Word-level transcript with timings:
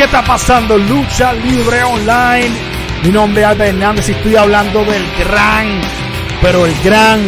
¿Qué 0.00 0.06
está 0.06 0.24
pasando? 0.24 0.78
Lucha 0.78 1.34
Libre 1.34 1.84
Online. 1.84 2.48
Mi 3.02 3.10
nombre 3.10 3.42
es 3.42 3.48
Albert 3.48 3.74
Hernández 3.74 4.08
y 4.08 4.12
estoy 4.12 4.34
hablando 4.34 4.82
del 4.82 5.04
gran, 5.18 5.78
pero 6.40 6.64
el 6.64 6.74
gran, 6.82 7.20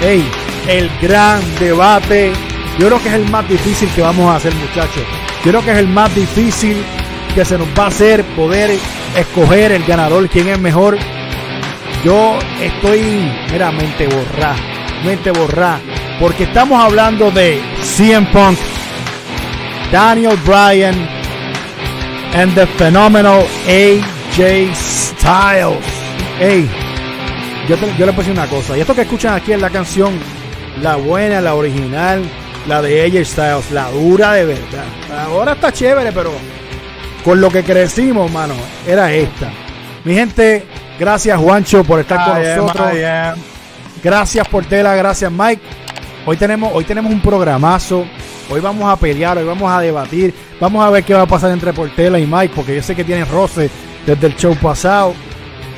hey, 0.00 0.28
el 0.66 0.90
gran 1.00 1.40
debate. 1.60 2.32
Yo 2.76 2.88
creo 2.88 3.00
que 3.00 3.08
es 3.10 3.14
el 3.14 3.30
más 3.30 3.48
difícil 3.48 3.88
que 3.90 4.02
vamos 4.02 4.28
a 4.28 4.34
hacer, 4.34 4.52
muchachos. 4.52 5.04
Yo 5.44 5.52
creo 5.52 5.64
que 5.64 5.70
es 5.70 5.78
el 5.78 5.86
más 5.86 6.12
difícil 6.12 6.84
que 7.36 7.44
se 7.44 7.56
nos 7.56 7.68
va 7.68 7.84
a 7.84 7.86
hacer 7.86 8.24
poder 8.34 8.76
escoger 9.14 9.70
el 9.70 9.84
ganador, 9.84 10.28
quién 10.28 10.48
es 10.48 10.58
mejor. 10.58 10.98
Yo 12.04 12.36
estoy, 12.60 13.30
mira, 13.52 13.70
mente 13.70 14.08
borrada, 14.08 14.56
mente 15.04 15.30
borrada, 15.30 15.80
porque 16.18 16.42
estamos 16.42 16.82
hablando 16.82 17.30
de 17.30 17.62
CM 17.80 18.26
Punk, 18.32 18.58
Daniel 19.92 20.36
Bryan, 20.44 21.17
and 22.34 22.54
the 22.54 22.66
phenomenal 22.78 23.42
AJ 23.66 24.74
Styles. 24.74 25.84
Hey, 26.38 26.68
yo, 27.68 27.76
te- 27.76 27.96
yo 27.98 28.06
le 28.06 28.12
puse 28.12 28.30
una 28.30 28.46
cosa. 28.46 28.76
Y 28.76 28.80
esto 28.80 28.94
que 28.94 29.02
escuchan 29.02 29.34
aquí 29.34 29.52
es 29.52 29.60
la 29.60 29.70
canción, 29.70 30.12
la 30.80 30.96
buena, 30.96 31.40
la 31.40 31.54
original, 31.54 32.22
la 32.66 32.80
de 32.82 33.02
AJ 33.04 33.24
Styles, 33.26 33.70
la 33.72 33.90
dura 33.90 34.32
de 34.34 34.44
verdad. 34.46 34.84
Ahora 35.26 35.52
está 35.52 35.72
chévere, 35.72 36.12
pero 36.12 36.32
con 37.24 37.40
lo 37.40 37.50
que 37.50 37.64
crecimos, 37.64 38.30
mano, 38.30 38.54
era 38.86 39.12
esta. 39.12 39.50
Mi 40.04 40.14
gente, 40.14 40.64
gracias 40.98 41.38
Juancho 41.38 41.82
por 41.84 42.00
estar 42.00 42.24
con 42.24 42.42
I 42.42 42.46
nosotros. 42.56 42.88
Am. 43.04 43.38
Gracias 44.02 44.46
Portela, 44.48 44.94
gracias 44.94 45.30
Mike. 45.32 45.60
Hoy 46.24 46.36
tenemos, 46.36 46.70
hoy 46.72 46.84
tenemos 46.84 47.10
un 47.12 47.20
programazo. 47.20 48.06
Hoy 48.50 48.60
vamos 48.60 48.90
a 48.90 48.96
pelear, 48.96 49.36
hoy 49.38 49.44
vamos 49.44 49.70
a 49.70 49.80
debatir. 49.80 50.32
Vamos 50.60 50.84
a 50.84 50.90
ver 50.90 51.04
qué 51.04 51.12
va 51.14 51.22
a 51.22 51.26
pasar 51.26 51.50
entre 51.50 51.72
Portela 51.72 52.18
y 52.18 52.26
Mike, 52.26 52.52
porque 52.56 52.74
yo 52.74 52.82
sé 52.82 52.96
que 52.96 53.04
tienen 53.04 53.26
roce 53.30 53.70
desde 54.06 54.26
el 54.26 54.36
show 54.36 54.56
pasado. 54.56 55.12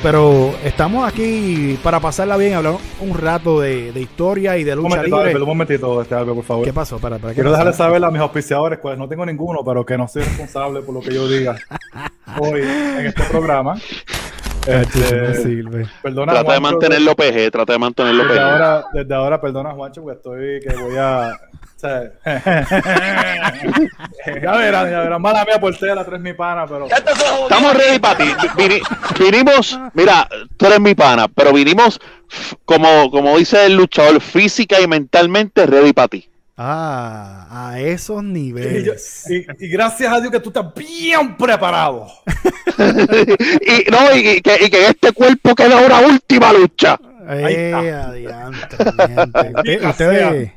Pero 0.01 0.55
estamos 0.63 1.07
aquí 1.07 1.77
para 1.83 1.99
pasarla 1.99 2.35
bien, 2.35 2.55
hablar 2.55 2.75
un 3.01 3.15
rato 3.15 3.59
de, 3.59 3.91
de 3.91 4.01
historia 4.01 4.57
y 4.57 4.63
de 4.63 4.71
Un 4.71 4.77
lucha 4.77 4.89
momentito, 4.89 5.15
libre. 5.17 5.29
Albert, 5.29 5.41
un 5.43 5.47
momentito, 5.47 6.01
este, 6.01 6.15
Albert, 6.15 6.35
por 6.37 6.43
favor. 6.45 6.65
¿Qué 6.65 6.73
pasó? 6.73 6.97
Para, 6.97 7.19
para, 7.19 7.33
¿qué 7.33 7.35
Quiero 7.35 7.51
pasó? 7.51 7.59
dejarle 7.65 7.77
saber 7.77 8.03
a 8.05 8.09
mis 8.09 8.21
auspiciadores, 8.21 8.79
cuales 8.79 8.97
no 8.97 9.07
tengo 9.07 9.25
ninguno, 9.27 9.59
pero 9.63 9.85
que 9.85 9.97
no 9.99 10.07
soy 10.07 10.23
responsable 10.23 10.81
por 10.81 10.95
lo 10.95 11.01
que 11.01 11.13
yo 11.13 11.27
diga 11.27 11.55
hoy 12.39 12.61
en 12.61 13.05
este 13.05 13.21
programa. 13.25 13.75
No 14.67 14.73
Este, 14.73 15.85
perdona, 16.01 16.33
Trata 16.33 16.53
de 16.53 16.59
mantenerlo 16.59 17.15
PG, 17.15 17.51
trata 17.51 17.73
de 17.73 17.79
mantenerlo 17.79 18.23
Desde 18.23 18.35
PG. 18.35 18.43
ahora, 18.43 18.85
desde 18.93 19.15
ahora, 19.15 19.41
perdona, 19.41 19.71
Juancho, 19.71 20.01
porque 20.03 20.17
estoy 20.17 20.59
que 20.59 20.75
voy 20.81 20.97
a. 20.97 21.37
ya 21.83 22.11
verán, 24.55 24.91
ya 24.91 24.99
verán. 24.99 25.19
Mala 25.21 25.43
mía 25.45 25.59
por 25.59 25.75
tela, 25.75 26.05
tres 26.05 26.21
mi 26.21 26.33
pana, 26.33 26.67
pero. 26.67 26.85
Estamos 26.85 27.73
ready 27.75 27.97
para 27.97 28.17
ti. 28.17 28.25
Vini- 28.55 28.81
vinimos, 29.19 29.79
mira, 29.95 30.27
tú 30.57 30.67
eres 30.67 30.79
mi 30.79 30.93
pana, 30.93 31.27
pero 31.27 31.51
vinimos, 31.51 31.99
como, 32.65 33.09
como 33.09 33.35
dice 33.37 33.65
el 33.65 33.75
luchador, 33.75 34.21
física 34.21 34.79
y 34.79 34.87
mentalmente 34.87 35.65
ready 35.65 35.91
para 35.93 36.07
ti. 36.07 36.27
Ah, 36.57 37.47
a 37.71 37.79
esos 37.79 38.21
Y, 38.21 38.25
yo- 38.27 38.31
niveles. 38.33 39.25
y- 39.29 39.65
y 39.65 39.69
gracias 39.69 40.11
a 40.13 40.19
Dios 40.19 40.31
que 40.31 40.39
tú 40.39 40.49
estás 40.49 40.65
bien 40.75 41.35
preparado. 41.37 42.07
y, 42.77 43.89
no, 43.91 44.15
y, 44.15 44.29
y 44.29 44.41
que, 44.41 44.65
y 44.65 44.69
que 44.69 44.87
este 44.87 45.11
cuerpo 45.13 45.55
queda 45.55 45.81
una 45.85 46.01
última 46.01 46.53
lucha. 46.53 46.99
Eh, 47.29 47.71
adiante, 47.73 48.75
ustedes, 49.87 50.51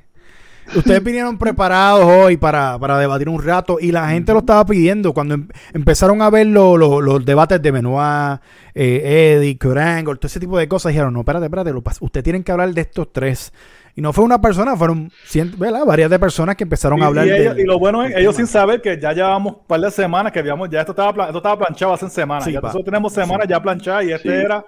ustedes 0.74 1.04
vinieron 1.04 1.38
preparados 1.38 2.04
hoy 2.04 2.36
para, 2.36 2.78
para 2.78 2.98
debatir 2.98 3.28
un 3.28 3.42
rato 3.42 3.78
y 3.80 3.92
la 3.92 4.08
gente 4.08 4.32
lo 4.32 4.40
estaba 4.40 4.64
pidiendo. 4.66 5.12
Cuando 5.12 5.34
em- 5.34 5.48
empezaron 5.72 6.20
a 6.22 6.30
ver 6.30 6.46
lo- 6.48 6.76
lo- 6.76 7.00
los 7.00 7.24
debates 7.24 7.60
de 7.62 7.70
Benoit, 7.70 8.40
eh, 8.74 9.36
Eddie, 9.38 9.58
Kurt 9.58 9.78
Angle, 9.78 10.16
todo 10.16 10.26
ese 10.26 10.40
tipo 10.40 10.58
de 10.58 10.66
cosas, 10.68 10.90
dijeron, 10.90 11.12
no, 11.14 11.20
espérate, 11.20 11.46
espérate, 11.46 11.72
lo 11.72 11.82
ustedes 12.00 12.24
tienen 12.24 12.42
que 12.42 12.52
hablar 12.52 12.72
de 12.74 12.80
estos 12.80 13.12
tres. 13.12 13.52
Y 13.96 14.00
no 14.00 14.12
fue 14.12 14.24
una 14.24 14.40
persona, 14.40 14.76
fueron 14.76 15.10
cien- 15.26 15.56
¿verdad? 15.56 15.84
varias 15.86 16.10
de 16.10 16.18
personas 16.18 16.56
que 16.56 16.64
empezaron 16.64 16.98
Y, 16.98 17.02
a 17.02 17.06
hablar 17.06 17.26
y 17.56 17.62
lo 17.64 17.78
bueno 17.78 18.02
es, 18.02 18.16
ellos 18.16 18.34
sin 18.34 18.46
saber 18.48 18.82
que 18.82 18.98
ya 19.00 19.12
llevamos 19.12 19.54
un 19.54 19.66
par 19.68 19.80
de 19.80 19.90
semanas 19.90 20.32
que 20.32 20.40
habíamos, 20.40 20.68
ya 20.68 20.80
esto 20.80 20.90
estaba, 20.92 21.26
esto 21.26 21.36
estaba 21.38 21.58
planchado 21.58 21.92
hace 21.94 22.10
semanas. 22.10 22.44
Sí, 22.44 22.52
ya 22.52 22.60
nosotros 22.60 22.84
tenemos 22.84 23.12
semanas 23.12 23.46
ya 23.48 23.62
planchadas 23.62 24.04
y 24.04 24.12
este 24.12 24.28
Sí. 24.28 24.34
era 24.44 24.64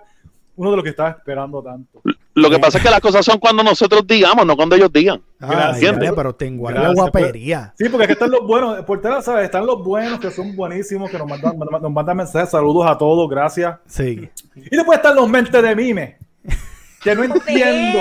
uno 0.55 0.71
de 0.71 0.77
los 0.77 0.85
que 0.85 0.91
estaba 0.91 1.11
esperando 1.11 1.61
tanto. 1.63 2.01
Lo 2.35 2.49
que 2.51 2.59
pasa 2.61 2.79
es 2.79 2.85
que 2.85 2.91
las 2.91 3.01
cosas 3.01 3.25
son 3.25 3.39
cuando 3.39 3.63
nosotros 3.65 4.07
digamos, 4.07 4.47
no 4.47 4.55
cuando 4.57 4.77
ellos 4.77 4.93
digan. 4.93 5.21
Pero 5.41 6.35
tengo 6.35 6.71
la 6.71 6.75
Gracias, 6.81 6.95
guapería. 6.95 7.75
Sí, 7.77 7.89
porque 7.89 8.05
aquí 8.05 8.13
están 8.13 8.31
los 8.31 8.47
buenos, 8.47 8.85
por 8.85 9.01
tela, 9.01 9.21
¿sabes? 9.23 9.45
Están 9.47 9.67
los 9.67 9.83
buenos 9.83 10.21
que 10.21 10.31
son 10.31 10.55
buenísimos, 10.55 11.11
que 11.11 11.19
nos 11.19 11.27
mandan, 11.29 11.59
nos 11.59 11.91
mandan 11.93 12.17
mensajes, 12.17 12.51
saludos 12.51 12.87
a 12.89 12.97
todos, 12.97 13.29
gracias. 13.29 13.77
Sí. 13.87 14.31
Y 14.55 14.77
después 14.77 14.99
están 14.99 15.17
los 15.17 15.29
mentes 15.29 15.61
de 15.63 15.75
mime, 15.77 16.17
que 17.03 17.15
no 17.15 17.25
entiendo. 17.25 17.99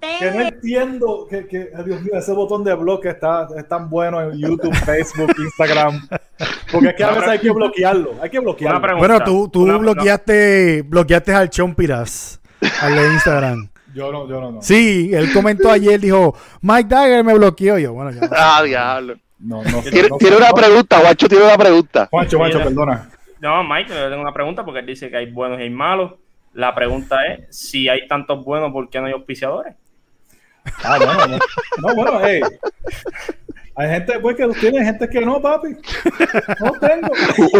Que 0.00 0.06
no 0.06 0.26
Espérate. 0.30 0.54
entiendo 0.56 1.26
que, 1.28 1.46
que, 1.46 1.70
Dios 1.84 2.00
mío, 2.02 2.12
ese 2.14 2.32
botón 2.32 2.62
de 2.64 2.74
bloque 2.74 3.08
está, 3.10 3.48
es 3.56 3.68
tan 3.68 3.90
bueno 3.90 4.20
en 4.22 4.38
YouTube, 4.38 4.74
Facebook, 4.74 5.32
Instagram. 5.38 6.06
Porque 6.70 6.88
es 6.88 6.94
que 6.94 7.04
a 7.04 7.10
veces 7.10 7.28
hay 7.28 7.38
que 7.40 7.50
bloquearlo. 7.50 8.12
Hay 8.22 8.30
que 8.30 8.38
bloquearlo. 8.40 8.80
Pregunta. 8.80 9.06
Bueno, 9.08 9.24
tú, 9.24 9.48
tú 9.48 9.62
Una- 9.62 9.76
bloqueaste, 9.78 10.82
bloqueaste 10.82 11.34
al 11.34 11.50
Chompiras, 11.50 12.40
al 12.82 12.94
de 12.94 13.12
Instagram. 13.14 13.68
Yo 13.94 14.12
no, 14.12 14.28
yo 14.28 14.40
no, 14.42 14.52
no. 14.52 14.60
Sí, 14.62 15.10
él 15.14 15.32
comentó 15.32 15.70
ayer, 15.70 15.98
dijo, 15.98 16.36
Mike 16.60 16.86
Dagger 16.86 17.24
me 17.24 17.32
bloqueó. 17.32 17.78
Yo, 17.78 17.94
bueno, 17.94 18.10
ya. 18.10 18.28
Ah, 18.30 18.62
diablo. 18.62 19.14
No, 19.38 19.62
Tiene, 19.90 20.08
no 20.10 20.18
tiene 20.18 20.36
una 20.36 20.50
pregunta, 20.52 21.00
Guacho 21.00 21.26
tiene 21.28 21.44
una 21.46 21.56
pregunta. 21.56 22.06
Juancho, 22.10 22.38
Mira. 22.38 22.62
perdona. 22.62 23.08
No, 23.40 23.64
Mike, 23.64 23.88
yo 23.94 24.08
tengo 24.10 24.20
una 24.20 24.34
pregunta 24.34 24.64
porque 24.66 24.80
él 24.80 24.86
dice 24.86 25.08
que 25.08 25.16
hay 25.16 25.30
buenos 25.32 25.58
y 25.60 25.62
hay 25.62 25.70
malos. 25.70 26.12
La 26.56 26.74
pregunta 26.74 27.26
es, 27.26 27.54
si 27.54 27.86
hay 27.86 28.08
tantos 28.08 28.42
buenos, 28.42 28.72
¿por 28.72 28.88
qué 28.88 28.98
no 28.98 29.06
hay 29.06 29.12
auspiciadores? 29.12 29.74
Ah, 30.82 30.96
bueno, 30.96 31.26
no. 31.26 31.38
No, 31.86 31.94
bueno, 31.94 32.18
hey. 32.24 32.40
Hay 33.74 33.90
gente 33.90 34.18
pues, 34.20 34.36
que 34.38 34.46
los 34.46 34.56
tiene, 34.56 34.78
hay 34.78 34.86
gente 34.86 35.06
que 35.06 35.20
no, 35.20 35.40
papi. 35.42 35.76
No 36.60 36.72
tengo. 36.80 37.08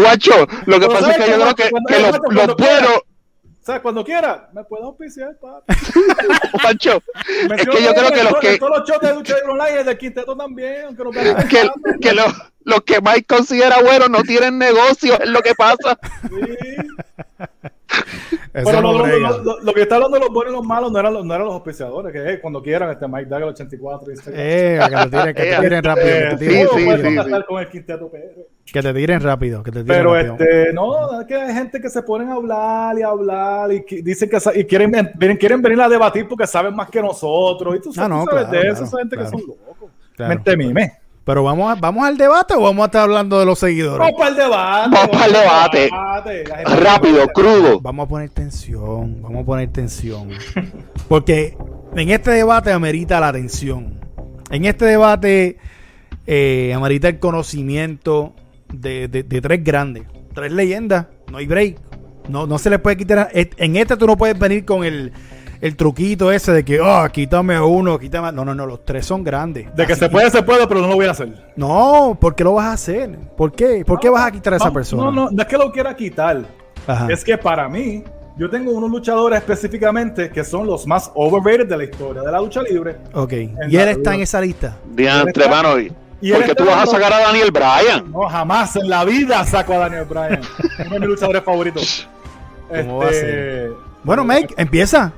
Guacho, 0.01 0.47
lo 0.65 0.79
que 0.79 0.87
Pero 0.87 0.89
pasa 0.89 1.11
es 1.11 1.15
¿sabes 1.17 1.25
que 1.25 1.31
yo 1.31 1.37
creo 1.41 1.55
que, 1.55 1.69
Guacho? 1.69 1.85
que 1.87 1.95
Cuando- 1.95 2.07
los, 2.07 2.19
cuando 2.19 2.45
los 2.47 2.55
quiera. 2.55 2.71
buenos, 2.81 2.97
O 2.97 3.65
sea, 3.67 3.81
cuando 3.83 4.03
quiera, 4.03 4.49
me 4.53 4.63
puedes 4.63 4.85
auspiciar, 4.85 5.37
papi. 5.39 5.73
Guacho, 6.63 7.01
es 7.51 7.65
que 7.67 7.83
yo 7.83 7.93
creo 7.93 8.11
que 8.11 8.23
los 8.23 8.35
que, 8.39 8.57
todos 8.57 8.79
los 8.79 8.89
shows 8.89 9.01
de 9.01 9.13
lucha 9.13 9.35
libre 9.35 9.51
online 9.51 9.75
y 9.75 9.79
el 9.79 9.85
del 9.85 9.97
quinteto 9.99 10.35
también, 10.35 10.85
aunque 10.87 11.03
no 11.03 11.11
vean 11.11 11.47
que, 11.49 11.69
que 12.01 12.13
los, 12.13 12.33
los 12.67 12.81
que 12.81 12.99
Mike 13.01 13.25
considera 13.27 13.81
buenos 13.81 14.09
no 14.09 14.21
tienen 14.23 14.57
negocio, 14.57 15.19
es 15.19 15.29
lo 15.29 15.41
que 15.41 15.53
pasa. 15.55 15.97
Eso 18.53 18.65
Pero 18.65 18.81
no 18.81 18.93
lo, 18.93 19.05
lo- 19.07 19.59
lo- 19.61 19.73
que 19.73 19.83
está 19.83 19.95
hablando 19.95 20.17
de 20.17 20.21
los 20.25 20.33
buenos 20.33 20.51
y 20.53 20.57
los 20.57 20.65
malos 20.65 20.91
no 20.91 20.99
eran 20.99 21.13
los, 21.13 21.25
no 21.25 21.33
eran 21.33 21.45
los 21.45 21.53
auspiciadores, 21.55 22.11
que 22.11 22.33
eh, 22.33 22.39
cuando 22.41 22.61
quieran, 22.61 22.89
este 22.89 23.07
Mike 23.07 23.25
Dagger 23.29 23.47
84 23.49 24.11
Instagram. 24.11 24.41
Eh, 24.43 24.79
que 24.89 24.95
te 24.95 25.09
tiren, 25.09 25.33
que 25.35 25.43
te 25.43 25.59
tiren 25.61 25.83
rápido, 25.83 26.05
que 26.05 26.11
te 26.11 26.33
Eh, 26.33 26.37
tiren, 26.37 26.57
sí, 26.61 26.65
todo 26.67 26.77
sí, 26.79 26.85
puede 26.85 26.97
sí, 26.97 27.03
contactar 27.15 27.41
sí. 27.41 27.47
con 27.47 27.59
el 27.61 27.69
quinteto 27.69 28.09
PR. 28.11 28.47
que 28.65 28.81
te 28.81 28.93
tiren 28.93 29.21
rápido, 29.21 29.63
que 29.63 29.71
te 29.71 29.83
tiren 29.83 29.97
Pero 29.97 30.13
rápido. 30.15 30.33
este, 30.33 30.73
no, 30.73 31.21
es 31.21 31.27
que 31.27 31.35
hay 31.35 31.53
gente 31.53 31.79
que 31.81 31.89
se 31.89 32.01
ponen 32.01 32.29
a 32.29 32.33
hablar 32.33 32.97
y 32.97 33.01
a 33.03 33.07
hablar 33.07 33.71
y 33.71 33.85
que- 33.85 34.01
dicen 34.01 34.29
que 34.29 34.37
y 34.59 34.65
quieren, 34.65 34.91
quieren 35.39 35.61
venir 35.61 35.79
a 35.81 35.87
debatir 35.89 36.27
porque 36.27 36.47
saben 36.47 36.75
más 36.75 36.89
que 36.89 37.01
nosotros. 37.01 37.75
Y 37.77 37.79
tú, 37.81 37.91
Ah, 37.97 38.07
no, 38.09 38.25
tú 38.25 38.31
sabes 38.31 38.47
claro, 38.47 38.51
de 38.51 38.67
eso, 38.69 38.73
claro, 38.73 38.85
esa 38.87 38.97
gente 38.97 39.15
claro. 39.15 39.31
que 39.31 39.37
son 39.37 39.47
locos. 39.47 39.89
Claro. 40.15 40.29
Mente 40.35 40.57
mime. 40.57 40.93
Pero 41.27 41.43
vamos, 41.43 41.69
a- 41.69 41.75
vamos 41.75 42.07
al 42.07 42.17
debate 42.17 42.53
o 42.55 42.61
vamos 42.61 42.81
a 42.83 42.85
estar 42.85 43.01
hablando 43.01 43.37
de 43.37 43.45
los 43.45 43.59
seguidores. 43.59 43.99
Vamos 43.99 44.13
para 44.17 44.29
el 44.29 44.35
debate. 44.37 44.89
Vamos 44.95 45.09
para 45.09 45.25
el 45.25 45.33
debate. 45.33 45.89
Rápido, 46.81 47.27
crudo. 47.27 47.79
Vamos 47.81 48.05
a 48.05 48.09
poner 48.09 48.29
tensión, 48.29 49.21
vamos 49.21 49.43
a 49.43 49.45
poner 49.45 49.69
tensión. 49.71 50.29
Porque 51.09 51.57
en 51.95 52.09
este 52.09 52.31
debate 52.31 52.71
amerita 52.71 53.19
la 53.19 53.27
atención. 53.27 53.99
En 54.49 54.63
este 54.63 54.85
debate 54.85 55.57
eh, 56.25 56.71
amerita 56.73 57.09
el 57.09 57.19
conocimiento 57.19 58.33
de, 58.73 59.09
de- 59.09 59.23
de 59.23 59.41
tres 59.41 59.61
grandes, 59.63 60.03
tres 60.33 60.51
leyendas. 60.53 61.07
No 61.29 61.39
hay 61.39 61.45
break. 61.45 61.77
No, 62.29 62.47
no 62.47 62.57
se 62.57 62.69
le 62.69 62.79
puede 62.79 62.95
quitar. 62.97 63.29
En 63.33 63.75
este 63.75 63.97
tú 63.97 64.07
no 64.07 64.15
puedes 64.17 64.39
venir 64.39 64.63
con 64.63 64.83
el, 64.85 65.11
el 65.61 65.75
truquito 65.75 66.31
ese 66.31 66.51
de 66.51 66.63
que, 66.65 66.79
ah, 66.83 67.07
quítame 67.11 67.55
a 67.55 67.63
uno, 67.63 67.97
quítame. 67.99 68.27
a-". 68.27 68.31
No, 68.31 68.43
no, 68.45 68.53
no, 68.55 68.65
los 68.65 68.83
tres 68.85 69.05
son 69.05 69.23
grandes. 69.23 69.73
De 69.75 69.85
que 69.85 69.95
se 69.95 70.09
puede, 70.09 70.29
se 70.31 70.43
puede, 70.43 70.67
pero 70.67 70.81
no 70.81 70.87
lo 70.87 70.95
voy 70.95 71.05
a 71.07 71.11
hacer. 71.11 71.51
No, 71.55 72.17
¿por 72.19 72.35
qué 72.35 72.43
lo 72.43 72.53
vas 72.53 72.65
a 72.67 72.73
hacer? 72.73 73.17
¿Por 73.35 73.51
qué? 73.51 73.83
¿Por 73.85 73.99
qué 73.99 74.09
vas 74.09 74.25
a 74.25 74.31
quitar 74.31 74.53
a 74.53 74.57
esa 74.57 74.65
No, 74.67 74.73
persona? 74.73 75.03
No, 75.03 75.11
no, 75.11 75.29
no 75.31 75.41
es 75.41 75.47
que 75.47 75.57
lo 75.57 75.71
quiera 75.71 75.95
quitar. 75.95 76.41
Ajá. 76.85 77.07
Es 77.11 77.23
que 77.23 77.37
para 77.37 77.67
mí, 77.67 78.03
yo 78.37 78.49
tengo 78.49 78.71
unos 78.71 78.89
luchadores 78.91 79.39
específicamente 79.39 80.29
que 80.29 80.43
son 80.43 80.67
los 80.67 80.85
más 80.87 81.11
overrated 81.15 81.67
de 81.67 81.77
la 81.77 81.83
historia 81.85 82.21
de 82.21 82.31
la 82.31 82.39
lucha 82.39 82.61
libre. 82.61 82.97
Ok. 83.13 83.33
En 83.33 83.57
Y 83.69 83.75
él 83.77 83.89
está 83.89 84.13
en 84.15 84.21
esa 84.21 84.39
lista. 84.39 84.77
Diantre, 84.85 85.49
mano. 85.49 85.79
y- 85.79 85.91
Y 86.21 86.29
él 86.31 86.37
¿Por 86.37 86.45
qué 86.45 86.51
está 86.51 86.63
tú 86.63 86.69
vas 86.69 86.81
a 86.87 86.91
sacar 86.91 87.13
a 87.13 87.19
Daniel 87.19 87.51
Bryan? 87.51 88.11
No, 88.11 88.21
jamás 88.27 88.75
en 88.75 88.89
la 88.89 89.05
vida 89.05 89.43
saco 89.45 89.73
a 89.73 89.77
Daniel 89.77 90.05
Bryan. 90.05 90.41
Uno 90.85 90.89
de 90.93 90.99
mis 90.99 91.09
luchadores 91.09 91.43
favoritos. 91.43 92.07
¿Cómo 92.69 92.97
va 92.97 93.05
a 93.05 93.09
Este, 93.11 93.69
Bueno, 94.03 94.23
Make, 94.23 94.53
empieza. 94.57 95.11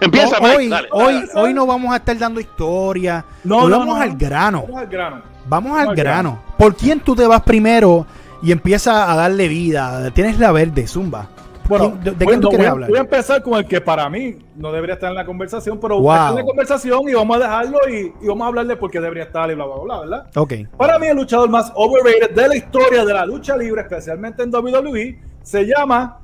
Empieza, 0.00 0.36
No, 0.38 0.42
Mike, 0.42 0.56
hoy, 0.56 0.68
dale. 0.68 0.88
hoy, 0.92 1.28
hoy 1.34 1.54
no 1.54 1.66
vamos 1.66 1.92
a 1.92 1.96
estar 1.96 2.18
dando 2.18 2.40
historia. 2.40 3.24
No, 3.44 3.58
Hoy 3.62 3.70
no, 3.70 3.78
vamos 3.78 3.96
no. 3.96 4.02
al 4.02 4.16
grano. 4.16 4.62
Vamos 4.62 4.80
al 4.80 4.86
grano. 4.88 5.22
Vamos 5.48 5.78
al 5.78 5.88
al 5.90 5.96
grano. 5.96 6.42
¿Por 6.58 6.74
quién 6.74 7.00
tú 7.00 7.14
te 7.14 7.26
vas 7.26 7.42
primero 7.42 8.06
y 8.42 8.52
empieza 8.52 9.10
a 9.10 9.16
darle 9.16 9.48
vida. 9.48 10.10
Tienes 10.12 10.38
la 10.38 10.52
verde, 10.52 10.86
Zumba. 10.86 11.28
Bueno, 11.68 11.90
¿Quién- 11.92 12.04
¿de, 12.04 12.10
de 12.12 12.24
bueno, 12.24 12.28
quién 12.28 12.40
tú 12.42 12.48
quieres 12.50 12.66
voy, 12.66 12.72
hablar? 12.72 12.90
voy 12.90 12.98
a 12.98 13.02
empezar 13.02 13.42
con 13.42 13.54
el 13.54 13.66
que 13.66 13.80
para 13.80 14.08
mí 14.08 14.36
no 14.54 14.70
debería 14.70 14.94
estar 14.94 15.08
en 15.10 15.16
la 15.16 15.26
conversación, 15.26 15.80
pero 15.80 15.98
Wow. 16.00 16.12
está 16.14 16.28
en 16.30 16.36
la 16.36 16.44
conversación 16.44 17.08
y 17.08 17.14
vamos 17.14 17.36
a 17.36 17.40
dejarlo 17.40 17.78
y, 17.90 18.12
y 18.22 18.28
vamos 18.28 18.44
a 18.44 18.48
hablarle 18.48 18.76
por 18.76 18.88
qué 18.90 19.00
debería 19.00 19.24
estar 19.24 19.50
y 19.50 19.54
bla, 19.56 19.64
bla, 19.64 19.76
bla, 19.82 19.98
¿verdad? 20.00 20.26
Ok. 20.36 20.52
Para 20.76 20.96
mí 21.00 21.08
el 21.08 21.16
luchador 21.16 21.48
más 21.50 21.72
overrated 21.74 22.30
de 22.36 22.48
la 22.48 22.56
historia 22.56 23.04
de 23.04 23.12
la 23.14 23.26
lucha 23.26 23.56
libre, 23.56 23.80
especialmente 23.80 24.44
en 24.44 24.54
WWE, 24.54 25.20
se 25.42 25.64
llama 25.66 26.20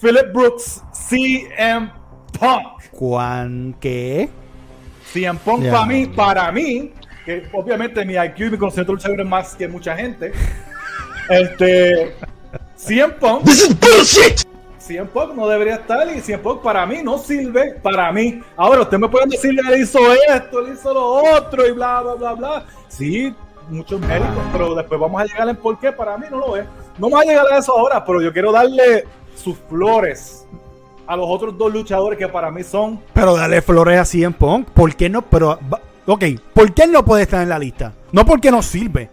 Philip 0.00 0.32
Brooks, 0.32 0.82
CM 0.92 1.92
Punk. 2.42 2.90
¿Cuán 2.90 3.76
qué? 3.80 4.28
CM 5.12 5.38
Punk 5.44 5.70
para 5.70 5.86
mí, 5.86 6.06
para 6.06 6.50
mí, 6.50 6.92
que 7.24 7.46
obviamente 7.52 8.04
mi 8.04 8.14
IQ 8.14 8.38
y 8.40 8.50
mi 8.50 8.58
conocimiento 8.58 8.92
de 8.92 8.96
lucha 8.96 9.08
libre 9.08 9.22
es 9.22 9.28
más 9.28 9.54
que 9.54 9.68
mucha 9.68 9.96
gente, 9.96 10.32
este, 11.28 12.16
CM 12.74 13.12
Punk, 13.14 13.46
CM 14.78 15.08
Punk 15.08 15.34
no 15.34 15.46
debería 15.46 15.76
estar 15.76 16.08
y 16.16 16.20
CM 16.20 16.42
Punk 16.42 16.62
para 16.62 16.84
mí 16.84 17.00
no 17.04 17.16
sirve 17.16 17.74
para 17.80 18.10
mí. 18.10 18.42
Ahora, 18.56 18.82
usted 18.82 18.98
me 18.98 19.08
pueden 19.08 19.28
decir, 19.28 19.52
él 19.52 19.80
hizo 19.80 20.00
esto, 20.28 20.66
él 20.66 20.72
hizo 20.72 20.92
lo 20.92 21.36
otro 21.36 21.64
y 21.64 21.70
bla, 21.70 22.00
bla, 22.00 22.14
bla, 22.14 22.32
bla. 22.32 22.66
Sí, 22.88 23.32
muchos 23.70 24.00
méritos, 24.00 24.42
pero 24.50 24.74
después 24.74 24.98
vamos 24.98 25.22
a 25.22 25.26
llegar 25.26 25.48
en 25.48 25.56
por 25.56 25.78
qué 25.78 25.92
para 25.92 26.18
mí 26.18 26.26
no 26.28 26.38
lo 26.38 26.56
es. 26.56 26.64
No 26.98 27.08
vamos 27.08 27.20
a 27.20 27.28
llegar 27.28 27.46
a 27.52 27.58
eso 27.58 27.78
ahora, 27.78 28.04
pero 28.04 28.20
yo 28.20 28.32
quiero 28.32 28.50
darle 28.50 29.04
sus 29.36 29.56
flores 29.68 30.42
a 31.06 31.16
los 31.16 31.26
otros 31.28 31.56
dos 31.58 31.72
luchadores 31.72 32.18
que 32.18 32.28
para 32.28 32.50
mí 32.50 32.62
son 32.62 33.00
Pero 33.12 33.36
dale 33.36 33.60
flores 33.62 33.98
a 33.98 34.04
CM 34.04 34.34
Punk. 34.34 34.68
¿Por 34.70 34.94
qué 34.96 35.08
no? 35.08 35.22
Pero, 35.22 35.58
va- 35.72 35.80
ok, 36.06 36.24
¿por 36.54 36.72
qué 36.72 36.84
él 36.84 36.92
no 36.92 37.04
puede 37.04 37.22
estar 37.22 37.42
en 37.42 37.48
la 37.48 37.58
lista? 37.58 37.92
No 38.12 38.24
porque 38.24 38.50
no 38.50 38.62
sirve. 38.62 39.10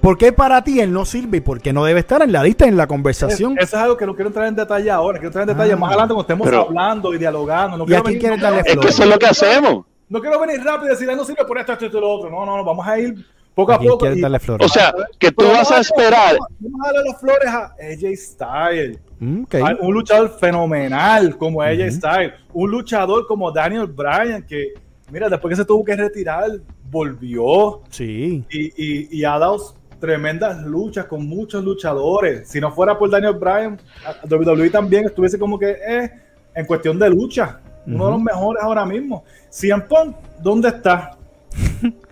¿Por 0.00 0.18
qué 0.18 0.32
para 0.32 0.62
ti 0.62 0.80
él 0.80 0.92
no 0.92 1.06
sirve 1.06 1.38
y 1.38 1.40
por 1.40 1.60
qué 1.62 1.72
no 1.72 1.82
debe 1.84 2.00
estar 2.00 2.20
en 2.20 2.30
la 2.30 2.42
lista 2.42 2.66
en 2.66 2.76
la 2.76 2.86
conversación? 2.86 3.56
Es- 3.58 3.64
eso 3.68 3.76
es 3.78 3.82
algo 3.82 3.96
que 3.96 4.04
no 4.06 4.14
quiero 4.14 4.28
entrar 4.28 4.46
en 4.46 4.54
detalle 4.54 4.90
ahora, 4.90 5.18
quiero 5.18 5.28
entrar 5.28 5.48
en 5.48 5.56
detalle 5.56 5.72
Ah. 5.72 5.76
más 5.76 5.88
adelante 5.90 6.12
cuando 6.14 6.22
estemos 6.32 6.46
Pero- 6.46 6.62
hablando 6.68 7.14
y 7.14 7.18
dialogando. 7.18 7.76
No 7.78 7.84
¿Y 7.84 7.86
quiero 7.86 8.02
a 8.02 8.04
quién 8.04 8.22
no 8.22 8.36
darle 8.36 8.62
quiero- 8.62 8.80
Es 8.80 8.86
que 8.86 8.92
eso 8.92 9.02
es 9.04 9.08
lo 9.08 9.18
que 9.18 9.26
hacemos. 9.26 9.84
No 10.10 10.20
quiero 10.20 10.38
venir 10.38 10.62
rápido 10.62 10.88
y 10.88 10.90
decir, 10.90 11.08
"Ay, 11.08 11.16
no 11.16 11.24
sirve 11.24 11.44
por 11.46 11.58
esto, 11.58 11.72
esto 11.72 11.86
y 11.86 11.90
lo 11.90 12.10
otro. 12.10 12.30
No, 12.30 12.44
no, 12.44 12.58
no, 12.58 12.64
vamos 12.64 12.86
a 12.86 12.98
ir 12.98 13.14
poco 13.54 13.72
a, 13.72 13.76
¿A 13.76 13.78
quién 13.78 13.90
poco. 13.90 14.00
quieres 14.00 14.18
y- 14.18 14.22
darle 14.22 14.38
flores? 14.40 14.66
O 14.66 14.68
sea, 14.72 14.92
que 15.18 15.30
tú 15.32 15.44
vas 15.46 15.70
a 15.70 15.80
esperar. 15.80 16.36
Vamos 16.58 16.80
a 16.82 16.92
darle 16.92 17.10
las 17.10 17.20
flores 17.20 17.48
a 17.48 17.74
AJ 17.80 18.16
Styles. 18.16 18.98
Mm, 19.20 19.44
Un 19.80 19.94
luchador 19.94 20.36
fenomenal 20.38 21.36
como 21.38 21.62
AJ 21.62 21.80
Ujú. 21.88 21.90
Styles. 21.92 22.32
Un 22.52 22.70
luchador 22.70 23.26
como 23.26 23.50
Daniel 23.52 23.86
Bryan, 23.86 24.42
que, 24.42 24.74
mira, 25.10 25.28
después 25.28 25.50
que 25.52 25.56
se 25.56 25.64
tuvo 25.64 25.84
que 25.84 25.94
retirar, 25.96 26.50
volvió 26.90 27.82
Sí. 27.90 28.44
y, 28.50 28.64
y- 28.76 29.08
y 29.20 29.24
ha 29.24 29.38
dado 29.38 29.74
tremendas 30.00 30.62
luchas 30.64 31.06
con 31.06 31.26
muchos 31.26 31.64
luchadores. 31.64 32.48
Si 32.48 32.60
no 32.60 32.70
fuera 32.72 32.98
por 32.98 33.08
Daniel 33.08 33.34
Bryan, 33.34 33.80
WWE 34.28 34.68
también 34.70 35.06
estuviese 35.06 35.38
como 35.38 35.58
que 35.58 35.70
eh, 35.70 36.10
en 36.54 36.66
cuestión 36.66 36.98
de 36.98 37.08
lucha. 37.08 37.60
Uno 37.86 38.06
de 38.06 38.10
los 38.12 38.20
mejores 38.22 38.62
ahora 38.62 38.84
mismo. 38.84 39.24
CM 39.50 39.82
Punk, 39.84 40.16
¿dónde 40.40 40.68
está? 40.68 41.16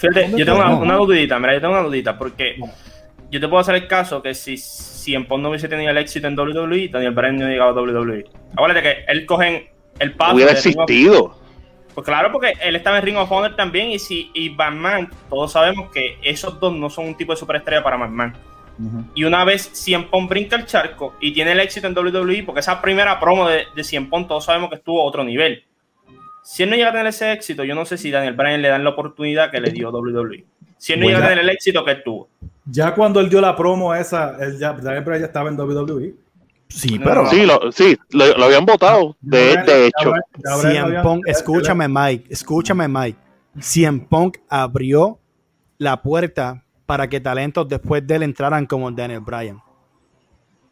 Fíjate, 0.00 0.22
¿Dónde 0.22 0.38
yo 0.38 0.46
tengo 0.46 0.78
una, 0.78 0.96
dudita, 0.96 1.38
mira, 1.38 1.52
yo 1.52 1.60
tengo 1.60 1.74
una 1.74 1.82
dudita, 1.82 2.16
porque 2.16 2.56
yo 3.30 3.38
te 3.38 3.46
puedo 3.46 3.60
hacer 3.60 3.74
el 3.74 3.86
caso 3.86 4.22
que 4.22 4.34
si, 4.34 4.56
si 4.56 5.14
en 5.14 5.26
no 5.28 5.50
hubiese 5.50 5.68
tenido 5.68 5.90
el 5.90 5.98
éxito 5.98 6.26
en 6.26 6.38
WWE, 6.38 6.88
Daniel 6.88 7.12
Bryan 7.12 7.36
no 7.36 7.44
hubiera 7.44 7.52
llegado 7.66 7.78
a 7.78 7.82
WWE. 7.82 8.24
Acuérdate 8.54 8.82
que 8.82 9.04
él 9.08 9.26
cogen 9.26 9.68
el 9.98 10.14
paso. 10.14 10.34
Hubiera 10.34 10.52
existido. 10.52 11.38
Pues 11.94 12.06
claro, 12.06 12.32
porque 12.32 12.54
él 12.62 12.76
estaba 12.76 12.98
en 12.98 13.04
Ring 13.04 13.16
of 13.18 13.30
Honor 13.30 13.56
también, 13.56 13.90
y 13.90 13.98
si 13.98 14.30
y 14.32 14.48
Batman, 14.48 15.10
todos 15.28 15.52
sabemos 15.52 15.90
que 15.90 16.18
esos 16.22 16.58
dos 16.58 16.74
no 16.74 16.88
son 16.88 17.08
un 17.08 17.14
tipo 17.14 17.32
de 17.32 17.36
superestrella 17.36 17.82
para 17.82 17.98
Batman. 17.98 18.34
Y 19.14 19.24
una 19.24 19.44
vez 19.44 19.68
Cien 19.74 20.08
Pong 20.08 20.26
brinca 20.26 20.56
el 20.56 20.64
charco 20.64 21.14
y 21.20 21.34
tiene 21.34 21.52
el 21.52 21.60
éxito 21.60 21.86
en 21.86 21.94
WWE, 21.94 22.44
porque 22.44 22.60
esa 22.60 22.80
primera 22.80 23.20
promo 23.20 23.46
de, 23.46 23.66
de 23.76 23.84
Cien 23.84 24.08
Pong 24.08 24.26
todos 24.26 24.46
sabemos 24.46 24.70
que 24.70 24.76
estuvo 24.76 25.02
a 25.02 25.04
otro 25.04 25.22
nivel. 25.22 25.64
Si 26.42 26.62
él 26.62 26.70
no 26.70 26.76
llega 26.76 26.88
a 26.88 26.92
tener 26.92 27.06
ese 27.06 27.32
éxito, 27.32 27.64
yo 27.64 27.74
no 27.74 27.84
sé 27.84 27.98
si 27.98 28.10
Daniel 28.10 28.34
Bryan 28.34 28.62
le 28.62 28.68
dan 28.68 28.84
la 28.84 28.90
oportunidad 28.90 29.50
que 29.50 29.60
le 29.60 29.70
dio 29.70 29.90
WWE. 29.90 30.44
Si 30.78 30.92
él 30.92 31.00
no 31.00 31.04
Bueno. 31.06 31.18
llega 31.18 31.26
a 31.26 31.28
tener 31.30 31.44
el 31.44 31.50
éxito 31.50 31.84
que 31.84 31.90
él 31.92 32.02
tuvo. 32.02 32.28
Ya 32.64 32.94
cuando 32.94 33.20
él 33.20 33.28
dio 33.28 33.40
la 33.40 33.54
promo 33.56 33.94
esa, 33.94 34.36
él 34.40 34.58
ya, 34.58 34.72
Daniel 34.72 35.04
Bryan 35.04 35.20
ya 35.20 35.26
estaba 35.26 35.48
en 35.50 35.58
WWE. 35.60 36.14
Sí, 36.68 36.98
pero. 36.98 37.26
Sí, 37.26 37.44
lo, 37.44 37.72
sí, 37.72 37.98
lo, 38.10 38.36
lo 38.38 38.44
habían 38.44 38.64
votado. 38.64 39.16
De, 39.20 39.56
de 39.64 39.86
hecho, 39.86 40.12
Punk, 41.02 41.24
escúchame 41.26 41.88
Mike, 41.88 42.26
escúchame 42.30 42.86
Mike. 42.88 43.18
CM 43.58 44.06
Punk 44.08 44.38
abrió 44.48 45.18
la 45.78 46.00
puerta 46.00 46.64
para 46.86 47.08
que 47.08 47.20
talentos 47.20 47.68
después 47.68 48.06
de 48.06 48.14
él 48.16 48.22
entraran 48.22 48.66
como 48.66 48.90
Daniel 48.90 49.20
Bryan. 49.20 49.60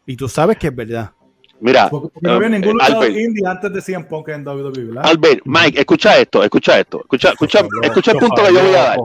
Y 0.05 0.15
tú 0.15 0.27
sabes 0.29 0.57
que 0.57 0.67
es 0.67 0.75
verdad. 0.75 1.11
Mira, 1.59 1.89
Porque, 1.89 2.09
porque 2.13 2.27
no 2.27 2.33
había 2.33 2.47
eh, 2.47 2.51
ningún 2.51 2.73
luchador 2.73 3.03
Albert, 3.03 3.17
indie 3.17 3.47
antes 3.47 3.73
de 3.73 3.81
CM 3.81 4.05
Punk 4.05 4.29
en 4.29 4.47
WWE, 4.47 4.83
¿verdad? 4.85 5.05
Albert, 5.05 5.41
Mike, 5.45 5.79
escucha 5.79 6.17
esto, 6.17 6.43
escucha 6.43 6.79
esto, 6.79 7.01
escucha, 7.01 7.29
escucha, 7.29 7.65
escucha 7.81 8.11
el 8.11 8.17
punto 8.17 8.43
que 8.43 8.53
yo 8.53 8.63
voy 8.63 8.75
a 8.75 8.81
dar. 8.81 8.99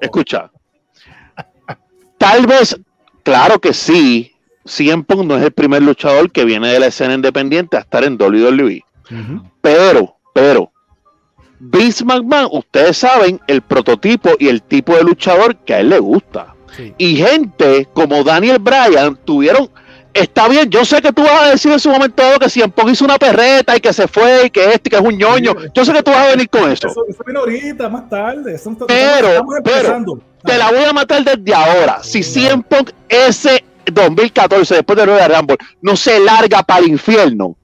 Escucha. 0.00 0.50
Tal 2.18 2.46
vez, 2.46 2.78
claro 3.22 3.58
que 3.60 3.72
sí, 3.72 4.32
CM 4.64 5.04
Punk 5.04 5.24
no 5.24 5.36
es 5.36 5.44
el 5.44 5.52
primer 5.52 5.82
luchador 5.82 6.30
que 6.30 6.44
viene 6.44 6.68
de 6.68 6.80
la 6.80 6.86
escena 6.86 7.14
independiente 7.14 7.76
a 7.76 7.80
estar 7.80 8.04
en 8.04 8.20
WWE. 8.20 8.82
Pero, 9.60 10.16
pero, 10.34 10.72
Vince 11.58 12.04
McMahon, 12.04 12.48
ustedes 12.52 12.98
saben 12.98 13.40
el 13.46 13.62
prototipo 13.62 14.30
y 14.38 14.48
el 14.48 14.62
tipo 14.62 14.94
de 14.94 15.04
luchador 15.04 15.56
que 15.56 15.74
a 15.74 15.80
él 15.80 15.90
le 15.90 15.98
gusta. 15.98 16.54
Sí. 16.76 16.92
Y 16.98 17.16
gente 17.16 17.88
como 17.94 18.22
Daniel 18.24 18.58
Bryan 18.58 19.16
tuvieron. 19.24 19.70
Está 20.16 20.48
bien, 20.48 20.70
yo 20.70 20.82
sé 20.84 21.02
que 21.02 21.12
tú 21.12 21.22
vas 21.22 21.42
a 21.42 21.50
decir 21.50 21.70
en 21.70 21.78
su 21.78 21.90
momento 21.90 22.22
dado 22.22 22.38
que 22.38 22.48
CM 22.48 22.72
Punk 22.72 22.88
hizo 22.90 23.04
una 23.04 23.18
perreta 23.18 23.76
y 23.76 23.80
que 23.80 23.92
se 23.92 24.08
fue 24.08 24.46
y 24.46 24.50
que 24.50 24.72
este, 24.72 24.88
que 24.88 24.96
es 24.96 25.02
un 25.02 25.16
ñoño. 25.16 25.54
Yo 25.74 25.84
sé 25.84 25.92
que 25.92 26.02
tú 26.02 26.10
vas 26.10 26.26
a 26.26 26.30
venir 26.30 26.48
con 26.48 26.72
eso. 26.72 26.88
Eso, 26.88 27.04
eso 27.06 27.22
viene 27.24 27.38
ahorita, 27.38 27.88
más 27.90 28.08
tarde. 28.08 28.58
Pero, 28.88 29.28
estamos 29.28 29.54
pero. 29.62 30.22
Te 30.42 30.56
la 30.56 30.70
voy 30.70 30.84
a 30.84 30.92
matar 30.94 31.22
desde 31.22 31.54
ahora. 31.54 32.02
Si 32.02 32.22
CM 32.22 32.62
Punk 32.62 32.92
ese 33.08 33.62
2014, 33.92 34.76
después 34.76 34.96
de 34.96 35.04
Royal 35.04 35.34
Rumble, 35.36 35.58
no 35.82 35.96
se 35.96 36.18
larga 36.18 36.62
para 36.62 36.80
el 36.80 36.88
infierno, 36.88 37.54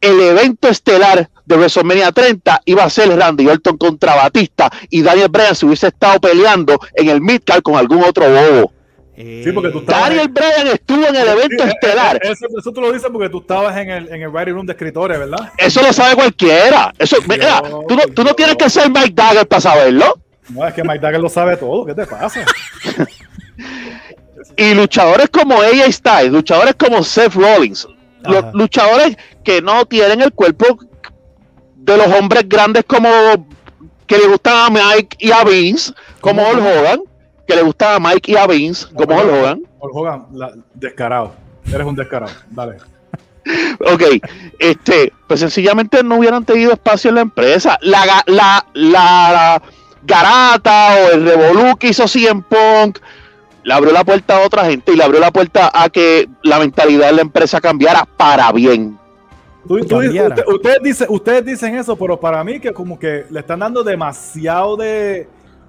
el 0.00 0.18
evento 0.20 0.68
estelar 0.68 1.28
de 1.44 1.56
WrestleMania 1.56 2.10
30 2.10 2.62
iba 2.64 2.84
a 2.84 2.90
ser 2.90 3.14
Randy 3.16 3.46
Orton 3.46 3.76
contra 3.76 4.14
Batista 4.14 4.70
y 4.88 5.02
Daniel 5.02 5.28
Bryan 5.28 5.54
se 5.54 5.66
hubiese 5.66 5.88
estado 5.88 6.20
peleando 6.20 6.78
en 6.94 7.08
el 7.08 7.20
midcard 7.20 7.62
con 7.62 7.76
algún 7.76 8.02
otro 8.02 8.24
bobo. 8.28 8.72
Sí, 9.16 9.50
porque 9.52 9.70
tú 9.70 9.78
estabas- 9.78 10.08
Daniel 10.10 10.28
Bryan 10.28 10.66
estuvo 10.66 11.06
en 11.06 11.16
el 11.16 11.28
evento 11.28 11.64
Sí, 11.64 11.68
eh, 11.68 11.72
estelar. 11.72 12.16
eh, 12.16 12.32
Eso, 12.32 12.46
eso 12.58 12.70
tú 12.72 12.80
lo 12.82 12.92
dices 12.92 13.08
porque 13.10 13.30
tú 13.30 13.38
estabas 13.38 13.76
en 13.78 13.88
el, 13.90 14.08
en 14.12 14.22
el 14.22 14.28
writing 14.28 14.52
room 14.54 14.66
de 14.66 14.72
escritores, 14.74 15.18
¿verdad? 15.18 15.52
Eso 15.56 15.80
lo 15.80 15.92
sabe 15.92 16.14
cualquiera. 16.16 16.92
Eso, 16.98 17.16
mira, 17.26 17.62
tú 17.88 17.96
no, 17.96 18.02
tú 18.14 18.22
no 18.24 18.34
tienes 18.34 18.56
que 18.56 18.68
ser 18.68 18.90
Mike 18.90 19.12
Dagger 19.14 19.46
para 19.48 19.60
saberlo. 19.60 20.14
No, 20.50 20.66
es 20.66 20.74
que 20.74 20.82
Mike 20.84 20.98
Dagger 21.00 21.20
lo 21.20 21.28
sabe 21.30 21.56
todo. 21.56 21.86
¿Qué 21.86 21.94
te 21.94 22.06
pasa? 22.06 22.44
Y 24.58 24.74
luchadores 24.74 25.28
como 25.30 25.60
AJ 25.60 25.92
Styles, 25.92 26.32
luchadores 26.32 26.74
como 26.76 27.02
Seth 27.02 27.34
Rollins, 27.34 27.86
Ajá. 28.24 28.50
luchadores 28.54 29.16
que 29.44 29.60
no 29.60 29.84
tienen 29.86 30.22
el 30.22 30.32
cuerpo 30.32 30.78
de 31.74 31.96
los 31.96 32.06
hombres 32.08 32.48
grandes 32.48 32.84
como 32.86 33.08
que 34.06 34.16
le 34.18 34.26
gustan 34.28 34.54
a 34.56 34.70
Mike 34.70 35.16
y 35.20 35.30
a 35.30 35.44
Vince, 35.44 35.92
como. 36.20 36.42
Hulk 36.48 36.60
Hogan, 36.60 37.00
que 37.46 37.54
le 37.56 37.62
gustan 37.62 37.94
a 37.94 38.08
Mike 38.08 38.32
y 38.32 38.36
a 38.36 38.46
Vince, 38.46 38.86
como 38.94 39.14
Hulk 39.16 39.32
Hogan. 39.32 39.62
Hulk 39.80 39.94
Hogan, 39.94 40.26
la- 40.32 40.52
descarado. 40.74 41.32
Eres 41.72 41.86
un 41.86 41.94
descarado. 41.96 42.32
Dale. 42.50 42.76
Ok, 43.92 44.02
este, 44.58 45.12
pues 45.28 45.38
sencillamente 45.38 46.02
no 46.02 46.16
hubieran 46.16 46.44
tenido 46.44 46.72
espacio 46.72 47.10
en 47.10 47.14
la 47.14 47.20
empresa. 47.20 47.78
La, 47.80 48.04
la, 48.04 48.24
la, 48.26 48.66
la 48.74 49.62
garata 50.04 50.96
o 50.96 51.12
el 51.14 51.24
revolú 51.24 51.76
que 51.76 51.88
hizo 51.90 52.08
CM 52.08 52.42
Punk 52.48 52.98
le 53.62 53.72
abrió 53.72 53.92
la 53.92 54.02
puerta 54.04 54.36
a 54.36 54.40
otra 54.46 54.64
gente 54.64 54.92
y 54.92 54.96
le 54.96 55.04
abrió 55.04 55.20
la 55.20 55.30
puerta 55.30 55.70
a 55.72 55.88
que 55.90 56.28
la 56.42 56.58
mentalidad 56.58 57.06
de 57.06 57.12
la 57.12 57.22
empresa 57.22 57.60
cambiara 57.60 58.04
para 58.16 58.50
bien. 58.50 58.98
Tú- 59.68 59.78
tú 59.84 59.96
usted- 59.98 60.44
ustedes, 60.48 60.78
dicen, 60.82 61.06
ustedes 61.10 61.44
dicen 61.44 61.76
eso, 61.76 61.94
pero 61.96 62.18
para 62.18 62.42
mí 62.42 62.58
que 62.58 62.72
como 62.72 62.98
que 62.98 63.26
le 63.30 63.40
están 63.40 63.60
dando 63.60 63.84
demasiado 63.84 64.76
de... 64.76 65.28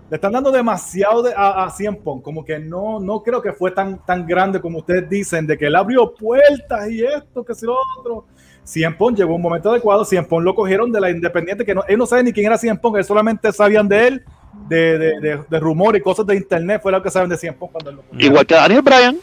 Le 0.10 0.16
están 0.16 0.32
dando 0.32 0.52
demasiado 0.52 1.22
de, 1.22 1.34
a, 1.36 1.66
a 1.66 1.70
CM 1.70 1.98
Punk, 1.98 2.24
como 2.24 2.46
que 2.46 2.60
no, 2.60 3.00
no 3.00 3.22
creo 3.22 3.42
que 3.42 3.52
fue 3.52 3.72
tan, 3.72 4.04
tan 4.06 4.26
grande 4.26 4.62
como 4.62 4.80
ustedes 4.80 5.10
dicen, 5.10 5.46
de 5.46 5.58
que 5.58 5.66
él 5.66 5.76
abrió 5.76 6.14
puertas 6.14 6.90
y 6.90 7.04
esto, 7.04 7.44
que 7.44 7.54
si 7.54 7.66
lo 7.66 7.76
otro. 8.00 8.26
CM 8.64 8.96
Punk 8.96 9.18
llegó 9.18 9.36
un 9.36 9.42
momento 9.42 9.70
adecuado, 9.70 10.06
CM 10.06 10.28
Punk 10.28 10.44
lo 10.44 10.56
cogieron 10.56 10.92
de 10.92 11.00
la 11.00 11.10
Independiente, 11.10 11.66
que 11.66 11.76
no, 11.76 11.84
ellos 11.88 12.00
no 12.00 12.06
saben 12.06 12.26
ni 12.26 12.34
quién 12.34 12.46
era 12.46 12.58
CM 12.58 12.80
Punk, 12.80 12.96
ellos 12.96 13.08
solamente 13.08 13.52
sabían 13.52 13.88
de 13.88 14.08
él, 14.08 14.26
de, 14.68 14.98
de, 14.98 15.20
de, 15.20 15.44
de 15.50 15.60
rumor 15.60 15.96
y 15.96 16.02
cosas 16.02 16.26
de 16.26 16.36
internet, 16.36 16.82
fue 16.82 16.92
lo 16.92 17.02
que 17.02 17.10
saben 17.10 17.30
de 17.30 17.38
CM 17.38 17.58
Punk 17.58 17.72
cuando 17.72 17.90
él 17.90 17.98
lo. 17.98 18.20
Igual 18.20 18.46
que 18.46 18.56
Daniel 18.56 18.82
Bryan. 18.82 19.18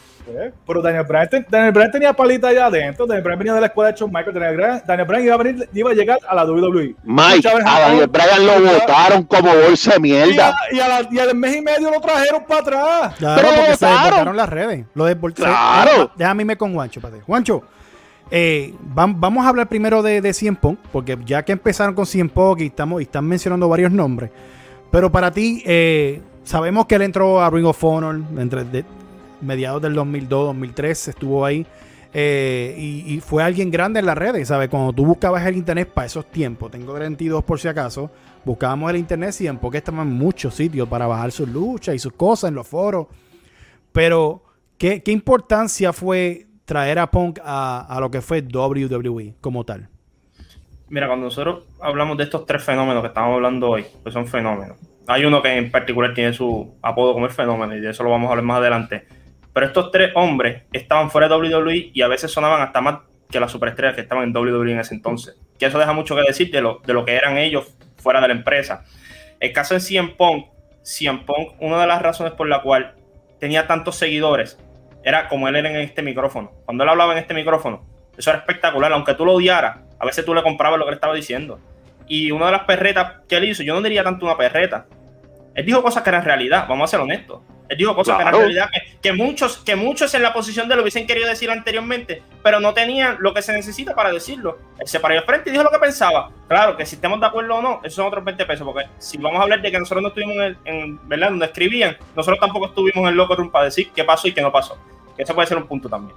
Pero 0.67 0.83
Daniel 0.83 1.05
Bryan, 1.05 1.47
Daniel 1.49 1.73
Bryan 1.73 1.91
tenía 1.91 2.13
palita 2.13 2.49
allá 2.49 2.67
adentro. 2.67 3.07
Daniel 3.07 3.25
Bryan 3.25 3.39
venía 3.39 3.55
de 3.55 3.61
la 3.61 3.67
escuela 3.67 3.93
de 3.93 3.99
Shawn 3.99 4.13
Michaels. 4.13 4.35
Daniel 4.35 4.57
Bryan, 4.57 4.83
Daniel 4.87 5.09
Bryan 5.09 5.25
iba, 5.25 5.35
a 5.35 5.39
venir, 5.39 5.69
iba 5.73 5.91
a 5.91 5.95
llegar 5.95 6.19
a 6.27 6.35
la 6.35 6.45
WWE. 6.45 6.97
Mike, 7.05 7.49
a 7.49 7.81
Daniel 7.81 8.07
Bryan 8.07 8.47
lo 8.47 8.73
votaron 8.73 9.23
como 9.25 9.55
bolsa 9.55 9.93
de 9.93 10.01
mierda. 10.01 10.57
Y, 10.73 10.81
a, 10.81 11.09
y, 11.11 11.19
al 11.19 11.35
mes 11.35 11.57
y 11.57 11.63
medio 11.63 11.91
lo 11.91 12.01
trajeron 12.01 12.45
para 12.45 12.61
atrás. 12.61 13.15
Claro, 13.19 13.43
pero 13.43 13.55
porque 13.55 13.77
se 13.77 13.87
desbordaron 13.87 14.37
las 14.37 14.49
redes. 14.49 14.85
Lo 14.95 15.05
claro. 15.33 16.11
Déjame 16.17 16.43
irme 16.43 16.57
con 16.57 16.73
Juancho, 16.73 17.01
padre. 17.01 17.21
Juancho. 17.27 17.63
Eh, 18.31 18.75
vamos 18.81 19.45
a 19.45 19.49
hablar 19.49 19.69
primero 19.69 20.03
de, 20.03 20.21
de 20.21 20.33
Cien 20.33 20.57
Pong, 20.57 20.77
porque 20.93 21.19
ya 21.25 21.45
que 21.45 21.53
empezaron 21.53 21.95
con 21.95 22.07
Cien 22.07 22.29
Pong 22.29 22.61
y, 22.61 22.67
estamos, 22.67 23.01
y 23.01 23.05
están 23.05 23.27
mencionando 23.27 23.69
varios 23.69 23.93
nombres, 23.93 24.31
pero 24.91 25.13
para 25.13 25.31
ti, 25.31 25.63
eh, 25.67 26.23
sabemos 26.43 26.87
que 26.87 26.95
él 26.95 27.03
entró 27.03 27.41
a 27.41 27.51
Ring 27.51 27.67
of 27.67 27.85
Honor 27.85 28.21
entre 28.39 28.65
mediados 29.45 29.83
del 29.83 29.95
2002, 29.95 30.47
2003, 30.47 31.09
estuvo 31.09 31.45
ahí. 31.45 31.67
Eh, 32.17 32.77
y, 32.79 33.19
fue 33.19 33.43
alguien 33.43 33.73
grande 33.73 33.99
en 33.99 34.07
las 34.07 34.17
redes, 34.17 34.47
¿sabes? 34.47 34.69
Cuando 34.69 34.93
tú 34.93 35.05
buscabas 35.05 35.45
el 35.47 35.57
internet 35.57 35.91
para 35.93 36.07
esos 36.07 36.31
tiempos, 36.31 36.71
tengo 36.71 36.95
32 36.95 37.43
por 37.43 37.59
si 37.59 37.67
acaso, 37.67 38.09
buscábamos 38.45 38.89
el 38.91 38.99
internet 38.99 39.35
y 39.41 39.49
en 39.49 39.59
porque 39.59 39.79
estaban 39.79 40.13
muchos 40.13 40.55
sitios 40.55 40.89
para 40.89 41.09
bajar 41.09 41.33
sus 41.33 41.49
luchas 41.49 41.93
y 41.93 41.99
sus 41.99 42.13
cosas 42.13 42.51
en 42.51 42.55
los 42.55 42.69
foros. 42.69 43.09
Pero, 43.91 44.45
¿qué, 44.79 45.03
importancia 45.07 45.93
fue 45.93 46.47
traer 46.65 47.01
a 47.01 47.11
Punk 47.11 47.41
a, 47.43 47.99
lo 48.01 48.09
que 48.13 48.21
fue 48.21 48.43
WWE 48.43 49.35
como 49.41 49.65
tal? 49.65 49.89
Mira, 50.89 51.09
cuando 51.09 51.25
nosotros 51.25 51.65
hablamos 51.81 52.17
de 52.17 52.25
estos 52.25 52.47
tres 52.47 52.63
fenómenos 52.63 53.03
que 53.03 53.09
estamos 53.09 53.35
hablando 53.35 53.71
hoy, 53.71 53.87
pues 54.05 54.13
son 54.13 54.29
fenómenos. 54.29 54.79
Hay 55.09 55.25
uno 55.25 55.43
que 55.43 55.53
en 55.53 55.69
particular 55.69 56.15
tiene 56.15 56.33
su 56.33 56.77
apodo 56.81 57.13
como 57.13 57.27
el 57.27 57.33
fenómeno 57.33 57.75
y 57.75 57.81
de 57.81 57.91
eso 57.91 58.05
lo 58.05 58.11
vamos 58.11 58.29
a 58.29 58.31
hablar 58.31 58.45
más 58.45 58.59
adelante 58.59 59.05
pero 59.55 59.67
estos 59.67 59.91
tres 59.93 60.11
hombres 60.17 60.65
estaban 60.73 61.11
fuera 61.11 61.29
de 61.29 61.37
WWE 61.37 61.91
y 61.95 62.03
a 62.03 62.09
veces 62.09 62.31
sonaban 62.31 62.61
hasta 62.61 62.81
más 62.81 62.99
que 63.31 63.41
las 63.41 63.51
superestrellas 63.51 63.95
que 63.95 64.03
estaban 64.03 64.25
en 64.25 64.37
WWE 64.37 64.73
en 64.73 64.81
ese 64.81 64.95
entonces. 64.95 65.41
Que 65.59 65.67
eso 65.67 65.79
deja 65.79 65.93
mucho 65.93 66.17
que 66.17 66.23
decir 66.23 66.51
de 66.51 66.61
lo, 66.61 66.83
de 66.85 66.93
lo 66.93 67.05
que 67.05 67.15
eran 67.15 67.39
ellos 67.39 67.75
fuera 67.97 68.21
de 68.21 68.29
la 68.29 68.35
empresa. 68.35 68.85
El 69.41 69.53
caso 69.53 69.75
de 69.75 69.81
CM 69.81 70.11
Punk, 70.17 70.47
CM 70.83 71.21
Punk, 71.21 71.55
una 71.61 71.81
de 71.81 71.87
las 71.87 72.03
razones 72.03 72.33
por 72.33 72.49
la 72.49 72.63
cual 72.63 72.95
tenía 73.39 73.67
tantos 73.67 73.97
seguidores 73.97 74.59
era 75.05 75.29
como 75.29 75.49
él 75.49 75.57
era 75.57 75.71
en 75.71 75.77
este 75.77 76.03
micrófono. 76.03 76.53
Cuando 76.65 76.83
él 76.83 76.91
hablaba 76.91 77.13
en 77.13 77.19
este 77.19 77.35
micrófono, 77.35 77.87
eso 78.17 78.31
era 78.31 78.41
espectacular. 78.41 78.93
Aunque 78.93 79.15
tú 79.15 79.25
lo 79.25 79.35
odiaras, 79.35 79.79
a 79.99 80.05
veces 80.05 80.25
tú 80.25 80.35
le 80.35 80.43
comprabas 80.43 80.79
lo 80.79 80.85
que 80.85 80.91
él 80.91 80.97
estaba 80.97 81.15
diciendo. 81.15 81.61
Y 82.09 82.31
una 82.33 82.47
de 82.47 82.53
las 82.53 82.65
perretas 82.65 83.21
que 83.29 83.37
él 83.37 83.45
hizo, 83.45 83.63
yo 83.63 83.75
no 83.75 83.83
diría 83.83 84.03
tanto 84.03 84.27
una 84.27 84.37
perreta. 84.37 84.87
Él 85.55 85.65
dijo 85.65 85.83
cosas 85.83 86.03
que 86.03 86.11
eran 86.11 86.25
realidad, 86.25 86.67
vamos 86.69 86.89
a 86.89 86.91
ser 86.91 87.01
honestos. 87.01 87.43
Él 87.69 87.79
dijo 87.79 87.95
cosas 87.95 88.19
que 88.19 88.23
en 88.25 88.33
realidad 88.33 88.69
que, 89.01 89.13
muchos, 89.13 89.59
que 89.59 89.75
muchos 89.75 90.15
en 90.15 90.23
la 90.23 90.33
posición 90.33 90.69
de 90.69 90.77
lo 90.77 90.83
hubiesen 90.83 91.07
querido 91.07 91.29
decir 91.29 91.51
anteriormente, 91.51 92.23
pero 92.43 92.61
no 92.61 92.75
tenían 92.75 93.17
lo 93.21 93.33
que 93.33 93.41
se 93.41 93.53
necesita 93.53 93.95
para 93.95 94.13
decirlo. 94.13 94.59
Él 94.79 94.87
se 94.87 95.01
paró 95.01 95.15
de 95.15 95.23
frente 95.23 95.49
y 95.49 95.53
dijo 95.53 95.65
lo 95.65 95.71
que 95.71 95.79
pensaba. 95.79 96.31
Claro, 96.47 96.77
que 96.77 96.85
si 96.85 96.97
estamos 96.97 97.21
de 97.21 97.27
acuerdo 97.27 97.57
o 97.57 97.63
no, 97.63 97.81
esos 97.83 97.95
son 97.95 98.07
otros 98.07 98.23
20 98.23 98.45
pesos, 98.45 98.67
porque 98.67 98.89
si 98.99 99.17
vamos 99.17 99.41
a 99.41 99.45
hablar 99.45 99.63
de 99.63 99.71
que 99.71 99.79
nosotros 99.79 100.03
no 100.03 100.09
estuvimos 100.09 100.37
en, 100.65 101.09
¿verdad? 101.09 101.31
Donde 101.31 101.47
escribían, 101.47 101.97
nosotros 102.15 102.39
tampoco 102.39 102.67
estuvimos 102.67 103.09
en 103.09 103.17
loco 103.17 103.35
room 103.35 103.51
para 103.51 103.67
decir 103.67 103.91
qué 103.95 104.05
pasó 104.05 104.29
y 104.29 104.33
qué 104.33 104.43
no 104.43 104.53
pasó. 104.53 104.79
Que 105.17 105.23
eso 105.23 105.35
puede 105.35 105.49
ser 105.49 105.57
un 105.57 105.67
punto 105.67 105.89
también. 105.89 106.17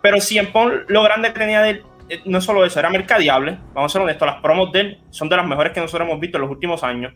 Pero 0.00 0.20
si 0.20 0.38
en 0.38 0.52
Pon 0.52 0.84
lo 0.86 1.02
grande 1.02 1.32
que 1.32 1.38
tenía 1.38 1.62
de 1.62 1.70
él, 1.70 1.84
eh, 2.08 2.20
no 2.26 2.40
solo 2.40 2.64
eso, 2.64 2.78
era 2.78 2.90
mercadiable. 2.90 3.58
Vamos 3.74 3.90
a 3.90 3.92
ser 3.92 4.02
honestos, 4.02 4.26
las 4.26 4.40
promos 4.40 4.70
de 4.70 4.80
él 4.80 5.00
son 5.10 5.28
de 5.28 5.36
las 5.36 5.46
mejores 5.46 5.72
que 5.72 5.80
nosotros 5.80 6.08
hemos 6.08 6.20
visto 6.20 6.36
en 6.36 6.42
los 6.42 6.50
últimos 6.50 6.84
años. 6.84 7.12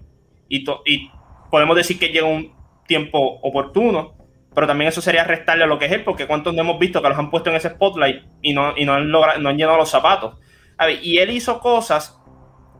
Y, 0.48 0.64
y 0.86 1.10
podemos 1.50 1.76
decir 1.76 1.98
que 1.98 2.08
llega 2.08 2.26
un 2.26 2.59
tiempo 2.90 3.38
oportuno, 3.42 4.16
pero 4.52 4.66
también 4.66 4.88
eso 4.88 5.00
sería 5.00 5.23
restarle 5.23 5.62
a 5.62 5.68
lo 5.68 5.78
que 5.78 5.87
es 5.87 5.92
él, 5.92 6.02
porque 6.02 6.26
cuántos 6.26 6.52
no 6.52 6.62
hemos 6.62 6.76
visto 6.80 7.00
que 7.00 7.09
los 7.09 7.16
han 7.16 7.30
puesto 7.30 7.50
en 7.50 7.54
ese 7.54 7.70
spotlight 7.70 8.25
y 8.42 8.52
no, 8.52 8.76
y 8.76 8.85
no, 8.85 8.94
han, 8.94 9.12
logrado, 9.12 9.38
no 9.38 9.49
han 9.49 9.56
llenado 9.56 9.78
los 9.78 9.88
zapatos. 9.88 10.35
A 10.76 10.87
ver, 10.87 10.99
y 11.00 11.18
él 11.18 11.30
hizo 11.30 11.61
cosas 11.61 12.20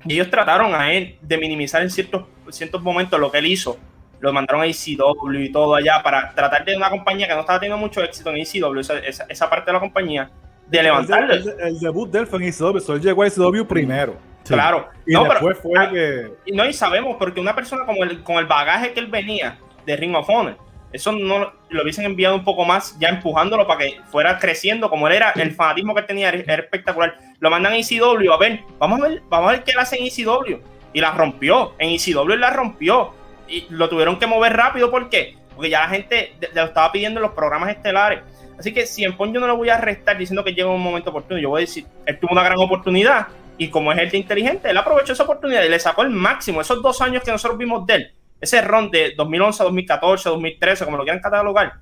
y 0.05 0.14
ellos 0.14 0.29
trataron 0.31 0.75
a 0.75 0.93
él 0.93 1.17
de 1.23 1.38
minimizar 1.38 1.81
en 1.83 1.90
ciertos, 1.90 2.25
ciertos 2.49 2.83
momentos 2.83 3.21
lo 3.21 3.31
que 3.31 3.38
él 3.38 3.47
hizo. 3.47 3.79
Lo 4.19 4.33
mandaron 4.33 4.62
a 4.62 4.67
ECW 4.67 5.33
y 5.38 5.52
todo 5.52 5.76
allá 5.76 6.02
para 6.02 6.35
tratar 6.35 6.64
de 6.64 6.76
una 6.76 6.90
compañía 6.90 7.29
que 7.29 7.35
no 7.35 7.40
estaba 7.40 7.61
teniendo 7.61 7.79
mucho 7.79 8.02
éxito 8.02 8.31
en 8.31 8.38
ECW, 8.38 8.81
esa, 8.81 8.99
esa, 8.99 9.49
parte 9.49 9.67
de 9.67 9.75
la 9.75 9.81
compañía, 9.81 10.29
de 10.67 10.83
levantarle. 10.83 11.37
El, 11.61 11.79
debut 11.79 12.11
de 12.11 12.19
él 12.19 12.26
fue 12.26 12.43
en 12.43 12.49
ECW, 12.49 12.95
él 12.95 13.00
llegó 13.00 13.23
a 13.23 13.29
ECW 13.29 13.64
primero. 13.64 14.17
Claro. 14.45 14.88
Y 15.07 15.12
después 15.12 15.59
fue 15.59 15.73
ah, 15.79 15.88
que. 15.88 16.33
Y 16.47 16.52
no, 16.52 16.67
y 16.67 16.73
sabemos, 16.73 17.17
porque 17.17 17.40
una 17.40 17.55
persona 17.55 17.87
como 17.87 18.02
el, 18.02 18.25
con 18.25 18.38
el 18.38 18.47
bagaje 18.47 18.93
que 18.93 19.00
él 19.00 19.07
venía, 19.07 19.59
de 19.87 19.96
Ring 19.96 20.14
of 20.14 20.28
Honor. 20.28 20.56
Eso 20.92 21.12
no 21.12 21.52
lo 21.68 21.82
hubiesen 21.82 22.04
enviado 22.04 22.34
un 22.34 22.44
poco 22.44 22.64
más, 22.64 22.99
ya 22.99 23.08
empujándolo 23.08 23.66
para 23.66 23.78
que 23.78 24.00
fuera 24.10 24.38
creciendo 24.38 24.90
como 24.90 25.06
él 25.06 25.14
era. 25.14 25.30
El 25.30 25.52
fanatismo 25.52 25.94
que 25.94 26.02
tenía 26.02 26.30
era, 26.30 26.54
espectacular. 26.54 27.16
Lo 27.38 27.49
mandan 27.49 27.75
a 27.75 27.76
ECW, 27.76 28.32
a 28.32 28.38
ver, 28.38 28.60
vamos 28.78 29.00
a 29.00 29.08
ver, 29.08 29.22
vamos 29.28 29.49
a 29.49 29.52
ver 29.52 29.64
qué 29.64 29.70
él 29.70 29.78
hace 29.78 29.96
en 29.96 30.06
ECW. 30.06 30.58
Y 30.92 31.00
la 31.00 31.12
rompió. 31.12 31.75
En 31.78 31.90
ECW 31.90 32.37
la 32.37 32.50
rompió. 32.50 33.14
Y 33.49 33.66
lo 33.70 33.88
tuvieron 33.88 34.18
que 34.18 34.26
mover 34.26 34.56
rápido, 34.56 34.90
¿por 34.90 35.08
qué? 35.08 35.37
Porque 35.54 35.70
ya 35.70 35.80
la 35.80 35.88
gente 35.88 36.34
lo 36.54 36.64
estaba 36.64 36.90
pidiendo 36.90 37.20
en 37.20 37.22
los 37.22 37.32
programas 37.32 37.70
estelares. 37.70 38.20
Así 38.58 38.75
que 38.75 38.87
si 38.87 39.04
en 39.04 39.16
Pon 39.16 39.32
yo 39.32 39.40
no 39.40 39.46
lo 39.46 39.56
voy 39.56 39.70
a 39.70 39.78
restar 39.78 40.18
diciendo 40.18 40.44
que 40.44 40.52
llega 40.52 40.68
un 40.68 40.82
momento 40.82 41.10
oportuno, 41.10 41.40
yo 41.40 41.49
voy 41.49 41.62
a 41.62 41.66
decir, 41.66 41.87
él 42.04 42.18
tuvo 42.18 42.32
una 42.32 42.42
gran 42.42 42.58
oportunidad 42.58 43.28
y 43.56 43.68
como 43.68 43.92
es 43.92 43.99
él 43.99 44.10
de 44.10 44.18
inteligente, 44.18 44.70
él 44.70 44.76
aprovechó 44.76 45.12
esa 45.12 45.22
oportunidad 45.22 45.62
y 45.62 45.68
le 45.68 45.78
sacó 45.78 46.02
el 46.02 46.10
máximo. 46.10 46.60
Esos 46.60 46.82
dos 46.82 47.00
años 47.00 47.22
que 47.22 47.30
nosotros 47.30 47.58
vimos 47.58 47.87
de 47.87 47.94
él, 47.94 48.12
ese 48.40 48.61
ron 48.62 48.90
de 48.90 49.14
2011, 49.16 49.64
2014, 49.64 50.28
2013, 50.30 50.85
como 50.85 50.97
lo 50.97 51.02
quieran 51.02 51.20
catalogar, 51.20 51.75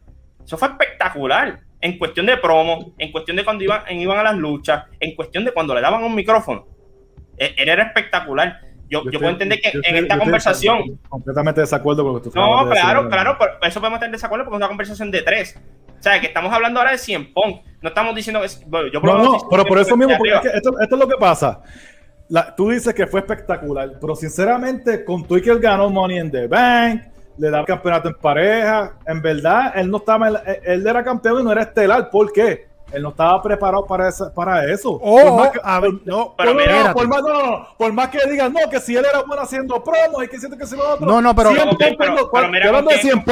eso 0.44 0.56
fue 0.56 0.68
espectacular. 0.68 1.60
En 1.80 1.96
cuestión 1.96 2.26
de 2.26 2.36
promo, 2.36 2.92
en 2.98 3.12
cuestión 3.12 3.36
de 3.36 3.44
cuando 3.44 3.62
iban, 3.62 3.82
iban 3.90 4.18
a 4.18 4.22
las 4.24 4.36
luchas, 4.36 4.86
en 4.98 5.14
cuestión 5.14 5.44
de 5.44 5.52
cuando 5.52 5.74
le 5.74 5.80
daban 5.80 6.02
un 6.02 6.12
micrófono. 6.12 6.66
E, 7.36 7.54
él 7.56 7.68
era 7.68 7.84
espectacular. 7.84 8.60
Yo, 8.90 9.04
yo, 9.10 9.20
puedo 9.20 9.30
entender 9.30 9.60
que 9.60 9.70
en 9.84 9.96
esta 9.96 10.18
conversación. 10.18 10.98
completamente 11.08 11.60
desacuerdo 11.60 12.02
con 12.02 12.14
lo 12.14 12.22
que 12.22 12.30
tú 12.30 12.34
No, 12.34 12.68
claro, 12.68 13.08
claro, 13.08 13.38
eso 13.62 13.80
podemos 13.80 13.98
estar 13.98 14.06
en 14.06 14.12
desacuerdo 14.12 14.44
porque 14.46 14.56
es 14.56 14.58
una 14.58 14.68
conversación 14.68 15.10
de 15.10 15.22
tres. 15.22 15.60
O 15.98 16.02
sea, 16.02 16.20
que 16.20 16.28
estamos 16.28 16.52
hablando 16.52 16.80
ahora 16.80 16.92
de 16.92 16.98
100 16.98 17.34
Pong. 17.34 17.56
No 17.82 17.88
estamos 17.90 18.14
diciendo 18.14 18.40
que. 18.40 18.48
yo 18.90 19.00
no, 19.00 19.22
no, 19.22 19.38
pero 19.50 19.64
por 19.64 19.78
eso 19.78 19.96
mismo, 19.96 20.16
porque 20.16 20.32
esto, 20.54 20.80
esto, 20.80 20.94
es 20.94 20.98
lo 20.98 21.06
que 21.06 21.16
pasa 21.16 21.60
tú 22.56 22.70
dices 22.70 22.94
que 22.94 23.06
fue 23.06 23.20
espectacular, 23.20 23.92
pero 24.00 24.14
sinceramente, 24.14 25.04
con 25.04 25.24
tú 25.24 25.40
que 25.40 25.50
él 25.50 25.58
ganó 25.58 25.88
Money 25.88 26.18
in 26.18 26.30
the 26.30 26.46
Bank, 26.46 27.02
le 27.38 27.50
da 27.50 27.64
campeonato 27.64 28.08
en 28.08 28.14
pareja, 28.14 28.94
en 29.06 29.22
verdad, 29.22 29.72
él 29.76 29.90
no 29.90 29.98
estaba, 29.98 30.28
él 30.28 30.86
era 30.86 31.04
campeón 31.04 31.40
y 31.40 31.44
no 31.44 31.52
era 31.52 31.62
estelar. 31.62 32.10
¿Por 32.10 32.32
qué? 32.32 32.68
Él 32.92 33.02
no 33.02 33.10
estaba 33.10 33.42
preparado 33.42 33.84
para, 33.86 34.08
eso. 34.08 34.32
Para 34.32 34.64
eso. 34.64 34.98
por 34.98 35.36
más 35.36 35.50
que, 35.50 35.60
no, 36.06 36.34
por, 36.34 37.06
más, 37.06 37.22
no, 37.22 37.68
por 37.76 37.92
más 37.92 38.08
que 38.08 38.18
digan, 38.30 38.52
no, 38.52 38.68
que 38.70 38.80
si 38.80 38.96
él 38.96 39.04
era 39.08 39.22
bueno 39.22 39.42
haciendo 39.42 39.82
promos 39.84 40.24
y 40.24 40.28
que 40.28 40.38
siente 40.38 40.56
que 40.56 40.66
se 40.66 40.74
lo 40.74 40.94
otro. 40.94 41.06
No, 41.06 41.20
no, 41.20 41.34
pero. 41.34 41.50
pero, 42.32 42.48
mira, 42.48 42.68
hablando 42.68 42.90
de 42.90 42.98
100 42.98 43.24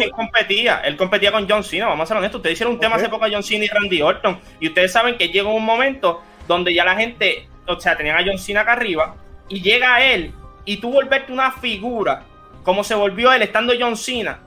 Él 0.00 0.10
competía, 0.10 0.80
él 0.80 0.96
competía 0.96 1.30
con 1.30 1.48
John 1.48 1.62
Cena, 1.62 1.86
vamos 1.86 2.04
a 2.04 2.06
ser 2.06 2.16
honestos. 2.16 2.40
Ustedes 2.40 2.54
hicieron 2.54 2.74
un 2.74 2.80
tema 2.80 2.96
hace 2.96 3.08
poco 3.08 3.24
a 3.24 3.28
John 3.30 3.42
Cena 3.42 3.64
y 3.64 3.68
Randy 3.68 4.02
Orton. 4.02 4.38
Y 4.58 4.68
ustedes 4.68 4.90
saben 4.90 5.16
que 5.16 5.28
llegó 5.28 5.54
un 5.54 5.64
momento 5.64 6.20
donde 6.48 6.74
ya 6.74 6.84
la 6.84 6.96
gente 6.96 7.48
o 7.66 7.80
sea, 7.80 7.96
tenían 7.96 8.16
a 8.18 8.24
John 8.24 8.38
Cena 8.38 8.60
acá 8.60 8.72
arriba, 8.72 9.16
y 9.48 9.60
llega 9.60 10.02
él, 10.04 10.32
y 10.64 10.78
tú 10.78 10.90
volverte 10.90 11.32
una 11.32 11.52
figura, 11.52 12.22
como 12.62 12.84
se 12.84 12.94
volvió 12.94 13.32
él 13.32 13.42
estando 13.42 13.72
John 13.78 13.96
Cena. 13.96 14.40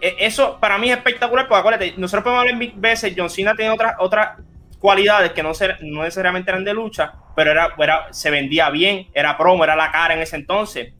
E, 0.00 0.16
eso 0.18 0.58
para 0.60 0.78
mí 0.78 0.90
es 0.90 0.96
espectacular, 0.96 1.48
porque 1.48 1.60
acuérdate, 1.60 1.94
nosotros 1.96 2.24
podemos 2.24 2.42
hablar 2.42 2.56
mil 2.56 2.72
veces, 2.76 3.14
John 3.16 3.30
Cena 3.30 3.54
tiene 3.54 3.70
otras 3.70 3.94
otras 3.98 4.38
cualidades 4.82 5.32
que 5.32 5.44
no, 5.44 5.54
ser, 5.54 5.78
no 5.80 6.02
necesariamente 6.02 6.50
eran 6.50 6.64
de 6.64 6.74
lucha, 6.74 7.12
pero 7.36 7.52
era, 7.52 7.68
era, 7.78 8.12
se 8.12 8.30
vendía 8.30 8.68
bien, 8.68 9.06
era 9.14 9.38
promo, 9.38 9.62
era 9.62 9.76
la 9.76 9.92
cara 9.92 10.14
en 10.14 10.20
ese 10.20 10.36
entonces. 10.36 10.92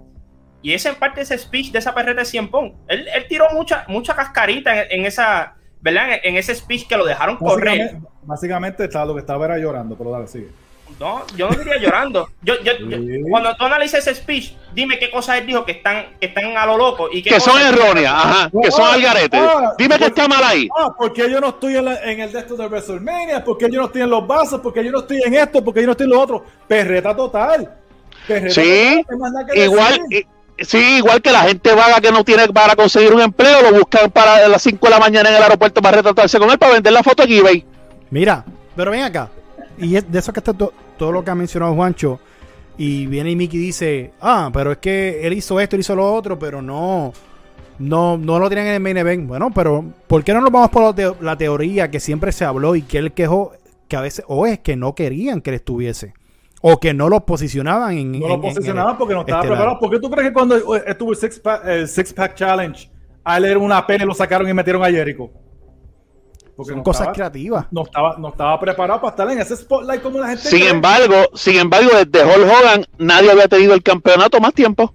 Y 0.62 0.72
ese 0.72 0.90
en 0.90 0.94
parte 0.94 1.20
ese 1.20 1.36
speech 1.36 1.72
de 1.72 1.80
esa 1.80 1.92
perreta 1.92 2.20
de 2.20 2.24
100 2.24 2.50
Él, 2.86 3.08
él 3.12 3.26
tiró 3.28 3.50
mucha, 3.50 3.84
mucha 3.88 4.14
cascarita 4.14 4.84
en, 4.84 5.04
esa, 5.04 5.56
¿verdad? 5.80 6.20
En, 6.22 6.36
ese 6.36 6.54
speech 6.54 6.86
que 6.86 6.96
lo 6.96 7.04
dejaron 7.04 7.36
correr. 7.36 7.96
Básicamente 8.22 8.84
estaba, 8.84 9.04
lo 9.04 9.14
que 9.14 9.20
estaba 9.20 9.44
era 9.46 9.58
llorando, 9.58 9.98
pero 9.98 10.12
dale, 10.12 10.28
sigue. 10.28 10.50
No, 10.98 11.24
yo 11.36 11.48
no 11.48 11.56
diría 11.56 11.78
llorando. 11.78 12.28
Yo, 12.42 12.54
yo, 12.62 12.72
cuando 13.28 13.54
tú 13.56 13.64
analices 13.64 14.06
ese 14.06 14.14
speech, 14.14 14.52
dime 14.72 14.98
qué 14.98 15.10
cosas 15.10 15.38
él 15.38 15.46
dijo 15.46 15.64
que 15.64 15.72
están, 15.72 16.16
que 16.20 16.26
están 16.26 16.56
a 16.56 16.66
lo 16.66 16.76
loco. 16.76 17.08
Y 17.10 17.22
que 17.22 17.40
son 17.40 17.60
erróneas, 17.60 18.12
ajá, 18.12 18.50
que 18.62 18.70
son 18.70 18.86
al 18.86 19.02
garete. 19.02 19.36
Ah, 19.36 19.72
dime 19.78 19.98
que 19.98 20.06
está 20.06 20.28
mal 20.28 20.42
ahí. 20.44 20.68
Ah, 20.78 20.94
porque 20.96 21.30
yo 21.30 21.40
no 21.40 21.48
estoy 21.48 21.76
en, 21.76 21.88
el 21.88 22.32
de 22.32 22.38
estos 22.38 22.58
de 22.58 22.66
WrestleMania, 22.66 23.44
porque 23.44 23.70
yo 23.70 23.80
no 23.80 23.86
estoy 23.86 24.02
en 24.02 24.10
los 24.10 24.26
vasos, 24.26 24.60
porque 24.60 24.84
yo 24.84 24.92
no 24.92 25.00
estoy 25.00 25.22
en 25.24 25.34
esto, 25.34 25.64
porque 25.64 25.80
yo 25.80 25.86
no 25.86 25.92
estoy 25.92 26.04
en 26.04 26.10
lo 26.10 26.20
otro. 26.20 26.44
Perreta 26.68 27.14
total. 27.16 27.70
sí, 28.48 29.04
igual. 29.54 30.00
Sí, 30.58 30.98
igual 30.98 31.20
que 31.20 31.32
la 31.32 31.40
gente 31.40 31.74
vaga 31.74 32.00
que 32.00 32.12
no 32.12 32.24
tiene 32.24 32.46
para 32.48 32.76
conseguir 32.76 33.12
un 33.12 33.20
empleo, 33.20 33.62
lo 33.62 33.78
buscan 33.78 34.10
para 34.10 34.46
las 34.46 34.62
5 34.62 34.86
de 34.86 34.90
la 34.90 35.00
mañana 35.00 35.30
en 35.30 35.36
el 35.36 35.42
aeropuerto 35.42 35.82
para 35.82 35.96
retratarse 35.96 36.38
con 36.38 36.50
él 36.50 36.58
para 36.58 36.74
vender 36.74 36.92
la 36.92 37.02
foto 37.02 37.24
en 37.24 37.32
eBay. 37.32 37.64
Mira, 38.10 38.44
pero 38.76 38.90
ven 38.90 39.02
acá, 39.02 39.28
y 39.78 40.00
de 40.00 40.18
eso 40.18 40.32
que 40.32 40.40
está 40.40 40.52
todo 40.52 41.12
lo 41.12 41.24
que 41.24 41.30
ha 41.30 41.34
mencionado 41.34 41.74
Juancho. 41.74 42.20
Y 42.78 43.06
viene 43.06 43.30
y 43.30 43.36
Mickey 43.36 43.58
dice, 43.58 44.12
ah, 44.20 44.50
pero 44.52 44.72
es 44.72 44.78
que 44.78 45.26
él 45.26 45.34
hizo 45.34 45.60
esto, 45.60 45.76
él 45.76 45.80
hizo 45.80 45.94
lo 45.94 46.12
otro, 46.12 46.38
pero 46.38 46.62
no. 46.62 47.12
no, 47.78 48.16
no 48.16 48.38
lo 48.38 48.48
tienen 48.48 48.68
en 48.68 48.74
el 48.74 48.80
main 48.80 48.96
event. 48.96 49.28
Bueno, 49.28 49.50
pero 49.54 49.84
¿por 50.06 50.24
qué 50.24 50.32
no 50.32 50.40
nos 50.40 50.50
vamos 50.50 50.70
por 50.70 50.94
la, 51.22 51.36
teoría 51.36 51.90
que 51.90 52.00
siempre 52.00 52.32
se 52.32 52.44
habló 52.44 52.74
y 52.74 52.82
que 52.82 52.98
él 52.98 53.12
quejó 53.12 53.52
que 53.88 53.96
a 53.96 54.00
veces 54.00 54.24
o 54.26 54.46
es 54.46 54.60
que 54.60 54.76
no 54.76 54.94
querían 54.94 55.42
que 55.42 55.50
él 55.50 55.56
estuviese? 55.56 56.14
O 56.62 56.78
que 56.78 56.94
no 56.94 57.08
lo 57.08 57.26
posicionaban 57.26 57.98
en. 57.98 58.20
No 58.20 58.28
lo 58.28 58.40
posicionaban 58.40 58.96
porque 58.96 59.14
no 59.14 59.20
estaba 59.20 59.42
preparado. 59.42 59.78
¿Por 59.78 59.90
qué 59.90 59.98
tú 59.98 60.10
crees 60.10 60.28
que 60.28 60.32
cuando 60.32 60.76
estuvo 60.76 61.10
el 61.10 61.16
Six 61.16 61.40
Pack, 61.40 61.66
el 61.66 61.88
six 61.88 62.12
pack 62.12 62.36
Challenge, 62.36 62.88
a 63.24 63.36
él 63.36 63.44
era 63.46 63.58
una 63.58 63.84
pena 63.84 64.04
y 64.04 64.06
lo 64.06 64.14
sacaron 64.14 64.48
y 64.48 64.54
metieron 64.54 64.82
a 64.82 64.88
Jericho? 64.88 65.30
Porque 66.56 66.72
Son 66.72 66.82
cosas 66.82 67.08
creativas. 67.14 67.66
No 67.70 67.82
estaba, 67.82 68.16
no 68.18 68.28
estaba 68.28 68.60
preparado 68.60 69.00
para 69.00 69.10
estar 69.10 69.30
en 69.30 69.38
ese 69.40 69.56
spotlight 69.56 70.02
como 70.02 70.18
la 70.18 70.28
gente. 70.28 70.42
Sin 70.42 70.64
embargo, 70.64 71.14
sin 71.34 71.58
embargo, 71.58 71.90
desde 72.04 72.24
Hulk 72.24 72.46
Hogan 72.46 72.86
nadie 72.98 73.30
había 73.30 73.48
tenido 73.48 73.74
el 73.74 73.82
campeonato 73.82 74.38
más 74.40 74.52
tiempo. 74.52 74.94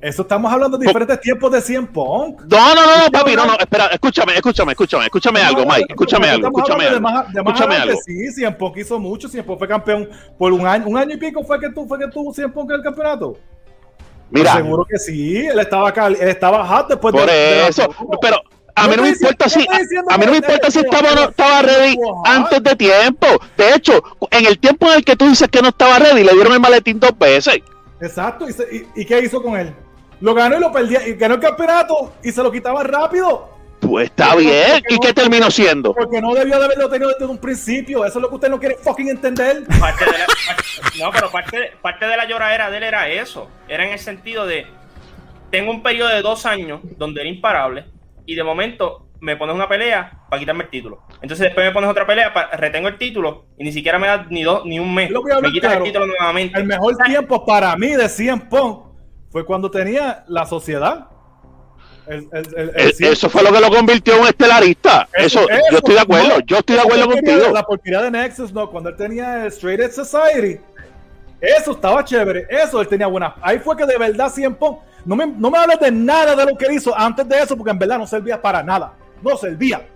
Eso 0.00 0.22
estamos 0.22 0.52
hablando 0.52 0.78
de 0.78 0.86
diferentes 0.86 1.20
tiempos 1.20 1.50
de 1.50 1.60
100 1.60 1.88
Punk. 1.88 2.42
No, 2.42 2.74
no, 2.74 2.82
no, 2.86 3.10
papi, 3.10 3.34
no, 3.34 3.46
no, 3.46 3.58
espera, 3.58 3.86
escúchame, 3.86 4.34
escúchame, 4.34 4.72
escúchame, 4.72 5.04
escúchame 5.06 5.40
algo, 5.40 5.66
Mike, 5.66 5.86
escúchame 5.88 6.28
algo, 6.28 6.46
escúchame 6.46 6.86
algo. 6.86 7.08
Escúchame 7.34 7.76
algo. 7.76 7.98
Sí, 8.06 8.30
100 8.32 8.56
Punk 8.56 8.76
hizo 8.76 8.98
mucho, 9.00 9.28
100 9.28 9.44
Punk 9.44 9.58
fue 9.58 9.68
campeón 9.68 10.08
por 10.38 10.52
un 10.52 10.66
año, 10.66 10.86
un 10.86 10.96
año 10.96 11.14
y 11.14 11.16
pico 11.16 11.42
fue 11.42 11.58
que 11.58 11.70
tú, 11.70 11.86
fue 11.86 11.98
que 11.98 12.06
tuvo 12.08 12.32
100 12.32 12.52
Punk 12.52 12.70
en 12.70 12.76
el 12.76 12.82
campeonato. 12.82 13.36
Mira. 14.30 14.54
Seguro 14.54 14.84
que 14.84 14.98
sí, 14.98 15.36
él 15.46 15.58
estaba 15.58 15.88
acá, 15.88 16.06
él 16.06 16.16
estaba 16.20 16.64
hot 16.64 16.88
después 16.88 17.12
por 17.12 17.26
de, 17.26 17.66
eso, 17.66 17.88
pero 18.20 18.40
a 18.78 18.88
mí 18.88 18.96
no 18.96 19.02
me 19.02 19.08
importa 19.10 19.48
si 19.48 19.60
a, 19.60 20.18
mí 20.18 20.26
no 20.26 20.32
me 20.32 20.38
importa 20.38 20.70
si 20.70 20.78
estaba 20.78 21.14
no 21.14 21.22
estaba 21.30 21.62
ready 21.62 21.96
antes 22.24 22.62
de 22.62 22.76
tiempo. 22.76 23.26
De 23.56 23.74
hecho, 23.74 24.02
en 24.30 24.46
el 24.46 24.58
tiempo 24.58 24.86
en 24.86 24.98
el 24.98 25.04
que 25.04 25.16
tú 25.16 25.28
dices 25.28 25.48
que 25.48 25.62
no 25.62 25.68
estaba 25.68 25.98
ready, 25.98 26.24
le 26.24 26.32
dieron 26.32 26.52
el 26.52 26.60
maletín 26.60 27.00
dos 27.00 27.16
veces. 27.18 27.60
Exacto, 28.00 28.46
y 28.94 29.04
qué 29.04 29.20
hizo 29.20 29.42
con 29.42 29.58
él? 29.58 29.74
Lo 30.20 30.34
ganó 30.34 30.56
y 30.56 30.60
lo 30.60 30.72
perdía. 30.72 31.06
Y 31.06 31.14
ganó 31.14 31.34
el 31.34 31.40
campeonato 31.40 32.14
y 32.22 32.32
se 32.32 32.42
lo 32.42 32.50
quitaba 32.50 32.82
rápido. 32.82 33.56
Pues 33.80 34.10
está 34.10 34.34
bien. 34.34 34.82
¿Y 34.88 34.98
qué 34.98 35.12
terminó 35.12 35.50
siendo? 35.50 35.94
Porque 35.94 36.20
no 36.20 36.34
debió 36.34 36.58
de 36.58 36.64
haberlo 36.64 36.88
tenido 36.88 37.10
desde 37.10 37.26
un 37.26 37.38
principio. 37.38 38.04
Eso 38.04 38.18
es 38.18 38.22
lo 38.22 38.28
que 38.28 38.34
usted 38.34 38.48
no 38.48 38.58
quiere 38.58 38.76
fucking 38.76 39.08
entender. 39.08 39.62
no, 40.98 41.10
pero 41.12 41.30
parte, 41.30 41.72
parte 41.80 42.06
de 42.06 42.16
la 42.16 42.26
lloradera 42.26 42.70
de 42.70 42.78
él 42.78 42.82
era 42.82 43.08
eso. 43.08 43.48
Era 43.68 43.86
en 43.86 43.92
el 43.92 43.98
sentido 44.00 44.46
de: 44.46 44.66
tengo 45.50 45.70
un 45.70 45.82
periodo 45.82 46.08
de 46.08 46.22
dos 46.22 46.44
años 46.44 46.80
donde 46.96 47.20
era 47.20 47.30
imparable 47.30 47.84
y 48.28 48.34
de 48.34 48.44
momento 48.44 49.08
me 49.20 49.36
pones 49.36 49.54
una 49.54 49.66
pelea 49.66 50.26
para 50.28 50.38
quitarme 50.38 50.64
el 50.64 50.70
título. 50.70 51.02
Entonces 51.22 51.46
después 51.46 51.66
me 51.66 51.72
pones 51.72 51.88
otra 51.88 52.06
pelea, 52.06 52.32
para, 52.34 52.50
retengo 52.58 52.86
el 52.88 52.98
título 52.98 53.46
y 53.58 53.64
ni 53.64 53.72
siquiera 53.72 53.98
me 53.98 54.06
da 54.06 54.26
ni 54.28 54.42
dos 54.42 54.66
ni 54.66 54.78
un 54.78 54.94
mes. 54.94 55.10
Me 55.42 55.50
quitas 55.50 55.78
el 55.78 55.82
título 55.82 56.06
nuevamente. 56.06 56.60
El 56.60 56.66
mejor 56.66 56.94
tiempo 56.98 57.46
para 57.46 57.74
mí 57.76 57.88
de 57.88 58.06
100 58.06 58.50
Punk 58.50 58.86
fue 59.30 59.46
cuando 59.46 59.70
tenía 59.70 60.24
la 60.28 60.44
sociedad. 60.44 61.08
eso 62.98 63.30
fue 63.30 63.42
lo 63.42 63.50
que 63.50 63.60
lo 63.60 63.70
convirtió 63.70 64.16
en 64.16 64.20
un 64.20 64.26
estelarista. 64.26 65.08
Eso, 65.14 65.46
yo 65.70 65.78
estoy 65.78 65.94
de 65.94 66.00
acuerdo. 66.00 66.40
yo 66.46 66.58
estoy 66.58 66.76
de 66.76 66.82
acuerdo 66.82 67.06
contigo. 67.06 67.50
La 67.54 67.62
porquería 67.62 68.02
de 68.02 68.10
Nexus, 68.10 68.52
no, 68.52 68.70
cuando 68.70 68.90
él 68.90 68.96
tenía 68.96 69.46
Straight 69.46 69.80
Edge 69.80 69.92
Society, 69.92 70.60
eso 71.40 71.70
estaba 71.70 72.04
chévere. 72.04 72.46
Eso 72.50 72.78
él 72.82 72.88
tenía 72.88 73.06
buena. 73.06 73.36
Ahí 73.40 73.58
fue 73.58 73.74
que 73.74 73.86
de 73.86 73.96
verdad 73.96 74.30
siempre. 74.30 74.68
No 75.04 75.16
me, 75.16 75.26
no 75.26 75.50
me 75.50 75.58
hables 75.58 75.80
de 75.80 75.90
nada 75.90 76.34
de 76.34 76.44
lo 76.44 76.56
que 76.56 76.72
hizo 76.72 76.96
antes 76.96 77.28
de 77.28 77.40
eso, 77.40 77.56
porque 77.56 77.70
en 77.70 77.78
verdad 77.78 77.98
no 77.98 78.06
servía 78.06 78.40
para 78.40 78.62
nada. 78.62 78.92
No 79.22 79.36
servía. 79.36 79.86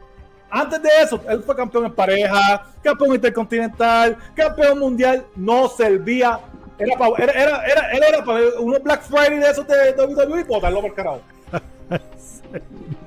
Antes 0.51 0.83
de 0.83 0.89
eso, 1.03 1.21
él 1.29 1.43
fue 1.43 1.57
campeón 1.57 1.87
en 1.87 1.95
pareja, 1.95 2.67
campeón 2.83 3.15
intercontinental, 3.15 4.17
campeón 4.35 4.79
mundial. 4.79 5.25
No 5.35 5.69
servía 5.69 6.39
era 6.79 6.97
para, 6.97 7.25
era, 7.25 7.33
era, 7.33 7.67
era, 7.67 7.93
él 7.93 8.03
era 8.09 8.25
para 8.25 8.41
unos 8.59 8.83
Black 8.83 9.03
Friday 9.03 9.39
de 9.39 9.51
esos 9.51 9.67
de 9.67 9.95
WWE 9.97 10.41
y 10.41 10.45
botarlo 10.45 10.81
por 10.81 10.95
carajo. 10.95 11.21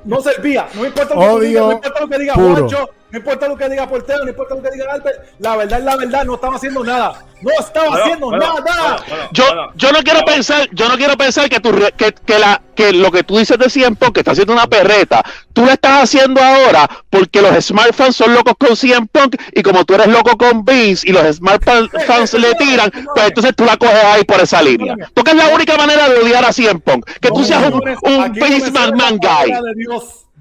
No 0.04 0.22
servía, 0.22 0.68
no 0.76 0.86
importa 0.86 1.16
lo 1.16 1.40
que, 1.40 1.48
diga, 1.48 1.62
no 1.62 1.72
importa 1.72 2.00
lo 2.00 2.08
que 2.08 2.18
diga 2.20 2.34
Juancho, 2.36 2.90
no 3.16 3.20
importa 3.20 3.48
lo 3.48 3.56
que 3.56 3.70
diga 3.70 3.88
Portero, 3.88 4.26
no 4.26 4.30
importa 4.30 4.56
lo 4.56 4.62
que 4.62 4.72
diga 4.72 4.92
Albert, 4.92 5.40
la 5.40 5.56
verdad 5.56 5.80
es 5.80 5.86
la 5.86 5.96
verdad, 5.96 6.26
no 6.26 6.36
estaba 6.36 6.58
haciendo 6.58 6.84
nada. 6.84 7.26
No 7.42 7.52
estaba 7.58 7.96
haciendo 7.96 8.30
nada. 8.32 8.98
yo, 9.32 9.44
yo 9.76 9.92
no 9.94 10.00
quiero 10.00 10.20
pensar, 10.26 10.68
yo 10.74 10.90
no 10.90 10.98
quiero 10.98 11.16
pensar 11.16 11.48
que, 11.48 11.62
tu, 11.62 11.72
que, 11.96 12.12
que, 12.14 12.40
la, 12.40 12.62
que 12.76 12.92
lo 12.92 13.12
que 13.12 13.24
tú 13.24 13.38
dices 13.38 13.58
de 13.58 13.96
Punk, 13.96 14.16
que 14.16 14.20
está 14.20 14.32
haciendo 14.32 14.52
una 14.52 14.68
perreta, 14.68 15.24
tú 15.54 15.64
lo 15.64 15.72
estás 15.72 16.04
haciendo 16.04 16.42
ahora 16.42 16.90
porque 17.10 17.42
los 17.42 17.64
Smart 17.64 17.94
fans 17.94 18.18
son 18.18 18.34
locos 18.34 18.56
con 18.58 18.76
CM 18.76 19.08
Punk 19.08 19.38
y 19.54 19.64
como 19.64 19.86
tú 19.86 19.94
eres 19.94 20.08
loco 20.08 20.36
con 20.38 20.66
Vince 20.66 21.10
y 21.10 21.14
los 21.14 21.38
Smart 21.38 21.64
fans 21.64 22.34
le 22.34 22.54
tiran, 22.56 22.92
pues 23.14 23.28
entonces 23.28 23.56
tú 23.56 23.64
la 23.64 23.78
coges 23.78 24.04
ahí 24.04 24.26
por 24.26 24.42
esa 24.42 24.62
línea. 24.62 24.94
Porque 25.14 25.32
es 25.32 25.38
la 25.38 25.48
única 25.56 25.78
manera 25.78 26.10
de 26.10 26.20
odiar 26.20 26.44
a 26.44 26.52
CM 26.52 26.82
Punk, 26.82 27.06
que 27.22 27.30
tú 27.30 27.46
seas 27.46 27.72
un, 27.72 27.82
un 28.12 28.34
Vince 28.34 28.72
McMahon 28.72 29.20
guy. 29.20 29.54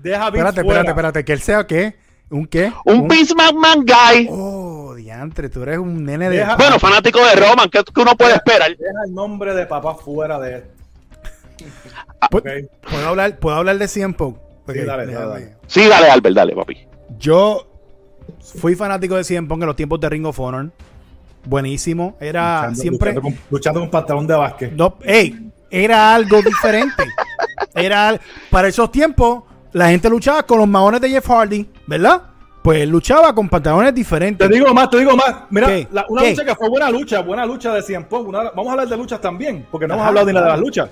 Espérate, 0.05 0.61
espérate, 0.61 0.89
espérate, 0.89 1.25
que 1.25 1.33
él 1.33 1.41
sea 1.41 1.67
qué? 1.67 2.04
¿Un 2.35 2.49
qué? 2.49 2.73
Un, 2.85 3.07
Vince 3.07 3.33
McMahon 3.33 3.87
guy. 3.87 4.27
Oh, 4.29 4.93
diantre, 4.97 5.49
tú 5.49 5.63
eres 5.63 5.79
un 5.79 6.05
nene 6.05 6.29
de. 6.29 6.45
bueno, 6.59 6.81
fanático 6.81 7.25
de 7.25 7.37
Roman, 7.37 7.71
¿qué, 7.71 7.81
uno 7.95 8.17
puede 8.17 8.35
esperar? 8.35 8.77
Deja 8.77 9.05
el 9.07 9.15
nombre 9.15 9.55
de 9.55 9.67
papá 9.67 9.95
fuera 9.95 10.41
de 10.41 10.57
él. 10.57 10.65
Ah, 12.21 12.29
¿Puedo, 12.29 13.09
hablar, 13.09 13.39
¿Puedo 13.39 13.57
hablar 13.57 13.79
de 13.79 13.87
100 13.87 14.15
Punk? 14.15 14.37
sí, 14.67 14.81
dale, 14.81 15.13
dale. 15.13 15.57
Sí, 15.69 15.87
dale, 15.87 16.11
Albert, 16.11 16.35
dale, 16.35 16.57
papi. 16.57 16.89
Yo 17.21 17.69
fui 18.41 18.75
fanático 18.75 19.15
de 19.15 19.23
100 19.23 19.47
Punk 19.47 19.61
en 19.61 19.67
los 19.69 19.77
tiempos 19.77 20.01
de 20.01 20.09
Ring 20.09 20.27
of 20.27 20.41
Honor. 20.41 20.73
Buenísimo. 21.45 22.17
Era 22.19 22.75
siempre. 22.75 23.13
Luchando 23.13 23.23
con, 23.23 23.39
luchando 23.49 23.81
con, 23.81 23.91
pantalón 23.91 24.27
de 24.27 24.35
básquet. 24.35 24.73
No, 24.73 24.97
ey, 25.05 25.53
era 25.71 26.13
algo 26.13 26.43
diferente. 26.43 27.05
era. 27.77 28.19
Para 28.51 28.67
esos 28.67 28.91
tiempos 28.91 29.45
la 29.75 29.89
gente 29.89 30.09
luchaba 30.09 30.45
con 30.45 30.59
los 30.59 30.69
maones 30.69 31.01
de 31.01 31.11
Jeff 31.11 31.27
Hardy, 31.29 31.69
¿verdad? 31.87 32.23
Pues 32.63 32.89
luchaba 32.89 33.35
con 33.35 33.49
pantalones 33.49 33.93
diferentes. 33.93 34.49
Te 34.49 34.55
digo 34.55 34.73
más, 34.73 34.89
te 34.89 34.99
digo 34.99 35.17
más. 35.17 35.35
Mira, 35.51 35.69
una 36.09 36.23
lucha 36.31 36.45
que 36.45 36.55
fue 36.55 36.69
buena 36.69 36.91
lucha, 36.91 37.21
buena 37.21 37.45
lucha 37.45 37.75
de 37.75 37.83
Cien 37.83 38.05
Pong. 38.05 38.31
vamos 38.31 38.69
a 38.69 38.71
hablar 38.71 38.89
de 38.89 38.97
luchas 38.97 39.21
también, 39.21 39.67
porque 39.71 39.89
no 39.89 39.95
hemos 39.95 40.07
hablado 40.07 40.27
ni 40.27 40.33
de 40.33 40.41
las 40.41 40.61
luchas. 40.61 40.91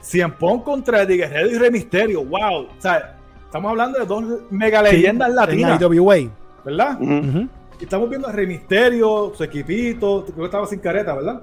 Cien 0.00 0.32
Pong 0.32 0.62
contra 0.62 1.02
Eddie 1.02 1.16
Guerrero 1.16 1.50
y 1.50 1.58
Rey 1.58 1.70
Misterio. 1.72 2.24
Wow. 2.24 2.62
O 2.62 2.68
sea, 2.78 3.16
estamos 3.44 3.70
hablando 3.70 3.98
de 3.98 4.06
dos 4.06 4.24
mega 4.50 4.80
leyendas 4.80 5.34
latinas. 5.34 5.82
En 5.82 5.94
IWA. 5.94 6.16
¿Verdad? 6.64 6.98
Y 7.00 7.82
estamos 7.82 8.08
viendo 8.08 8.28
a 8.28 8.32
Rey 8.32 8.46
Misterio, 8.46 9.32
su 9.34 9.42
equipito. 9.42 10.24
Creo 10.26 10.36
que 10.36 10.44
estaba 10.44 10.66
sin 10.68 10.78
careta, 10.78 11.12
¿verdad? 11.14 11.42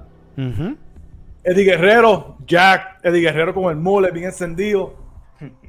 Eddie 1.44 1.66
Guerrero, 1.66 2.38
Jack, 2.48 3.00
Eddie 3.04 3.20
Guerrero 3.20 3.54
con 3.54 3.70
el 3.70 3.76
mole 3.76 4.12
bien 4.12 4.28
encendido 4.28 5.01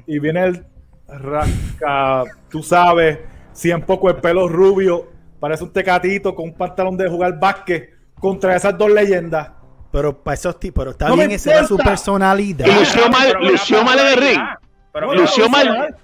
y 0.05 0.19
viene 0.19 0.43
el 0.43 0.65
rasca, 1.07 2.23
tú 2.49 2.63
sabes, 2.63 3.19
si 3.51 3.71
un 3.71 3.81
poco 3.81 4.09
el 4.09 4.17
pelo 4.17 4.47
rubio, 4.47 5.11
parece 5.39 5.63
un 5.63 5.71
tecatito 5.71 6.33
con 6.33 6.45
un 6.45 6.53
pantalón 6.53 6.97
de 6.97 7.09
jugar 7.09 7.39
básquet 7.39 7.93
contra 8.19 8.55
esas 8.55 8.77
dos 8.77 8.91
leyendas. 8.91 9.51
Pero 9.91 10.23
para 10.23 10.33
esos 10.33 10.59
tipos, 10.59 10.81
pero 10.81 10.91
está 10.91 11.13
bien, 11.13 11.31
esa 11.31 11.51
era 11.51 11.67
su 11.67 11.77
personalidad. 11.77 12.65
Y 12.65 12.71
lució 12.71 13.09
mal, 13.09 13.33
lució 13.41 13.83
mal 13.83 13.99
en 13.99 14.07
el 14.07 14.17
ring. 14.17 14.41
Pero 14.91 15.13
lució 15.13 15.49
mal. 15.49 15.95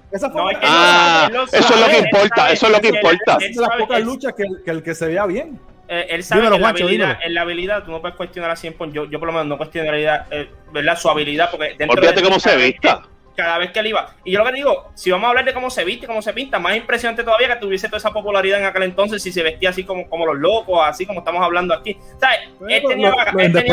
ah, 0.63 1.29
eso 1.51 1.73
es 1.73 1.79
lo 1.79 1.87
que 1.87 1.99
importa, 1.99 2.51
eso 2.51 2.65
es 2.67 2.71
lo 2.71 2.81
que 2.81 2.87
importa. 2.89 3.37
Es 3.41 3.55
de 3.55 3.61
las 3.61 3.77
pocas 3.77 4.03
luchas 4.03 4.33
que, 4.33 4.45
que 4.63 4.71
el 4.71 4.83
que 4.83 4.93
se 4.93 5.07
vea 5.07 5.25
bien. 5.25 5.59
Eh, 5.87 6.05
él 6.09 6.23
sabe 6.23 6.43
que 6.43 6.59
la, 6.59 6.69
habilidad, 6.69 7.17
en 7.23 7.33
la 7.33 7.41
habilidad 7.41 7.83
tú 7.83 7.89
no 7.89 7.99
puedes 7.99 8.15
cuestionar 8.15 8.51
a 8.51 8.55
100 8.55 8.75
yo, 8.91 9.09
yo 9.09 9.19
por 9.19 9.25
lo 9.25 9.33
menos 9.33 9.47
no 9.47 9.57
cuestionaría 9.57 10.27
eh, 10.29 10.47
¿verdad? 10.71 10.95
su 10.95 11.09
habilidad 11.09 11.49
porque 11.49 11.73
dentro 11.75 11.97
Olvídate 11.97 12.21
cómo 12.21 12.39
se 12.39 12.55
vista 12.57 13.01
cada 13.43 13.57
vez 13.57 13.71
que 13.71 13.79
él 13.79 13.87
iba. 13.87 14.15
Y 14.23 14.31
yo 14.31 14.39
lo 14.39 14.45
que 14.45 14.53
digo, 14.53 14.91
si 14.95 15.11
vamos 15.11 15.25
a 15.25 15.29
hablar 15.29 15.45
de 15.45 15.53
cómo 15.53 15.69
se 15.69 15.83
viste, 15.83 16.07
cómo 16.07 16.21
se 16.21 16.33
pinta, 16.33 16.59
más 16.59 16.75
impresionante 16.75 17.23
todavía 17.23 17.47
que 17.47 17.55
tuviese 17.55 17.87
toda 17.87 17.97
esa 17.97 18.11
popularidad 18.11 18.59
en 18.59 18.65
aquel 18.65 18.83
entonces 18.83 19.21
si 19.21 19.31
se 19.31 19.43
vestía 19.43 19.69
así 19.69 19.83
como, 19.83 20.09
como 20.09 20.25
los 20.25 20.37
locos, 20.37 20.79
así 20.83 21.05
como 21.05 21.19
estamos 21.19 21.43
hablando 21.43 21.73
aquí. 21.73 21.97
¿Sabes? 22.19 22.39
él 22.67 22.83
tenía, 22.87 23.11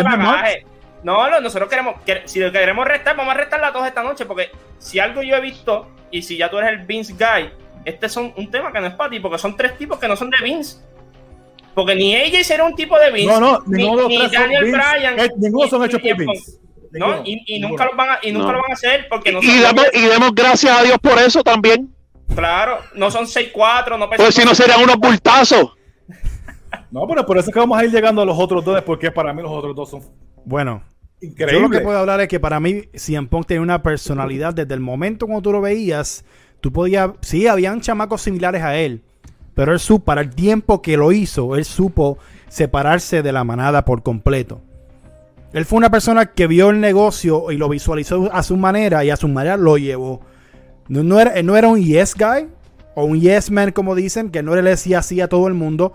bagaje. 0.03 0.65
No, 1.03 1.31
no, 1.31 1.41
nosotros 1.41 1.69
queremos, 1.69 1.97
si 2.25 2.41
lo 2.41 2.51
queremos 2.51 2.87
restar, 2.87 3.17
vamos 3.17 3.35
a 3.35 3.39
restarla 3.39 3.73
todos 3.73 3.87
esta 3.87 4.03
noche, 4.03 4.27
porque 4.27 4.51
si 4.79 4.99
algo 4.99 5.23
yo 5.23 5.37
he 5.37 5.41
visto, 5.41 5.89
y 6.11 6.23
si 6.23 6.37
ya 6.37 6.51
tú 6.51 6.59
eres 6.59 6.71
el 6.71 6.87
Vince 6.87 7.13
Guy, 7.13 7.51
este 7.85 8.07
es 8.07 8.17
un 8.17 8.51
tema 8.51 8.73
que 8.73 8.81
no 8.81 8.87
es 8.87 8.95
para 8.95 9.11
ti, 9.11 9.21
porque 9.21 9.39
son 9.39 9.57
tres 9.57 9.77
tipos 9.79 9.99
que 9.99 10.09
no 10.09 10.17
son 10.17 10.31
de 10.31 10.39
Vince. 10.43 10.79
Porque 11.77 11.95
ni 11.95 12.17
ella 12.17 12.41
era 12.55 12.65
un 12.65 12.75
tipo 12.75 12.99
de 12.99 13.13
Vince, 13.13 13.39
no, 13.39 13.39
no, 13.39 13.63
ni, 13.67 13.87
ni 13.87 14.29
Daniel 14.31 14.73
Bryan. 14.73 15.21
Eh, 15.21 15.29
ninguno 15.37 15.69
son 15.69 15.85
hechos 15.85 16.01
por 16.01 16.17
Vince. 16.17 16.66
¿No? 16.99 17.23
Y, 17.25 17.61
nunca, 17.61 17.85
lo 17.85 17.97
van 17.97 18.11
a, 18.11 18.19
y 18.23 18.33
nunca 18.33 18.53
lo 18.53 18.61
van 18.61 18.71
a 18.71 18.75
hacer 18.75 19.07
porque 19.09 19.33
no 19.33 19.41
y, 19.43 19.61
damos, 19.61 19.85
y 19.93 20.03
demos 20.03 20.35
gracias 20.35 20.79
a 20.79 20.83
Dios 20.83 20.99
por 20.99 21.19
eso 21.19 21.43
también. 21.43 21.95
Claro, 22.35 22.79
no 22.95 23.11
son 23.11 23.27
6-4, 23.27 23.99
no 23.99 24.11
Pues 24.11 24.35
si 24.35 24.45
no 24.45 24.55
serían 24.55 24.83
unos 24.83 24.97
bultazos. 24.97 25.73
No, 26.91 27.07
pero 27.07 27.27
por 27.27 27.37
eso 27.37 27.51
es 27.51 27.55
que 27.55 27.59
vamos 27.59 27.79
a 27.79 27.85
ir 27.85 27.91
llegando 27.91 28.23
a 28.23 28.25
los 28.25 28.39
otros 28.39 28.65
dos, 28.65 28.81
porque 28.83 29.11
para 29.11 29.33
mí 29.33 29.43
los 29.43 29.51
otros 29.51 29.75
dos 29.75 29.91
son. 29.91 30.03
Bueno, 30.45 30.83
Increíble. 31.21 31.55
Yo 31.55 31.61
lo 31.61 31.71
que 31.71 31.81
puedo 31.81 31.99
hablar 31.99 32.21
es 32.21 32.29
que 32.29 32.39
para 32.39 32.61
mí 32.61 32.83
CM 32.95 33.29
Punk 33.29 33.47
tenía 33.47 33.63
una 33.63 33.83
personalidad 33.83 34.53
desde 34.53 34.75
el 34.75 34.81
momento 34.81 35.27
cuando 35.27 35.43
tú 35.43 35.53
lo 35.53 35.61
veías, 35.61 36.25
tú 36.61 36.73
podías, 36.73 37.11
sí, 37.23 37.47
habían 37.47 37.81
chamacos 37.81 38.23
similares 38.23 38.63
a 38.63 38.77
él, 38.77 39.03
pero 39.55 39.73
él 39.73 39.81
supo, 39.81 40.05
para 40.05 40.21
el 40.21 40.35
tiempo 40.35 40.83
que 40.83 40.97
lo 40.97 41.13
hizo, 41.13 41.57
él 41.57 41.65
supo 41.65 42.19
separarse 42.49 43.23
de 43.23 43.33
la 43.33 43.45
manada 43.45 43.85
por 43.85 44.03
completo. 44.03 44.61
Él 45.53 45.65
fue 45.65 45.79
una 45.79 45.91
persona 45.91 46.27
que 46.27 46.47
vio 46.47 46.71
el 46.71 46.81
negocio 46.81 47.51
y 47.51 47.57
lo 47.57 47.69
visualizó 47.69 48.31
a 48.33 48.43
su 48.43 48.57
manera 48.57 49.05
y 49.05 49.11
a 49.11 49.17
su 49.17 49.29
manera 49.29 49.57
lo 49.57 49.79
llevó. 49.79 50.21
No, 50.89 51.21
era, 51.21 51.41
no 51.43 51.57
era 51.57 51.69
un 51.69 51.81
yes 51.81 52.15
guy 52.15 52.49
o 52.95 53.05
un 53.05 53.21
yes 53.21 53.51
man, 53.51 53.73
como 53.73 53.95
dicen, 53.95 54.31
que 54.31 54.43
no 54.43 54.55
le 54.55 54.63
decía 54.63 55.01
así 55.01 55.21
a 55.21 55.29
todo 55.29 55.49
el 55.49 55.55
mundo. 55.55 55.93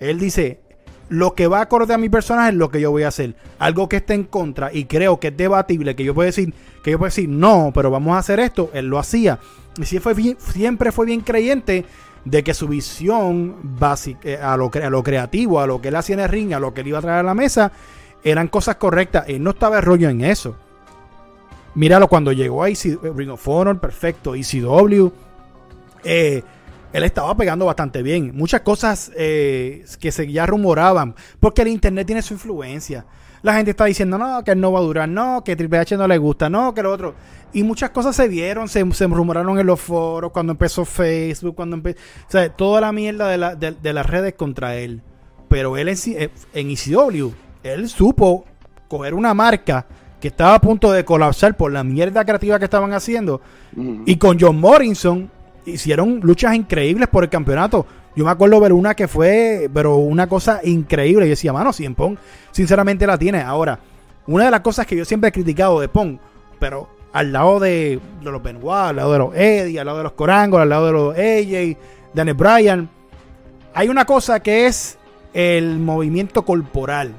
Él 0.00 0.18
dice, 0.18 0.60
lo 1.08 1.34
que 1.34 1.46
va 1.46 1.60
acorde 1.60 1.94
a 1.94 1.98
mi 1.98 2.08
personaje 2.08 2.50
es 2.50 2.56
lo 2.56 2.70
que 2.70 2.80
yo 2.80 2.90
voy 2.90 3.02
a 3.02 3.08
hacer. 3.08 3.34
Algo 3.58 3.88
que 3.88 3.96
esté 3.96 4.14
en 4.14 4.24
contra 4.24 4.72
y 4.72 4.86
creo 4.86 5.20
que 5.20 5.28
es 5.28 5.36
debatible, 5.36 5.94
que 5.94 6.04
yo 6.04 6.14
puedo 6.14 6.26
decir, 6.26 6.54
que 6.82 6.90
yo 6.90 6.98
puedo 6.98 7.08
decir, 7.08 7.28
no, 7.28 7.70
pero 7.74 7.90
vamos 7.90 8.14
a 8.14 8.18
hacer 8.18 8.40
esto, 8.40 8.70
él 8.72 8.86
lo 8.86 8.98
hacía. 8.98 9.38
Y 9.80 9.84
siempre 9.84 10.92
fue 10.92 11.06
bien 11.06 11.20
creyente 11.20 11.84
de 12.24 12.42
que 12.42 12.54
su 12.54 12.68
visión 12.68 13.56
básica, 13.62 14.20
eh, 14.22 14.38
a 14.40 14.56
lo, 14.56 14.70
a 14.72 14.90
lo 14.90 15.02
creativo, 15.02 15.60
a 15.60 15.66
lo 15.66 15.80
que 15.80 15.88
él 15.88 15.96
hacía 15.96 16.14
en 16.14 16.20
el 16.20 16.28
ring, 16.28 16.52
a 16.52 16.60
lo 16.60 16.72
que 16.72 16.82
él 16.82 16.88
iba 16.88 16.98
a 16.98 17.02
traer 17.02 17.18
a 17.18 17.22
la 17.22 17.34
mesa, 17.34 17.72
eran 18.24 18.48
cosas 18.48 18.76
correctas. 18.76 19.24
Él 19.28 19.42
no 19.42 19.50
estaba 19.50 19.80
rollo 19.80 20.08
en 20.08 20.22
eso. 20.24 20.56
Míralo 21.74 22.08
cuando 22.08 22.32
llegó 22.32 22.64
a 22.64 22.68
Ring 22.68 23.30
of 23.30 23.48
Honor, 23.48 23.80
perfecto, 23.80 24.34
ECW. 24.34 25.10
Eh, 26.04 26.42
él 26.92 27.04
estaba 27.04 27.34
pegando 27.36 27.64
bastante 27.64 28.02
bien. 28.02 28.32
Muchas 28.34 28.60
cosas 28.60 29.10
eh, 29.16 29.84
que 29.98 30.12
se 30.12 30.30
ya 30.30 30.44
rumoraban, 30.44 31.14
porque 31.40 31.62
el 31.62 31.68
internet 31.68 32.06
tiene 32.06 32.22
su 32.22 32.34
influencia. 32.34 33.06
La 33.40 33.54
gente 33.54 33.72
está 33.72 33.86
diciendo, 33.86 34.18
no, 34.18 34.44
que 34.44 34.52
él 34.52 34.60
no 34.60 34.70
va 34.70 34.78
a 34.78 34.82
durar, 34.82 35.08
no, 35.08 35.42
que 35.42 35.56
Triple 35.56 35.78
H 35.78 35.96
no 35.96 36.06
le 36.06 36.18
gusta, 36.18 36.48
no, 36.48 36.74
que 36.74 36.82
lo 36.82 36.92
otro. 36.92 37.14
Y 37.52 37.64
muchas 37.64 37.90
cosas 37.90 38.14
se 38.14 38.28
vieron, 38.28 38.68
se, 38.68 38.82
rumoraron 38.82 39.58
en 39.58 39.66
los 39.66 39.80
foros, 39.80 40.30
cuando 40.30 40.52
empezó 40.52 40.84
Facebook, 40.84 41.56
cuando 41.56 41.76
empezó... 41.76 41.98
O 42.28 42.30
sea, 42.30 42.48
toda 42.50 42.80
la 42.80 42.92
mierda 42.92 43.56
de, 43.56 43.92
las 43.92 44.06
redes 44.06 44.34
contra 44.34 44.76
él. 44.76 45.02
Pero 45.48 45.76
él 45.76 45.88
en, 45.88 45.96
eh, 46.06 46.30
en 46.54 46.70
ECW, 46.70 47.32
él 47.62 47.88
supo 47.88 48.44
coger 48.88 49.14
una 49.14 49.34
marca 49.34 49.86
que 50.20 50.28
estaba 50.28 50.54
a 50.54 50.60
punto 50.60 50.92
de 50.92 51.04
colapsar 51.04 51.56
por 51.56 51.72
la 51.72 51.82
mierda 51.82 52.24
creativa 52.24 52.58
que 52.58 52.66
estaban 52.66 52.92
haciendo. 52.92 53.40
Y 54.06 54.16
con 54.16 54.38
John 54.38 54.60
Morrison 54.60 55.30
hicieron 55.66 56.20
luchas 56.22 56.54
increíbles 56.54 57.08
por 57.08 57.24
el 57.24 57.30
campeonato. 57.30 57.86
Yo 58.14 58.24
me 58.24 58.30
acuerdo 58.30 58.60
ver 58.60 58.72
una 58.72 58.94
que 58.94 59.08
fue, 59.08 59.70
pero 59.72 59.96
una 59.96 60.28
cosa 60.28 60.60
increíble. 60.62 61.26
Y 61.26 61.30
decía, 61.30 61.52
mano, 61.52 61.72
si 61.72 61.84
en 61.84 61.94
Pong, 61.94 62.16
sinceramente 62.50 63.06
la 63.06 63.18
tiene. 63.18 63.40
Ahora, 63.40 63.80
una 64.26 64.44
de 64.44 64.50
las 64.50 64.60
cosas 64.60 64.86
que 64.86 64.96
yo 64.96 65.04
siempre 65.04 65.30
he 65.30 65.32
criticado 65.32 65.80
de 65.80 65.88
Pong, 65.88 66.18
pero 66.60 66.88
al 67.12 67.32
lado 67.32 67.58
de, 67.58 67.98
los 68.22 68.42
Benoit, 68.42 68.90
al 68.90 68.96
lado 68.96 69.12
de 69.12 69.18
los 69.18 69.34
Eddie, 69.34 69.80
al 69.80 69.86
lado 69.86 69.98
de 69.98 70.04
los 70.04 70.12
Corangos, 70.12 70.60
al 70.60 70.68
lado 70.68 70.86
de 70.86 70.92
los 70.92 71.14
AJ, 71.16 71.78
Daniel 72.14 72.36
Bryan, 72.36 72.88
hay 73.74 73.88
una 73.88 74.04
cosa 74.04 74.40
que 74.40 74.66
es 74.66 74.98
el 75.34 75.78
movimiento 75.78 76.44
corporal. 76.44 77.14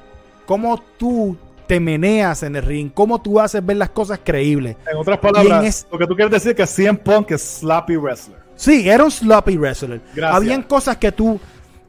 Cómo 0.54 0.78
tú 1.00 1.36
te 1.66 1.80
meneas 1.80 2.44
en 2.44 2.56
el 2.56 2.62
ring, 2.62 2.92
cómo 2.94 3.20
tú 3.20 3.40
haces 3.40 3.66
ver 3.66 3.76
las 3.76 3.90
cosas 3.90 4.20
creíbles. 4.24 4.78
En 4.86 4.98
otras 4.98 5.18
palabras, 5.18 5.88
lo 5.92 5.98
que 5.98 6.06
tú 6.06 6.16
quieres 6.16 6.32
decir 6.32 6.56
que 6.56 6.68
CM 6.68 7.00
Punk 7.00 7.32
es 7.32 7.42
sloppy 7.42 7.98
wrestler. 7.98 8.38
Sí, 8.56 8.88
era 8.88 9.04
un 9.04 9.10
sloppy 9.10 9.58
wrestler. 9.58 10.00
Habían 10.24 10.62
cosas 10.62 10.98
que 10.98 11.12
tú. 11.12 11.40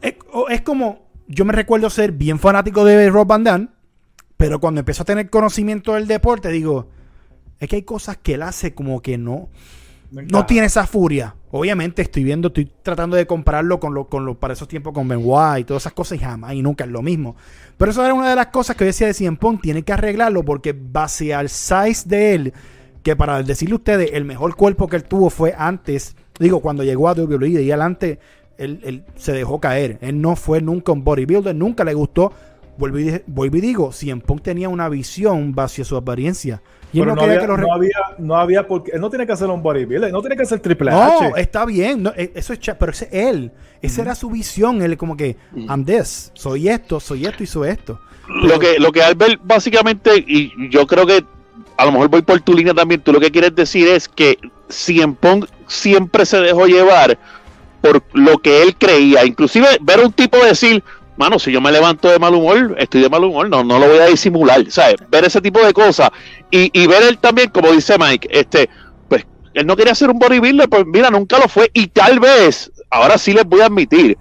Es, 0.01 0.63
como. 0.63 1.11
Yo 1.27 1.45
me 1.45 1.53
recuerdo 1.53 1.91
ser 1.91 2.13
bien 2.13 2.39
fanático 2.39 2.87
de 2.87 3.11
Rob 3.11 3.27
Van 3.27 3.45
Damme, 3.45 3.69
pero 4.39 4.59
cuando 4.61 4.79
empezó 4.79 5.03
a 5.03 5.05
tener 5.05 5.29
conocimiento 5.29 5.93
del 5.93 6.07
deporte, 6.07 6.49
digo. 6.49 6.89
Es 7.61 7.69
que 7.69 7.77
hay 7.77 7.83
cosas 7.83 8.17
que 8.17 8.33
él 8.33 8.43
hace 8.45 8.73
como 8.73 9.03
que 9.03 9.19
no. 9.19 9.51
No 10.15 10.47
tiene 10.47 10.67
esa 10.67 10.87
furia. 10.87 11.35
Obviamente 11.51 12.03
estoy 12.03 12.25
viendo, 12.25 12.49
estoy 12.49 12.71
tratando 12.83 13.17
de 13.17 13.27
compararlo 13.27 13.79
con 13.79 13.95
lo, 13.95 14.07
con 14.07 14.25
lo 14.25 14.39
para 14.39 14.55
esos 14.55 14.67
tiempos 14.69 14.93
con 14.93 15.07
Benoit 15.07 15.61
y 15.61 15.65
todas 15.65 15.83
esas 15.83 15.93
cosas 15.93 16.19
y 16.19 16.21
jamás 16.21 16.55
y 16.55 16.63
nunca 16.63 16.85
es 16.85 16.91
lo 16.91 17.03
mismo. 17.03 17.37
Pero 17.77 17.91
eso 17.91 18.05
era 18.05 18.15
una 18.15 18.31
de 18.31 18.37
las 18.37 18.49
cosas 18.49 18.77
que 18.77 18.85
decía 18.85 19.07
de 19.07 19.15
Cien 19.15 19.37
Pong, 19.37 19.61
tiene 19.61 19.83
que 19.83 19.93
arreglarlo 19.93 20.45
porque 20.45 20.75
base 20.77 21.33
al 21.33 21.49
size 21.49 22.09
de 22.09 22.35
él, 22.35 22.53
que 23.03 23.15
para 23.15 23.43
decirle 23.43 23.75
a 23.75 23.77
ustedes, 23.77 24.11
el 24.15 24.25
mejor 24.25 24.57
cuerpo 24.57 24.89
que 24.89 24.97
él 24.97 25.05
tuvo 25.05 25.31
fue 25.31 25.55
antes, 25.57 26.17
digo, 26.41 26.61
cuando 26.61 26.83
llegó 26.83 27.09
a 27.09 27.13
WWE 27.13 27.49
y 27.49 27.71
adelante, 27.71 28.19
él, 28.59 28.81
él 28.85 29.05
se 29.17 29.33
dejó 29.33 29.61
caer. 29.61 29.99
Él 30.01 30.21
no 30.21 30.37
fue 30.37 30.61
nunca 30.61 30.93
un 30.93 31.05
bodybuilder, 31.05 31.55
nunca 31.55 31.85
le 31.85 31.95
gustó. 31.95 32.33
Vuelvo 32.77 32.99
y, 32.99 33.61
digo, 33.61 33.93
Cien 33.93 34.21
Pong 34.21 34.41
tenía 34.41 34.69
una 34.69 34.89
visión 34.89 35.55
base 35.55 35.83
a 35.83 35.85
su 35.85 35.97
apariencia 35.97 36.61
no, 37.03 37.23
había, 37.73 37.91
no, 38.19 38.37
había, 38.37 38.67
porque 38.67 38.93
él 38.93 39.01
no 39.01 39.11
tiene 39.11 39.27
que 39.27 39.33
hacer 39.33 39.49
un 39.49 39.63
bodybuilder, 39.63 40.13
no 40.13 40.21
tiene 40.21 40.37
que 40.37 40.43
hacer 40.43 40.61
triple 40.61 40.91
H. 40.93 41.31
No, 41.31 41.37
está 41.37 41.65
bien, 41.65 42.07
eh, 42.17 42.31
eso 42.35 42.53
es 42.53 42.61
pero 42.79 42.93
ese 42.93 43.07
es 43.07 43.27
él, 43.29 43.53
esa 43.83 44.03
era 44.03 44.15
su 44.15 44.31
visión, 44.31 44.83
él 44.83 44.97
como 44.97 45.17
que 45.17 45.37
I'm 45.55 45.85
this, 45.85 46.31
soy 46.35 46.69
esto, 46.69 47.01
soy 47.01 47.27
esto 47.27 47.43
y 47.43 47.47
soy 47.47 47.71
esto. 47.71 47.99
Lo 48.29 48.59
que 48.59 48.79
lo 48.79 48.93
que 48.93 49.03
Albert 49.03 49.41
básicamente 49.45 50.17
y 50.17 50.53
yo 50.71 50.87
creo 50.87 51.07
que 51.07 51.25
a 51.77 51.85
lo 51.85 51.93
mejor 51.93 52.09
voy 52.09 52.23
por 52.23 52.41
tu 52.41 52.55
línea 52.55 52.75
también, 52.75 53.01
tú 53.01 53.13
lo 53.13 53.21
que 53.21 53.31
quieres 53.31 53.55
decir 53.55 53.89
es 53.89 54.09
que 54.09 54.39
Cien 54.69 55.15
Pong 55.15 55.47
siempre 55.67 56.25
se 56.25 56.41
dejó 56.41 56.67
llevar 56.67 57.19
por 57.81 58.03
lo 58.13 58.39
que 58.39 58.63
él 58.63 58.77
creía, 58.77 59.27
inclusive 59.27 59.67
ver 59.81 60.01
a 60.01 60.07
un 60.07 60.13
tipo 60.13 60.39
decir 60.39 60.83
mano, 61.17 61.39
si 61.39 61.53
yo 61.53 61.61
me 61.61 61.73
levanto 61.73 62.09
de 62.09 62.19
mal 62.19 62.35
humor, 62.35 62.75
estoy 62.79 63.03
de 63.03 63.09
mal 63.09 63.25
humor, 63.25 63.49
no, 63.49 63.63
no 63.63 63.79
lo 63.79 63.89
voy 63.89 63.99
a 63.99 64.07
disimular, 64.07 64.65
¿sabes? 64.71 64.97
Ver 65.11 65.25
ese 65.25 65.41
tipo 65.41 65.65
de 65.65 65.73
cosas 65.73 66.11
y, 66.51 66.71
y 66.73 66.87
ver 66.87 67.03
él 67.05 67.19
también, 67.19 67.51
como 67.51 67.71
dice 67.73 67.97
Mike, 67.99 68.29
este, 68.31 68.69
pues 69.09 69.27
él 69.55 69.67
no 69.67 69.77
quería 69.77 69.95
ser 69.95 70.11
un 70.11 70.19
bodybuilder, 70.19 70.69
pues 70.69 70.85
mira, 70.87 71.11
nunca 71.11 71.39
lo 71.39 71.49
fue 71.49 71.71
y 71.73 71.89
tal 71.89 72.21
vez, 72.21 72.73
ahora 72.91 73.19
sí 73.19 73.33
les 73.33 73.45
voy 73.45 73.61
a 73.61 73.67
admitir, 73.67 74.19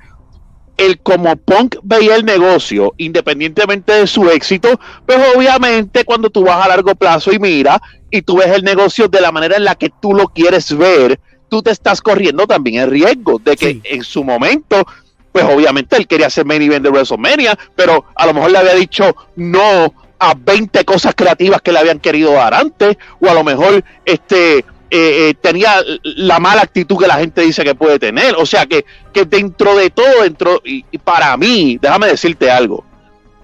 el 0.77 0.99
como 0.99 1.35
Punk 1.35 1.77
veía 1.83 2.15
el 2.15 2.25
negocio, 2.25 2.93
independientemente 2.97 3.93
de 3.93 4.07
su 4.07 4.29
éxito, 4.29 4.79
pues 5.05 5.19
obviamente 5.35 6.03
cuando 6.03 6.29
tú 6.29 6.43
vas 6.43 6.65
a 6.65 6.69
largo 6.69 6.95
plazo 6.95 7.31
y 7.31 7.39
mira, 7.39 7.81
y 8.09 8.21
tú 8.21 8.37
ves 8.37 8.47
el 8.47 8.63
negocio 8.63 9.07
de 9.07 9.21
la 9.21 9.31
manera 9.31 9.57
en 9.57 9.65
la 9.65 9.75
que 9.75 9.91
tú 10.01 10.13
lo 10.13 10.27
quieres 10.27 10.75
ver, 10.75 11.19
tú 11.49 11.61
te 11.61 11.71
estás 11.71 12.01
corriendo 12.01 12.47
también 12.47 12.81
el 12.81 12.89
riesgo 12.89 13.39
de 13.39 13.55
que 13.55 13.81
en 13.83 14.03
su 14.03 14.23
momento 14.23 14.85
pues 15.33 15.43
obviamente 15.43 15.97
él 15.97 16.07
quería 16.07 16.29
ser 16.29 16.45
main 16.45 16.61
event 16.61 16.83
de 16.83 16.89
WrestleMania, 16.89 17.57
pero 17.75 18.05
a 18.15 18.25
lo 18.25 18.33
mejor 18.33 18.51
le 18.51 18.59
había 18.59 18.75
dicho 18.75 19.15
no 19.35 19.93
a 20.19 20.33
20 20.35 20.85
cosas 20.85 21.13
creativas 21.15 21.61
que 21.61 21.73
le 21.73 21.79
habían 21.79 21.99
querido 21.99 22.33
dar 22.33 22.53
antes, 22.53 22.95
o 23.19 23.27
a 23.27 23.33
lo 23.33 23.43
mejor 23.43 23.83
este 24.05 24.59
eh, 24.95 25.29
eh, 25.29 25.33
tenía 25.41 25.77
la 26.03 26.39
mala 26.39 26.61
actitud 26.61 26.99
que 26.99 27.07
la 27.07 27.15
gente 27.15 27.41
dice 27.41 27.63
que 27.63 27.73
puede 27.73 27.97
tener. 27.97 28.35
O 28.35 28.45
sea 28.45 28.67
que, 28.67 28.85
que 29.11 29.25
dentro 29.25 29.75
de 29.75 29.89
todo, 29.89 30.21
dentro, 30.21 30.61
y, 30.63 30.83
para 30.99 31.35
mí, 31.35 31.79
déjame 31.81 32.07
decirte 32.07 32.51
algo, 32.51 32.85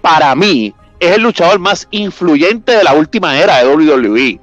para 0.00 0.32
mí 0.36 0.72
es 1.00 1.16
el 1.16 1.22
luchador 1.22 1.58
más 1.58 1.88
influyente 1.90 2.76
de 2.76 2.84
la 2.84 2.94
última 2.94 3.36
era 3.36 3.58
de 3.58 3.66
WWE. 3.66 4.40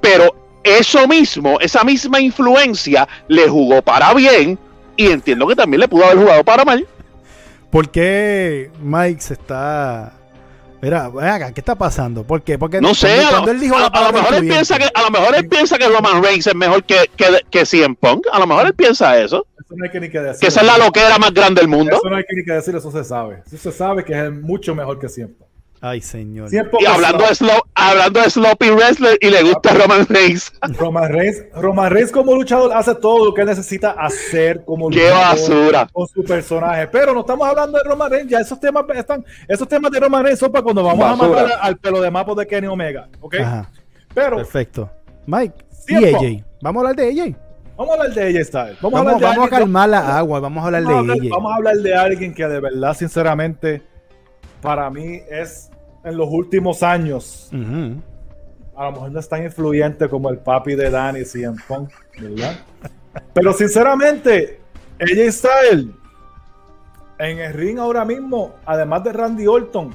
Pero 0.00 0.34
eso 0.64 1.06
mismo, 1.06 1.60
esa 1.60 1.84
misma 1.84 2.20
influencia 2.20 3.06
le 3.28 3.48
jugó 3.48 3.82
para 3.82 4.14
bien 4.14 4.58
y 4.96 5.08
entiendo 5.08 5.46
que 5.46 5.56
también 5.56 5.80
le 5.80 5.88
pudo 5.88 6.04
haber 6.04 6.18
jugado 6.18 6.44
para 6.44 6.64
mal. 6.64 6.86
¿Por 7.70 7.90
qué 7.90 8.70
Mike 8.80 9.20
se 9.20 9.34
está 9.34 10.12
Mira, 10.82 11.06
acá, 11.06 11.52
¿qué 11.52 11.60
está 11.60 11.74
pasando? 11.74 12.24
¿Por 12.24 12.42
qué? 12.42 12.58
Porque 12.58 12.80
no 12.80 12.94
sé, 12.94 13.20
a, 13.24 13.32
lo, 13.32 13.42
mejor 14.12 14.34
él 14.34 14.46
piensa 14.46 14.78
que 14.78 14.88
a 14.94 15.02
lo 15.02 15.10
mejor 15.10 15.34
él 15.34 15.48
piensa 15.48 15.78
que 15.78 15.88
Roman 15.88 16.22
Reigns 16.22 16.46
es 16.46 16.54
mejor 16.54 16.84
que, 16.84 17.10
que, 17.16 17.40
que 17.50 17.64
CM 17.64 17.96
Punk. 17.96 18.26
A 18.30 18.38
lo 18.38 18.46
mejor 18.46 18.66
él 18.66 18.74
piensa 18.74 19.18
eso. 19.18 19.46
Eso 19.58 19.74
no 19.74 19.84
hay 19.84 19.90
que 19.90 20.00
ni 20.00 20.10
que 20.10 20.20
decir. 20.20 20.40
Que 20.40 20.46
esa 20.48 20.60
es 20.60 20.66
la 20.66 20.78
loquera 20.78 21.18
más 21.18 21.32
grande 21.32 21.60
del 21.60 21.68
mundo. 21.68 21.96
Eso 21.96 22.08
no 22.08 22.16
hay 22.16 22.24
que 22.24 22.36
ni 22.36 22.44
que 22.44 22.52
decir, 22.52 22.76
eso 22.76 22.90
se 22.92 23.04
sabe. 23.04 23.42
Eso 23.46 23.56
se 23.56 23.72
sabe 23.72 24.04
que 24.04 24.12
es 24.12 24.30
mucho 24.30 24.74
mejor 24.74 25.00
que 25.00 25.08
CM 25.08 25.32
Punk. 25.34 25.50
Ay, 25.80 26.00
señor. 26.00 26.48
Y 26.52 26.86
hablando 26.86 27.26
de, 27.26 27.34
slow, 27.34 27.60
hablando 27.74 28.20
de 28.20 28.30
sloppy 28.30 28.70
wrestler 28.70 29.18
y 29.20 29.30
le 29.30 29.42
gusta 29.42 29.74
Roman 29.74 30.06
Reigns. 30.06 30.52
Roman 30.78 31.12
Reigns. 31.12 31.44
Roman 31.54 31.90
Reigns 31.90 32.10
como 32.10 32.34
luchador 32.34 32.72
hace 32.72 32.94
todo 32.94 33.26
lo 33.26 33.34
que 33.34 33.44
necesita 33.44 33.90
hacer 33.92 34.64
como 34.64 34.88
Qué 34.88 35.10
basura. 35.10 35.86
con 35.92 36.08
su 36.08 36.24
personaje. 36.24 36.88
Pero 36.88 37.12
no 37.12 37.20
estamos 37.20 37.46
hablando 37.46 37.78
de 37.78 37.84
Roman 37.84 38.10
Reigns. 38.10 38.30
Ya 38.30 38.40
esos 38.40 38.58
temas 38.58 38.84
están, 38.94 39.24
esos 39.46 39.68
temas 39.68 39.90
de 39.90 40.00
Roman 40.00 40.24
Reigns 40.24 40.40
son 40.40 40.50
para 40.50 40.62
cuando 40.62 40.82
vamos 40.82 41.04
a 41.04 41.16
matar 41.16 41.58
al 41.60 41.76
pelo 41.76 42.00
de 42.00 42.10
mapo 42.10 42.34
de 42.34 42.46
Kenny 42.46 42.66
Omega. 42.66 43.08
¿Ok? 43.20 43.36
Pero. 44.14 44.36
Perfecto. 44.36 44.90
Mike. 45.26 45.54
Y 45.88 45.94
AJ. 45.94 46.44
Vamos 46.62 46.84
a 46.84 46.88
hablar 46.88 46.96
de 46.96 47.22
AJ. 47.22 47.36
Vamos 47.76 47.90
a 47.90 48.02
hablar 48.02 48.14
de 48.14 48.22
AJ 48.22 48.46
Styles. 48.46 48.80
Vamos, 48.80 48.98
a, 48.98 49.02
hablar 49.02 49.20
vamos 49.20 49.46
a 49.46 49.50
calmar 49.50 49.88
la 49.88 50.18
agua. 50.18 50.40
Vamos 50.40 50.62
a 50.62 50.66
hablar 50.66 50.84
de 50.84 50.94
AJ. 50.94 51.28
Vamos 51.30 51.52
a 51.52 51.56
hablar 51.56 51.76
de 51.76 51.94
alguien 51.94 52.34
que 52.34 52.46
de 52.46 52.60
verdad, 52.60 52.94
sinceramente 52.94 53.82
para 54.60 54.90
mí 54.90 55.20
es 55.30 55.70
en 56.04 56.16
los 56.16 56.28
últimos 56.30 56.82
años. 56.82 57.50
A 58.74 58.84
lo 58.84 58.92
mejor 58.92 59.10
no 59.10 59.20
es 59.20 59.28
tan 59.28 59.42
influyente 59.42 60.08
como 60.08 60.28
el 60.30 60.38
papi 60.38 60.74
de 60.74 60.90
Danny 60.90 61.24
CM 61.24 61.56
Punk, 61.66 61.90
¿verdad? 62.20 62.58
Pero 63.32 63.52
sinceramente, 63.54 64.60
AJ 65.00 65.32
Styles 65.32 65.86
en 67.18 67.38
el 67.38 67.54
ring 67.54 67.78
ahora 67.78 68.04
mismo, 68.04 68.56
además 68.66 69.02
de 69.04 69.12
Randy 69.12 69.46
Orton, 69.46 69.94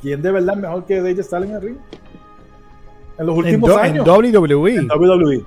¿quién 0.00 0.22
de 0.22 0.32
verdad 0.32 0.54
es 0.54 0.62
mejor 0.62 0.86
que 0.86 0.98
AJ 0.98 1.22
Styles 1.22 1.50
en 1.50 1.54
el 1.54 1.62
ring? 1.62 1.76
En 3.18 3.26
los 3.26 3.36
últimos 3.36 3.76
años. 3.76 4.06
En 4.06 4.36
WWE. 4.36 4.74
En 4.76 4.88
WWE. 4.90 5.44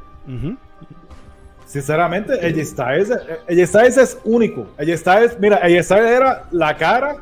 Sinceramente, 1.65 2.33
AJ 2.33 2.65
Styles, 2.65 3.11
AJ 3.11 3.67
Styles 3.67 3.97
es 3.97 4.17
único. 4.25 4.67
AJ 4.77 4.97
Styles, 4.97 5.39
mira, 5.39 5.55
AJ 5.57 5.83
Styles 5.83 6.11
era 6.11 6.43
la 6.51 6.75
cara 6.75 7.15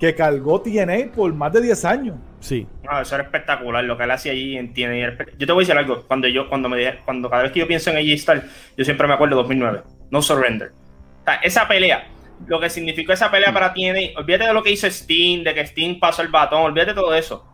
que 0.00 0.14
cargó 0.14 0.62
TNA 0.62 1.12
por 1.14 1.32
más 1.34 1.52
de 1.52 1.60
10 1.60 1.84
años. 1.84 2.16
Sí. 2.40 2.66
No, 2.82 3.02
eso 3.02 3.14
era 3.14 3.24
espectacular 3.24 3.84
lo 3.84 3.98
que 3.98 4.04
él 4.04 4.10
hacía 4.10 4.32
allí 4.32 4.56
en 4.56 4.72
TNA. 4.72 5.26
Yo 5.38 5.46
te 5.46 5.52
voy 5.52 5.62
a 5.62 5.66
decir 5.66 5.78
algo. 5.78 6.02
Cuando 6.06 6.26
yo, 6.26 6.48
cuando 6.48 6.70
me 6.70 7.00
cuando 7.04 7.28
cada 7.28 7.42
vez 7.42 7.52
que 7.52 7.60
yo 7.60 7.68
pienso 7.68 7.90
en 7.90 7.98
AJ 7.98 8.18
Styles, 8.18 8.44
yo 8.78 8.84
siempre 8.84 9.06
me 9.06 9.12
acuerdo 9.12 9.36
de 9.36 9.42
2009. 9.42 9.82
No 10.10 10.22
surrender. 10.22 10.72
O 11.20 11.24
sea, 11.24 11.34
esa 11.34 11.68
pelea, 11.68 12.08
lo 12.46 12.58
que 12.58 12.70
significó 12.70 13.12
esa 13.12 13.30
pelea 13.30 13.52
para 13.52 13.74
TNA, 13.74 14.18
olvídate 14.18 14.46
de 14.46 14.54
lo 14.54 14.62
que 14.62 14.70
hizo 14.70 14.86
Sting, 14.86 15.44
de 15.44 15.52
que 15.52 15.66
Sting 15.66 16.00
pasó 16.00 16.22
el 16.22 16.28
batón, 16.28 16.62
olvídate 16.62 16.92
de 16.92 17.00
todo 17.00 17.14
eso. 17.14 17.46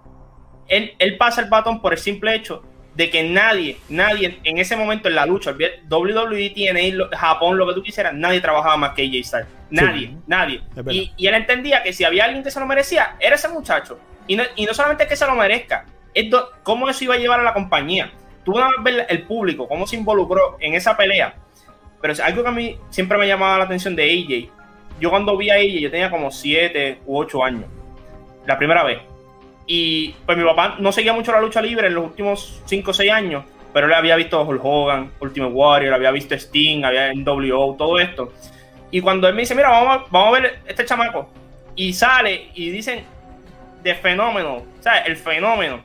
Él, 0.68 0.92
él 1.00 1.16
pasa 1.16 1.40
el 1.40 1.50
batón 1.50 1.82
por 1.82 1.94
el 1.94 1.98
simple 1.98 2.32
hecho 2.37 2.62
de 2.94 3.11
que 3.11 3.24
nadie, 3.24 3.76
nadie 3.88 4.38
en 4.44 4.59
ese 4.59 4.76
momento 4.76 5.09
en 5.09 5.16
la 5.16 5.26
lucha, 5.26 5.52
WWE, 5.90 6.50
TNA, 6.50 7.16
Japón, 7.18 7.59
lo 7.59 7.66
que 7.66 7.74
tú 7.74 7.82
quisieras, 7.82 8.14
nadie 8.14 8.40
trabajaba 8.40 8.76
más 8.76 8.92
que 8.92 9.02
AJ 9.02 9.24
Styles. 9.26 9.55
Nadie, 9.70 10.16
nadie. 10.26 10.62
Y, 10.90 11.12
y, 11.16 11.26
él 11.26 11.35
entendía 11.35 11.83
que 11.83 11.92
si 11.92 12.05
había 12.05 12.24
alguien 12.24 12.44
que 12.44 12.50
se 12.50 12.61
lo 12.61 12.66
merecía, 12.66 13.16
era 13.18 13.35
ese 13.35 13.48
muchacho. 13.48 13.98
Y 14.26 14.37
no, 14.37 14.44
y 14.55 14.64
no 14.64 14.74
solamente 14.74 15.07
que 15.07 15.16
se 15.16 15.26
lo 15.26 15.35
merezca, 15.35 15.85
es 16.14 16.33
cómo 16.62 16.88
eso 16.88 17.05
iba 17.05 17.14
a 17.14 17.18
llevar 17.18 17.40
a 17.40 17.42
la 17.42 17.52
compañía. 17.52 18.11
Tú 18.44 18.52
vas 18.52 18.70
a 18.79 18.83
ver 18.83 19.07
el 19.09 19.22
público, 19.22 19.66
cómo 19.66 19.87
se 19.87 19.96
involucró 19.96 20.57
en 20.61 20.74
esa 20.74 20.96
pelea. 20.96 21.35
Pero 22.00 22.12
es 22.12 22.20
algo 22.20 22.42
que 22.42 22.48
a 22.48 22.52
mí 22.52 22.79
siempre 22.90 23.18
me 23.18 23.26
llamaba 23.26 23.59
la 23.59 23.64
atención 23.64 23.96
de 23.96 24.05
AJ. 24.05 24.52
Yo 25.00 25.11
cuando 25.11 25.37
vi 25.37 25.50
a 25.50 25.55
AJ, 25.55 25.81
yo 25.81 25.90
tenía 25.90 26.11
como 26.11 26.31
7 26.31 27.00
u 27.07 27.18
8 27.18 27.44
años. 27.44 27.64
La 28.46 28.57
primera 28.57 28.85
vez 28.85 29.00
y 29.66 30.14
pues 30.24 30.38
mi 30.38 30.44
papá 30.44 30.76
no 30.79 30.92
seguía 30.92 31.12
mucho 31.12 31.33
la 31.33 31.40
lucha 31.40 31.61
libre 31.61 31.88
en 31.88 31.94
los 31.94 32.05
últimos 32.05 32.62
5 32.66 32.90
o 32.90 32.94
6 32.94 33.11
años, 33.11 33.44
pero 33.72 33.88
él 33.88 33.94
había 33.94 34.16
visto 34.16 34.42
Hulk 34.42 34.64
Hogan, 34.64 35.11
Ultimate 35.20 35.52
Warrior, 35.52 35.94
había 35.94 36.12
visto 36.12 36.35
Sting, 36.35 36.85
había 36.85 37.12
NWO, 37.12 37.74
todo 37.76 37.98
esto. 37.98 38.33
Y 38.96 39.02
cuando 39.02 39.28
él 39.28 39.35
me 39.35 39.42
dice, 39.42 39.54
mira, 39.54 39.68
vamos 39.68 39.94
a, 39.94 40.11
vamos 40.11 40.28
a 40.28 40.40
ver 40.40 40.61
este 40.66 40.87
chamaco, 40.87 41.28
y 41.74 41.92
sale 41.92 42.48
y 42.54 42.70
dicen 42.70 43.04
de 43.82 43.94
fenómeno, 43.94 44.54
o 44.54 44.82
sea, 44.82 45.00
el 45.00 45.18
fenómeno. 45.18 45.82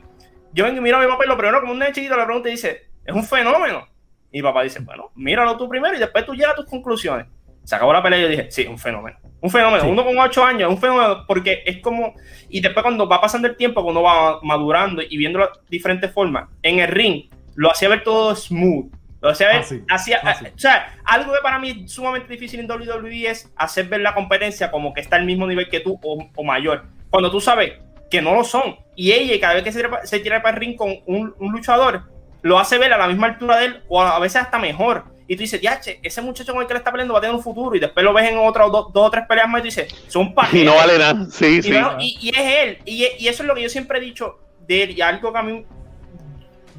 Yo 0.53 0.63
vengo 0.63 0.77
y 0.77 0.81
miro 0.81 0.95
a 0.95 1.01
mi 1.01 1.07
papá 1.07 1.25
y 1.25 1.27
lo 1.27 1.35
primero, 1.35 1.59
como 1.59 1.73
un 1.73 1.79
niño 1.79 1.91
chiquito, 1.91 2.15
le 2.15 2.23
pregunta 2.23 2.47
y 2.47 2.53
dice, 2.53 2.87
es 3.03 3.13
un 3.13 3.25
fenómeno. 3.25 3.85
Y 4.31 4.37
mi 4.37 4.43
papá 4.43 4.63
dice, 4.63 4.79
bueno, 4.79 5.11
míralo 5.15 5.57
tú 5.57 5.67
primero 5.67 5.93
y 5.93 5.99
después 5.99 6.25
tú 6.25 6.33
llegas 6.33 6.53
a 6.53 6.55
tus 6.55 6.67
conclusiones. 6.67 7.27
Se 7.65 7.75
acabó 7.75 7.91
la 7.91 8.01
pelea 8.01 8.19
y 8.19 8.21
yo 8.21 8.29
dije, 8.29 8.47
sí, 8.49 8.65
un 8.65 8.79
fenómeno. 8.79 9.17
Un 9.41 9.49
fenómeno. 9.49 9.89
Uno 9.89 10.05
con 10.05 10.17
ocho 10.17 10.45
años, 10.45 10.69
un 10.69 10.77
fenómeno 10.77 11.25
porque 11.27 11.63
es 11.65 11.79
como... 11.79 12.13
Y 12.47 12.61
después 12.61 12.81
cuando 12.81 13.09
va 13.09 13.19
pasando 13.19 13.49
el 13.49 13.57
tiempo, 13.57 13.83
cuando 13.83 14.03
va 14.03 14.39
madurando 14.41 15.01
y 15.01 15.17
viendo 15.17 15.37
las 15.37 15.49
diferentes 15.69 16.13
formas, 16.13 16.47
en 16.63 16.79
el 16.79 16.87
ring 16.87 17.25
lo 17.55 17.69
hacía 17.69 17.89
ver 17.89 18.05
todo 18.05 18.33
smooth. 18.33 18.89
Lo 19.21 19.29
hacía 19.29 19.47
ver... 19.47 19.63
hacía, 19.89 20.21
o 20.55 20.59
sea, 20.59 20.95
algo 21.05 21.31
que 21.31 21.39
para 21.43 21.59
mí 21.59 21.83
es 21.85 21.91
sumamente 21.91 22.33
difícil 22.33 22.59
en 22.59 22.69
WWE 22.69 23.29
es 23.29 23.51
hacer 23.55 23.85
ver 23.85 24.01
la 24.01 24.15
competencia 24.15 24.71
como 24.71 24.93
que 24.93 25.01
está 25.01 25.17
al 25.17 25.25
mismo 25.25 25.45
nivel 25.45 25.69
que 25.69 25.79
tú 25.79 25.99
o, 26.01 26.43
mayor. 26.43 26.85
Cuando 27.09 27.29
tú 27.29 27.39
sabes 27.39 27.73
que 28.09 28.21
no 28.21 28.33
lo 28.33 28.43
son. 28.43 28.77
Y 28.95 29.11
ella, 29.11 29.39
cada 29.39 29.53
vez 29.53 29.63
que 29.63 29.71
se, 29.71 29.83
se 30.03 30.19
tira 30.19 30.41
para 30.41 30.55
el 30.57 30.61
ring 30.61 30.75
con 30.75 30.95
un, 31.05 31.33
un 31.37 31.51
luchador, 31.51 32.03
lo 32.41 32.59
hace 32.59 32.77
ver 32.77 32.91
a 32.93 32.97
la 32.97 33.07
misma 33.07 33.27
altura 33.27 33.57
de 33.57 33.65
él 33.65 33.83
o 33.87 34.01
a 34.01 34.19
veces 34.19 34.41
hasta 34.41 34.57
mejor 34.57 35.05
y 35.31 35.37
tú 35.37 35.43
dices, 35.43 35.61
che, 35.81 35.97
ese 36.03 36.21
muchacho 36.21 36.51
con 36.51 36.61
el 36.61 36.67
que 36.67 36.73
le 36.73 36.79
está 36.79 36.91
peleando 36.91 37.13
va 37.13 37.19
a 37.19 37.21
tener 37.21 37.33
un 37.33 37.41
futuro, 37.41 37.73
y 37.73 37.79
después 37.79 38.03
lo 38.03 38.11
ves 38.11 38.29
en 38.29 38.37
otras 38.37 38.69
dos, 38.69 38.87
o 38.93 39.09
tres 39.09 39.25
peleas 39.29 39.47
más 39.47 39.59
y 39.59 39.61
tú 39.61 39.65
dices, 39.67 39.95
son 40.09 40.33
pajeros. 40.35 40.61
Y 40.61 40.65
no 40.65 40.75
vale 40.75 40.97
nada, 40.97 41.25
sí, 41.31 41.45
y 41.45 41.61
sí. 41.61 41.71
y, 41.99 42.29
es 42.37 42.37
él, 42.37 42.77
y, 42.83 43.07
y, 43.17 43.27
eso 43.29 43.43
es 43.43 43.47
lo 43.47 43.55
que 43.55 43.61
yo 43.61 43.69
siempre 43.69 43.99
he 43.99 44.01
dicho 44.01 44.39
de 44.67 44.83
él, 44.83 44.91
y 44.91 44.99
algo 44.99 45.31
que 45.31 45.39
a 45.39 45.41
mí 45.41 45.65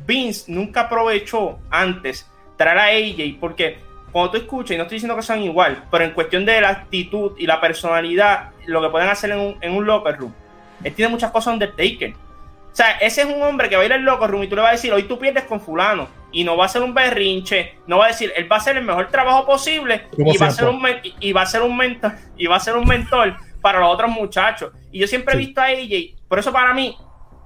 Vince 0.04 0.52
nunca 0.52 0.82
aprovechó 0.82 1.60
antes, 1.70 2.28
traer 2.56 2.78
a 2.78 2.84
AJ, 2.86 3.38
porque 3.40 3.78
cuando 4.12 4.32
tú 4.32 4.36
escuchas, 4.36 4.72
y 4.72 4.76
no 4.76 4.82
estoy 4.82 4.96
diciendo 4.96 5.16
que 5.16 5.22
sean 5.22 5.42
igual, 5.42 5.84
pero 5.90 6.04
en 6.04 6.10
cuestión 6.10 6.44
de 6.44 6.60
la 6.60 6.68
actitud 6.68 7.32
y 7.38 7.46
la 7.46 7.60
personalidad, 7.60 8.50
lo 8.66 8.82
que 8.82 8.88
pueden 8.90 9.08
hacer 9.08 9.30
en 9.30 9.40
un, 9.40 9.58
en 9.60 9.72
un 9.72 9.86
locker 9.86 10.18
room, 10.18 10.34
él 10.84 10.94
tiene 10.94 11.10
muchas 11.10 11.30
cosas 11.30 11.54
Undertaker. 11.54 12.12
O 12.72 12.74
sea, 12.74 12.92
ese 12.92 13.22
es 13.22 13.26
un 13.26 13.42
hombre 13.42 13.68
que 13.68 13.76
va 13.76 13.82
a 13.82 13.84
ir 13.86 13.92
al 13.92 14.02
locker 14.02 14.30
room 14.30 14.44
y 14.44 14.48
tú 14.48 14.56
le 14.56 14.62
vas 14.62 14.70
a 14.70 14.72
decir, 14.72 14.92
hoy 14.92 15.04
tú 15.04 15.18
pierdes 15.18 15.44
con 15.44 15.60
fulano. 15.60 16.08
Y 16.30 16.44
no 16.44 16.56
va 16.56 16.64
a 16.64 16.68
ser 16.68 16.82
un 16.82 16.94
berrinche, 16.94 17.74
no 17.86 17.98
va 17.98 18.06
a 18.06 18.08
decir, 18.08 18.32
él 18.34 18.50
va 18.50 18.56
a 18.56 18.58
hacer 18.58 18.76
el 18.78 18.84
mejor 18.84 19.08
trabajo 19.08 19.44
posible 19.44 20.06
y 20.16 20.38
va, 20.38 20.46
a 20.46 20.50
ser 20.50 20.66
un, 20.66 20.82
y 21.20 21.32
va 21.32 21.42
a 21.42 21.46
ser 21.46 21.60
un 21.60 21.76
mentor, 21.76 22.12
y 22.38 22.46
va 22.46 22.56
a 22.56 22.60
ser 22.60 22.74
un 22.74 22.88
mentor 22.88 23.36
para 23.60 23.80
los 23.80 23.92
otros 23.92 24.10
muchachos. 24.10 24.72
Y 24.90 24.98
yo 24.98 25.06
siempre 25.06 25.34
he 25.34 25.36
visto 25.36 25.60
a 25.60 25.66
AJ, 25.66 26.26
por 26.28 26.38
eso 26.38 26.50
para 26.50 26.72
mí, 26.72 26.96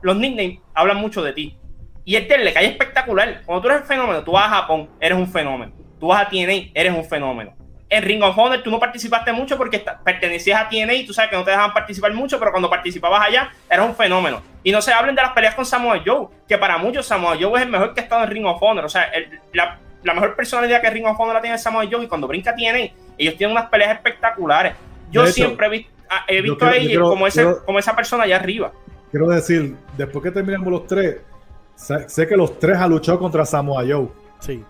los 0.03 0.17
nicknames 0.17 0.61
hablan 0.73 0.99
mucho 0.99 1.21
de 1.23 1.33
ti. 1.33 1.59
Y 2.07 2.17
este 2.17 2.39
le 2.39 2.55
cae 2.55 2.67
espectacular. 2.67 3.43
Cuando 3.45 3.61
tú 3.61 3.69
eres 3.69 3.83
un 3.83 3.87
fenómeno, 3.87 4.25
tú 4.25 4.33
vas 4.33 4.47
a 4.47 4.61
Japón, 4.61 4.89
eres 4.99 5.19
un 5.19 5.29
fenómeno. 5.29 5.73
Tú 6.01 6.07
vas 6.07 6.23
a 6.23 6.29
TNA, 6.31 6.71
eres 6.73 6.95
un 6.95 7.05
fenómeno 7.05 7.55
en 7.89 8.03
Ring 8.03 8.23
of 8.23 8.37
Honor 8.37 8.63
tú 8.63 8.71
no 8.71 8.79
participaste 8.81 9.33
mucho 9.33 9.57
porque 9.57 9.85
pertenecías 10.05 10.61
a 10.61 10.69
TNA 10.69 10.95
y 10.95 11.07
tú 11.07 11.13
sabes 11.13 11.31
que 11.31 11.37
no 11.37 11.45
te 11.45 11.51
dejaban 11.51 11.73
participar 11.73 12.13
mucho, 12.13 12.39
pero 12.39 12.51
cuando 12.51 12.69
participabas 12.69 13.29
allá 13.29 13.51
eras 13.71 13.87
un 13.87 13.95
fenómeno. 13.95 14.43
Y 14.63 14.73
no 14.73 14.83
se 14.83 14.93
hablen 14.93 15.15
de 15.15 15.23
las 15.23 15.33
peleas 15.33 15.55
con 15.55 15.65
Samoa 15.65 16.03
Joe, 16.05 16.27
que 16.49 16.59
para 16.59 16.79
muchos 16.79 17.07
Samoa 17.07 17.37
Joe 17.41 17.59
es 17.59 17.63
el 17.65 17.71
mejor 17.71 17.95
que 17.95 18.01
ha 18.01 18.03
estado 18.03 18.25
en 18.25 18.31
Ring 18.31 18.47
of 18.47 18.61
Honor. 18.61 18.85
O 18.85 18.89
sea, 18.89 19.11
la, 19.53 19.79
mejor 20.03 20.35
personalidad 20.35 20.81
que 20.81 20.91
Ring 20.91 21.07
of 21.07 21.19
Honor 21.19 21.35
la 21.35 21.41
tiene 21.41 21.59
Samoa 21.59 21.85
Joe 21.91 22.05
y 22.05 22.09
cuando 22.09 22.27
brinca 22.27 22.55
TNA, 22.55 22.93
ellos 23.19 23.37
tienen 23.37 23.57
unas 23.57 23.71
peleas 23.71 23.95
espectaculares. 23.95 24.75
Yo 25.13 25.27
siempre 25.29 25.67
he, 25.67 25.71
visto, 26.43 26.67
a 26.67 26.75
ella 26.77 27.01
como, 27.01 27.27
ese, 27.27 27.47
como 27.65 27.79
esa 27.79 27.95
persona 27.95 28.25
allá 28.25 28.37
arriba. 28.37 28.73
Quiero 29.13 29.29
decir, 29.29 29.77
después 29.97 30.25
que 30.25 30.33
terminamos 30.33 30.69
los 30.69 30.87
tres, 30.89 31.19
sé, 31.77 32.09
sé 32.09 32.27
que 32.27 32.37
los 32.37 32.59
tres 32.59 32.77
han 32.77 32.91
luchado 32.91 33.21
contra 33.21 33.47
Samoa 33.47 33.85
Joe. 33.89 34.09
Sí 34.41 34.65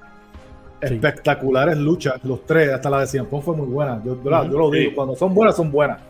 espectaculares 0.80 1.76
luchas, 1.78 2.22
los 2.24 2.44
tres, 2.44 2.72
hasta 2.72 2.90
la 2.90 3.00
de 3.00 3.06
Cien 3.06 3.26
fue 3.26 3.56
muy 3.56 3.66
buena. 3.66 4.00
Yo, 4.04 4.14
lo 4.24 4.70
digo, 4.70 4.92
cuando 4.94 5.16
son 5.16 5.34
buenas, 5.34 5.56
son 5.56 5.70
buenas. 5.70 6.00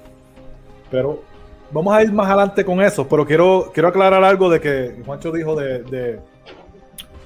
Pero 0.90 1.22
vamos 1.70 1.94
a 1.94 2.02
ir 2.02 2.12
más 2.12 2.26
adelante 2.26 2.64
con 2.64 2.80
eso. 2.82 3.06
Pero 3.08 3.24
quiero, 3.26 3.70
quiero 3.72 3.88
aclarar 3.88 4.22
algo 4.24 4.50
de 4.50 4.60
que 4.60 5.02
Juancho 5.04 5.32
dijo 5.32 5.54
de, 5.56 5.82
de 5.84 6.20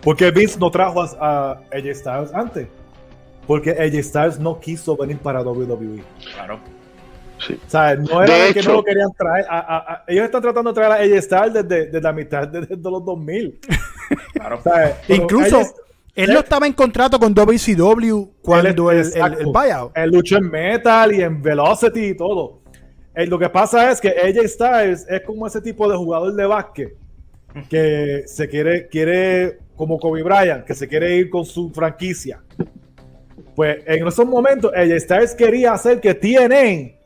porque 0.02 0.30
Vince 0.30 0.58
no 0.58 0.70
trajo 0.70 1.02
a, 1.02 1.60
AJ 1.72 1.94
Styles 1.94 2.34
antes. 2.34 2.68
Porque 3.46 3.70
AJ 3.70 4.04
Styles 4.04 4.38
no 4.38 4.60
quiso 4.60 4.96
venir 4.96 5.18
para 5.18 5.42
WWE. 5.42 6.02
Claro. 6.34 6.58
O 7.48 7.70
sea, 7.70 7.96
no 7.96 8.22
era 8.22 8.52
que 8.52 8.62
no 8.62 8.74
lo 8.74 8.84
querían 8.84 9.10
traer. 9.16 9.46
ellos 10.06 10.24
están 10.24 10.42
tratando 10.42 10.72
de 10.72 10.74
traer 10.74 10.92
a 10.92 11.16
AJ 11.16 11.22
Styles 11.22 11.54
desde, 11.54 11.86
desde 11.86 12.00
la 12.00 12.12
mitad 12.12 12.46
de, 12.46 12.60
los 12.60 13.04
2000. 13.04 13.60
Claro. 14.34 14.60
Incluso. 15.08 15.60
Él 16.14 16.32
no 16.32 16.40
estaba 16.40 16.66
en 16.66 16.72
contrato 16.72 17.18
con 17.18 17.32
WCW 17.32 18.24
cuando 18.42 18.90
el, 18.90 18.98
el, 18.98 19.46
buyout. 19.46 19.96
Él 19.96 20.10
luchó 20.10 20.38
en 20.38 20.50
Metal 20.50 21.14
y 21.14 21.22
en 21.22 21.40
Velocity 21.40 22.06
y 22.06 22.16
todo. 22.16 22.60
Eh, 23.14 23.26
lo 23.26 23.38
que 23.38 23.48
pasa 23.48 23.90
es 23.90 24.00
que 24.00 24.08
AJ 24.08 24.48
Styles 24.48 25.06
es 25.08 25.22
como 25.22 25.46
ese 25.46 25.60
tipo 25.60 25.88
de 25.90 25.96
jugador 25.96 26.34
de 26.34 26.46
básquet 26.46 26.96
que 27.68 28.24
se 28.26 28.48
quiere, 28.48 28.88
quiere, 28.88 29.58
como 29.76 29.98
Kobe 29.98 30.22
Bryant, 30.22 30.64
que 30.64 30.74
se 30.74 30.86
quiere 30.86 31.16
ir 31.16 31.30
con 31.30 31.44
su 31.44 31.70
franquicia. 31.70 32.42
Pues 33.54 33.78
en 33.86 34.06
esos 34.06 34.26
momentos, 34.26 34.72
AJ 34.74 35.00
Styles 35.00 35.34
quería 35.34 35.72
hacer 35.72 36.00
que 36.00 36.14
TNA 36.14 36.99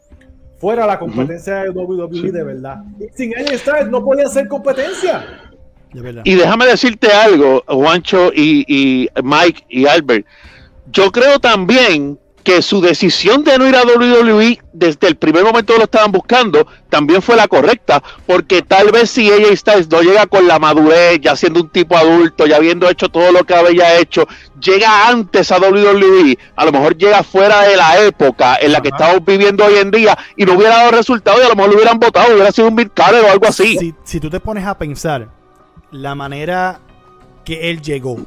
fuera 0.65 0.87
la 0.87 0.99
competencia 0.99 1.57
de 1.57 1.69
WWE 1.69 2.33
de 2.33 2.43
verdad. 2.43 2.83
sin 3.15 3.37
AJ 3.37 3.59
Styles 3.59 3.89
no 3.91 4.03
podía 4.03 4.27
ser 4.29 4.49
competencia. 4.49 5.23
Y 6.25 6.37
déjame 6.37 6.65
decirte 6.65 7.13
algo, 7.13 7.63
Juancho 7.69 8.33
y, 8.35 9.07
Mike 9.23 9.63
y 9.69 9.87
Albert. 9.87 10.27
Yo 10.91 11.13
creo 11.13 11.39
también 11.39 12.19
que 12.45 12.61
su 12.61 12.83
decisión 12.83 13.43
de 13.43 13.59
no 13.59 13.67
ir 13.67 13.75
a 13.75 13.83
WWE 13.83 14.61
desde 14.75 15.09
el 15.09 15.17
primer 15.17 15.43
momento 15.43 15.73
que 15.73 15.79
lo 15.79 15.85
estaban 15.85 16.13
buscando 16.13 16.67
también 16.91 17.23
fue 17.23 17.37
la 17.37 17.49
correcta, 17.49 18.03
porque 18.27 18.61
tal 18.61 18.93
vez 18.93 19.11
si 19.11 19.33
ella 19.33 19.57
Styles 19.57 19.89
no 19.89 20.03
llega 20.03 20.27
con 20.27 20.47
la 20.47 20.59
madurez, 20.59 21.21
ya 21.21 21.35
siendo 21.37 21.61
un 21.61 21.71
tipo 21.71 21.97
adulto, 21.97 22.47
ya 22.47 22.57
habiendo 22.57 22.89
hecho 22.89 23.09
todo 23.09 23.33
lo 23.33 23.45
que 23.45 23.55
había 23.55 23.99
hecho, 23.99 24.29
llega 24.61 25.09
antes 25.09 25.51
a 25.51 25.59
WWE, 25.59 26.39
a 26.55 26.65
lo 26.67 26.73
mejor 26.73 26.97
llega 26.97 27.23
fuera 27.23 27.63
de 27.63 27.77
la 27.77 28.05
época 28.05 28.57
en 28.61 28.73
la 28.73 28.83
que 28.83 28.89
estamos 28.89 29.25
viviendo 29.25 29.65
hoy 29.65 29.79
en 29.79 29.91
día 29.91 30.17
y 30.37 30.45
no 30.45 30.53
hubiera 30.53 30.77
dado 30.77 30.91
resultado 30.91 31.41
y 31.41 31.45
a 31.45 31.49
lo 31.49 31.57
mejor 31.57 31.71
lo 31.71 31.77
hubieran 31.77 31.99
votado, 31.99 32.35
hubiera 32.35 32.53
sido 32.53 32.69
un 32.69 32.75
mid 32.75 32.89
o 32.97 33.31
algo 33.31 33.47
así. 33.47 33.79
Si, 33.79 33.95
si 34.05 34.21
tú 34.21 34.29
te 34.29 34.39
pones 34.39 34.67
a 34.67 34.77
pensar, 34.77 35.29
la 35.91 36.15
manera 36.15 36.81
que 37.45 37.71
él 37.71 37.81
llegó. 37.81 38.19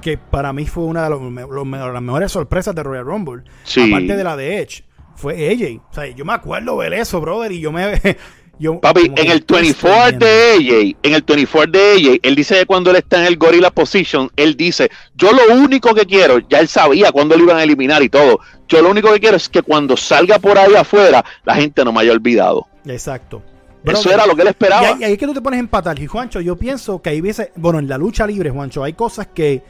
Que 0.00 0.18
para 0.18 0.52
mí 0.52 0.66
fue 0.66 0.84
una 0.84 1.08
de 1.08 1.10
las 1.10 2.02
mejores 2.02 2.32
sorpresas 2.32 2.74
de 2.74 2.82
Royal 2.82 3.04
Rumble. 3.04 3.42
Aparte 3.76 4.16
de 4.16 4.24
la 4.24 4.36
de 4.36 4.60
Edge. 4.60 4.84
Fue 5.16 5.34
AJ. 5.34 5.80
O 5.90 5.94
sea, 5.94 6.08
yo 6.08 6.24
me 6.24 6.32
acuerdo 6.32 6.76
ver 6.76 6.92
eso, 6.94 7.20
brother. 7.20 7.52
Y 7.52 7.60
yo 7.60 7.72
me. 7.72 8.00
Yo, 8.56 8.80
Papi, 8.80 9.10
en 9.16 9.30
el 9.32 9.44
24 9.46 10.16
de 10.16 10.52
AJ, 10.52 10.96
en 11.02 11.14
el 11.14 11.22
24 11.22 11.72
de 11.72 11.92
AJ, 11.92 12.20
él 12.22 12.34
dice 12.36 12.54
que 12.60 12.66
cuando 12.66 12.90
él 12.90 12.96
está 12.98 13.18
en 13.18 13.26
el 13.26 13.36
Gorilla 13.36 13.72
Position, 13.72 14.30
él 14.36 14.56
dice, 14.56 14.90
yo 15.16 15.32
lo 15.32 15.54
único 15.54 15.92
que 15.92 16.06
quiero, 16.06 16.38
ya 16.48 16.60
él 16.60 16.68
sabía 16.68 17.10
cuándo 17.10 17.36
lo 17.36 17.42
iban 17.42 17.56
a 17.56 17.64
eliminar 17.64 18.04
y 18.04 18.08
todo, 18.08 18.38
yo 18.68 18.80
lo 18.80 18.90
único 18.90 19.12
que 19.12 19.18
quiero 19.18 19.36
es 19.36 19.48
que 19.48 19.62
cuando 19.62 19.96
salga 19.96 20.38
por 20.38 20.56
ahí 20.56 20.72
afuera, 20.76 21.24
la 21.44 21.56
gente 21.56 21.84
no 21.84 21.92
me 21.92 22.02
haya 22.02 22.12
olvidado. 22.12 22.68
Exacto. 22.86 23.42
Eso 23.84 24.10
era 24.10 24.26
lo 24.26 24.34
que 24.34 24.42
él 24.42 24.48
esperaba. 24.48 24.96
Y 24.98 25.04
ahí, 25.04 25.12
es 25.12 25.18
que 25.18 25.26
tú 25.26 25.34
te 25.34 25.40
pones 25.40 25.58
a 25.58 25.60
empatar. 25.60 25.98
Y 25.98 26.06
Juancho, 26.06 26.40
yo 26.40 26.56
pienso 26.56 27.02
que 27.02 27.10
hay 27.10 27.20
veces, 27.20 27.50
bueno, 27.56 27.78
en 27.78 27.88
la 27.88 27.98
lucha 27.98 28.26
libre, 28.26 28.50
Juancho, 28.50 28.82
hay 28.82 28.94
cosas 28.94 29.28
que 29.28 29.62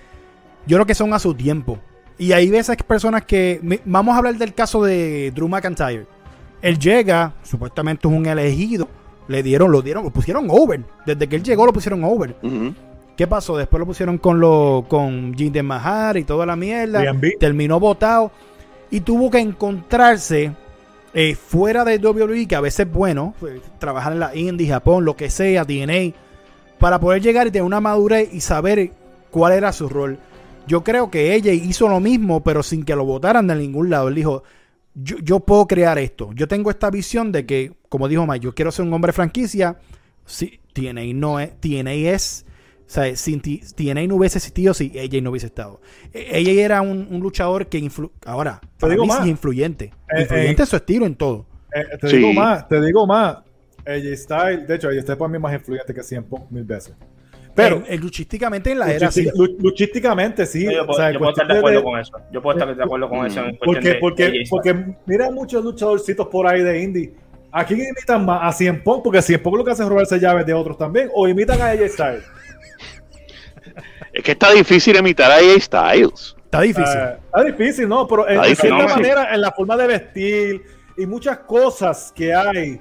yo 0.66 0.76
creo 0.76 0.86
que 0.86 0.94
son 0.94 1.12
a 1.12 1.18
su 1.18 1.34
tiempo. 1.34 1.78
Y 2.16 2.32
hay 2.32 2.48
veces 2.48 2.76
personas 2.86 3.24
que. 3.24 3.80
Vamos 3.84 4.14
a 4.14 4.18
hablar 4.18 4.36
del 4.36 4.54
caso 4.54 4.84
de 4.84 5.32
Drew 5.34 5.48
McIntyre. 5.48 6.06
Él 6.62 6.78
llega, 6.78 7.34
supuestamente 7.42 8.08
es 8.08 8.14
un 8.14 8.24
elegido 8.24 8.88
Le 9.28 9.42
dieron, 9.42 9.70
lo 9.70 9.82
dieron, 9.82 10.04
lo 10.04 10.10
pusieron 10.10 10.46
over. 10.48 10.82
Desde 11.04 11.28
que 11.28 11.36
él 11.36 11.42
llegó 11.42 11.66
lo 11.66 11.72
pusieron 11.72 12.02
over. 12.04 12.36
¿Qué 13.16 13.26
pasó? 13.26 13.56
Después 13.56 13.78
lo 13.80 13.86
pusieron 13.86 14.18
con 14.18 14.40
lo, 14.40 14.86
con 14.88 15.34
Jinder 15.34 15.62
Mahar 15.62 16.16
y 16.16 16.24
toda 16.24 16.46
la 16.46 16.56
mierda. 16.56 17.02
Terminó 17.38 17.78
votado. 17.80 18.30
Y 18.90 19.00
tuvo 19.00 19.30
que 19.30 19.38
encontrarse 19.38 20.52
eh, 21.14 21.36
fuera 21.36 21.84
de 21.84 21.98
WWE, 21.98 22.46
que 22.46 22.56
a 22.56 22.60
veces 22.60 22.86
es 22.86 22.92
bueno, 22.92 23.34
pues, 23.38 23.60
trabajar 23.78 24.12
en 24.12 24.20
la 24.20 24.34
Indie, 24.36 24.68
Japón, 24.68 25.04
lo 25.04 25.16
que 25.16 25.30
sea, 25.30 25.64
DNA, 25.64 26.12
para 26.78 26.98
poder 26.98 27.22
llegar 27.22 27.46
y 27.46 27.50
tener 27.50 27.62
una 27.62 27.80
madurez 27.80 28.28
y 28.32 28.40
saber 28.40 28.90
cuál 29.30 29.52
era 29.52 29.72
su 29.72 29.88
rol. 29.88 30.18
Yo 30.66 30.82
creo 30.82 31.10
que 31.10 31.34
ella 31.34 31.52
hizo 31.52 31.88
lo 31.88 32.00
mismo, 32.00 32.42
pero 32.42 32.62
sin 32.62 32.84
que 32.84 32.96
lo 32.96 33.04
votaran 33.04 33.46
de 33.46 33.54
ningún 33.54 33.90
lado. 33.90 34.08
Él 34.08 34.14
dijo, 34.14 34.42
yo, 34.94 35.40
puedo 35.40 35.66
crear 35.66 35.98
esto. 35.98 36.30
Yo 36.34 36.48
tengo 36.48 36.70
esta 36.70 36.90
visión 36.90 37.32
de 37.32 37.44
que, 37.46 37.72
como 37.88 38.08
dijo 38.08 38.26
Mike, 38.26 38.44
yo 38.44 38.54
quiero 38.54 38.72
ser 38.72 38.84
un 38.84 38.92
hombre 38.92 39.12
franquicia. 39.12 39.78
Sí, 40.24 40.60
TNA 40.72 41.14
no 41.14 41.38
es, 41.38 41.60
TNA 41.60 41.92
es, 41.92 42.46
o 42.86 42.90
sea, 42.90 43.16
sin 43.16 43.40
TNA 43.40 44.06
no 44.06 44.16
hubiese 44.16 44.38
existido 44.38 44.74
si 44.74 44.92
ella 44.94 45.20
no 45.20 45.30
hubiese 45.30 45.46
estado. 45.46 45.80
E, 46.12 46.38
ella 46.38 46.64
era 46.64 46.82
un, 46.82 47.08
luchador 47.20 47.66
que 47.66 47.78
influ 47.78 48.12
ahora, 48.26 48.60
te 48.78 48.88
digo 48.90 49.06
más. 49.06 49.26
influyente. 49.26 49.92
Eh, 50.10 50.22
influyente 50.22 50.62
eh, 50.62 50.66
su 50.66 50.76
estilo 50.76 51.06
en 51.06 51.14
todo. 51.14 51.46
Eh, 51.74 51.96
te 52.00 52.08
digo 52.08 52.32
más, 52.32 52.68
te 52.68 52.80
digo 52.80 53.06
más. 53.06 53.38
Ella 53.86 54.10
está, 54.12 54.46
de 54.48 54.74
hecho, 54.74 54.90
ella 54.90 55.00
está 55.00 55.16
para 55.16 55.30
mí 55.30 55.38
más 55.38 55.54
influyente 55.54 55.92
que 55.92 56.02
100 56.02 56.26
mil 56.50 56.64
veces. 56.64 56.94
Pero 57.54 57.84
el, 57.86 58.00
luchísticamente 58.00 58.72
en 58.72 58.78
la 58.80 58.92
era 58.92 59.10
sí. 59.10 59.28
Luchísticamente 59.34 60.44
sí. 60.44 60.64
yo, 60.64 60.86
puedo, 60.86 61.30
estar 61.30 61.46
de 61.46 61.58
acuerdo 61.58 61.82
con 61.84 62.00
eso. 62.00 62.12
Yo 62.32 62.42
puedo 62.42 62.58
estar 62.58 62.76
de 62.76 62.82
acuerdo 62.82 63.08
con 63.08 63.26
eso. 63.26 63.42
porque, 63.64 63.94
porque, 64.00 64.44
porque 64.50 64.96
mira 65.06 65.30
muchos 65.30 65.64
luchadorcitos 65.64 66.26
por 66.28 66.46
ahí 66.46 66.62
de 66.62 66.82
indie. 66.82 67.14
¿A 67.52 67.64
quién 67.64 67.80
imitan 67.80 68.24
más? 68.24 68.40
A 68.42 68.52
Cien 68.52 68.82
Pong, 68.82 69.00
porque 69.04 69.22
Cien 69.22 69.40
Pong 69.40 69.56
lo 69.56 69.64
que 69.64 69.70
hace 69.70 69.84
es 69.84 69.88
robarse 69.88 70.18
llaves 70.18 70.44
de 70.44 70.52
otros 70.52 70.76
también. 70.76 71.08
O 71.14 71.28
imitan 71.28 71.60
a 71.60 71.66
AJ 71.68 71.88
Styles. 71.88 72.24
Es 74.14 74.22
que 74.22 74.32
está 74.32 74.52
difícil 74.52 74.96
imitar 74.96 75.30
a 75.30 75.36
AJ 75.36 75.60
Styles. 75.60 76.36
Está 76.44 76.60
difícil. 76.60 76.98
Uh, 76.98 77.16
está 77.26 77.42
difícil, 77.44 77.88
¿no? 77.88 78.06
Pero 78.06 78.28
en, 78.28 78.40
de 78.40 78.54
cierta 78.54 78.86
manera, 78.86 79.34
en 79.34 79.40
la 79.40 79.50
forma 79.50 79.76
de 79.76 79.86
vestir 79.88 80.62
y 80.96 81.04
muchas 81.04 81.38
cosas 81.38 82.12
que 82.14 82.32
hay 82.32 82.78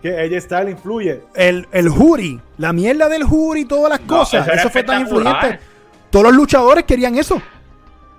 que 0.00 0.24
ella 0.24 0.40
Style 0.40 0.70
influye. 0.70 1.20
El, 1.34 1.68
el 1.72 1.90
jury, 1.90 2.40
la 2.56 2.72
mierda 2.72 3.10
del 3.10 3.24
jury, 3.24 3.66
todas 3.66 3.90
las 3.90 4.00
cosas, 4.00 4.48
eso, 4.48 4.70
fue 4.70 4.82
tan 4.82 5.02
influyente. 5.02 5.60
Todos 6.08 6.24
los 6.24 6.34
luchadores 6.34 6.84
querían 6.84 7.18
eso. 7.18 7.40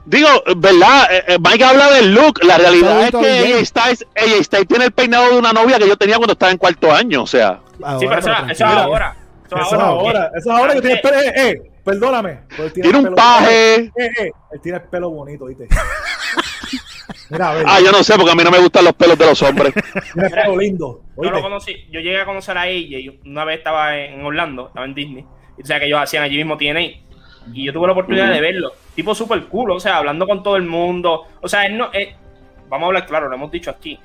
Digo, 0.06 0.30
¿verdad? 0.58 1.08
Eh, 1.12 1.24
eh, 1.28 1.38
Mike 1.40 1.64
habla 1.64 1.92
del 1.92 2.14
look. 2.14 2.44
La 2.44 2.58
realidad 2.58 3.06
es 3.06 3.12
que 3.12 3.46
ella 3.46 3.66
Styles, 3.66 4.06
ella 4.16 4.44
Styles 4.44 4.68
tiene 4.68 4.86
el 4.86 4.92
peinado 4.92 5.32
de 5.32 5.38
una 5.40 5.52
novia 5.52 5.80
que 5.80 5.88
yo 5.88 5.98
tenía 5.98 6.18
cuando 6.18 6.34
estaba 6.34 6.52
en 6.52 6.58
cuarto 6.60 6.92
año. 6.92 7.24
O 7.24 7.28
sea, 7.28 7.60
sí, 8.00 8.06
pero 8.08 8.20
eso, 8.20 8.32
es 8.50 8.62
ahora. 8.62 9.16
Eso 9.46 9.58
es 9.58 9.74
ahora. 9.74 10.32
Eso 10.36 10.52
es 10.52 10.58
ahora 10.58 10.74
que 10.76 10.82
tiene. 10.82 10.96
Eh, 10.96 11.34
eh, 11.36 11.71
perdóname. 11.84 12.40
Tiene, 12.74 13.00
un 13.00 13.16
paje. 13.16 13.76
Eh, 13.76 13.92
eh, 13.98 14.32
él 14.52 14.62
tiene 14.62 14.78
el 14.78 14.84
pelo 14.86 15.10
bonito, 15.10 15.46
¿viste? 15.46 15.68
ah, 17.40 17.80
yo 17.84 17.92
no 17.92 18.04
sé, 18.04 18.16
porque 18.16 18.32
a 18.32 18.36
mí 18.36 18.44
no 18.44 18.52
me 18.52 18.60
gustan 18.60 18.86
los 18.86 18.94
pelos 18.94 19.18
de 19.18 19.26
los 19.26 19.42
hombres. 19.42 19.74
lindo. 20.58 21.04
Yo 21.18 21.30
lo 21.30 21.42
conocí, 21.42 21.88
yo 21.92 22.00
llegué 22.00 22.20
a 22.20 22.26
conocer 22.26 22.58
a 22.58 22.68
ella 22.68 22.98
y 23.00 23.20
una 23.26 23.46
vez 23.46 23.60
estaba 23.60 23.98
en 23.98 24.26
Orlando, 24.26 24.68
estaba 24.68 24.86
en 24.86 24.94
Disney, 24.94 25.26
y 25.58 25.62
o 25.62 25.66
sea 25.66 25.80
que 25.80 25.86
ellos 25.86 26.00
hacían 26.02 26.24
allí 26.24 26.38
mismo 26.38 26.58
TNA. 26.58 26.82
Y 27.54 27.66
yo 27.66 27.74
tuve 27.74 27.88
la 27.88 27.94
oportunidad 27.94 28.32
de 28.32 28.40
verlo. 28.40 28.74
Tipo 28.96 29.16
súper 29.16 29.46
cool, 29.46 29.72
o 29.72 29.80
sea, 29.80 29.98
hablando 29.98 30.28
con 30.28 30.44
todo 30.44 30.58
el 30.58 30.64
mundo. 30.64 31.26
O 31.42 31.48
sea, 31.48 31.66
él 31.66 31.78
no. 31.78 31.90
vamos 32.70 32.84
a 32.84 32.88
hablar 32.88 33.06
claro, 33.08 33.30
lo 33.30 33.36
hemos 33.36 33.52
dicho 33.52 33.72
aquí. 33.72 34.00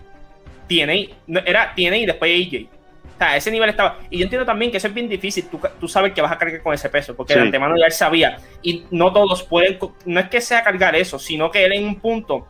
TNA, 0.69 1.43
era 1.45 1.75
TNA 1.75 1.97
y 1.99 2.07
después 2.07 2.31
AJ. 2.31 2.76
O 3.17 3.19
sea, 3.19 3.37
ese 3.37 3.51
nivel 3.51 3.71
estaba. 3.71 3.99
Y 4.11 4.19
yo 4.19 4.25
entiendo 4.25 4.45
también 4.45 4.71
que 4.71 4.77
eso 4.77 4.89
es 4.89 4.95
bien 4.95 5.09
difícil. 5.09 5.49
Tú, 5.49 5.59
tú 5.81 5.89
sabes 5.89 6.13
que 6.13 6.21
vas 6.21 6.33
a 6.33 6.39
cargar 6.39 6.63
con 6.63 6.75
ese 6.75 6.89
peso, 6.89 7.17
porque 7.17 7.35
de 7.35 7.41
antemano 7.41 7.75
ya 7.77 7.87
él 7.87 7.93
sabía. 7.93 8.37
Y 8.63 8.85
no 8.91 9.13
todos 9.13 9.43
pueden. 9.43 9.79
No 10.05 10.21
es 10.21 10.29
que 10.29 10.41
sea 10.41 10.63
cargar 10.63 10.95
eso, 10.95 11.19
sino 11.19 11.51
que 11.51 11.65
él 11.65 11.73
en 11.73 11.85
un 11.85 12.01
punto 12.01 12.47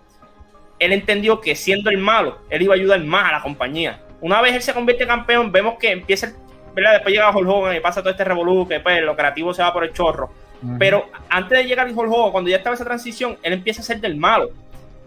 él 0.79 0.93
entendió 0.93 1.41
que 1.41 1.57
siendo 1.57 1.91
el 1.91 1.99
malo, 1.99 2.39
él 2.51 2.63
iba 2.63 2.75
a 2.75 2.77
ayudar 2.77 3.03
más 3.05 3.31
a 3.31 3.33
la 3.33 3.43
compañía. 3.43 4.01
Una 4.21 4.41
vez 4.41 4.55
él 4.55 4.63
se 4.63 4.75
convierte 4.75 5.05
en 5.05 5.09
campeón, 5.09 5.53
vemos 5.53 5.77
que 5.79 5.91
empieza, 5.91 6.33
¿verdad? 6.75 6.93
Después 6.95 7.15
llega 7.15 7.35
Hulk 7.35 7.49
Hogan 7.49 7.77
y 7.77 7.81
pasa 7.81 8.01
todo 8.01 8.11
este 8.11 8.25
revolú, 8.25 8.67
que 8.67 8.75
después 8.75 9.03
lo 9.03 9.17
creativo 9.17 9.55
se 9.55 9.63
va 9.63 9.73
por 9.73 9.85
el 9.85 9.93
chorro. 9.93 10.31
Pero 10.79 11.11
antes 11.29 11.59
de 11.59 11.65
llegar 11.65 11.87
a 11.87 11.91
Hulk 11.91 12.11
Hogan, 12.11 12.33
cuando 12.33 12.51
ya 12.51 12.57
estaba 12.57 12.75
esa 12.75 12.85
transición, 12.85 13.39
él 13.43 13.53
empieza 13.53 13.83
a 13.83 13.85
ser 13.85 14.01
del 14.01 14.17
malo. 14.17 14.51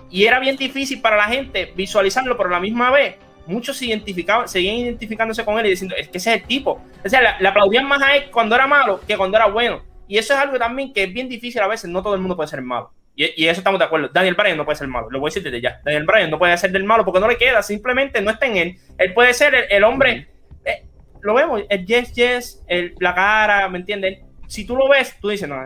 Y 0.09 0.25
era 0.25 0.39
bien 0.39 0.55
difícil 0.55 1.01
para 1.01 1.17
la 1.17 1.25
gente 1.25 1.71
visualizarlo, 1.75 2.37
pero 2.37 2.49
a 2.49 2.53
la 2.53 2.59
misma 2.59 2.91
vez, 2.91 3.15
muchos 3.49 3.77
se 3.77 3.87
identificaban, 3.87 4.47
seguían 4.47 4.75
identificándose 4.75 5.43
con 5.43 5.59
él 5.59 5.65
y 5.65 5.69
diciendo, 5.71 5.95
es 5.97 6.07
que 6.07 6.19
ese 6.19 6.35
es 6.35 6.41
el 6.41 6.47
tipo. 6.47 6.81
O 7.03 7.09
sea, 7.09 7.37
le, 7.39 7.47
aplaudían 7.47 7.87
más 7.87 8.01
a 8.01 8.15
él 8.15 8.29
cuando 8.31 8.55
era 8.55 8.67
malo 8.67 9.01
que 9.05 9.17
cuando 9.17 9.37
era 9.37 9.47
bueno. 9.47 9.81
Y 10.07 10.17
eso 10.17 10.33
es 10.33 10.39
algo 10.39 10.57
también 10.57 10.93
que 10.93 11.03
es 11.03 11.13
bien 11.13 11.27
difícil 11.27 11.61
a 11.61 11.67
veces, 11.67 11.89
no 11.89 12.01
todo 12.01 12.13
el 12.13 12.21
mundo 12.21 12.35
puede 12.35 12.47
ser 12.47 12.61
malo. 12.61 12.91
Y, 13.15 13.47
eso 13.47 13.59
estamos 13.59 13.79
de 13.79 13.85
acuerdo. 13.85 14.07
Daniel 14.13 14.35
Bryan 14.35 14.55
no 14.55 14.63
puede 14.63 14.77
ser 14.77 14.87
malo. 14.87 15.09
Lo 15.09 15.19
voy 15.19 15.27
a 15.27 15.29
decir 15.29 15.43
desde 15.43 15.59
ya. 15.59 15.81
Daniel 15.83 16.05
Bryan 16.05 16.29
no 16.29 16.39
puede 16.39 16.57
ser 16.57 16.71
del 16.71 16.85
malo 16.85 17.03
porque 17.03 17.19
no 17.19 17.27
le 17.27 17.35
queda. 17.35 17.61
Simplemente 17.61 18.21
no 18.21 18.31
está 18.31 18.45
en 18.45 18.55
él. 18.55 18.77
Él 18.97 19.13
puede 19.13 19.33
ser 19.33 19.53
el, 19.69 19.83
hombre. 19.83 20.29
Eh, 20.63 20.85
lo 21.19 21.33
vemos. 21.33 21.63
El 21.67 21.85
yes, 21.85 22.13
yes. 22.13 22.63
El, 22.65 22.95
la 22.99 23.13
cara. 23.13 23.67
¿Me 23.67 23.79
entiendes? 23.79 24.19
Si 24.47 24.63
tú 24.63 24.73
lo 24.77 24.87
ves, 24.87 25.17
tú 25.19 25.27
dices, 25.27 25.49
no. 25.49 25.61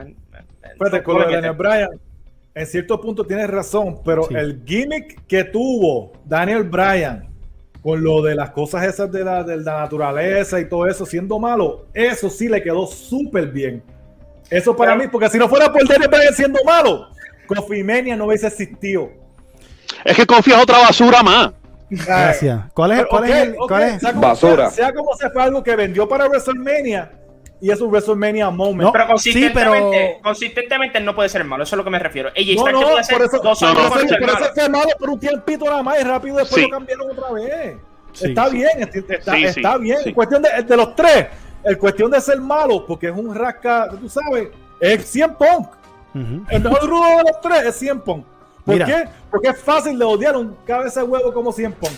Espérate, 0.63 1.03
con 1.03 1.19
Daniel 1.19 1.53
Bryan. 1.53 1.89
En 2.55 2.65
cierto 2.65 2.99
punto 2.99 3.23
tienes 3.23 3.47
razón, 3.47 4.01
pero 4.03 4.27
el 4.31 4.63
gimmick 4.65 5.27
que 5.27 5.43
tuvo 5.43 6.13
Daniel 6.25 6.63
Bryan 6.63 7.32
con 7.83 8.01
lo 8.01 8.21
de 8.21 8.33
las 8.33 8.51
cosas 8.51 8.85
esas 8.85 9.11
de 9.11 9.23
la, 9.25 9.43
de 9.43 9.57
la 9.57 9.81
naturaleza 9.81 10.59
y 10.59 10.69
todo 10.69 10.87
eso, 10.87 11.05
siendo 11.05 11.37
malo, 11.37 11.85
eso 11.93 12.29
sí 12.29 12.47
le 12.47 12.63
quedó 12.63 12.87
súper 12.87 13.47
bien. 13.47 13.83
Eso 14.49 14.75
para 14.75 14.95
mí, 14.95 15.05
porque 15.11 15.29
si 15.29 15.37
no 15.37 15.49
fuera 15.49 15.71
por 15.71 15.85
Daniel 15.87 16.09
Bryan 16.09 16.33
siendo 16.33 16.63
malo, 16.63 17.09
Confimenia 17.45 18.15
no 18.15 18.25
hubiese 18.25 18.47
existido. 18.47 19.11
Es 20.05 20.15
que 20.15 20.25
confías 20.25 20.61
otra 20.61 20.79
basura 20.79 21.21
más. 21.21 21.51
Gracias. 21.89 22.61
¿Cuál 22.73 22.93
es, 22.93 23.05
cuál 23.05 23.23
es, 23.25 23.35
el, 23.35 23.55
cuál 23.55 23.83
es? 23.83 24.01
Sea 24.01 24.11
basura. 24.13 24.69
Sea, 24.71 24.93
como 24.93 25.15
se 25.15 25.29
fue 25.29 25.43
algo 25.43 25.61
que 25.61 25.75
vendió 25.75 26.07
para 26.07 26.27
WrestleMania 26.27 27.11
y 27.63 27.71
es 27.71 27.79
un 27.79 27.89
WrestleMania 27.89 28.49
moment. 28.49 28.91
pero 28.91 29.07
consistentemente, 29.07 30.19
consistentemente 30.21 30.99
no 30.99 31.15
puede 31.15 31.29
ser 31.29 31.45
malo, 31.45 31.63
eso 31.63 31.69
es 31.69 31.73
a 31.73 31.75
lo 31.77 31.85
que 31.85 31.91
me 31.91 31.99
refiero. 31.99 32.29
Ella 32.35 32.55
no, 32.57 32.71
no, 32.71 32.81
por 32.81 33.21
eso, 33.21 33.39
dos 33.41 33.61
no, 33.61 33.73
no, 33.73 33.89
por 33.89 34.03
eso 34.03 34.15
fue 34.53 34.67
malo 34.67 34.89
por 34.99 35.09
un 35.11 35.19
tiempito 35.19 35.63
nada 35.63 35.81
más 35.81 36.01
y 36.01 36.03
rápido 36.03 36.35
después 36.37 36.61
lo 36.63 36.69
cambiaron 36.69 37.11
otra 37.11 37.31
vez. 37.31 37.77
está, 38.21 38.49
bien, 38.49 38.67
está, 38.81 39.37
está, 39.37 39.77
bien, 39.77 39.97
En 40.03 40.13
cuestión 40.13 40.41
de, 40.41 40.49
de, 40.61 40.75
los 40.75 40.93
tres, 40.93 41.27
el 41.63 41.77
cuestión 41.77 42.11
de 42.11 42.19
ser 42.19 42.41
malo, 42.41 42.85
porque 42.85 43.07
es 43.07 43.15
un 43.15 43.33
rasca, 43.33 43.89
tú 43.97 44.09
sabes, 44.09 44.49
es 44.81 45.05
100 45.05 45.35
punk. 45.35 45.67
El 46.49 46.61
mejor 46.61 46.87
rudo 46.87 47.17
de 47.17 47.23
los 47.23 47.41
tres 47.41 47.65
es 47.65 47.75
100 47.77 48.01
Pong. 48.01 48.23
¿Por 48.65 48.85
qué? 48.85 49.07
Porque 49.29 49.49
es 49.49 49.59
fácil 49.59 49.97
de 49.99 50.05
odiar 50.05 50.37
un 50.37 50.55
cabeza 50.65 51.01
de 51.01 51.07
huevo 51.07 51.33
como 51.33 51.51
100 51.51 51.73
Pong. 51.73 51.91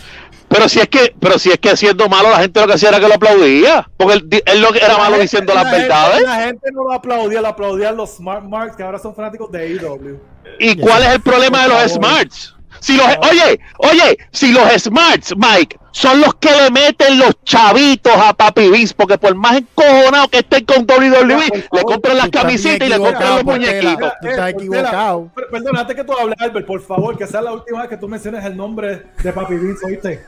Pero 0.48 0.68
si 0.68 0.80
es 0.80 0.88
que, 0.88 1.14
pero 1.20 1.38
si 1.38 1.50
es 1.50 1.58
que 1.58 1.76
siendo 1.76 2.08
malo 2.08 2.30
la 2.30 2.38
gente 2.38 2.60
lo 2.60 2.66
que 2.66 2.74
hacía 2.74 2.88
era 2.88 3.00
que 3.00 3.08
lo 3.08 3.14
aplaudía, 3.14 3.88
porque 3.96 4.14
él, 4.14 4.42
él 4.46 4.60
lo 4.60 4.72
que 4.72 4.78
era 4.78 4.96
malo 4.96 5.18
diciendo 5.18 5.54
las 5.54 5.70
verdades. 5.70 6.22
La 6.22 6.42
gente 6.42 6.70
no 6.72 6.84
lo 6.84 6.92
aplaudía, 6.92 7.40
lo 7.40 7.48
aplaudían 7.48 7.96
los 7.96 8.16
Smart 8.16 8.44
Marks 8.44 8.76
que 8.76 8.82
ahora 8.82 8.98
son 8.98 9.14
fanáticos 9.14 9.50
de 9.52 9.60
AEW. 9.60 10.20
¿Y 10.58 10.76
cuál 10.76 11.02
es 11.02 11.08
el 11.10 11.20
problema 11.20 11.62
de 11.62 11.68
los 11.68 11.92
Smarts? 11.92 12.55
Si 12.80 12.96
los, 12.96 13.06
oye, 13.30 13.60
oye, 13.78 14.18
si 14.32 14.52
los 14.52 14.70
Smarts, 14.82 15.34
Mike, 15.36 15.78
son 15.92 16.20
los 16.20 16.34
que 16.34 16.50
le 16.50 16.70
meten 16.70 17.18
los 17.18 17.42
chavitos 17.44 18.12
a 18.14 18.34
Papi 18.34 18.70
Vince, 18.70 18.94
porque 18.94 19.16
por 19.16 19.34
más 19.34 19.56
encojonado 19.56 20.28
que 20.28 20.38
estén 20.38 20.64
con 20.64 20.86
WWE, 20.86 21.66
le 21.72 21.82
compran 21.82 22.18
las 22.18 22.28
camisetas 22.28 22.86
y 22.86 22.90
le 22.90 22.98
compran 22.98 23.36
los 23.36 23.44
muñequitos. 23.44 24.12
Tú 24.20 24.28
estás 24.28 24.50
equivocado. 24.50 25.30
Perdona, 25.50 25.80
antes 25.80 25.96
que 25.96 26.04
tú 26.04 26.12
hables, 26.12 26.36
Albert, 26.38 26.66
por 26.66 26.82
favor, 26.82 27.16
que 27.16 27.26
sea 27.26 27.40
la 27.40 27.52
última 27.52 27.80
vez 27.80 27.88
que 27.88 27.96
tú 27.96 28.08
menciones 28.08 28.44
el 28.44 28.56
nombre 28.56 29.06
de 29.22 29.32
Papi 29.32 29.54
Vince, 29.54 29.86
¿oíste? 29.86 30.26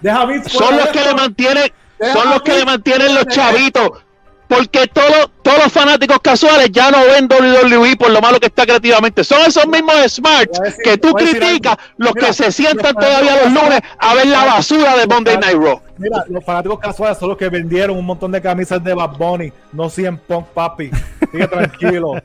Deja 0.00 0.24
Vince 0.26 0.50
Son 0.50 0.76
los 0.76 0.88
que 0.88 1.00
le 1.00 1.14
mantienen, 1.14 1.72
son 2.12 2.30
los 2.30 2.42
que 2.42 2.52
le 2.58 2.64
mantienen 2.64 3.14
los 3.14 3.26
chavitos 3.26 4.05
porque 4.48 4.86
todos, 4.86 5.30
todos 5.42 5.64
los 5.64 5.72
fanáticos 5.72 6.18
casuales 6.20 6.70
ya 6.70 6.90
no 6.90 6.98
ven 7.04 7.28
WWE 7.28 7.96
por 7.96 8.10
lo 8.10 8.20
malo 8.20 8.38
que 8.38 8.46
está 8.46 8.64
creativamente. 8.64 9.24
Son 9.24 9.40
esos 9.46 9.66
mismos 9.66 9.94
smarts 10.08 10.60
que 10.82 10.96
tú 10.98 11.12
criticas, 11.12 11.76
los 11.96 12.12
que 12.12 12.32
se 12.32 12.52
sientan 12.52 12.94
todavía 12.94 13.44
los 13.44 13.52
lunes 13.52 13.80
a 13.98 14.14
ver 14.14 14.26
la 14.26 14.44
basura 14.44 14.96
de 14.96 15.06
Monday 15.06 15.38
Night 15.38 15.56
Raw. 15.56 15.80
Mira, 15.98 16.24
los 16.28 16.44
fanáticos 16.44 16.78
casuales 16.78 17.18
son 17.18 17.30
los 17.30 17.38
que 17.38 17.48
vendieron 17.48 17.96
un 17.96 18.04
montón 18.04 18.30
de 18.30 18.40
camisas 18.40 18.82
de 18.84 18.94
Bad 18.94 19.16
Bunny, 19.16 19.52
no 19.72 19.88
100 19.88 20.18
Punk, 20.18 20.46
papi. 20.48 20.90
Sigue 21.32 21.48
tranquilo. 21.48 22.22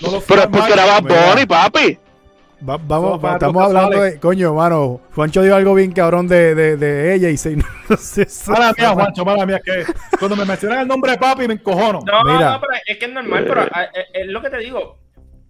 Pero 0.00 0.42
es 0.42 0.46
porque 0.46 0.72
era 0.72 0.86
Bad 0.86 1.02
Bunny, 1.02 1.46
papi 1.46 1.98
vamos, 2.62 3.22
estamos 3.32 3.62
hablando 3.62 4.00
de. 4.00 4.18
Coño, 4.18 4.54
mano. 4.54 5.00
Juancho 5.14 5.42
dijo 5.42 5.54
algo 5.54 5.74
bien 5.74 5.92
cabrón 5.92 6.28
de, 6.28 6.54
de, 6.54 6.76
de 6.76 7.14
ella 7.14 7.30
y 7.30 7.36
se. 7.36 7.56
No 7.88 7.96
sé, 7.98 8.26
mala 8.46 8.72
mía, 8.78 8.90
Juancho, 8.90 9.24
mala 9.24 9.44
mía. 9.44 9.60
Que 9.62 9.84
cuando 10.18 10.36
me 10.36 10.44
mencionan 10.44 10.80
el 10.80 10.88
nombre 10.88 11.12
de 11.12 11.18
papi 11.18 11.46
me 11.46 11.54
encojono. 11.54 12.00
No, 12.06 12.24
no, 12.24 12.60
pero 12.60 12.72
es 12.86 12.96
que 12.96 13.04
es 13.04 13.12
normal, 13.12 13.44
pero 13.46 13.62
ah, 13.70 13.84
eh, 13.84 14.06
es, 14.14 14.26
lo 14.28 14.40
que 14.40 14.48
te 14.48 14.58
digo. 14.58 14.98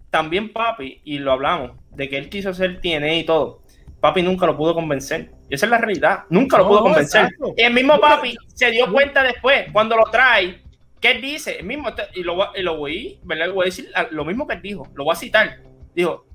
También 0.09 0.51
papi, 0.51 1.01
y 1.05 1.19
lo 1.19 1.31
hablamos, 1.31 1.71
de 1.91 2.09
que 2.09 2.17
él 2.17 2.29
quiso 2.29 2.53
ser 2.53 2.81
TNA 2.81 3.13
y 3.13 3.23
todo. 3.23 3.61
Papi 3.99 4.21
nunca 4.21 4.45
lo 4.45 4.57
pudo 4.57 4.73
convencer. 4.73 5.31
Y 5.49 5.55
esa 5.55 5.65
es 5.65 5.69
la 5.69 5.77
realidad. 5.77 6.23
Nunca 6.29 6.57
lo 6.57 6.67
pudo 6.67 6.81
convencer. 6.81 7.29
Y 7.55 7.61
el 7.61 7.73
mismo 7.73 7.99
Papi 7.99 8.35
se 8.53 8.69
dio 8.69 8.91
cuenta 8.91 9.23
después, 9.23 9.67
cuando 9.71 9.95
lo 9.95 10.03
trae, 10.11 10.61
¿qué 10.99 11.11
él 11.11 11.21
dice? 11.21 11.59
El 11.59 11.65
mismo, 11.65 11.89
y 12.13 12.23
lo, 12.23 12.35
lo 12.53 12.77
voy, 12.77 13.19
¿verdad? 13.23 13.53
voy 13.53 13.63
a 13.63 13.65
decir 13.67 13.89
lo 14.11 14.25
mismo 14.25 14.45
que 14.45 14.55
él 14.55 14.61
dijo. 14.61 14.87
Lo 14.95 15.05
voy 15.05 15.13
a 15.13 15.15
citar. 15.15 15.59
Dijo, 15.95 16.25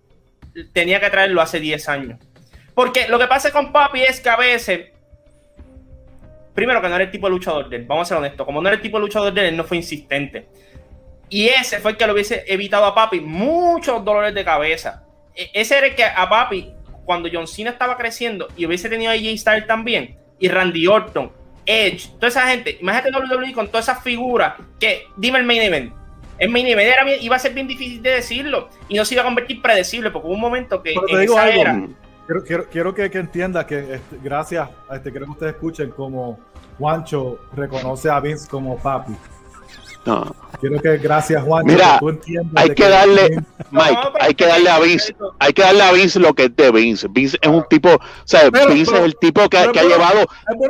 tenía 0.72 1.00
que 1.00 1.10
traerlo 1.10 1.40
hace 1.40 1.60
10 1.60 1.88
años. 1.88 2.20
Porque 2.74 3.08
lo 3.08 3.18
que 3.18 3.26
pasa 3.26 3.50
con 3.50 3.72
Papi 3.72 4.02
es 4.02 4.20
que 4.20 4.28
a 4.28 4.36
veces 4.36 4.92
primero 6.58 6.82
que 6.82 6.88
no 6.88 6.96
era 6.96 7.04
el 7.04 7.10
tipo 7.12 7.28
de 7.28 7.30
luchador 7.30 7.68
de 7.68 7.76
él, 7.76 7.84
vamos 7.86 8.02
a 8.02 8.08
ser 8.08 8.18
honestos, 8.18 8.44
como 8.44 8.60
no 8.60 8.68
era 8.68 8.74
el 8.74 8.82
tipo 8.82 8.98
de 8.98 9.02
luchador 9.02 9.32
de 9.32 9.42
él, 9.42 9.46
él 9.48 9.56
no 9.56 9.62
fue 9.62 9.76
insistente. 9.76 10.48
Y 11.28 11.46
ese 11.48 11.78
fue 11.78 11.92
el 11.92 11.96
que 11.96 12.04
lo 12.04 12.14
hubiese 12.14 12.42
evitado 12.48 12.84
a 12.84 12.96
Papi 12.96 13.20
muchos 13.20 14.04
dolores 14.04 14.34
de 14.34 14.44
cabeza. 14.44 15.04
E, 15.36 15.50
ese 15.52 15.78
era 15.78 15.86
el 15.86 15.94
que 15.94 16.02
a 16.02 16.28
Papi 16.28 16.74
cuando 17.04 17.28
John 17.32 17.46
Cena 17.46 17.70
estaba 17.70 17.96
creciendo 17.96 18.48
y 18.56 18.66
hubiese 18.66 18.88
tenido 18.88 19.12
a 19.12 19.14
AJ 19.14 19.38
Styles 19.38 19.66
también, 19.68 20.18
y 20.40 20.48
Randy 20.48 20.86
Orton, 20.88 21.32
Edge, 21.64 22.08
toda 22.16 22.26
esa 22.26 22.48
gente, 22.48 22.76
imagínate 22.80 23.16
WWE 23.16 23.52
con 23.52 23.68
todas 23.68 23.88
esas 23.88 24.02
figuras 24.02 24.54
que, 24.80 25.04
dime 25.16 25.38
el 25.38 25.44
main 25.44 25.62
event. 25.62 25.94
Main 26.46 26.66
event 26.66 26.88
era, 26.88 27.16
iba 27.16 27.36
a 27.36 27.38
ser 27.38 27.52
bien 27.52 27.66
difícil 27.66 28.02
de 28.02 28.10
decirlo 28.10 28.68
y 28.88 28.96
no 28.96 29.04
se 29.04 29.14
iba 29.14 29.22
a 29.22 29.24
convertir 29.24 29.60
predecible 29.60 30.10
porque 30.10 30.28
hubo 30.28 30.34
un 30.34 30.40
momento 30.40 30.82
que 30.82 30.92
en 30.92 31.20
esa 31.20 31.48
era, 31.48 31.88
quiero, 32.46 32.68
quiero, 32.68 32.94
que, 32.94 33.10
que, 33.10 33.18
entienda 33.18 33.66
que 33.66 33.94
este, 33.94 34.18
gracias, 34.22 34.68
este, 34.92 35.10
quiero 35.10 35.26
que 35.26 35.32
ustedes 35.32 35.54
escuchen 35.54 35.90
como 35.90 36.38
Juancho 36.78 37.38
reconoce 37.54 38.08
a 38.08 38.20
Vince 38.20 38.48
como 38.48 38.78
papi. 38.78 39.14
No. 40.04 40.34
Quiero 40.60 40.80
que 40.80 40.96
gracias 40.96 41.42
Juan. 41.42 41.66
Mira, 41.66 42.00
hay 42.56 42.70
que, 42.70 42.88
darle, 42.88 43.44
Mike, 43.70 43.98
hay 44.20 44.34
que 44.34 44.46
darle 44.46 44.70
a 44.70 44.78
Vince, 44.78 45.14
hay 45.38 45.52
que 45.52 45.62
darle 45.62 45.82
a 45.82 45.92
Vince 45.92 46.18
lo 46.18 46.34
que 46.34 46.44
es 46.44 46.56
de 46.56 46.70
Vince. 46.70 47.06
Vince 47.10 47.38
es 47.40 47.48
un 47.48 47.64
tipo, 47.68 47.90
o 47.90 48.00
sea, 48.24 48.48
Vince 48.50 48.94
es 48.94 49.02
el 49.02 49.16
tipo 49.18 49.48
que, 49.48 49.58
ha 49.58 49.70
llevado. 49.72 50.26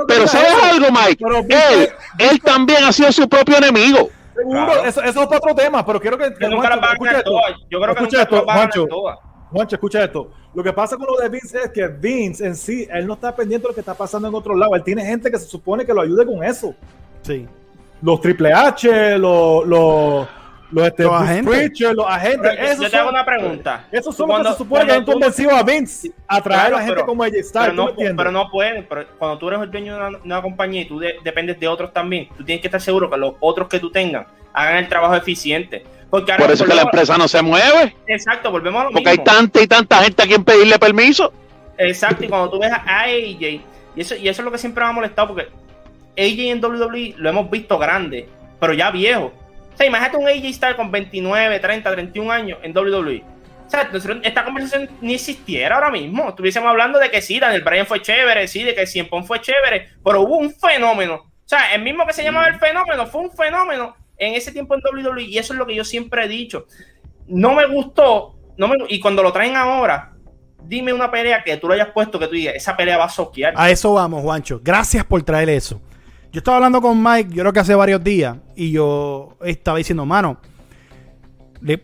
pero 0.08 0.26
¿sabes 0.26 0.52
algo, 0.62 0.86
Mike? 0.90 1.24
él, 1.50 1.88
él 2.18 2.40
también 2.40 2.84
ha 2.84 2.92
sido 2.92 3.12
su 3.12 3.28
propio 3.28 3.58
enemigo. 3.58 4.10
Seguro, 4.38 4.84
eso, 4.84 5.02
eso, 5.02 5.22
es 5.22 5.36
otro 5.36 5.54
tema, 5.54 5.84
pero 5.84 6.00
quiero 6.00 6.16
que. 6.16 6.32
Yo 6.40 6.48
nunca 6.48 6.74
escucha 6.92 7.18
esto. 7.18 7.32
Yo 7.70 7.80
creo 7.80 7.94
que 7.94 8.00
escucha 8.02 8.22
esto, 8.22 8.44
Juancho. 8.44 8.86
Juancho, 9.50 9.76
escucha 9.76 10.04
esto. 10.04 10.30
Lo 10.54 10.62
que 10.62 10.72
pasa 10.72 10.96
con 10.96 11.06
lo 11.06 11.16
de 11.16 11.28
Vince 11.28 11.58
es 11.64 11.70
que 11.70 11.88
Vince 11.88 12.46
en 12.46 12.54
sí, 12.54 12.86
él 12.90 13.06
no 13.06 13.14
está 13.14 13.34
pendiente 13.34 13.64
de 13.64 13.68
lo 13.70 13.74
que 13.74 13.80
está 13.80 13.94
pasando 13.94 14.28
en 14.28 14.34
otro 14.34 14.54
lado. 14.54 14.74
Él 14.74 14.84
tiene 14.84 15.04
gente 15.04 15.30
que 15.30 15.38
se 15.38 15.46
supone 15.46 15.84
que 15.84 15.94
lo 15.94 16.02
ayude 16.02 16.26
con 16.26 16.44
eso. 16.44 16.74
Sí 17.22 17.48
los 18.02 18.20
Triple 18.20 18.52
H, 18.52 19.18
los, 19.18 19.66
los, 19.66 20.28
los, 20.70 20.86
este, 20.86 21.02
los 21.04 21.12
agentes. 21.12 21.80
los 21.94 22.06
agentes. 22.06 22.52
Yo, 22.76 22.82
yo 22.82 22.90
te 22.90 22.96
hago 22.96 23.10
una 23.10 23.24
pregunta. 23.24 23.86
Esos 23.90 24.14
son 24.14 24.28
los 24.28 24.38
que 24.38 24.48
se 24.48 24.58
supone 24.58 24.86
que 24.86 24.92
han 24.92 25.04
convencido 25.04 25.50
a 25.50 25.62
Vince 25.62 26.12
a 26.26 26.40
traer 26.40 26.74
a 26.74 26.82
gente 26.82 27.02
como 27.04 27.24
ella 27.24 27.38
está. 27.38 27.62
Pero 27.62 27.72
no, 27.72 27.94
pero 27.96 28.30
no 28.30 28.50
pueden. 28.50 28.86
Pero 28.88 29.06
cuando 29.18 29.38
tú 29.38 29.48
eres 29.48 29.60
el 29.60 29.70
dueño 29.70 29.96
de 29.96 30.18
una, 30.24 30.42
compañía 30.42 30.82
y 30.82 30.84
tú 30.84 30.98
dependes 30.98 31.58
de 31.58 31.68
otros 31.68 31.92
también, 31.92 32.28
tú 32.36 32.44
tienes 32.44 32.60
que 32.60 32.68
estar 32.68 32.80
seguro 32.80 33.08
que 33.08 33.16
los 33.16 33.34
otros 33.40 33.68
que 33.68 33.80
tú 33.80 33.90
tengas 33.90 34.26
hagan 34.52 34.76
el 34.76 34.88
trabajo 34.88 35.14
eficiente. 35.14 35.84
Porque 36.10 36.32
Por 36.34 36.50
eso 36.50 36.64
es 36.64 36.70
que 36.70 36.76
la 36.76 36.82
empresa 36.82 37.18
no 37.18 37.28
se 37.28 37.42
mueve. 37.42 37.94
Exacto, 38.06 38.50
volvemos 38.50 38.80
a 38.80 38.84
lo 38.84 38.90
Porque 38.92 39.10
hay 39.10 39.18
tanta 39.18 39.60
y 39.60 39.66
tanta 39.66 40.02
gente 40.02 40.22
a 40.22 40.26
quien 40.26 40.42
pedirle 40.42 40.78
permiso. 40.78 41.32
Exacto, 41.76 42.24
y 42.24 42.28
cuando 42.28 42.50
tú 42.50 42.58
ves 42.58 42.72
a 42.72 43.02
AJ, 43.02 43.42
y 43.42 43.62
eso, 43.96 44.16
y 44.16 44.28
eso 44.28 44.42
es 44.42 44.44
lo 44.44 44.50
que 44.50 44.58
siempre 44.58 44.82
me 44.82 44.90
ha 44.90 44.92
molestado, 44.92 45.28
porque 45.28 45.48
AJ 46.16 46.50
en 46.50 46.64
WWE 46.64 47.14
lo 47.16 47.28
hemos 47.28 47.50
visto 47.50 47.78
grande, 47.78 48.28
pero 48.58 48.72
ya 48.74 48.90
viejo. 48.90 49.32
Sea, 49.78 49.86
imagínate 49.86 50.16
un 50.16 50.26
AJ 50.26 50.44
Star 50.46 50.76
con 50.76 50.90
29, 50.90 51.60
30, 51.60 51.92
31 51.92 52.32
años 52.32 52.58
en 52.62 52.76
WWE. 52.76 53.24
O 53.64 53.70
sea, 53.70 53.88
esta 54.22 54.44
conversación 54.44 54.90
ni 55.00 55.14
existiera 55.14 55.76
ahora 55.76 55.90
mismo. 55.90 56.30
Estuviésemos 56.30 56.68
hablando 56.68 56.98
de 56.98 57.10
que 57.10 57.22
sí, 57.22 57.38
Daniel 57.38 57.62
Bryan 57.62 57.86
fue 57.86 58.02
chévere, 58.02 58.48
sí, 58.48 58.64
de 58.64 58.74
que 58.74 58.86
Cien 58.88 59.08
fue 59.24 59.40
chévere, 59.40 59.90
pero 60.02 60.22
hubo 60.22 60.38
un 60.38 60.52
fenómeno. 60.52 61.14
O 61.14 61.48
sea, 61.48 61.74
el 61.74 61.82
mismo 61.82 62.04
que 62.06 62.12
se 62.12 62.24
llamaba 62.24 62.48
el 62.48 62.58
fenómeno, 62.58 63.06
fue 63.06 63.20
un 63.20 63.30
fenómeno 63.30 63.94
en 64.16 64.34
ese 64.34 64.50
tiempo 64.50 64.74
en 64.74 64.82
WWE. 64.82 65.22
Y 65.22 65.38
eso 65.38 65.52
es 65.52 65.58
lo 65.58 65.66
que 65.66 65.76
yo 65.76 65.84
siempre 65.84 66.24
he 66.24 66.28
dicho. 66.28 66.66
No 67.28 67.54
me 67.54 67.66
gustó, 67.66 68.36
no 68.56 68.66
me, 68.66 68.76
y 68.88 68.98
cuando 68.98 69.22
lo 69.22 69.32
traen 69.32 69.56
ahora, 69.56 70.12
dime 70.64 70.92
una 70.92 71.10
pelea 71.10 71.44
que 71.44 71.56
tú 71.56 71.68
lo 71.68 71.74
hayas 71.74 71.90
puesto 71.90 72.18
que 72.18 72.26
tú 72.26 72.32
digas, 72.32 72.56
esa 72.56 72.76
pelea 72.76 72.98
va 72.98 73.04
a 73.04 73.10
soquear. 73.10 73.54
A 73.56 73.70
eso 73.70 73.92
vamos, 73.92 74.22
Juancho. 74.22 74.60
Gracias 74.60 75.04
por 75.04 75.22
traer 75.22 75.50
eso. 75.50 75.80
Yo 76.32 76.38
estaba 76.38 76.58
hablando 76.58 76.80
con 76.80 77.02
Mike, 77.02 77.30
yo 77.30 77.42
creo 77.42 77.52
que 77.52 77.60
hace 77.60 77.74
varios 77.74 78.04
días, 78.04 78.36
y 78.54 78.70
yo 78.70 79.36
estaba 79.40 79.78
diciendo, 79.78 80.04
mano, 80.04 80.38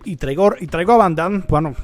y 0.04 0.16
traigo 0.16 0.52
y 0.60 0.66
traigo 0.66 0.92
a 0.92 1.08
Van 1.08 1.44
bueno, 1.48 1.74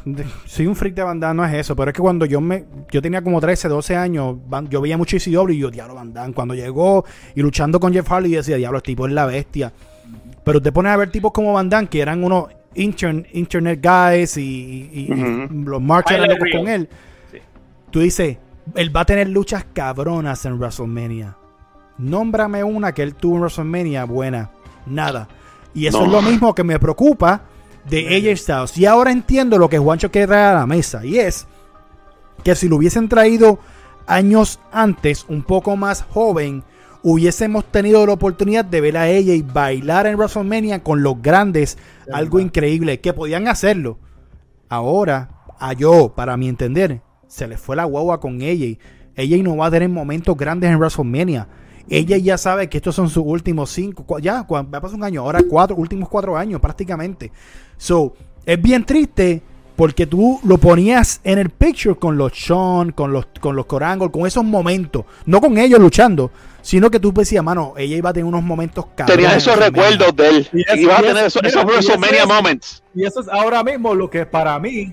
soy 0.47 0.67
un 0.67 0.77
freak 0.77 0.95
de 0.95 1.03
Van 1.03 1.19
no 1.19 1.45
es 1.45 1.55
eso, 1.55 1.75
pero 1.75 1.91
es 1.91 1.97
que 1.97 2.03
cuando 2.03 2.25
yo 2.25 2.41
me 2.41 2.65
yo 2.91 3.03
tenía 3.03 3.23
como 3.23 3.41
13, 3.41 3.69
12 3.69 3.97
años, 3.97 4.37
yo 4.69 4.81
veía 4.81 4.97
mucho 4.97 5.17
ICW 5.17 5.51
y 5.51 5.59
yo, 5.59 5.71
diablo, 5.71 5.95
Van 5.95 6.33
Cuando 6.33 6.55
llegó 6.55 7.05
y 7.35 7.41
luchando 7.41 7.81
con 7.81 7.93
Jeff 7.93 8.11
Harley, 8.11 8.33
yo 8.33 8.39
decía, 8.39 8.57
diablo, 8.57 8.79
el 8.79 8.83
tipo 8.83 9.07
es 9.07 9.13
la 9.13 9.27
bestia. 9.27 9.73
Pero 10.45 10.63
te 10.63 10.73
pones 10.73 10.93
a 10.93 10.97
ver 10.97 11.11
tipos 11.11 11.33
como 11.33 11.53
Van 11.53 11.89
que 11.89 12.01
eran 12.01 12.23
unos 12.23 12.47
internet 12.75 13.81
guys 13.83 14.37
y, 14.37 15.09
los 15.51 15.81
marchas 15.81 16.19
eran 16.19 16.31
locos 16.31 16.49
con 16.57 16.69
él. 16.69 16.89
Tú 17.91 18.01
dices, 18.01 18.39
él 18.77 18.95
va 18.95 19.01
a 19.01 19.05
tener 19.05 19.29
luchas 19.29 19.67
cabronas 19.73 20.45
en 20.45 20.59
WrestleMania. 20.59 21.37
Nómbrame 22.01 22.65
una 22.65 22.93
que 22.93 23.03
él 23.03 23.15
tuvo 23.15 23.37
en 23.37 23.41
WrestleMania 23.43 24.05
buena. 24.05 24.51
Nada. 24.87 25.29
Y 25.75 25.87
eso 25.87 26.05
es 26.05 26.11
lo 26.11 26.23
mismo 26.23 26.55
que 26.55 26.65
me 26.65 26.79
preocupa 26.79 27.43
de 27.89 28.17
AJ 28.17 28.39
Styles. 28.39 28.79
Y 28.79 28.87
ahora 28.87 29.13
entiendo 29.13 29.59
lo 29.59 29.69
que 29.69 29.79
Juancho 29.79 30.11
quiere 30.11 30.27
traer 30.27 30.57
a 30.57 30.61
la 30.61 30.67
mesa. 30.67 31.05
Y 31.05 31.19
es 31.19 31.47
que 32.43 32.55
si 32.55 32.69
lo 32.69 32.77
hubiesen 32.77 33.09
traído 33.09 33.59
años 34.07 34.61
antes, 34.73 35.27
un 35.29 35.43
poco 35.43 35.77
más 35.77 36.03
joven, 36.03 36.65
hubiésemos 37.03 37.67
tenido 37.67 38.07
la 38.07 38.15
oportunidad 38.15 38.65
de 38.65 38.81
ver 38.81 38.97
a 38.97 39.09
ella 39.09 39.35
y 39.35 39.43
bailar 39.43 40.07
en 40.07 40.17
WrestleMania 40.17 40.83
con 40.83 41.03
los 41.03 41.21
grandes. 41.21 41.77
algo 42.11 42.41
increíble. 42.41 43.01
Que 43.01 43.13
podían 43.13 43.47
hacerlo. 43.47 43.99
Ahora, 44.71 45.43
a 45.59 45.75
yo, 45.75 46.15
para 46.17 46.39
mi 46.39 46.49
entender, 46.49 47.03
se 47.27 47.47
le 47.47 47.59
fue 47.59 47.77
la 47.77 47.85
guagua 47.85 48.21
con 48.21 48.41
ella. 48.41 48.79
Ella 49.17 49.43
no 49.43 49.59
va 49.59 49.67
a 49.67 49.71
tener 49.71 49.91
momentos 49.91 50.35
grandes 50.35 50.71
en 50.71 50.79
WrestleMania 50.79 51.47
ella 51.91 52.17
ya 52.17 52.39
sabe 52.39 52.69
que 52.69 52.79
estos 52.79 52.95
son 52.95 53.11
sus 53.11 53.25
últimos 53.27 53.71
cinco, 53.71 54.19
ya, 54.21 54.43
va 54.43 54.61
a 54.61 54.81
pasar 54.81 54.97
un 54.97 55.05
año, 55.05 55.23
ahora 55.23 55.43
cuatro, 55.49 55.77
últimos 55.77 56.09
cuatro 56.09 56.37
años 56.37 56.61
prácticamente. 56.61 57.33
So, 57.77 58.15
es 58.47 58.61
bien 58.63 58.85
triste 58.85 59.43
porque 59.77 60.07
tú 60.07 60.39
lo 60.45 60.59
ponías 60.59 61.21
en 61.25 61.39
el 61.39 61.51
picture 61.51 61.97
con 61.97 62.17
los 62.17 62.33
Sean, 62.35 62.93
con 62.93 63.13
los, 63.13 63.27
con 63.41 63.57
los 63.57 63.67
Corangol, 63.67 64.11
con 64.11 64.27
esos 64.27 64.45
momentos, 64.45 65.05
no 65.27 65.41
con 65.41 65.57
ellos 65.59 65.81
luchando, 65.81 66.31
sino 66.63 66.91
que 66.91 67.01
tú 67.01 67.13
decías, 67.13 67.43
mano, 67.43 67.75
ella 67.77 67.97
iba 67.97 68.11
a 68.11 68.13
tener 68.13 68.27
unos 68.27 68.43
momentos 68.43 68.85
Tenía 69.07 69.35
esos 69.35 69.59
recuerdos 69.59 70.15
de 70.15 70.29
él, 70.29 70.49
y 70.53 70.81
iba 70.81 70.99
a 70.99 71.03
tener 71.03 71.25
esos, 71.25 71.43
esos 71.43 71.65
WrestleMania 71.65 72.27
moments. 72.27 72.83
Y 72.95 73.05
eso 73.05 73.21
es 73.21 73.29
ahora 73.29 73.65
mismo 73.65 73.95
lo 73.95 74.11
que 74.11 74.27
para 74.27 74.59
mí 74.59 74.93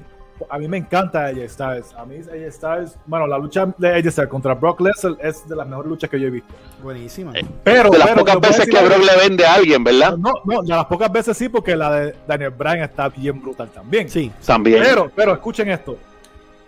a 0.49 0.57
mí 0.57 0.67
me 0.67 0.77
encanta 0.77 1.25
AJ 1.25 1.49
Styles. 1.49 1.93
A 1.95 2.05
mí 2.05 2.17
AJ 2.17 2.51
Styles, 2.51 2.97
bueno, 3.05 3.27
la 3.27 3.37
lucha 3.37 3.73
de 3.77 3.95
AJ 3.95 4.11
Styles 4.11 4.29
contra 4.29 4.53
Brock 4.53 4.81
Lesnar 4.81 5.17
es 5.21 5.47
de 5.47 5.55
las 5.55 5.67
mejores 5.67 5.89
luchas 5.89 6.09
que 6.09 6.19
yo 6.19 6.27
he 6.27 6.31
visto. 6.31 6.53
Buenísima. 6.81 7.31
Eh, 7.33 7.45
pero, 7.63 7.89
de 7.89 7.97
las 7.97 8.11
pocas 8.11 8.39
veces 8.39 8.65
que 8.65 8.83
Brock 8.83 9.03
le 9.03 9.27
vende 9.27 9.45
a 9.45 9.55
alguien, 9.55 9.83
¿verdad? 9.83 10.17
No, 10.17 10.33
no, 10.45 10.61
de 10.61 10.69
las 10.69 10.85
pocas 10.85 11.11
veces 11.11 11.37
sí, 11.37 11.49
porque 11.49 11.75
la 11.75 11.91
de 11.91 12.15
Daniel 12.27 12.51
Bryan 12.51 12.81
está 12.81 13.09
bien 13.09 13.41
brutal 13.41 13.69
también. 13.69 14.09
Sí, 14.09 14.31
también. 14.45 14.81
Pero, 14.83 15.11
pero 15.15 15.33
escuchen 15.33 15.69
esto. 15.69 15.97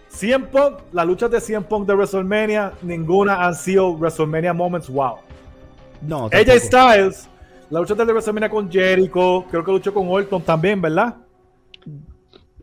100 0.09 0.47
Punk, 0.47 0.79
las 0.91 1.05
luchas 1.05 1.29
de 1.29 1.39
100 1.39 1.63
Punk 1.63 1.87
de 1.87 1.93
WrestleMania, 1.93 2.73
ninguna 2.81 3.45
han 3.45 3.55
sido 3.55 3.93
WrestleMania 3.93 4.53
moments 4.53 4.89
wow. 4.89 5.17
No, 6.01 6.25
AJ 6.25 6.59
Styles, 6.59 7.29
la 7.69 7.79
lucha 7.79 7.93
de 7.93 8.05
WrestleMania 8.05 8.49
con 8.49 8.71
Jericho, 8.71 9.45
creo 9.49 9.63
que 9.63 9.71
luchó 9.71 9.93
con 9.93 10.07
Orton 10.09 10.41
también, 10.41 10.81
¿verdad? 10.81 11.15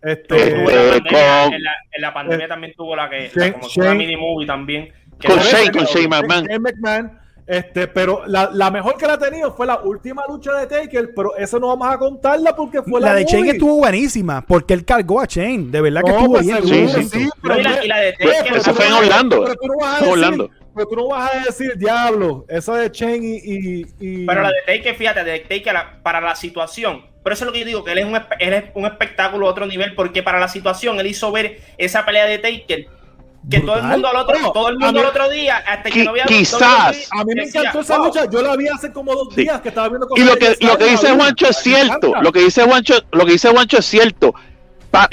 Este, 0.03 0.51
en, 0.51 1.63
la, 1.99 2.13
pandemia 2.13 2.49
también 2.49 2.75
tuvo 2.77 2.95
la 2.95 3.09
que 3.09 3.31
como 3.53 3.67
una 3.77 3.95
mini 3.95 4.17
movie 4.17 4.47
también. 4.47 4.93
con 5.27 5.39
Shane, 5.39 5.73
con 5.73 5.85
Shane 5.85 6.09
McMahon. 6.59 7.19
Este, 7.47 7.87
pero 7.87 8.25
la, 8.27 8.51
la, 8.53 8.73
mejor 8.73 8.97
que 8.97 9.07
la 9.07 9.13
ha 9.13 9.19
tenido 9.19 9.55
fue 9.55 9.67
la 9.67 9.79
última 9.79 10.25
lucha 10.29 10.53
de 10.55 10.67
Taker, 10.67 11.15
pero 11.15 11.37
eso 11.37 11.61
no 11.61 11.69
vamos 11.69 11.89
a 11.89 11.97
contarla 11.97 12.57
porque 12.57 12.83
fue 12.83 13.01
la, 13.01 13.11
la 13.11 13.15
de 13.15 13.25
Shane 13.25 13.51
estuvo 13.51 13.77
buenísima, 13.77 14.45
porque 14.45 14.75
él 14.75 14.85
cargó 14.85 15.21
a 15.21 15.27
Shane, 15.27 15.71
de 15.71 15.81
verdad 15.81 16.03
que 16.03 16.11
estuvo 16.11 16.33
pues, 16.33 16.45
bien. 16.45 16.67
Sí, 16.67 16.89
sí, 16.89 17.05
sí, 17.05 17.31
pero, 17.41 17.61
y, 17.61 17.87
la, 17.87 18.01
de 18.01 18.13
Taker. 18.15 18.57
Eso 18.57 18.75
fue 18.75 18.87
en 18.87 18.93
Orlando. 18.93 19.45
Pero 19.45 19.55
tú 19.55 19.67
no 19.69 19.77
vas 19.79 20.03
a 20.03 20.05
decir, 20.05 20.51
pero 20.75 20.89
tú 20.89 20.97
no 20.97 21.09
vas 21.09 21.33
a 21.33 21.45
decir, 21.45 21.77
diablo, 21.77 22.45
eso 22.49 22.75
de 22.75 22.91
Shane 22.91 23.41
y, 23.45 23.87
y, 24.01 24.27
Pero 24.27 24.43
la 24.43 24.49
de 24.49 24.63
Taker, 24.67 24.97
fíjate, 24.97 25.23
de 25.23 25.39
Taker 25.41 25.77
para 26.03 26.21
la 26.21 26.35
situación 26.35 27.05
por 27.27 27.33
eso 27.33 27.43
es 27.43 27.47
lo 27.47 27.53
que 27.53 27.59
yo 27.59 27.67
digo, 27.67 27.83
que 27.83 27.91
él 27.91 27.99
es, 27.99 28.05
un, 28.05 28.15
él 28.15 28.53
es 28.53 28.65
un 28.75 28.87
espectáculo 28.87 29.49
a 29.49 29.51
otro 29.51 29.67
nivel, 29.67 29.97
porque 29.97 30.23
para 30.23 30.39
la 30.39 30.47
situación 30.47 31.01
él 31.01 31.09
hizo 31.09 31.33
ver 31.33 31.61
esa 31.77 32.07
pelea 32.07 32.25
de 32.25 32.39
Taker 32.39 32.87
que 33.51 33.61
todo 33.63 33.79
el 33.79 33.83
mundo 33.83 34.07
al 34.07 34.17
otro, 34.19 34.53
todo 34.53 34.69
el 34.69 34.79
mundo 34.79 35.01
al 35.01 35.07
otro 35.07 35.29
día, 35.29 35.57
hasta 35.57 35.91
que 35.91 36.05
no 36.05 36.11
había 36.11 36.25
quizás. 36.27 37.09
a 37.11 37.25
mí 37.25 37.35
me 37.35 37.43
encantó 37.43 37.81
esa 37.81 37.99
lucha, 37.99 38.31
yo 38.31 38.43
la 38.43 38.55
vi 38.55 38.69
hace 38.69 38.93
como 38.93 39.13
dos 39.13 39.35
días 39.35 39.61
que 39.61 39.71
estaba 39.71 39.89
viendo 39.89 40.07
y 40.15 40.23
lo 40.23 40.37
que 40.37 40.57
lo 40.61 40.79
que 40.79 40.85
dice 40.85 41.11
Juancho 41.17 41.49
es 41.49 41.57
cierto, 41.57 42.13
lo 42.23 42.31
que 42.31 42.39
dice 42.43 42.63
Juancho, 42.63 42.95
lo 43.11 43.27
que 43.27 43.33
dice 43.33 43.49
Juancho 43.49 43.79
es 43.79 43.87
cierto. 43.87 44.33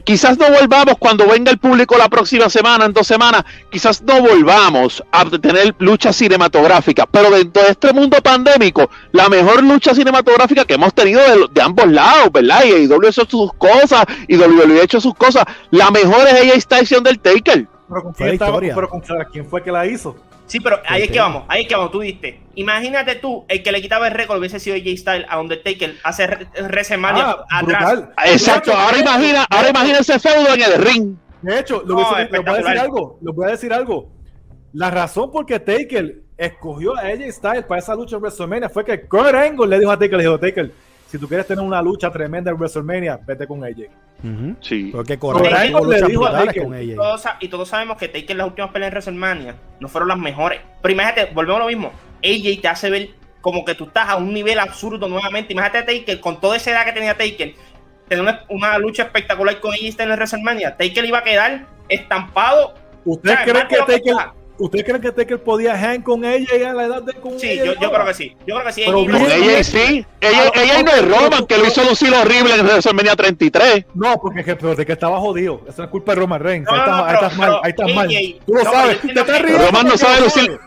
Quizás 0.04 0.38
no 0.38 0.50
volvamos 0.50 0.96
cuando 0.98 1.28
venga 1.28 1.52
el 1.52 1.58
público 1.58 1.98
la 1.98 2.10
próxima 2.10 2.50
semana, 2.50 2.86
en 2.86 2.94
dos 2.94 3.08
semanas, 3.08 3.44
quizás 3.70 4.02
no 4.02 4.22
volvamos 4.22 5.04
a 5.12 5.26
tener 5.30 5.76
lucha 5.80 6.14
cinematográfica, 6.14 7.06
pero 7.06 7.30
dentro 7.32 7.64
de 7.64 7.72
este 7.72 7.94
mundo 7.94 8.18
pandémico, 8.22 8.90
la 9.12 9.30
mejor 9.30 9.64
lucha 9.64 9.94
cinematográfica 9.94 10.66
que 10.66 10.76
hemos 10.76 10.94
tenido 10.94 11.22
de, 11.50 11.62
ambos 11.62 11.88
lados, 11.88 12.32
¿verdad? 12.32 12.64
Y 12.66 12.74
ha 12.74 13.10
hecho 13.10 13.26
sus 13.26 13.54
cosas, 13.54 14.06
y 14.28 14.38
WWE 14.38 14.80
ha 14.80 14.84
hecho 14.84 15.02
sus 15.02 15.16
cosas, 15.16 15.46
la 15.72 15.92
mejor 15.92 16.28
es 16.28 16.42
ella 16.42 16.54
Station 16.56 17.04
del 17.04 17.20
Taker. 17.20 17.68
Pero 17.88 18.04
con, 18.04 18.14
quién, 18.14 18.38
pero 18.38 18.90
con 18.90 19.02
quién 19.32 19.46
fue 19.46 19.62
que 19.62 19.72
la 19.72 19.86
hizo. 19.86 20.16
Sí, 20.46 20.60
pero 20.60 20.80
ahí 20.86 21.04
es 21.04 21.12
que 21.12 21.20
vamos, 21.20 21.46
ahí 21.48 21.62
es 21.64 21.68
que 21.68 21.76
vamos, 21.76 21.92
tú 21.92 22.02
diste. 22.02 22.42
Imagínate 22.56 23.16
tú, 23.16 23.46
el 23.48 23.64
que 23.64 23.72
le 23.72 23.82
quitaba 23.82 24.08
el 24.08 24.14
récord 24.14 24.40
hubiese 24.40 24.60
sido 24.60 24.76
J 24.78 24.98
Style 24.98 25.26
a 25.30 25.40
Undertaker 25.40 25.96
hace 26.04 26.28
WrestleMania 26.62 27.38
ah, 27.50 27.60
atrás. 27.60 28.04
Exacto, 28.26 28.74
ahora 28.74 29.00
imagina, 29.00 29.46
ahora 29.50 29.70
imagina 29.70 30.00
ese 30.00 30.20
feudo 30.20 30.54
en 30.54 30.62
el 30.62 30.84
ring. 30.84 31.16
De 31.42 31.60
hecho, 31.60 31.84
lo, 31.86 31.96
voy 31.96 32.06
a 32.06 32.28
decir 32.28 32.80
algo, 32.80 33.20
lo 33.22 33.34
voy 33.34 33.48
a 33.48 33.52
decir 33.52 33.74
algo. 33.74 34.10
La 34.74 34.90
razón 34.90 35.32
por 35.32 35.46
que 35.46 35.60
Taker 35.60 36.24
escogió 36.38 36.98
a 36.98 37.02
AJ 37.02 37.32
Styles 37.32 37.66
para 37.66 37.80
esa 37.80 37.96
lucha 37.96 38.16
en 38.16 38.22
WrestleMania 38.22 38.70
fue 38.70 38.84
que 38.84 39.08
Kurt 39.08 39.36
Angle 39.36 39.68
le 39.68 39.80
dijo 39.80 39.92
a 39.92 40.00
Taker, 40.00 40.18
le 40.18 40.24
dijo, 40.24 40.40
Taker, 40.40 40.72
si 41.14 41.20
tú 41.20 41.28
quieres 41.28 41.46
tener 41.46 41.64
una 41.64 41.80
lucha 41.80 42.10
tremenda 42.10 42.50
en 42.50 42.58
WrestleMania, 42.58 43.20
vete 43.24 43.46
con 43.46 43.64
AJ. 43.64 43.82
Sí. 44.62 44.90
Porque 44.92 45.14
le 45.14 46.08
dijo 46.08 46.26
a 46.26 46.44
con 46.52 46.74
ella. 46.74 46.96
y 47.40 47.48
todos 47.50 47.70
sabemos 47.70 47.98
que 47.98 48.08
Taker 48.08 48.36
las 48.36 48.48
últimas 48.48 48.72
peleas 48.72 48.88
en 48.88 48.94
WrestleMania 48.94 49.56
no 49.80 49.88
fueron 49.88 50.10
las 50.10 50.18
mejores. 50.18 50.62
Pero 50.82 50.92
imagínate, 50.92 51.32
volvemos 51.32 51.58
a 51.58 51.66
lo 51.66 51.68
mismo. 51.68 51.92
AJ 52.24 52.62
te 52.64 52.68
hace 52.68 52.90
ver 52.90 53.10
como 53.42 53.64
que 53.64 53.76
tú 53.76 53.84
estás 53.84 54.10
a 54.10 54.16
un 54.16 54.34
nivel 54.34 54.58
absurdo 54.58 55.08
nuevamente. 55.08 55.54
Imagínate 55.54 55.78
a 55.78 55.86
Taker 55.86 56.20
con 56.20 56.42
toda 56.42 56.58
esa 56.58 56.72
edad 56.72 56.84
que 56.84 56.94
tenía 56.94 57.16
Taker. 57.16 57.54
Tener 58.08 58.40
una, 58.50 58.80
lucha 58.80 59.04
espectacular 59.04 59.60
con 59.60 59.72
AJ 59.72 60.00
en 60.00 60.10
WrestleMania. 60.10 60.78
Taker 60.78 61.06
iba 61.06 61.20
a 61.20 61.24
quedar 61.24 61.68
estampado. 61.90 62.74
¿Usted 63.06 63.36
cree 63.44 63.68
que 63.68 63.78
Taker 63.78 64.16
¿Usted 64.58 64.86
cree 64.86 65.02
que 65.02 65.12
Taker 65.12 65.42
podía 65.42 65.76
hang 65.78 66.02
con 66.02 66.24
ella 66.24 66.72
a 66.72 66.74
la 66.74 66.86
edad 66.86 67.02
de 67.02 67.14
con 67.14 67.40
Sí, 67.40 67.58
yo, 67.58 67.74
yo, 67.74 67.92
creo 67.92 68.06
que 68.06 68.14
sí. 68.14 68.38
Yo 68.46 68.56
creo 68.56 68.66
que 68.66 68.74
sí. 68.74 68.84
Pero 68.86 69.06
con 69.06 69.16
ella 69.16 69.64
sí. 69.64 70.06
Ella, 70.22 70.52
ella 70.56 70.84
no 70.84 70.92
es 70.92 71.08
Roman, 71.08 71.48
que 71.48 71.58
lo 71.58 71.66
hizo 71.66 71.84
lucir 71.84 72.14
horrible 72.14 72.54
en 72.54 72.66
WrestleMania 72.66 73.16
33. 73.16 73.86
No, 73.96 74.18
porque 74.22 74.44
pero 74.44 74.76
de 74.76 74.86
que 74.86 74.94
estaba 74.94 75.20
jodido. 75.20 75.62
Eso 75.68 75.84
es 75.84 75.90
culpa 75.90 76.14
de 76.14 76.22
Roman 76.22 76.42
Reigns. 76.42 76.68
ahí, 76.70 77.14
estás, 77.14 77.36
mal, 77.36 77.60
ahí 77.64 77.72
estás 77.72 77.94
mal. 77.94 78.08
Tú 78.46 78.54
lo 78.54 78.64
sabes. 78.64 79.02
Te 79.02 79.20
estás 79.20 79.42
riendo. 79.42 79.66
Roman 79.66 79.88
no 79.88 79.98
sabe 79.98 80.22
lucir. 80.22 80.60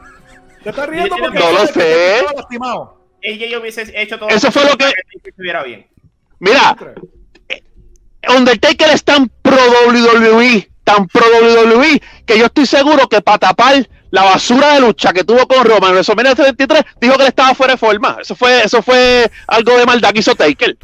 Te 0.63 0.71
estás 0.71 0.89
riendo 0.89 1.17
porque 1.17 1.39
no 1.39 1.53
lo 1.53 1.67
sé. 1.67 2.25
Ella 3.23 3.59
hubiese 3.59 3.93
hecho 3.95 4.19
todo 4.19 4.29
Eso 4.29 4.51
fue 4.53 4.65
lo 4.65 4.77
que 4.77 4.93
estuviera 5.25 5.63
bien. 5.63 5.87
Mira, 6.39 6.77
Undertaker 8.29 8.91
es 8.91 9.05
tan 9.05 9.29
pro 9.43 9.57
WWE 9.89 10.69
tan 10.87 11.09
pro 11.09 11.25
WWE 11.27 12.01
que 12.25 12.39
yo 12.39 12.47
estoy 12.47 12.65
seguro 12.65 13.09
que 13.09 13.21
para 13.21 13.39
tapar 13.39 13.89
la 14.11 14.23
basura 14.23 14.75
de 14.75 14.81
lucha 14.81 15.13
que 15.13 15.25
tuvo 15.25 15.47
con 15.49 15.65
Roman 15.65 15.91
en 15.91 15.97
WrestleMania 15.97 16.37
73 16.37 16.85
dijo 17.01 17.17
que 17.17 17.23
le 17.25 17.29
estaba 17.29 17.55
fuera 17.55 17.73
de 17.73 17.79
forma. 17.79 18.19
Eso 18.23 18.37
fue, 18.37 18.63
eso 18.63 18.81
fue 18.83 19.29
algo 19.49 19.77
de 19.77 19.85
maldad 19.85 20.13
que 20.13 20.21
hizo 20.21 20.37
Taker. 20.37 20.77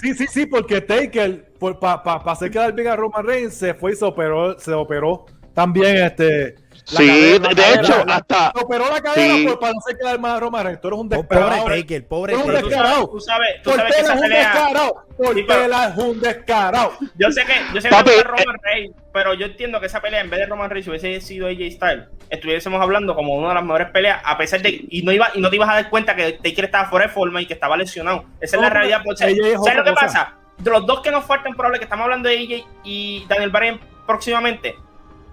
sí, 0.00 0.14
sí, 0.14 0.26
sí, 0.30 0.46
porque 0.46 0.82
Taker, 0.82 1.50
para 1.58 2.02
pa, 2.02 2.22
pa 2.22 2.32
hacer 2.32 2.50
quedar 2.50 2.74
bien 2.74 2.88
a 2.88 2.96
Roman 2.96 3.24
Reigns, 3.24 3.54
se 3.54 3.72
fue 3.72 3.92
y 3.92 3.96
se 3.96 4.04
operó, 4.04 4.58
se 4.58 4.74
operó 4.74 5.24
también 5.54 5.96
este 5.96 6.56
sí, 6.84 7.38
de 7.38 7.74
hecho, 7.74 8.04
hasta. 8.08 8.52
Operó 8.60 8.90
la 8.90 9.00
cadera 9.00 9.34
sí. 9.34 9.48
para 9.60 9.72
no 9.72 9.80
se 9.86 9.96
quedar 9.96 10.18
más 10.18 10.36
a 10.36 10.40
Roma 10.40 10.80
Tú 10.80 10.88
eres 10.88 11.00
un 11.00 11.08
descarado. 11.08 11.62
Pobre 11.62 11.80
Taker, 11.80 12.06
pobre 12.06 12.32
Taker. 12.34 12.48
un 12.48 12.54
descarado. 12.54 13.08
Tú 13.08 13.20
sabes, 13.20 13.62
tú 13.62 13.70
sabes 13.70 13.94
que 13.94 14.02
esa 14.02 14.14
es 14.14 14.20
un 14.20 14.28
descarado. 14.28 15.06
Portela 15.16 15.88
es 15.88 15.96
un 15.98 16.20
descarado. 16.20 16.92
Yo 17.16 17.30
sé 17.30 17.44
que, 17.44 17.52
yo 17.74 17.80
sé 17.80 17.88
que 17.88 17.94
Papi, 17.94 18.10
Roman 18.24 18.56
eh, 18.56 18.60
Reigns, 18.62 18.96
pero 19.12 19.34
yo 19.34 19.46
entiendo 19.46 19.80
que 19.80 19.86
esa 19.86 20.00
pelea, 20.00 20.20
en 20.20 20.30
vez 20.30 20.40
de 20.40 20.46
Roman 20.46 20.70
Reigns, 20.70 20.88
hubiese 20.88 21.20
sido 21.20 21.46
AJ 21.46 21.72
Styles, 21.72 22.04
estuviésemos 22.30 22.80
hablando 22.80 23.14
como 23.14 23.34
una 23.34 23.48
de 23.48 23.54
las 23.54 23.64
mejores 23.64 23.90
peleas, 23.90 24.20
a 24.24 24.38
pesar 24.38 24.62
de. 24.62 24.86
Y 24.88 25.02
no, 25.02 25.12
iba, 25.12 25.30
y 25.34 25.40
no 25.40 25.50
te 25.50 25.56
ibas 25.56 25.68
a 25.68 25.74
dar 25.74 25.90
cuenta 25.90 26.16
que 26.16 26.32
Taker 26.32 26.64
estaba 26.64 26.88
fuera 26.88 27.06
de 27.06 27.12
forma 27.12 27.42
y 27.42 27.46
que 27.46 27.54
estaba 27.54 27.76
lesionado. 27.76 28.24
Esa 28.40 28.56
es 28.56 28.62
la 28.62 28.70
realidad. 28.70 29.02
Pues, 29.04 29.18
¿Sabes 29.18 29.36
lo 29.36 29.84
que 29.84 29.92
pasa? 29.92 30.34
De 30.58 30.70
los 30.70 30.86
dos 30.86 31.00
que 31.00 31.10
nos 31.10 31.24
faltan, 31.24 31.54
probable 31.54 31.78
que 31.78 31.84
estamos 31.84 32.04
hablando 32.04 32.28
de 32.28 32.36
AJ 32.36 32.66
y 32.84 33.24
Daniel 33.28 33.50
Bryan 33.50 33.80
próximamente 34.06 34.76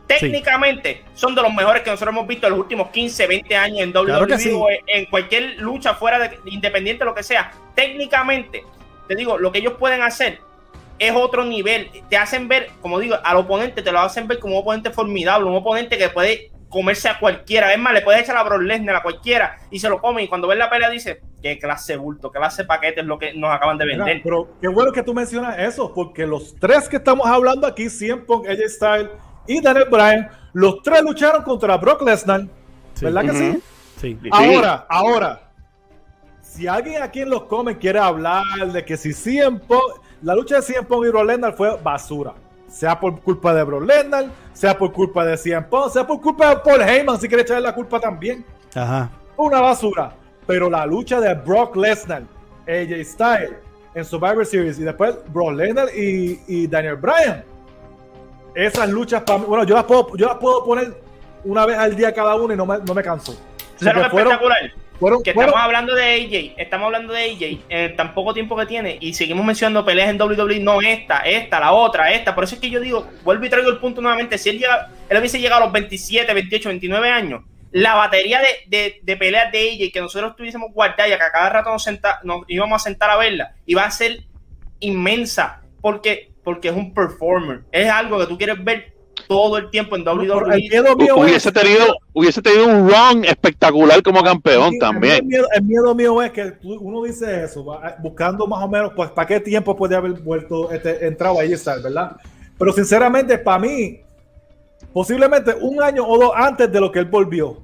técnicamente 0.08 1.04
son 1.14 1.36
de 1.36 1.42
los 1.42 1.54
mejores 1.54 1.84
que 1.84 1.92
nosotros 1.92 2.16
hemos 2.16 2.28
visto 2.28 2.48
en 2.48 2.52
los 2.52 2.60
últimos 2.62 2.90
15, 2.90 3.28
20 3.28 3.56
años 3.56 3.80
en 3.80 3.96
WWE 3.96 4.54
o 4.54 4.68
en 4.88 5.06
cualquier 5.06 5.60
lucha 5.60 5.94
fuera 5.94 6.20
de 6.20 6.40
independiente, 6.46 7.06
lo 7.06 7.14
que 7.14 7.24
sea. 7.24 7.52
Técnicamente, 7.76 8.64
te 9.08 9.16
digo, 9.16 9.38
lo 9.38 9.52
que 9.52 9.60
ellos 9.60 9.74
pueden 9.78 10.02
hacer 10.02 10.40
es 11.00 11.12
otro 11.14 11.46
nivel. 11.46 11.90
Te 12.10 12.18
hacen 12.18 12.48
ver, 12.48 12.70
como 12.82 13.00
digo, 13.00 13.18
al 13.24 13.38
oponente 13.38 13.82
te 13.82 13.92
lo 13.92 14.00
hacen 14.00 14.28
ver 14.28 14.40
como 14.40 14.56
un 14.56 14.62
oponente 14.62 14.90
formidable, 14.92 15.48
un 15.48 15.56
oponente 15.56 15.98
que 15.98 16.10
puede 16.10 16.52
comerse 16.70 17.10
a 17.10 17.20
cualquiera. 17.20 17.74
Es 17.74 17.80
más, 17.80 17.94
le 17.94 18.02
puede 18.02 18.22
echar 18.22 18.38
a 18.38 18.44
Brock 18.44 18.62
Lesnar 18.62 18.96
a 18.96 19.04
cualquiera 19.04 19.58
y 19.70 19.80
se 19.80 19.90
lo 19.90 20.02
come. 20.02 20.24
Y 20.24 20.28
cuando 20.28 20.48
ve 20.48 20.56
la 20.56 20.70
pelea 20.70 20.90
dice, 20.90 21.22
qué 21.42 21.60
clase 21.60 21.94
de 21.94 21.98
bulto, 21.98 22.32
qué 22.32 22.40
clase 22.40 22.64
de 22.64 22.68
paquete 22.68 23.02
es 23.02 23.06
lo 23.06 23.20
que 23.20 23.34
nos 23.34 23.54
acaban 23.54 23.78
de 23.78 23.86
vender. 23.86 24.22
pero 24.24 24.50
qué 24.62 24.68
bueno 24.68 24.92
que 24.92 25.04
tú 25.04 25.14
mencionas 25.14 25.58
eso, 25.60 25.94
porque 25.94 26.26
los 26.26 26.56
tres 26.56 26.90
que 26.90 26.98
estamos 26.98 27.28
hablando 27.28 27.68
aquí, 27.68 27.90
siempre 27.90 28.36
ella 28.48 28.68
Style 28.68 29.10
y 29.48 29.62
Daniel 29.62 29.88
Bryan, 29.90 30.30
los 30.54 30.82
tres 30.82 31.02
lucharon 31.02 31.44
contra 31.44 31.78
Brock 31.78 32.02
Lesnar. 32.02 32.46
¿Verdad 33.02 33.22
que 33.22 33.34
sí? 33.34 33.64
Sí. 34.00 34.20
Ahora, 34.32 34.86
ahora, 34.90 35.42
si 36.42 36.68
alguien 36.68 37.02
aquí 37.02 37.22
en 37.22 37.30
los 37.30 37.44
comments 37.44 37.80
quiere 37.80 38.00
hablar 38.00 38.44
de 38.72 38.84
que 38.84 38.98
si 38.98 39.14
CM 39.14 39.60
la 40.22 40.34
lucha 40.36 40.56
de 40.56 40.62
CM 40.64 40.84
Punk 40.84 41.06
y 41.06 41.10
Brock 41.10 41.26
Lesnar 41.26 41.54
fue 41.56 41.78
basura. 41.82 42.34
Sea 42.68 43.00
por 43.00 43.22
culpa 43.22 43.54
de 43.54 43.64
Brock 43.64 43.84
Lesnar, 43.84 44.26
sea 44.54 44.78
por 44.78 44.92
culpa 44.92 45.24
de 45.24 45.38
CM 45.38 45.68
Punk, 45.68 45.92
sea 45.92 46.06
por 46.06 46.20
culpa 46.20 46.50
de 46.50 46.58
Paul 46.58 46.82
Heyman, 46.82 47.20
si 47.20 47.28
quiere 47.28 47.44
echarle 47.44 47.64
la 47.64 47.74
culpa 47.74 48.00
también. 48.00 48.44
Ajá. 48.76 49.10
Una 49.38 49.62
basura. 49.62 50.16
Pero 50.46 50.70
la 50.70 50.86
lucha 50.86 51.20
de 51.22 51.34
Brock 51.34 51.76
Lesnar, 51.76 52.24
AJ 52.68 53.06
Styles 53.06 53.54
en 53.94 54.06
Survivor 54.06 54.46
Series 54.46 54.80
y 54.80 54.84
después 54.84 55.16
Brock 55.32 55.54
Lesnar 55.54 55.90
y, 55.96 56.42
y 56.48 56.68
Daniel 56.68 56.96
Bryan 56.96 57.44
esas 58.58 58.90
luchas 58.90 59.22
para 59.22 59.38
bueno, 59.40 59.64
yo 59.66 59.76
las 59.76 59.84
puedo, 59.84 60.18
yo 60.18 60.28
las 60.28 60.38
puedo 60.38 60.66
poner 60.66 61.00
una 61.44 61.66
vez 61.66 61.78
al 61.78 61.96
día 61.96 62.12
cada 62.12 62.36
una 62.36 62.56
y 62.56 62.58
no 62.58 62.66
me, 62.66 62.80
no 62.80 62.94
me 62.94 63.04
canso. 63.04 63.34
Eso 63.80 63.90
es 63.90 63.96
espectacular. 63.96 64.74
que 65.24 65.30
estamos 65.30 65.56
hablando 65.56 65.94
de 65.94 66.04
AJ, 66.16 66.56
estamos 66.58 66.86
hablando 66.88 67.14
de 67.14 67.24
AJ 67.26 67.60
en 67.70 67.96
tan 67.96 68.16
poco 68.16 68.34
tiempo 68.34 68.58
que 68.58 68.66
tiene 68.66 68.98
y 69.00 69.14
seguimos 69.14 69.46
mencionando 69.46 69.86
peleas 69.86 70.10
en 70.10 70.20
WWE, 70.20 70.60
no 70.60 70.82
esta, 70.82 71.20
esta, 71.20 71.60
la 71.60 71.72
otra, 71.72 72.12
esta. 72.12 72.34
Por 72.34 72.46
eso 72.46 72.56
es 72.56 72.62
que 72.62 72.72
yo 72.72 72.80
digo, 72.80 73.08
vuelvo 73.24 73.46
y 73.46 73.50
traigo 73.50 73.70
el 73.70 73.78
punto 73.78 74.02
nuevamente, 74.02 74.40
si 74.40 74.50
él, 74.50 74.58
llega, 74.58 74.90
él 75.08 75.18
hubiese 75.20 75.40
llegado 75.40 75.62
a 75.62 75.66
los 75.66 75.74
27, 75.74 76.34
28, 76.34 76.70
29 76.70 77.10
años, 77.12 77.44
la 77.72 77.94
batería 77.94 78.40
de, 78.40 78.48
de, 78.66 79.00
de 79.04 79.18
peleas 79.18 79.52
de 79.52 79.70
AJ 79.70 79.94
que 79.94 80.02
nosotros 80.02 80.36
tuviésemos 80.36 80.74
guardada 80.74 81.08
y 81.08 81.12
que 81.12 81.24
a 81.24 81.32
cada 81.32 81.50
rato 81.52 81.70
nos, 81.70 81.84
senta, 81.84 82.20
nos 82.24 82.42
íbamos 82.48 82.82
a 82.82 82.84
sentar 82.84 83.12
a 83.12 83.18
verla, 83.18 83.54
iba 83.68 83.86
a 83.86 83.92
ser 83.92 84.24
inmensa, 84.80 85.62
porque 85.80 86.32
porque 86.48 86.70
es 86.70 86.76
un 86.78 86.94
performer. 86.94 87.64
Es 87.74 87.90
algo 87.90 88.18
que 88.20 88.26
tú 88.26 88.38
quieres 88.38 88.64
ver 88.64 88.94
todo 89.28 89.58
el 89.58 89.70
tiempo 89.70 89.98
en 89.98 90.08
WWE. 90.08 91.12
hubiese, 91.14 91.52
tenido, 91.52 91.98
hubiese 92.14 92.42
tenido 92.42 92.68
un 92.68 92.90
run 92.90 93.26
espectacular 93.26 94.02
como 94.02 94.24
campeón 94.24 94.80
también. 94.80 95.28
El 95.54 95.64
miedo, 95.64 95.94
mío 95.94 96.22
es 96.22 96.32
que 96.32 96.54
uno 96.64 97.04
dice 97.04 97.44
eso, 97.44 97.66
buscando 98.00 98.48
más 98.48 98.64
o 98.64 98.70
menos, 98.70 98.94
pues, 98.96 99.10
¿para 99.10 99.28
qué 99.28 99.42
tiempo 99.42 99.76
puede 99.76 99.98
haber 99.98 100.14
vuelto, 100.22 100.72
este, 100.72 101.06
entrado 101.06 101.38
ahí 101.38 101.52
estar, 101.52 101.82
verdad? 101.82 102.16
Pero 102.58 102.72
sinceramente, 102.72 103.38
para 103.38 103.60
mí, 103.60 104.00
posiblemente 104.94 105.54
un 105.54 105.84
año 105.84 106.08
o 106.08 106.18
dos 106.18 106.32
antes 106.34 106.72
de 106.72 106.80
lo 106.80 106.90
que 106.94 107.00
él 107.00 107.06
volvió. 107.08 107.58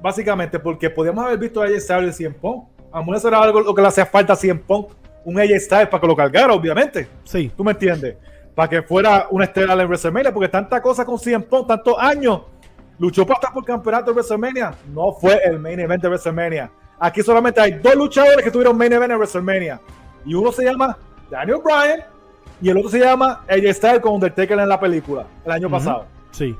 Básicamente, 0.00 0.60
porque 0.60 0.88
podíamos 0.88 1.24
haber 1.24 1.38
visto 1.40 1.60
a 1.60 1.64
AJ 1.64 1.80
Styles 1.80 2.16
100 2.16 2.34
Punk. 2.34 2.68
A 2.92 3.02
lo 3.02 3.16
era 3.16 3.42
algo 3.42 3.60
lo 3.60 3.74
que 3.74 3.82
le 3.82 3.88
hacía 3.88 4.06
falta 4.06 4.34
a 4.34 4.36
100 4.36 4.60
Punk 4.60 4.99
un 5.24 5.38
AJ 5.38 5.60
Styles 5.60 5.88
para 5.88 6.00
que 6.00 6.06
lo 6.06 6.16
cargara, 6.16 6.52
obviamente. 6.52 7.08
Sí. 7.24 7.50
¿Tú 7.56 7.64
me 7.64 7.72
entiendes? 7.72 8.16
Para 8.54 8.68
que 8.68 8.82
fuera 8.82 9.26
una 9.30 9.44
estrella 9.44 9.72
en 9.72 9.86
WrestleMania, 9.86 10.32
porque 10.32 10.48
tanta 10.48 10.80
cosa 10.82 11.04
con 11.04 11.18
CM 11.18 11.44
Punk, 11.44 11.68
tantos 11.68 11.94
años, 11.98 12.42
luchó 12.98 13.24
para 13.24 13.36
estar 13.36 13.52
por 13.52 13.64
campeonato 13.64 14.06
de 14.06 14.12
WrestleMania. 14.12 14.74
No 14.92 15.12
fue 15.12 15.40
el 15.44 15.58
main 15.58 15.80
event 15.80 16.02
de 16.02 16.08
WrestleMania. 16.08 16.70
Aquí 16.98 17.22
solamente 17.22 17.60
hay 17.60 17.72
dos 17.72 17.94
luchadores 17.94 18.44
que 18.44 18.50
tuvieron 18.50 18.76
main 18.76 18.92
event 18.92 19.12
en 19.12 19.18
WrestleMania. 19.18 19.80
Y 20.24 20.34
uno 20.34 20.52
se 20.52 20.64
llama 20.64 20.98
Daniel 21.30 21.60
Bryan 21.64 22.04
y 22.60 22.68
el 22.68 22.76
otro 22.76 22.90
se 22.90 22.98
llama 22.98 23.42
AJ 23.48 23.74
Styles 23.74 24.00
con 24.00 24.14
Undertaker 24.14 24.58
en 24.58 24.68
la 24.68 24.78
película 24.78 25.26
el 25.44 25.52
año 25.52 25.70
pasado. 25.70 26.06
Sí. 26.30 26.54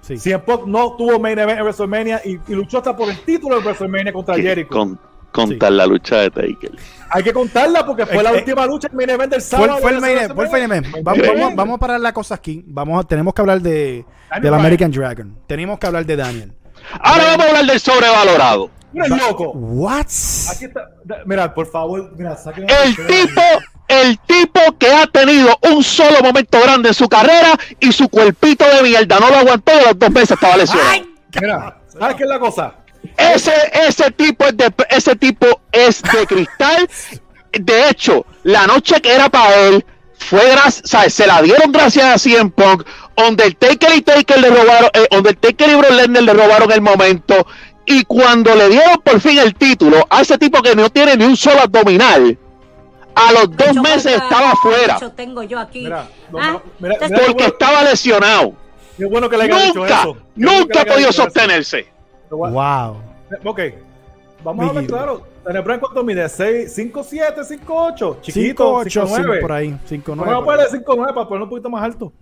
Sí. 0.00 0.16
CM 0.16 0.38
Punk 0.40 0.66
no 0.66 0.96
tuvo 0.96 1.18
main 1.18 1.38
event 1.38 1.58
en 1.58 1.64
WrestleMania 1.64 2.22
y, 2.24 2.38
luchó 2.54 2.78
hasta 2.78 2.96
por 2.96 3.10
el 3.10 3.20
título 3.22 3.56
de 3.56 3.62
WrestleMania 3.62 4.12
contra 4.12 4.36
Jericho 4.36 4.96
contar 5.32 5.72
la 5.72 5.86
lucha 5.86 6.16
de 6.18 6.30
Taker. 6.30 6.72
Hay 7.10 7.22
que 7.24 7.32
contarla 7.32 7.84
porque 7.84 8.06
fue 8.06 8.22
la 8.22 8.32
última 8.32 8.66
lucha 8.66 8.88
el 8.88 8.94
main 8.94 9.10
event 9.10 9.32
del 9.32 9.42
sábado. 9.42 9.78
Fue, 9.78 9.90
el 9.90 10.00
main 10.00 10.18
event. 10.18 10.86
Vamos, 11.02 11.54
vamos, 11.56 11.76
a 11.76 11.78
parar 11.78 12.00
la 12.00 12.12
cosa 12.12 12.36
aquí. 12.36 12.62
Vamos, 12.66 13.06
tenemos 13.08 13.34
que 13.34 13.40
hablar 13.40 13.60
de 13.60 14.04
del 14.40 14.54
American 14.54 14.90
Dragon. 14.90 15.36
Tenemos 15.46 15.78
que 15.78 15.86
hablar 15.86 16.06
de 16.06 16.16
Daniel. 16.16 16.52
Ahora 17.00 17.24
vamos 17.24 17.46
a 17.46 17.48
hablar 17.48 17.66
del 17.66 17.80
sobrevalorado. 17.80 18.70
Mira, 18.92 19.08
loco. 19.08 19.50
What? 19.52 20.06
Aquí 20.52 20.64
está. 20.64 20.90
Mira, 21.24 21.52
por 21.52 21.66
favor, 21.66 22.12
mira, 22.16 22.36
El 22.56 22.96
tipo, 22.96 23.42
el 23.88 24.18
tipo 24.20 24.60
que 24.78 24.92
ha 24.92 25.06
tenido 25.06 25.56
un 25.72 25.82
solo 25.82 26.20
momento 26.22 26.60
grande 26.60 26.88
en 26.88 26.94
su 26.94 27.08
carrera 27.08 27.52
y 27.78 27.92
su 27.92 28.08
cuerpito 28.08 28.64
de 28.64 28.82
mierda 28.82 29.18
no 29.20 29.30
lo 29.30 29.36
aguantó 29.36 29.72
y 29.80 29.84
los 29.84 29.98
dos 29.98 30.10
meses 30.10 30.32
estaba 30.32 30.56
lesionado. 30.56 31.06
Mira, 31.40 31.80
¿sabes 31.86 32.16
qué 32.16 32.22
es 32.24 32.28
la 32.28 32.38
cosa? 32.38 32.74
Ese, 33.16 33.52
ese 33.86 34.10
tipo 34.10 34.44
es 34.46 34.56
de 34.56 34.72
ese 34.90 35.16
tipo 35.16 35.46
es 35.72 36.02
de 36.02 36.26
cristal. 36.26 36.88
De 37.52 37.88
hecho, 37.88 38.26
la 38.44 38.66
noche 38.66 39.00
que 39.00 39.12
era 39.12 39.28
para 39.28 39.54
él 39.56 39.84
fue 40.18 40.50
gracias, 40.50 41.12
se 41.14 41.26
la 41.26 41.42
dieron 41.42 41.72
gracias 41.72 42.04
a 42.04 42.18
CM 42.18 42.50
Punk. 42.50 42.84
Undertaker 43.16 43.94
y 43.96 44.02
Taker 44.02 44.40
le 44.40 44.48
robaron, 44.50 44.90
eh, 44.94 45.06
Undertaker 45.10 45.68
y 45.68 45.74
Brock 45.74 45.90
Lesnar 45.90 46.22
le 46.22 46.32
robaron 46.32 46.70
el 46.72 46.80
momento. 46.80 47.46
Y 47.86 48.04
cuando 48.04 48.54
le 48.54 48.68
dieron 48.68 49.00
por 49.02 49.20
fin 49.20 49.38
el 49.38 49.54
título 49.54 50.06
a 50.08 50.20
ese 50.20 50.38
tipo 50.38 50.62
que 50.62 50.76
no 50.76 50.90
tiene 50.90 51.16
ni 51.16 51.24
un 51.24 51.36
solo 51.36 51.60
abdominal, 51.60 52.38
a 53.14 53.32
los 53.32 53.56
dos 53.56 53.74
meses 53.82 54.14
estaba 54.14 54.52
afuera. 54.52 54.98
tengo 55.16 55.42
yo 55.42 55.58
aquí. 55.58 55.84
Mira, 55.84 56.08
no, 56.30 56.38
Ah, 56.38 56.62
mira, 56.78 56.96
mira, 57.00 57.20
Porque 57.26 57.46
estaba 57.46 57.82
lesionado. 57.82 58.54
Qué 58.96 59.04
bueno 59.06 59.28
que 59.28 59.36
le 59.36 59.44
haya 59.44 59.58
dicho 59.66 59.80
Nunca, 59.80 60.00
eso. 60.00 60.16
Nunca 60.36 60.82
ha 60.82 60.84
podido 60.84 61.10
eso. 61.10 61.28
Wow. 62.30 63.02
Ok, 63.44 63.60
vamos 64.44 64.70
a 64.70 64.72
ver 64.72 64.86
claro. 64.86 65.26
Daniel 65.44 65.64
Bryan, 65.64 65.80
¿cuánto 65.80 66.04
mide? 66.04 66.28
6, 66.28 66.72
5, 66.72 67.02
7, 67.02 67.44
5, 67.44 67.74
8. 67.74 68.18
Chiquito, 68.20 68.64
5, 68.64 68.74
8, 68.74 69.06
5, 69.06 69.22
9. 69.26 69.40
por 69.40 69.52
ahí. 69.52 69.78
5, 69.86 70.12
Vamos 70.12 70.26
a 70.28 70.30
9. 70.32 70.44
ponerle 70.44 70.70
5, 70.70 70.94
9 70.96 71.12
para 71.14 71.26
ponerlo 71.26 71.44
un 71.44 71.50
poquito 71.50 71.70
más 71.70 71.82
alto. 71.82 72.12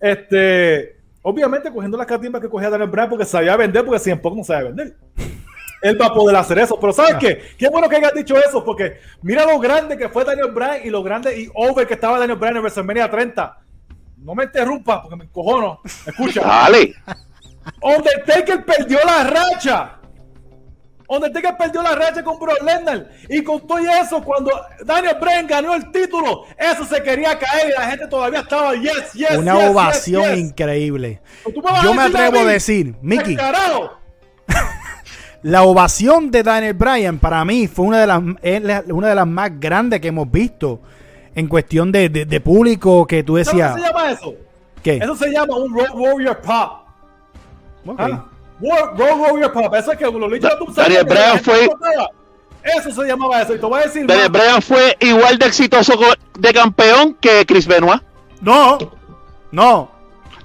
Este, 0.00 0.96
obviamente 1.22 1.72
cogiendo 1.72 1.96
las 1.96 2.06
catimbas 2.06 2.40
que 2.42 2.48
cogía 2.48 2.70
Daniel 2.70 2.90
Bryan 2.90 3.08
porque 3.08 3.24
sabía 3.24 3.56
vender, 3.56 3.84
porque 3.84 3.98
si 3.98 4.10
en 4.10 4.20
poco 4.20 4.36
no 4.36 4.44
sabía 4.44 4.68
vender. 4.68 4.96
Él 5.82 6.00
va 6.00 6.06
a 6.06 6.14
poder 6.14 6.36
hacer 6.36 6.58
eso. 6.58 6.78
Pero 6.80 6.92
¿sabes 6.92 7.16
qué? 7.16 7.42
Qué 7.58 7.68
bueno 7.68 7.88
que 7.88 7.96
hayas 7.96 8.14
dicho 8.14 8.36
eso, 8.36 8.64
porque 8.64 8.98
mira 9.22 9.44
lo 9.44 9.58
grande 9.58 9.96
que 9.98 10.08
fue 10.08 10.24
Daniel 10.24 10.50
Bryan 10.52 10.80
y 10.84 10.90
lo 10.90 11.02
grande 11.02 11.38
y 11.38 11.48
over 11.54 11.86
que 11.86 11.94
estaba 11.94 12.18
Daniel 12.18 12.38
Bryan 12.38 12.56
en 12.56 12.62
WrestleMania 12.62 13.10
30. 13.10 13.58
No 14.18 14.34
me 14.34 14.44
interrumpa 14.44 15.02
porque 15.02 15.16
me 15.16 15.24
encojono. 15.24 15.80
Escucha. 16.06 16.40
Dale. 16.40 16.94
Undertaker 17.82 18.64
perdió 18.64 18.98
la 19.04 19.24
racha. 19.24 19.98
Undertaker 21.06 21.54
perdió 21.58 21.82
la 21.82 21.94
racha 21.94 22.24
con 22.24 22.38
Brock 22.38 22.62
Lesnar. 22.62 23.10
Y 23.28 23.42
con 23.42 23.66
todo 23.66 23.78
eso, 23.78 24.22
cuando 24.22 24.50
Daniel 24.84 25.16
Bryan 25.20 25.46
ganó 25.46 25.74
el 25.74 25.90
título, 25.92 26.44
eso 26.58 26.84
se 26.86 27.02
quería 27.02 27.38
caer 27.38 27.70
y 27.70 27.78
la 27.78 27.90
gente 27.90 28.06
todavía 28.06 28.40
estaba 28.40 28.74
yes, 28.74 29.12
yes, 29.12 29.36
Una 29.36 29.54
yes, 29.58 29.70
ovación 29.70 30.22
yes, 30.22 30.30
yes. 30.36 30.40
increíble. 30.40 31.20
¿Tú 31.44 31.60
me 31.62 31.70
vas 31.72 31.82
Yo 31.82 31.92
me 31.94 32.02
atrevo 32.04 32.38
a 32.38 32.44
decir, 32.44 32.94
Mickey, 33.02 33.36
la 35.42 35.62
ovación 35.62 36.30
de 36.30 36.42
Daniel 36.42 36.74
Bryan 36.74 37.18
para 37.18 37.44
mí 37.44 37.68
fue 37.68 37.84
una 37.86 38.00
de 38.00 38.06
las, 38.06 38.22
una 38.88 39.08
de 39.08 39.14
las 39.14 39.26
más 39.26 39.50
grandes 39.60 40.00
que 40.00 40.08
hemos 40.08 40.30
visto 40.30 40.80
en 41.34 41.48
cuestión 41.48 41.92
de, 41.92 42.08
de- 42.08 42.24
de 42.24 42.40
público 42.40 43.06
que 43.06 43.22
tú 43.22 43.34
¿Sabes 43.34 43.48
decías. 43.48 43.72
cómo 43.72 43.84
se 43.84 43.88
llama 43.92 44.10
eso? 44.10 44.34
¿Qué? 44.82 44.96
Eso 44.96 45.16
se 45.16 45.30
llama 45.30 45.56
un 45.56 45.74
Road 45.74 45.90
Warrior 45.94 46.40
Pop. 46.40 46.83
Ok. 47.86 48.00
¿Ah? 48.00 48.24
Road 48.60 49.18
Warrior 49.18 49.52
Pop. 49.52 49.74
Eso 49.74 49.92
es 49.92 49.98
que 49.98 50.04
lo 50.04 50.28
dicho 50.30 50.48
tú 50.58 50.72
Daniel 50.72 51.06
sabes 51.06 51.18
la 51.18 51.32
Bryan 51.32 51.44
fue-. 51.44 51.70
Eso 52.62 52.90
se 52.90 53.08
llamaba 53.08 53.42
eso. 53.42 53.54
Y 53.54 53.58
te 53.58 53.66
voy 53.66 53.80
a 53.80 53.84
decir. 53.84 54.06
Daniel. 54.06 54.30
Bryan 54.30 54.62
fue 54.62 54.96
igual 55.00 55.38
de 55.38 55.46
exitoso 55.46 55.92
de 56.38 56.52
campeón 56.52 57.14
que 57.20 57.44
Chris 57.44 57.66
Benoit. 57.66 58.02
No, 58.40 58.78
no. 59.50 59.90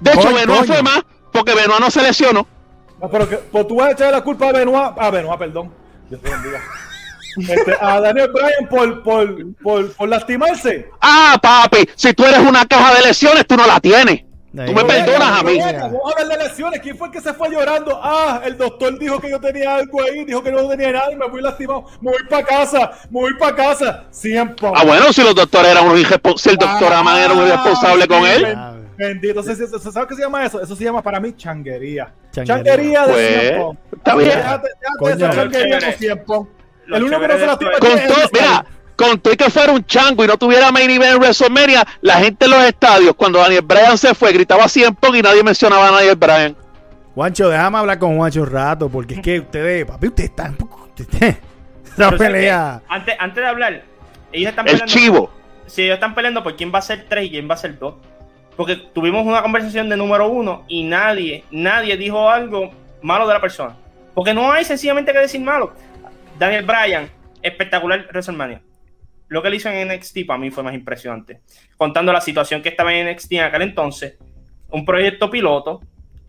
De 0.00 0.12
hecho, 0.12 0.32
Benoit 0.32 0.60
coño. 0.60 0.64
fue 0.64 0.82
más 0.82 1.02
porque 1.32 1.54
Benoit 1.54 1.80
no 1.80 1.90
se 1.90 2.02
lesionó. 2.02 2.46
No, 3.00 3.08
pero 3.08 3.28
que, 3.28 3.36
pues 3.36 3.66
tú 3.66 3.76
vas 3.76 3.88
a 3.88 3.92
echarle 3.92 4.12
la 4.12 4.22
culpa 4.22 4.48
a 4.48 4.52
Benoit, 4.52 4.92
a 4.98 5.10
Benoit, 5.10 5.38
perdón. 5.38 5.72
Dios 6.08 6.20
te 6.20 6.30
bendiga. 6.30 6.60
Este, 7.36 7.76
a 7.80 8.00
Daniel 8.00 8.30
Bryan 8.32 8.68
por, 8.68 9.02
por, 9.02 9.54
por, 9.62 9.92
por 9.92 10.08
lastimarse. 10.08 10.90
Ah, 11.00 11.38
papi, 11.40 11.88
si 11.94 12.12
tú 12.12 12.24
eres 12.24 12.40
una 12.40 12.66
caja 12.66 12.94
de 12.94 13.02
lesiones, 13.02 13.46
tú 13.46 13.56
no 13.56 13.66
la 13.66 13.80
tienes. 13.80 14.24
Tú 14.52 14.72
me 14.72 14.84
perdonas 14.84 15.40
a 15.40 15.42
mí. 15.44 15.58
Vamos 15.58 16.00
a 16.16 16.22
hablar 16.22 16.38
de 16.38 16.44
lesiones. 16.48 16.80
¿Quién 16.80 16.96
fue 16.98 17.06
el 17.08 17.12
que 17.12 17.20
se 17.20 17.32
fue 17.34 17.50
llorando? 17.50 18.00
Ah, 18.02 18.40
el 18.44 18.56
doctor 18.58 18.98
dijo 18.98 19.20
que 19.20 19.30
yo 19.30 19.40
tenía 19.40 19.76
algo 19.76 20.02
ahí, 20.02 20.24
dijo 20.24 20.42
que 20.42 20.50
no 20.50 20.68
tenía 20.68 20.90
nada 20.90 21.12
y 21.12 21.16
me 21.16 21.28
fui 21.28 21.40
lastimado. 21.40 21.84
Me 22.00 22.10
voy 22.10 22.22
para 22.28 22.44
casa, 22.44 22.90
me 23.10 23.20
voy 23.20 23.34
para 23.38 23.54
casa. 23.54 24.04
Siempre. 24.10 24.68
Ah, 24.74 24.82
bueno, 24.84 25.12
si 25.12 25.22
los 25.22 25.34
doctores 25.36 25.70
eran 25.70 25.84
unos 25.86 26.00
irresponsables, 26.00 26.42
si 26.42 26.48
el 26.50 26.56
doctor 26.56 26.92
Aman 26.92 27.18
era 27.18 27.32
un 27.32 27.46
irresponsable 27.46 28.08
con 28.08 28.26
él. 28.26 28.42
Ben- 28.42 28.80
Bendito. 28.96 29.42
¿Se, 29.42 29.54
se- 29.56 29.66
se- 29.66 29.78
¿Sabes 29.92 30.08
qué 30.08 30.14
se 30.16 30.22
llama 30.22 30.44
eso? 30.44 30.60
Eso 30.60 30.74
se 30.76 30.84
llama 30.84 31.00
para 31.00 31.20
mí 31.20 31.32
changuería. 31.36 32.12
Changuería. 32.32 33.06
De 33.06 33.12
Pues, 33.12 33.52
Punk. 33.56 33.78
está 33.96 34.14
bien. 34.16 34.28
Déjate, 34.30 34.68
changuería 35.18 36.24
con 36.24 36.48
los 36.86 36.98
El 36.98 37.04
único 37.04 37.20
que 37.20 37.28
no 37.28 37.38
se 37.38 37.46
lastima 37.46 37.70
es 37.72 38.30
mira, 38.32 38.66
con 39.00 39.18
todo 39.18 39.32
y 39.32 39.36
que 39.36 39.48
fuera 39.48 39.72
un 39.72 39.84
chango 39.84 40.22
y 40.24 40.26
no 40.26 40.36
tuviera 40.36 40.70
main 40.70 40.90
event 40.90 41.14
en 41.14 41.18
WrestleMania, 41.18 41.86
la 42.02 42.16
gente 42.16 42.44
en 42.44 42.50
los 42.50 42.62
estadios, 42.64 43.14
cuando 43.14 43.38
Daniel 43.38 43.62
Bryan 43.62 43.96
se 43.96 44.14
fue, 44.14 44.32
gritaba 44.32 44.68
100 44.68 44.94
Punk 44.96 45.16
y 45.16 45.22
nadie 45.22 45.42
mencionaba 45.42 45.88
a 45.88 45.92
Daniel 45.92 46.16
Bryan. 46.16 46.56
Juancho, 47.14 47.48
déjame 47.48 47.78
hablar 47.78 47.98
con 47.98 48.16
Juancho 48.16 48.42
un 48.42 48.50
rato, 48.50 48.88
porque 48.88 49.14
es 49.14 49.20
que 49.20 49.40
ustedes, 49.40 49.86
papi, 49.86 50.08
ustedes 50.08 50.30
están. 50.30 50.56
Pero, 51.10 51.36
¿sabes 51.96 52.18
pelea. 52.18 52.80
qué? 52.80 52.94
Antes, 52.94 53.16
antes 53.18 53.42
de 53.42 53.48
hablar, 53.48 53.82
ellos 54.32 54.50
están 54.50 54.66
El 54.68 54.72
peleando. 54.72 54.92
chivo. 54.92 55.30
Sí, 55.66 55.82
ellos 55.82 55.94
están 55.94 56.14
peleando 56.14 56.42
por 56.42 56.56
quién 56.56 56.72
va 56.72 56.78
a 56.78 56.82
ser 56.82 57.06
3 57.08 57.26
y 57.26 57.30
quién 57.30 57.48
va 57.48 57.54
a 57.54 57.58
ser 57.58 57.78
2. 57.78 57.94
Porque 58.56 58.76
tuvimos 58.76 59.26
una 59.26 59.42
conversación 59.42 59.88
de 59.88 59.96
número 59.96 60.28
uno 60.28 60.64
y 60.68 60.84
nadie, 60.84 61.44
nadie 61.50 61.96
dijo 61.96 62.28
algo 62.28 62.70
malo 63.02 63.26
de 63.26 63.34
la 63.34 63.40
persona. 63.40 63.76
Porque 64.14 64.34
no 64.34 64.52
hay 64.52 64.64
sencillamente 64.64 65.12
que 65.12 65.18
decir 65.20 65.40
malo. 65.40 65.72
Daniel 66.38 66.64
Bryan, 66.64 67.10
espectacular 67.42 68.06
WrestleMania. 68.08 68.60
Lo 69.30 69.40
que 69.40 69.48
él 69.48 69.54
hizo 69.54 69.70
en 69.70 69.88
NXT 69.88 70.26
para 70.26 70.38
mí 70.38 70.50
fue 70.50 70.62
más 70.62 70.74
impresionante. 70.74 71.40
Contando 71.76 72.12
la 72.12 72.20
situación 72.20 72.60
que 72.60 72.68
estaba 72.68 72.92
en 72.92 73.10
NXT 73.10 73.32
en 73.32 73.40
aquel 73.40 73.62
entonces, 73.62 74.18
un 74.68 74.84
proyecto 74.84 75.30
piloto 75.30 75.80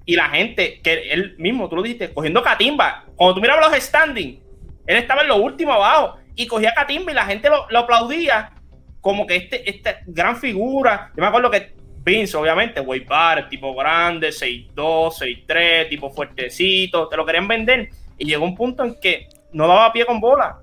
y 0.06 0.16
la 0.16 0.30
gente, 0.30 0.80
que 0.82 1.12
él 1.12 1.36
mismo, 1.38 1.68
tú 1.68 1.76
lo 1.76 1.82
dijiste, 1.82 2.14
cogiendo 2.14 2.41
catimba. 2.43 3.06
Cuando 3.16 3.36
tú 3.36 3.41
mirabas 3.41 3.72
los 3.72 3.82
standings, 3.82 4.39
él 4.86 4.97
estaba 4.97 5.24
en 5.24 5.30
lo 5.30 5.38
último 5.38 5.74
abajo 5.74 6.20
y 6.36 6.45
cogía 6.45 6.74
catimba 6.74 7.12
y 7.12 7.16
la 7.16 7.26
gente 7.26 7.49
lo, 7.49 7.68
lo 7.70 7.80
aplaudía 7.80 8.54
como 9.02 9.26
que 9.26 9.36
este, 9.36 9.68
esta 9.68 9.99
gran 10.06 10.38
figura. 10.38 11.12
Yo 11.16 11.22
me 11.22 11.28
acuerdo 11.28 11.49
que 11.49 11.74
Vince, 12.04 12.38
obviamente, 12.38 12.80
Way 12.82 13.02
Bar, 13.02 13.49
tipo 13.49 13.76
grande, 13.76 14.30
6'2, 14.30 14.76
6'3, 14.76 15.89
tipo 15.89 16.10
fuertecito, 16.10 17.08
te 17.08 17.18
lo 17.18 17.26
querían 17.26 17.47
vender. 17.47 17.89
Y 18.18 18.26
llegó 18.26 18.45
un 18.45 18.56
punto 18.56 18.84
en 18.84 18.99
que 18.99 19.28
no 19.52 19.68
daba 19.68 19.91
pie 19.91 20.06
con 20.06 20.20
bola. 20.20 20.61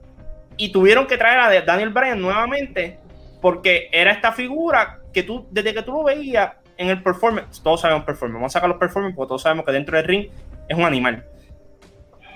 Y 0.59 0.71
tuvieron 0.71 1.07
que 1.07 1.17
traer 1.17 1.41
a 1.41 1.61
Daniel 1.63 1.91
Bryan 1.91 2.21
nuevamente 2.21 2.99
porque 3.41 3.89
era 3.93 4.13
esta 4.13 4.33
figura 4.33 4.99
que 5.13 5.23
tú, 5.23 5.47
desde 5.51 5.73
que 5.73 5.83
tú 5.83 5.93
lo 5.93 6.05
veías 6.05 6.53
en 6.77 6.89
el 6.89 7.03
performance, 7.03 7.63
todos 7.63 7.81
sabemos 7.81 8.05
performance, 8.05 8.35
vamos 8.35 8.53
a 8.53 8.55
sacar 8.55 8.69
los 8.69 8.79
performance 8.79 9.15
porque 9.17 9.29
todos 9.29 9.43
sabemos 9.43 9.65
que 9.65 9.73
dentro 9.73 9.97
del 9.97 10.07
ring 10.07 10.29
es 10.69 10.77
un 10.77 10.85
animal. 10.85 11.25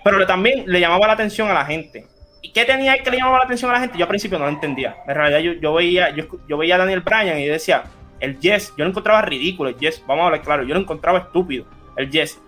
Pero 0.04 0.26
también 0.26 0.64
le 0.66 0.80
llamaba 0.80 1.06
la 1.06 1.12
atención 1.12 1.48
a 1.48 1.54
la 1.54 1.64
gente. 1.64 2.06
¿Y 2.40 2.52
qué 2.52 2.64
tenía 2.64 2.96
que 2.98 3.10
le 3.10 3.18
llamaba 3.18 3.38
la 3.38 3.44
atención 3.44 3.70
a 3.70 3.74
la 3.74 3.80
gente? 3.80 3.98
Yo 3.98 4.04
al 4.04 4.08
principio 4.08 4.38
no 4.38 4.46
lo 4.46 4.50
entendía. 4.50 4.96
En 5.06 5.14
realidad 5.14 5.38
yo, 5.38 5.52
yo 5.52 5.74
veía, 5.74 6.10
yo, 6.10 6.24
yo 6.48 6.58
veía 6.58 6.74
a 6.74 6.78
Daniel 6.78 7.00
Bryan 7.00 7.38
y 7.38 7.46
decía, 7.46 7.84
el 8.18 8.38
yes, 8.40 8.72
yo 8.76 8.84
lo 8.84 8.90
encontraba 8.90 9.22
ridículo, 9.22 9.70
el 9.70 9.76
yes, 9.76 10.02
vamos 10.06 10.22
a 10.22 10.26
hablar 10.26 10.42
claro, 10.42 10.62
yo 10.62 10.74
lo 10.74 10.80
encontraba 10.80 11.18
estúpido, 11.18 11.66
el 11.96 12.10
yes. 12.10 12.40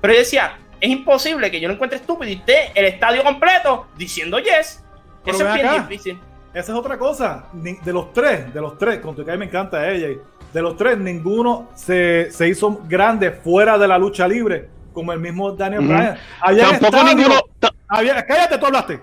Pero 0.00 0.14
yo 0.14 0.20
decía, 0.20 0.58
es 0.80 0.90
imposible 0.90 1.50
que 1.50 1.60
yo 1.60 1.68
lo 1.68 1.74
encuentre 1.74 1.98
estúpido 1.98 2.30
y 2.30 2.34
esté 2.34 2.72
el 2.74 2.84
estadio 2.86 3.22
completo 3.24 3.88
diciendo 3.96 4.38
yes. 4.38 4.84
Pero 5.24 5.36
Eso 5.36 5.46
es 5.48 5.54
bien 5.54 5.66
acá. 5.66 5.86
difícil. 5.88 6.20
Esa 6.52 6.72
es 6.72 6.78
otra 6.78 6.98
cosa. 6.98 7.44
De 7.52 7.92
los 7.92 8.12
tres, 8.12 8.52
de 8.52 8.60
los 8.60 8.76
tres, 8.78 8.98
con 8.98 9.14
tu 9.14 9.24
que 9.24 9.30
a 9.30 9.34
mí 9.34 9.38
me 9.40 9.44
encanta 9.46 9.88
ella, 9.88 10.08
y 10.08 10.18
de 10.52 10.62
los 10.62 10.76
tres, 10.76 10.98
ninguno 10.98 11.68
se, 11.74 12.30
se 12.32 12.48
hizo 12.48 12.80
grande 12.88 13.30
fuera 13.30 13.78
de 13.78 13.86
la 13.86 13.96
lucha 13.98 14.26
libre, 14.26 14.68
como 14.92 15.12
el 15.12 15.20
mismo 15.20 15.52
Daniel 15.52 15.84
Ujú. 15.84 15.92
Bryan. 15.92 16.18
Había 16.40 16.70
Tampoco 16.70 16.96
estadio- 16.96 17.14
ninguno. 17.14 17.40
había- 17.88 18.26
cállate, 18.26 18.58
tú 18.58 18.66
hablaste. 18.66 19.00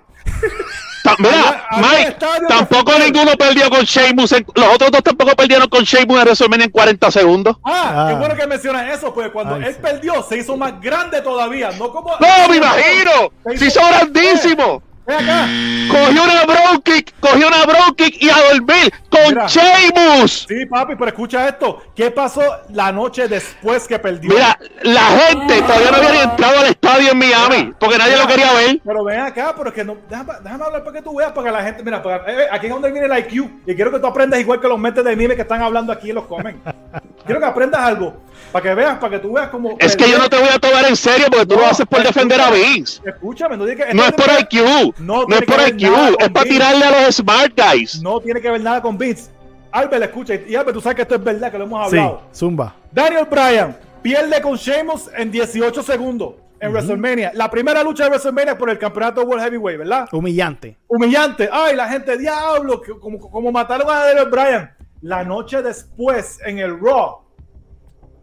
ta- 1.04 1.16
mira, 1.20 1.66
Mike, 1.78 2.16
tampoco 2.50 2.92
ninguno 3.00 3.32
perdió 3.38 3.70
con 3.70 3.82
Sheamus. 3.86 4.32
en- 4.34 4.46
los 4.54 4.68
otros 4.76 4.92
dos 4.92 5.02
tampoco 5.04 5.34
perdieron 5.36 5.70
con 5.70 5.84
Sheamus 5.84 6.18
en 6.18 6.24
WrestleMania 6.26 6.66
en 6.66 6.72
40 6.72 7.10
segundos. 7.12 7.56
Ah, 7.64 8.08
qué 8.10 8.16
Ah. 8.16 8.18
bueno 8.20 8.36
que 8.36 8.46
mencionas 8.46 8.94
eso, 8.98 9.14
porque 9.14 9.32
cuando 9.32 9.56
Ay, 9.56 9.64
él 9.68 9.74
sí. 9.74 9.80
perdió, 9.82 10.22
se 10.24 10.38
hizo 10.38 10.58
más 10.58 10.82
grande 10.82 11.22
todavía, 11.22 11.72
no 11.80 11.90
como... 11.92 12.12
No, 12.20 12.50
me 12.50 12.58
imagino. 12.58 13.32
Si 13.58 13.72
son 13.72 13.90
grandísimos. 13.90 14.82
Ven 14.82 14.87
acá. 15.16 15.48
Cogió 15.90 16.24
una 16.24 16.46
bro 16.46 16.82
kick, 16.84 17.14
cogió 17.20 17.48
una 17.48 17.66
bro 17.66 17.96
kick 17.96 18.22
y 18.22 18.30
a 18.30 18.38
dormir 18.52 18.94
con 19.10 19.30
Mira. 19.30 19.48
Sheamus. 19.48 20.46
Sí, 20.48 20.66
papi, 20.66 20.96
pero 20.96 21.08
escucha 21.08 21.48
esto. 21.48 21.82
¿Qué 21.96 22.12
pasó 22.12 22.42
la 22.70 22.92
noche 22.92 23.28
después 23.28 23.88
que 23.88 23.98
perdió? 24.00 24.30
Mira, 24.30 24.60
la 24.84 25.02
gente 25.02 25.62
todavía 25.62 25.92
no 25.92 25.98
había 25.98 26.24
entrado 26.24 26.60
al 26.60 26.68
estadio 26.68 27.12
en 27.12 27.18
Miami 27.18 27.74
porque 27.80 27.98
nadie 27.98 28.18
lo 28.18 28.28
quería 28.28 28.54
ver. 28.54 28.82
Pero 28.84 29.04
ven 29.04 29.20
acá, 29.22 29.54
pero 29.56 29.70
es 29.70 29.76
que 29.76 29.84
no. 29.84 29.98
Déjame, 30.10 30.34
déjame 30.44 30.64
hablar 30.66 30.84
para 30.84 30.98
que 30.98 31.02
tú 31.02 31.16
veas, 31.16 31.32
para 31.32 31.48
que 31.48 31.52
la 31.52 31.64
gente. 31.64 31.84
Mira, 31.84 32.02
para, 32.04 32.18
eh, 32.32 32.48
aquí 32.52 32.68
es 32.68 32.72
donde 32.72 32.92
viene 32.92 33.08
el 33.08 33.18
IQ. 33.20 33.62
Y 33.66 33.76
quiero 33.76 33.92
que 33.92 34.00
tú 34.00 34.08
aprendas 34.08 34.40
igual 34.40 34.60
que 34.60 34.68
los 34.68 34.80
mentes 34.80 35.04
de 35.04 35.16
mime 35.16 35.36
que 35.36 35.42
están 35.44 35.62
hablando 35.62 35.94
aquí 35.94 36.10
en 36.10 36.16
los 36.16 36.26
comen. 36.26 36.62
quiero 37.26 37.40
que 37.40 37.46
aprendas 37.46 37.82
algo. 37.82 38.22
Para 38.52 38.64
que 38.64 38.76
veas, 38.76 38.98
para 38.98 39.12
que 39.12 39.20
tú 39.20 39.34
veas 39.34 39.50
como. 39.50 39.76
Es 39.80 39.96
que 39.96 40.10
yo 40.10 40.18
no 40.18 40.30
te 40.30 40.38
voy 40.38 40.50
a 40.50 40.60
tomar 40.60 40.86
en 40.86 40.96
serio 40.96 41.28
porque 41.30 41.46
tú 41.46 41.56
lo 41.56 41.66
haces 41.66 41.86
por 41.86 42.02
defender 42.02 42.40
a 42.40 42.50
Vince. 42.52 43.02
Escúchame, 43.06 43.58
no 43.58 43.66
digas 43.66 43.88
que. 43.88 43.94
No 43.94 44.04
es 44.04 44.12
por 44.14 44.28
IQ. 44.40 44.96
No, 45.00 45.28
es 45.28 45.42
por 45.46 45.68
IQ, 45.68 45.84
es 46.20 46.30
para 46.30 46.50
tirarle 46.50 46.86
a 46.86 47.06
los 47.06 47.16
smart 47.16 47.54
guys. 47.56 48.02
No 48.02 48.20
tiene 48.20 48.42
que 48.42 48.50
ver 48.50 48.62
nada 48.62 48.82
con 48.82 48.98
Vince. 48.98 49.32
Albert, 49.72 50.04
escucha, 50.04 50.36
y 50.36 50.56
Albert, 50.56 50.76
tú 50.76 50.82
sabes 50.82 50.96
que 50.96 51.02
esto 51.04 51.16
es 51.16 51.24
verdad, 51.24 51.52
que 51.52 51.58
lo 51.58 51.66
hemos 51.66 51.86
hablado. 51.86 52.22
Sí, 52.32 52.40
Zumba. 52.40 52.76
Daniel 52.92 53.28
Bryan 53.30 53.78
pierde 54.02 54.42
con 54.42 54.56
Sheamus 54.56 55.10
en 55.16 55.30
18 55.30 55.84
segundos 55.84 56.36
en 56.60 56.72
WrestleMania. 56.72 57.32
La 57.34 57.50
primera 57.50 57.84
lucha 57.84 58.06
de 58.06 58.10
WrestleMania 58.10 58.58
por 58.58 58.70
el 58.70 58.80
campeonato 58.80 59.22
World 59.24 59.44
Heavyweight, 59.44 59.80
¿verdad? 59.80 60.08
Humillante. 60.12 60.78
Humillante. 60.88 61.50
Ay, 61.52 61.76
la 61.76 61.90
gente, 61.90 62.18
diablo, 62.18 62.82
como, 63.00 63.20
como 63.20 63.52
mataron 63.52 63.90
a 63.90 64.06
Daniel 64.06 64.30
Bryan. 64.30 64.72
La 65.02 65.24
noche 65.24 65.62
después 65.62 66.40
en 66.44 66.58
el 66.58 66.80
Raw, 66.80 67.20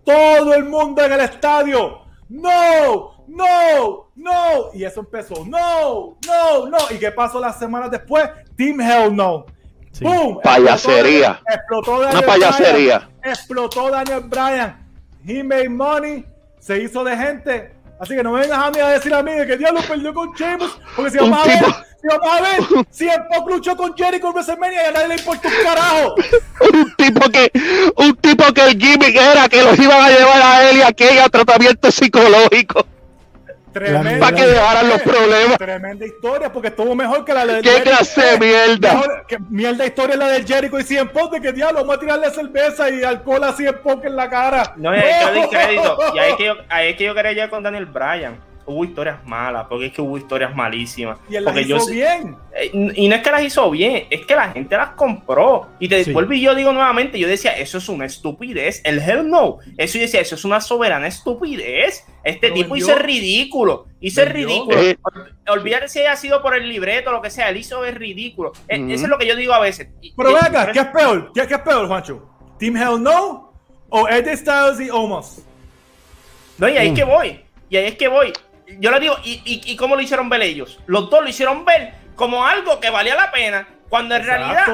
todo 0.05 0.55
el 0.55 0.65
mundo 0.65 1.05
en 1.05 1.13
el 1.13 1.21
estadio. 1.21 2.01
No, 2.29 3.14
no, 3.29 4.11
no. 4.15 4.71
Y 4.75 4.85
eso 4.85 5.01
empezó. 5.01 5.45
No, 5.47 6.17
no, 6.27 6.67
no. 6.69 6.79
¿Y 6.91 6.99
qué 6.99 7.11
pasó 7.13 7.41
las 7.41 7.59
semanas 7.59 7.91
después? 7.91 8.29
Team 8.57 8.81
Hell 8.81 9.15
No. 9.15 9.47
¡Boom! 10.01 10.41
Payasería. 10.43 11.41
Explotó, 11.49 12.01
Daniel 12.01 12.19
Una 12.19 12.27
payasería. 12.27 13.09
explotó 13.23 13.91
Daniel 13.91 14.21
Bryan. 14.25 14.77
He 15.27 15.43
made 15.43 15.69
money. 15.69 16.25
Se 16.59 16.83
hizo 16.83 17.05
de 17.05 17.17
gente. 17.17 17.73
Así 18.01 18.17
que 18.17 18.23
no 18.23 18.33
me 18.33 18.41
vengas 18.41 18.59
a 18.59 18.71
mí 18.71 18.81
a 18.81 18.89
decir 18.89 19.15
a 19.15 19.23
mí 19.23 19.31
que 19.47 19.57
diablo 19.57 19.81
perdió 19.87 20.13
con 20.13 20.33
Sheamus. 20.33 20.79
Porque 20.97 21.11
si 21.13 21.19
vamos 21.19 21.39
a 21.39 21.47
ver, 21.47 21.59
si 22.01 22.09
vamos 22.09 22.29
a 22.29 22.41
ver, 22.43 22.87
si 22.91 23.09
el 23.09 23.23
Pop 23.29 23.49
luchó 23.49 23.77
con 23.77 23.97
Jericho 23.97 24.27
en 24.27 24.33
WrestleMania 24.33 24.83
y 24.83 24.87
a 24.87 24.93
nadie 24.93 25.09
le 25.09 25.15
importa 25.17 25.49
un 25.49 25.65
carajo. 25.65 26.15
un 26.73 26.95
tipo 26.97 27.31
que, 27.31 27.53
un 27.97 28.17
tipo 28.17 28.53
que 28.53 28.65
el 28.65 28.79
gimmick 28.81 29.15
era 29.15 29.49
que 29.49 29.63
los 29.63 29.79
iban 29.79 30.03
a 30.03 30.11
llevar 30.11 30.43
a 30.43 30.71
él 30.71 30.79
y 30.79 30.83
a 30.83 30.89
aquella 30.89 31.29
tratamiento 31.29 31.91
psicológico. 31.91 32.85
Tremenda, 33.75 34.19
para 34.19 34.37
que 34.37 34.47
dejaran 34.47 34.89
los 34.89 35.03
problemas. 35.03 35.59
Tremenda 35.59 36.07
historia, 36.07 36.53
porque 36.53 36.69
estuvo 36.69 36.95
mejor 36.95 37.25
que 37.25 37.35
la 37.35 37.45
de. 37.45 37.61
¿Qué 37.61 37.83
clase 37.83 38.23
de 38.23 38.39
mierda? 38.39 38.95
Mejor, 38.95 39.27
que, 39.27 39.39
mierda 39.51 39.85
historia 39.85 40.17
la 40.17 40.29
del 40.29 40.47
Jericho 40.47 40.79
y 40.79 40.85
Cien 40.85 41.09
Punk, 41.09 41.33
de 41.33 41.41
que 41.41 41.53
diablo, 41.53 41.81
vamos 41.81 41.97
a 41.97 42.01
tirarle 42.01 42.31
cerveza 42.31 42.89
y 42.89 43.03
alcohol 43.03 43.45
a 43.45 43.53
Cien 43.53 43.77
Punk 43.83 44.05
en 44.05 44.17
la 44.17 44.31
cara. 44.31 44.73
No, 44.77 44.91
doy 44.91 45.49
crédito. 45.51 45.99
Y 46.15 46.19
ahí 46.19 46.31
es 46.31 46.37
que 46.37 46.45
yo, 46.45 46.55
ahí 46.69 46.91
es 46.91 46.97
que 46.97 47.05
yo 47.05 47.15
quería 47.15 47.33
llegar 47.33 47.51
con 47.51 47.63
Daniel 47.63 47.87
Bryan 47.87 48.54
hubo 48.67 48.85
historias 48.85 49.25
malas, 49.27 49.67
porque 49.69 49.87
es 49.87 49.93
que 49.93 50.01
hubo 50.01 50.17
historias 50.17 50.55
malísimas. 50.55 51.19
Y 51.29 51.37
él 51.37 51.45
las 51.45 51.57
hizo 51.57 51.87
bien. 51.87 52.37
Eh, 52.55 52.93
y 52.95 53.09
no 53.09 53.17
es 53.17 53.23
que 53.23 53.31
las 53.31 53.43
hizo 53.43 53.71
bien, 53.71 54.07
es 54.11 54.25
que 54.25 54.35
la 54.35 54.51
gente 54.51 54.77
las 54.77 54.91
compró. 54.91 55.69
Y 55.79 55.89
te 55.89 56.05
vuelvo 56.13 56.33
y 56.33 56.41
yo 56.41 56.55
digo 56.55 56.73
nuevamente, 56.73 57.19
yo 57.19 57.29
decía, 57.29 57.53
eso 57.53 57.79
es 57.79 57.89
una 57.89 58.07
estupidez. 58.07 58.81
El 58.85 58.99
hell 59.01 59.29
no. 59.29 59.59
Eso 59.77 59.99
yo 59.99 60.03
decía, 60.03 60.21
eso 60.21 60.35
es 60.35 60.45
una 60.45 60.61
soberana 60.61 61.07
estupidez. 61.07 62.07
Este 62.23 62.51
tipo 62.51 62.77
hizo 62.77 62.95
ridículo. 62.97 63.87
Hizo 64.01 64.23
el 64.23 64.31
ridículo. 64.31 64.79
Eh. 64.79 64.97
Olvídate 65.49 65.89
si 65.89 66.01
haya 66.01 66.17
sido 66.17 66.43
por 66.43 66.57
el 66.57 66.69
libreto 66.69 67.11
o 67.11 67.13
lo 67.13 67.23
que 67.23 67.31
sea, 67.31 67.51
él 67.51 67.59
hizo 67.59 67.85
es 67.85 67.95
ridículo. 67.95 68.53
E, 68.69 68.77
eso 68.93 69.05
es 69.05 69.11
lo 69.11 69.19
que 69.19 69.27
yo 69.27 69.37
digo 69.37 69.53
a 69.53 69.61
veces. 69.61 69.89
Pero 70.17 70.35
venga, 70.35 70.73
¿qué 70.73 70.81
es 70.81 70.87
peor? 70.87 71.33
¿Qué, 71.35 71.41
es 71.43 71.59
peor, 71.61 71.87
Juancho? 71.87 72.31
¿Team 72.59 72.77
Hell 72.77 73.03
No? 73.03 73.53
¿O 73.91 74.09
Eddie 74.09 74.37
Styles 74.37 74.81
y 74.81 74.91
Omos? 74.91 75.43
No, 76.59 76.69
y 76.69 76.77
ahí 76.77 76.89
es 76.89 76.93
mm. 76.93 76.97
que 76.97 77.05
voy. 77.05 77.41
Y 77.69 77.77
ahí 77.77 77.87
es 77.87 77.97
que 77.97 78.09
voy 78.09 78.33
yo 78.79 78.91
le 78.91 79.01
digo, 79.01 79.17
¿y, 79.25 79.43
y, 79.45 79.77
cómo 79.77 79.95
lo 79.95 80.03
hicieron 80.03 80.29
ver 80.29 80.43
ellos? 80.43 80.79
Los 80.87 81.11
dos 81.11 81.23
lo 81.23 81.29
hicieron 81.29 81.65
ver 81.65 81.95
como 82.15 82.47
algo 82.47 82.81
que 82.81 82.91
valía 82.91 83.15
la 83.15 83.31
pena, 83.31 83.69
cuando 83.89 84.15
en 84.15 84.25
realidad, 84.25 84.67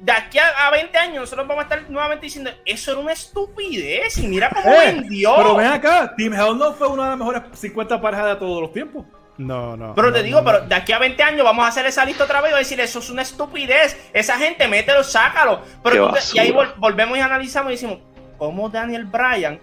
de 0.00 0.12
aquí 0.12 0.38
a, 0.38 0.70
20 0.70 0.96
años, 0.98 1.20
nosotros 1.22 1.46
vamos 1.46 1.64
a 1.64 1.64
estar 1.64 1.90
nuevamente 1.90 2.26
diciendo, 2.26 2.50
eso 2.64 2.92
era 2.92 3.00
una 3.00 3.12
estupidez, 3.12 4.18
y 4.18 4.28
mira 4.28 4.50
cómo 4.50 4.74
eh, 4.74 4.92
vendió. 4.92 5.34
Pero 5.36 5.56
ven 5.56 5.66
acá, 5.66 6.14
Team 6.16 6.32
Hell 6.32 6.56
no 6.56 6.72
fue 6.72 6.88
una 6.88 7.04
de 7.04 7.10
las 7.10 7.18
mejores 7.18 7.42
50 7.52 8.00
parejas 8.00 8.26
de 8.26 8.36
todos 8.36 8.62
los 8.62 8.72
tiempos. 8.72 9.04
No, 9.36 9.76
no. 9.76 9.94
Pero 9.94 10.12
te 10.12 10.22
digo, 10.22 10.42
pero 10.44 10.60
de 10.60 10.74
aquí 10.74 10.92
a 10.92 10.98
20 10.98 11.22
años 11.22 11.44
vamos 11.44 11.64
a 11.64 11.68
hacer 11.68 11.86
esa 11.86 12.04
lista 12.04 12.24
otra 12.24 12.40
vez 12.40 12.52
y 12.52 12.54
a 12.54 12.58
decir, 12.58 12.80
eso 12.80 13.00
es 13.00 13.10
una 13.10 13.22
estupidez. 13.22 13.98
Esa 14.12 14.38
gente, 14.38 14.68
mételo, 14.68 15.02
sácalo. 15.02 15.60
Pero 15.82 16.12
y 16.32 16.38
ahí 16.38 16.54
volvemos 16.76 17.18
y 17.18 17.20
analizamos 17.20 17.72
y 17.72 17.74
decimos, 17.74 17.98
¿cómo 18.38 18.68
Daniel 18.68 19.04
Bryan 19.06 19.58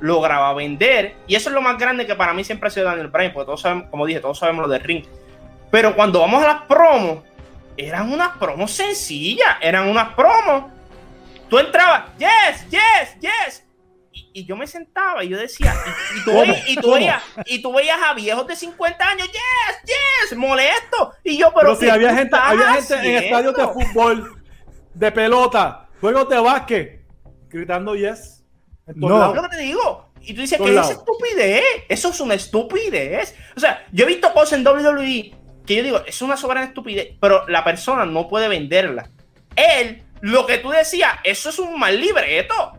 lograba 0.00 0.52
vender. 0.54 1.14
Y 1.26 1.34
eso 1.34 1.50
es 1.50 1.54
lo 1.54 1.62
más 1.62 1.78
grande 1.78 2.06
que 2.06 2.14
para 2.14 2.32
mí 2.32 2.42
siempre 2.44 2.68
ha 2.68 2.70
sido 2.70 2.86
Daniel 2.86 3.08
Bryan, 3.08 3.32
porque 3.32 3.46
todos 3.46 3.60
sabemos, 3.60 3.88
como 3.90 4.06
dije, 4.06 4.20
todos 4.20 4.38
sabemos 4.38 4.66
lo 4.66 4.72
de 4.72 4.78
Ring. 4.78 5.04
Pero 5.70 5.94
cuando 5.94 6.20
vamos 6.20 6.42
a 6.42 6.46
las 6.46 6.62
promos, 6.62 7.18
eran 7.76 8.12
unas 8.12 8.36
promos 8.36 8.72
sencillas, 8.72 9.56
eran 9.60 9.88
unas 9.88 10.14
promos. 10.14 10.64
Tú 11.48 11.58
entrabas, 11.58 12.04
yes, 12.18 12.68
yes, 12.70 13.16
yes. 13.20 13.66
Y, 14.32 14.44
yo 14.44 14.56
me 14.56 14.66
sentaba 14.66 15.24
y 15.24 15.28
yo 15.28 15.38
decía, 15.38 15.74
y, 16.16 16.24
tú, 16.24 16.32
veías, 16.32 16.62
y, 17.46 17.62
tú 17.62 17.72
veías, 17.72 17.98
a 18.04 18.14
viejos 18.14 18.46
de 18.46 18.56
50 18.56 19.08
años, 19.08 19.28
yes, 19.28 19.82
yes, 19.84 20.38
molesto. 20.38 21.12
Y 21.24 21.38
yo, 21.38 21.52
pero. 21.54 21.74
si 21.74 21.88
había 21.88 22.14
gente, 22.14 22.36
había 22.36 22.74
gente 22.74 22.94
en 22.94 23.24
estadios 23.24 23.56
de 23.56 23.66
fútbol, 23.68 24.42
de 24.94 25.12
pelota, 25.12 25.88
juegos 26.00 26.28
de 26.28 26.38
básquet, 26.38 27.04
gritando 27.48 27.94
yes. 27.96 28.39
No. 28.94 29.34
lo 29.34 29.42
que 29.42 29.48
te 29.48 29.62
digo. 29.62 30.10
Y 30.20 30.34
tú 30.34 30.42
dices 30.42 30.60
que 30.60 30.76
es 30.76 30.90
estupidez. 30.90 31.62
Eso 31.88 32.10
es 32.10 32.20
una 32.20 32.34
estupidez. 32.34 33.34
O 33.56 33.60
sea, 33.60 33.84
yo 33.92 34.04
he 34.04 34.08
visto 34.08 34.32
cosas 34.32 34.58
en 34.58 34.66
WWE 34.66 35.34
que 35.66 35.76
yo 35.76 35.82
digo, 35.82 36.02
es 36.06 36.20
una 36.20 36.36
soberana 36.36 36.66
estupidez, 36.66 37.16
pero 37.20 37.46
la 37.48 37.62
persona 37.62 38.04
no 38.04 38.28
puede 38.28 38.48
venderla. 38.48 39.08
Él, 39.54 40.02
lo 40.20 40.46
que 40.46 40.58
tú 40.58 40.70
decías, 40.70 41.12
eso 41.24 41.50
es 41.50 41.58
un 41.58 41.78
mal 41.78 41.98
libreto. 41.98 42.72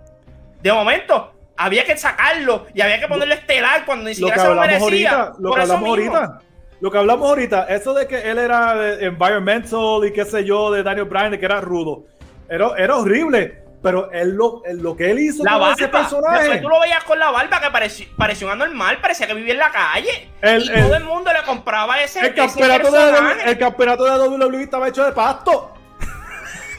De 0.62 0.72
momento, 0.74 1.34
había 1.58 1.86
que 1.86 1.96
sacarlo 1.98 2.66
y 2.74 2.82
había 2.82 3.00
que 3.00 3.08
ponerle 3.08 3.36
estelar 3.36 3.86
cuando 3.86 4.06
ni 4.06 4.16
siquiera 4.16 4.36
lo 4.36 4.44
que 4.44 4.48
hablamos 4.50 4.82
Ahorita, 4.82 5.34
lo 5.40 5.54
que 5.54 5.62
hablamos 5.62 5.90
ahorita. 5.90 6.42
Lo 6.82 6.92
que 6.92 6.98
hablamos 6.98 7.30
ahorita, 7.30 7.66
eso 7.66 7.94
de 7.94 8.08
que 8.08 8.30
él 8.30 8.40
era 8.40 9.00
environmental 9.00 10.04
y 10.06 10.12
qué 10.12 10.26
sé 10.26 10.44
yo, 10.44 10.72
de 10.72 10.82
Daniel 10.82 11.06
Bryan, 11.06 11.32
de 11.32 11.40
que 11.40 11.46
era 11.46 11.62
rudo, 11.62 12.06
era, 12.50 12.72
era 12.78 12.98
horrible. 12.98 13.61
Pero 13.82 14.12
él 14.12 14.36
lo, 14.36 14.62
lo 14.74 14.96
que 14.96 15.10
él 15.10 15.20
hizo 15.20 15.44
la 15.44 15.58
con 15.58 15.72
ese 15.72 15.88
personaje. 15.88 16.60
tú 16.60 16.70
lo 16.70 16.80
veías 16.80 17.04
con 17.04 17.18
la 17.18 17.32
barba 17.32 17.60
que 17.60 17.72
parecía, 17.72 18.08
parecía 18.16 18.48
un 18.48 18.54
anormal, 18.54 19.02
parecía 19.02 19.26
que 19.26 19.34
vivía 19.34 19.54
en 19.54 19.60
la 19.60 19.72
calle. 19.72 20.30
y 20.44 20.70
todo 20.70 20.96
el 20.96 21.04
mundo 21.04 21.32
le 21.34 21.42
compraba 21.44 22.00
ese. 22.02 22.20
El 22.20 22.36
campeonato, 22.36 22.92
de, 22.92 23.44
el 23.46 23.58
campeonato 23.58 24.06
de 24.06 24.28
WWE 24.28 24.64
estaba 24.64 24.88
hecho 24.88 25.04
de 25.04 25.12
pasto. 25.14 25.74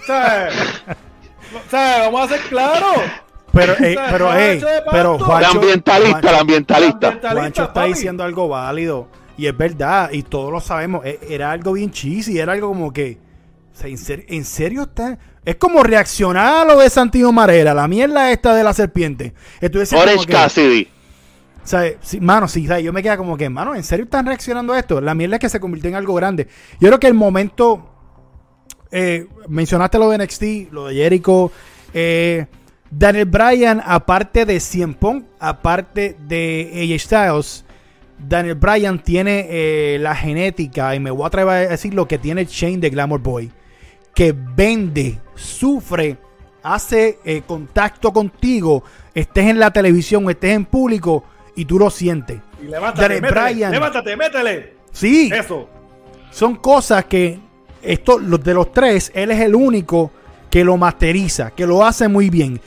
o, 0.02 0.06
sea, 0.06 0.48
o 1.66 1.70
sea, 1.70 1.98
vamos 2.04 2.30
a 2.30 2.36
ser 2.36 2.40
claros. 2.48 2.96
Pero, 3.52 3.72
eh, 3.74 3.96
pero, 4.10 4.30
hey, 4.34 4.64
pero 4.90 5.18
Juancho, 5.18 5.50
el 5.50 5.56
ambientalista, 5.56 6.30
el 6.30 6.36
ambientalista. 6.36 7.18
Juancho 7.20 7.64
está 7.64 7.84
diciendo 7.84 8.24
algo 8.24 8.48
válido. 8.48 9.08
Y 9.36 9.46
es 9.46 9.56
verdad, 9.56 10.10
y 10.12 10.22
todos 10.22 10.52
lo 10.52 10.60
sabemos. 10.60 11.04
E, 11.04 11.18
era 11.28 11.50
algo 11.50 11.72
bien 11.72 11.90
cheesy, 11.90 12.38
era 12.38 12.52
algo 12.52 12.68
como 12.68 12.92
que. 12.92 13.18
¿en, 13.82 14.44
serio, 14.44 14.82
está? 14.82 15.18
Es 15.44 15.56
como 15.56 15.82
reaccionar 15.82 16.62
a 16.62 16.72
lo 16.72 16.78
de 16.78 16.88
Santino 16.88 17.32
Marera, 17.32 17.74
la 17.74 17.88
mierda 17.88 18.30
esta 18.30 18.54
de 18.54 18.62
la 18.62 18.72
serpiente. 18.72 19.34
Orange 19.60 20.26
Cassidy. 20.26 20.88
O 21.64 21.66
sea, 21.66 21.84
mano, 22.20 22.48
sí, 22.48 22.66
yo 22.82 22.92
me 22.92 23.02
queda 23.02 23.16
como 23.16 23.36
que, 23.36 23.48
mano, 23.48 23.74
¿en 23.74 23.82
serio 23.82 24.04
están 24.04 24.26
reaccionando 24.26 24.72
a 24.72 24.78
esto? 24.78 25.00
La 25.00 25.14
mierda 25.14 25.36
es 25.36 25.40
que 25.40 25.48
se 25.48 25.60
convirtió 25.60 25.90
en 25.90 25.96
algo 25.96 26.14
grande. 26.14 26.48
Yo 26.80 26.88
creo 26.88 27.00
que 27.00 27.08
el 27.08 27.14
momento. 27.14 27.88
Eh, 28.94 29.26
mencionaste 29.48 29.98
lo 29.98 30.10
de 30.10 30.18
NXT, 30.18 30.72
lo 30.72 30.86
de 30.86 30.94
Jericho. 30.94 31.50
Eh, 31.94 32.46
Daniel 32.90 33.24
Bryan, 33.24 33.82
aparte 33.84 34.44
de 34.44 34.60
Cien 34.60 34.94
Pong, 34.94 35.24
aparte 35.40 36.14
de 36.28 36.70
AJ 36.74 37.00
Styles, 37.00 37.64
Daniel 38.18 38.56
Bryan 38.56 39.02
tiene 39.02 39.46
eh, 39.48 39.98
la 39.98 40.14
genética, 40.14 40.94
y 40.94 41.00
me 41.00 41.10
voy 41.10 41.24
a 41.24 41.28
atrever 41.28 41.68
a 41.68 41.70
decir 41.70 41.94
lo 41.94 42.06
que 42.06 42.18
tiene 42.18 42.44
Shane 42.44 42.78
de 42.78 42.90
Glamour 42.90 43.20
Boy 43.20 43.50
que 44.14 44.34
vende, 44.34 45.18
sufre, 45.34 46.16
hace 46.62 47.18
eh, 47.24 47.42
contacto 47.46 48.12
contigo, 48.12 48.84
estés 49.14 49.46
en 49.46 49.58
la 49.58 49.70
televisión 49.70 50.26
o 50.26 50.30
estés 50.30 50.52
en 50.52 50.64
público 50.64 51.24
y 51.54 51.64
tú 51.64 51.78
lo 51.78 51.90
sientes. 51.90 52.40
Y 52.62 52.66
levántate, 52.66 53.20
métele, 53.20 53.70
levántate, 53.70 54.16
métele. 54.16 54.74
Sí. 54.92 55.30
Eso. 55.32 55.68
Son 56.30 56.56
cosas 56.56 57.04
que 57.06 57.38
esto, 57.82 58.18
los 58.18 58.42
de 58.42 58.54
los 58.54 58.72
tres, 58.72 59.10
él 59.14 59.30
es 59.30 59.40
el 59.40 59.54
único 59.54 60.12
que 60.50 60.64
lo 60.64 60.76
masteriza, 60.76 61.50
que 61.50 61.66
lo 61.66 61.84
hace 61.84 62.08
muy 62.08 62.30
bien. 62.30 62.60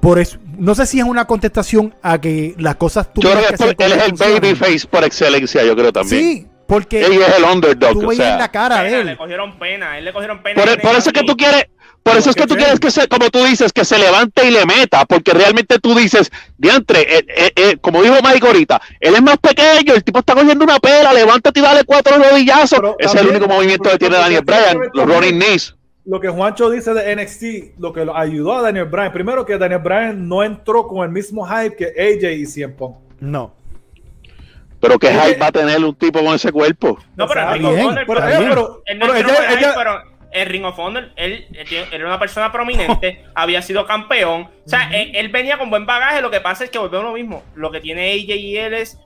Por 0.00 0.18
eso, 0.18 0.38
no 0.58 0.74
sé 0.74 0.86
si 0.86 0.98
es 0.98 1.04
una 1.04 1.26
contestación 1.26 1.94
a 2.02 2.20
que 2.20 2.54
las 2.58 2.76
cosas 2.76 3.12
tú 3.12 3.22
Yo 3.22 3.30
creo 3.30 3.74
que, 3.74 3.84
él 3.84 3.92
es 3.92 4.04
el 4.04 4.12
babyface 4.12 4.86
por 4.86 5.02
excelencia, 5.02 5.64
yo 5.64 5.74
creo 5.74 5.92
también. 5.92 6.22
Sí, 6.22 6.46
porque 6.66 7.04
él 7.04 7.12
es 7.12 7.38
el 7.38 7.44
underdog. 7.44 7.92
Tú 7.92 8.06
veías 8.08 8.38
la 8.38 8.50
cara 8.50 8.82
de 8.82 9.00
él. 9.00 9.06
Le 9.06 9.16
cogieron 9.16 9.58
pena, 9.58 9.98
él 9.98 10.04
le 10.04 10.12
cogieron 10.12 10.42
pena. 10.42 10.62
Por, 10.62 10.94
eso 10.96 11.10
es 11.10 11.12
que 11.12 11.22
tú 11.22 11.36
quieres, 11.36 11.68
por 12.04 12.16
eso 12.18 12.30
es 12.30 12.36
que 12.36 12.46
tú 12.46 12.54
quieres 12.54 12.78
que 12.78 12.90
se, 12.90 13.08
como 13.08 13.30
tú 13.30 13.42
dices, 13.44 13.72
que 13.72 13.84
se 13.84 13.98
levante 13.98 14.46
y 14.46 14.50
le 14.50 14.66
meta, 14.66 15.06
porque 15.06 15.32
realmente 15.32 15.78
tú 15.78 15.94
dices, 15.94 16.30
diantre, 16.58 17.00
eh, 17.00 17.24
eh, 17.28 17.52
eh, 17.56 17.76
como 17.80 18.02
dijo 18.02 18.16
Mike 18.22 18.46
ahorita, 18.46 18.80
él 19.00 19.14
es 19.14 19.22
más 19.22 19.38
pequeño, 19.38 19.94
el 19.94 20.04
tipo 20.04 20.18
está 20.18 20.34
cogiendo 20.34 20.64
una 20.64 20.78
pela, 20.78 21.12
levántate 21.14 21.60
y 21.60 21.62
dale 21.62 21.82
cuatro 21.84 22.16
rodillazos. 22.18 22.78
Ese 22.98 23.16
es 23.16 23.22
el 23.22 23.28
único 23.30 23.48
movimiento 23.48 23.88
que 23.90 23.98
tiene 23.98 24.16
Daniel 24.16 24.42
Bryan, 24.44 24.78
los 24.92 25.06
running 25.06 25.38
knees. 25.38 25.74
Lo 26.04 26.20
que 26.20 26.28
Juancho 26.28 26.68
dice 26.68 26.92
de 26.92 27.16
NXT, 27.16 27.78
lo 27.80 27.94
que 27.94 28.06
ayudó 28.14 28.52
a 28.58 28.60
Daniel 28.62 28.84
Bryan, 28.84 29.10
primero 29.10 29.46
que 29.46 29.56
Daniel 29.56 29.80
Bryan 29.80 30.28
no 30.28 30.44
entró 30.44 30.86
con 30.86 31.02
el 31.04 31.10
mismo 31.10 31.46
hype 31.46 31.74
que 31.74 31.86
AJ 31.86 32.32
y 32.34 32.44
100 32.44 32.76
No. 33.20 33.54
Pero 34.78 34.98
que 34.98 35.08
hype 35.08 35.38
va 35.38 35.46
a 35.46 35.52
tener 35.52 35.82
un 35.82 35.94
tipo 35.94 36.22
con 36.22 36.34
ese 36.34 36.52
cuerpo. 36.52 36.98
Pero 37.16 37.70
bien, 37.70 37.88
pero- 38.06 38.06
pero- 38.06 38.36
pero- 38.50 38.82
no 39.06 39.06
pero 39.74 40.13
ella- 40.34 40.40
ella- 40.40 40.42
el 40.42 40.48
Ring 40.48 40.64
of 40.64 40.78
Honor, 40.78 41.10
él, 41.16 41.46
él 41.52 41.66
él 41.72 41.86
era 41.92 42.06
una 42.06 42.18
persona 42.18 42.50
prominente, 42.52 43.24
había 43.34 43.62
sido 43.62 43.86
campeón. 43.86 44.48
O 44.64 44.68
sea, 44.68 44.90
él, 44.92 45.12
él 45.14 45.28
venía 45.28 45.58
con 45.58 45.70
buen 45.70 45.86
bagaje. 45.86 46.20
Lo 46.20 46.30
que 46.30 46.40
pasa 46.40 46.64
es 46.64 46.70
que 46.70 46.78
volvemos 46.78 47.04
a 47.06 47.08
lo 47.08 47.14
mismo. 47.14 47.42
Lo 47.54 47.70
que 47.70 47.80
tiene 47.80 48.12
AJ 48.12 48.30
y 48.36 48.56
él 48.56 48.74
es 48.74 48.98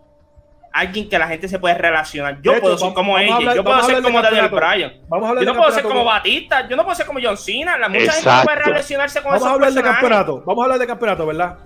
alguien 0.73 1.09
que 1.09 1.19
la 1.19 1.27
gente 1.29 1.49
se 1.49 1.59
puede 1.59 1.75
relacionar. 1.77 2.41
Yo 2.43 2.53
hecho, 2.53 2.61
puedo 2.61 2.79
ser 2.79 2.93
como 2.95 3.13
vamos 3.15 3.31
a 3.31 3.35
AJ, 3.35 3.37
hablar- 3.39 3.57
yo 3.57 3.65
puedo 3.65 3.83
ser 3.83 4.03
como 4.03 4.23
Daniel. 4.23 4.49
Bryan. 4.49 4.93
Vamos 5.09 5.27
a 5.27 5.29
hablar 5.31 5.45
Yo 5.45 5.53
no 5.53 5.59
puedo 5.59 5.73
ser 5.73 5.83
como 5.83 6.05
Batista, 6.05 6.69
yo 6.69 6.77
no 6.77 6.85
puedo 6.85 6.95
ser 6.97 7.07
como 7.07 7.19
John 7.23 7.37
Cena. 7.37 7.79
La, 7.79 7.89
mucha 7.89 8.01
gente 8.01 8.17
Exacto. 8.19 8.39
no 8.39 8.45
puede 8.45 8.57
relacionarse 8.65 9.23
con 9.23 9.33
Vamos 9.33 9.39
esos 9.39 9.49
a 9.51 9.55
hablar 9.55 9.73
de 9.73 9.83
campeonato. 9.83 10.43
Vamos 10.47 10.63
a 10.63 10.65
hablar 10.65 10.79
de 10.79 10.87
campeonato, 10.87 11.27
¿verdad? 11.27 11.59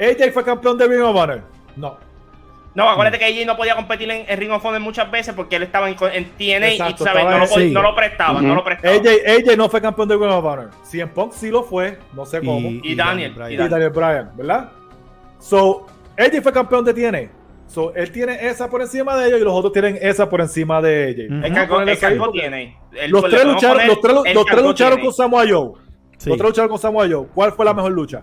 AJ 0.00 0.32
fue 0.32 0.44
campeón 0.44 0.78
de 0.78 0.86
Ring 0.86 1.02
of 1.02 1.16
Honor. 1.16 1.42
No. 1.76 1.98
No, 2.78 2.88
acuérdate 2.90 3.18
que 3.18 3.24
AJ 3.24 3.46
no 3.46 3.56
podía 3.56 3.74
competir 3.74 4.10
en, 4.10 4.24
en 4.28 4.38
Ring 4.38 4.50
of 4.52 4.64
Honor 4.64 4.80
muchas 4.80 5.10
veces 5.10 5.34
porque 5.34 5.56
él 5.56 5.64
estaba 5.64 5.88
en, 5.90 5.96
en 6.12 6.24
TNA 6.30 6.68
Exacto, 6.68 7.04
y 7.04 7.06
¿sabes? 7.06 7.24
No, 7.24 7.38
lo, 7.38 7.72
no 7.72 7.82
lo 7.82 7.94
prestaban, 7.96 8.46
no 8.46 8.54
lo 8.54 8.64
prestaban. 8.64 8.98
AJ, 9.00 9.08
AJ 9.48 9.56
no 9.56 9.68
fue 9.68 9.80
campeón 9.82 10.08
de 10.08 10.14
Ring 10.16 10.30
of 10.30 10.44
Honor. 10.44 10.70
CM 10.84 11.10
Punk 11.12 11.32
sí 11.32 11.50
lo 11.50 11.62
fue, 11.64 11.98
no 12.14 12.24
sé 12.24 12.38
cómo. 12.40 12.68
Y, 12.68 12.80
Y 12.84 12.94
Daniel, 12.94 13.32
Bryan. 13.34 13.66
y 13.66 13.68
Daniel 13.68 13.90
Bryan, 13.90 14.30
¿verdad? 14.36 14.70
So, 15.38 15.86
AJ 16.16 16.40
fue 16.42 16.52
campeón 16.52 16.84
de 16.84 16.94
TNA. 16.94 17.30
So, 17.66 17.94
él 17.94 18.10
tiene 18.10 18.46
esa 18.46 18.70
por 18.70 18.80
encima 18.80 19.14
de 19.16 19.28
ellos 19.28 19.40
y 19.40 19.44
los 19.44 19.52
otros 19.52 19.72
tienen 19.72 19.98
esa 20.00 20.28
por 20.30 20.40
encima 20.40 20.80
de 20.80 21.04
AJ. 21.10 21.26
Ujú. 21.26 21.34
El 21.34 21.40
Vamos 21.40 21.50
a 21.50 21.54
cargo, 21.54 21.74
ponerle 21.74 21.92
el 21.92 21.98
cargo 21.98 22.30
tiene. 22.30 22.76
El- 22.94 23.10
Los 23.10 23.24
tres 23.24 23.44
lucharon, 23.44 23.86
los 23.86 24.00
tres, 24.00 24.14
los 24.14 24.62
lucharon 24.62 24.74
tiene. 24.98 25.02
con 25.04 25.12
Samoa 25.12 25.44
Joe. 25.48 25.72
Sí. 26.16 26.30
Los 26.30 26.38
tres 26.38 26.48
lucharon 26.50 26.68
con 26.70 26.78
Samoa 26.78 27.06
Joe. 27.10 27.26
¿Cuál 27.34 27.52
fue 27.52 27.64
la 27.64 27.74
mejor 27.74 27.92
lucha? 27.92 28.22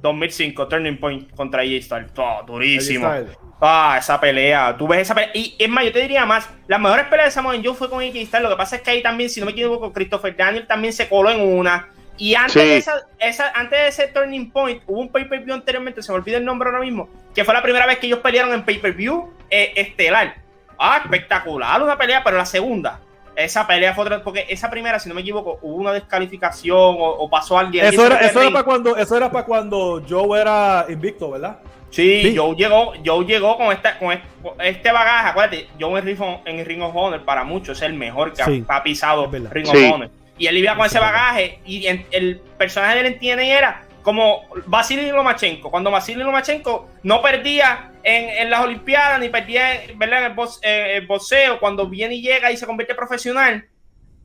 2005, 0.00 0.68
Turning 0.68 0.98
Point 0.98 1.30
contra 1.34 1.62
AJ 1.62 1.82
Styles. 1.82 2.12
Oh, 2.18 2.42
durísimo. 2.46 3.06
AJ 3.06 3.22
Styles. 3.22 3.38
Ah, 3.66 3.96
esa 3.98 4.20
pelea. 4.20 4.76
Tú 4.76 4.86
ves 4.86 5.00
esa 5.00 5.14
pelea. 5.14 5.30
Y 5.34 5.56
es 5.58 5.68
más, 5.68 5.84
yo 5.84 5.92
te 5.92 6.00
diría 6.02 6.26
más. 6.26 6.48
Las 6.66 6.80
mejores 6.80 7.06
peleas 7.06 7.28
de 7.28 7.30
Samoa 7.32 7.54
Joe 7.62 7.74
fue 7.74 7.88
con 7.88 8.00
AJ 8.00 8.10
Styles. 8.26 8.42
Lo 8.42 8.50
que 8.50 8.56
pasa 8.56 8.76
es 8.76 8.82
que 8.82 8.90
ahí 8.90 9.02
también, 9.02 9.30
si 9.30 9.40
no 9.40 9.46
me 9.46 9.52
equivoco, 9.52 9.92
Christopher 9.92 10.36
Daniel 10.36 10.66
también 10.66 10.92
se 10.92 11.08
coló 11.08 11.30
en 11.30 11.40
una. 11.40 11.88
Y 12.16 12.34
antes, 12.34 12.52
Sí. 12.52 12.58
de 12.60 12.76
esa, 12.76 12.92
esa- 13.18 13.50
antes 13.54 13.78
de 13.78 13.88
ese 13.88 14.06
Turning 14.08 14.50
Point, 14.52 14.82
hubo 14.86 15.00
un 15.00 15.08
pay-per-view 15.08 15.52
anteriormente, 15.54 16.00
se 16.02 16.12
me 16.12 16.18
olvida 16.18 16.36
el 16.36 16.44
nombre 16.44 16.68
ahora 16.68 16.80
mismo, 16.80 17.08
que 17.34 17.44
fue 17.44 17.52
la 17.54 17.62
primera 17.62 17.86
vez 17.86 17.98
que 17.98 18.06
ellos 18.06 18.20
pelearon 18.20 18.52
en 18.52 18.64
pay-per-view 18.64 19.32
eh, 19.50 19.72
estelar. 19.76 20.36
Ah, 20.78 21.00
espectacular 21.02 21.82
una 21.82 21.96
pelea, 21.98 22.22
pero 22.22 22.36
la 22.36 22.46
segunda. 22.46 23.00
Esa 23.36 23.66
pelea 23.66 23.94
fue 23.94 24.04
otra, 24.04 24.22
porque 24.22 24.46
esa 24.48 24.70
primera, 24.70 25.00
si 25.00 25.08
no 25.08 25.14
me 25.16 25.22
equivoco, 25.22 25.58
hubo 25.62 25.74
una 25.76 25.92
descalificación 25.92 26.76
o, 26.78 26.92
o 27.18 27.28
pasó 27.28 27.58
alguien. 27.58 27.84
Eso 27.86 28.06
era, 28.06 28.18
eso, 28.20 28.40
era 28.40 28.50
para 28.52 28.64
cuando, 28.64 28.96
eso 28.96 29.16
era 29.16 29.30
para 29.32 29.44
cuando 29.44 30.02
Joe 30.08 30.40
era 30.40 30.86
invicto, 30.88 31.32
¿verdad? 31.32 31.58
Sí, 31.94 32.22
Sí. 32.22 32.36
Joe 32.36 32.56
llegó, 32.56 32.92
Joe 33.04 33.24
llegó 33.24 33.56
con, 33.56 33.72
esta, 33.72 33.98
con 33.98 34.12
este, 34.12 34.26
con 34.42 34.60
este 34.60 34.90
bagaje. 34.90 35.28
Acuérdate, 35.28 35.68
Joe 35.78 35.98
en 36.00 36.04
Ring, 36.06 36.20
of, 36.20 36.40
en 36.44 36.64
Ring 36.64 36.82
of 36.82 36.94
Honor 36.96 37.24
para 37.24 37.44
muchos 37.44 37.78
es 37.78 37.82
el 37.84 37.94
mejor 37.94 38.32
que 38.32 38.42
ha- 38.42 38.46
Sí, 38.46 38.64
ha, 38.68 38.82
pisado. 38.82 39.30
Ring 39.30 39.66
Sí. 39.66 39.76
of 39.86 39.92
Honor. 39.94 40.10
Y 40.36 40.46
él 40.48 40.58
iba 40.58 40.74
con 40.74 40.86
ese 40.86 40.98
bagaje 40.98 41.60
y 41.64 41.86
en- 41.86 42.04
el 42.10 42.40
personaje 42.58 42.94
de 42.94 43.00
él 43.00 43.06
en 43.06 43.18
TNA 43.20 43.42
era 43.44 43.82
como 44.02 44.42
Vasily 44.66 45.10
Lomachenko. 45.10 45.70
Cuando 45.70 45.90
Vasily 45.92 46.22
Lomachenko 46.24 46.90
no 47.04 47.22
perdía 47.22 47.92
en, 48.02 48.28
en 48.28 48.50
las 48.50 48.60
Olimpiadas 48.64 49.20
ni 49.20 49.28
perdía 49.28 49.80
¿verdad? 49.96 50.18
en 50.18 50.24
el, 50.26 50.32
box- 50.34 50.58
eh, 50.62 50.96
el 50.96 51.06
boxeo, 51.06 51.58
cuando 51.60 51.86
viene 51.88 52.16
y 52.16 52.22
llega 52.22 52.50
y 52.50 52.56
se 52.56 52.66
convierte 52.66 52.94
profesional, 52.96 53.66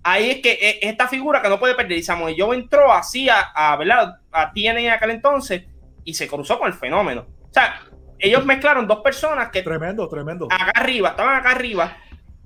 ahí 0.04 0.32
es 0.32 0.38
que 0.42 0.54
eh, 0.54 0.80
esta 0.82 1.08
figura 1.08 1.42
que 1.42 1.50
no 1.50 1.60
puede 1.60 1.76
perder. 1.76 2.00
Y 2.00 2.04
Samoa 2.04 2.32
Joe 2.36 2.58
entró 2.58 2.92
así 2.92 3.30
a, 3.30 3.40
a, 3.54 3.76
¿verdad? 3.78 4.16
a 4.32 4.52
TNA 4.52 4.80
en 4.82 4.90
aquel 4.90 5.12
entonces 5.12 5.64
y 6.04 6.14
se 6.16 6.28
cruzó 6.28 6.58
con 6.58 6.68
el 6.68 6.74
fenómeno. 6.74 7.28
O 7.50 7.54
sea, 7.54 7.82
ellos 8.20 8.46
mezclaron 8.46 8.88
dos 8.88 9.00
personas 9.00 9.50
que 9.50 9.62
Tremendo, 9.62 10.08
tremendo. 10.08 10.48
acá 10.52 10.72
arriba, 10.76 11.10
estaban 11.10 11.36
acá 11.36 11.52
arriba 11.52 11.98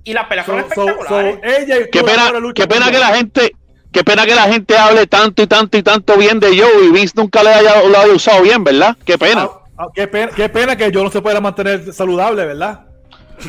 y 0.04 0.14
las 0.14 0.28
peleas 0.28 0.46
So, 0.46 0.52
fueron 0.54 0.70
so, 0.70 0.76
so, 0.76 0.90
espectaculares. 1.20 1.70
AJ 1.70 1.90
Qué 1.92 2.04
pena, 2.04 2.54
qué 2.54 2.68
pena 2.68 2.92
que 2.92 3.00
la 3.00 3.16
gente, 3.16 3.56
qué 3.92 4.04
pena 4.04 4.26
que 4.26 4.36
la 4.36 4.44
gente 4.44 4.78
hable 4.78 5.08
tanto 5.08 5.42
y 5.42 5.48
tanto 5.48 5.78
y 5.78 5.84
tanto 5.84 6.18
bien 6.18 6.40
de 6.40 6.48
Joe 6.50 6.86
y 6.86 6.92
Vince 6.92 7.14
nunca 7.16 7.42
le 7.44 7.50
haya, 7.54 7.84
lo 7.84 7.98
haya 7.98 8.14
usado 8.14 8.42
bien, 8.44 8.64
¿verdad? 8.64 8.96
Qué 9.06 9.18
pena. 9.18 9.44
Ah, 9.44 9.62
ah, 9.80 9.88
qué, 9.94 10.08
pena 10.08 10.32
qué 10.36 10.50
pena 10.50 10.76
que 10.76 10.92
yo 10.92 11.04
no 11.04 11.10
se 11.10 11.22
pueda 11.22 11.42
mantener 11.42 11.92
saludable, 11.94 12.46
¿verdad? 12.46 12.86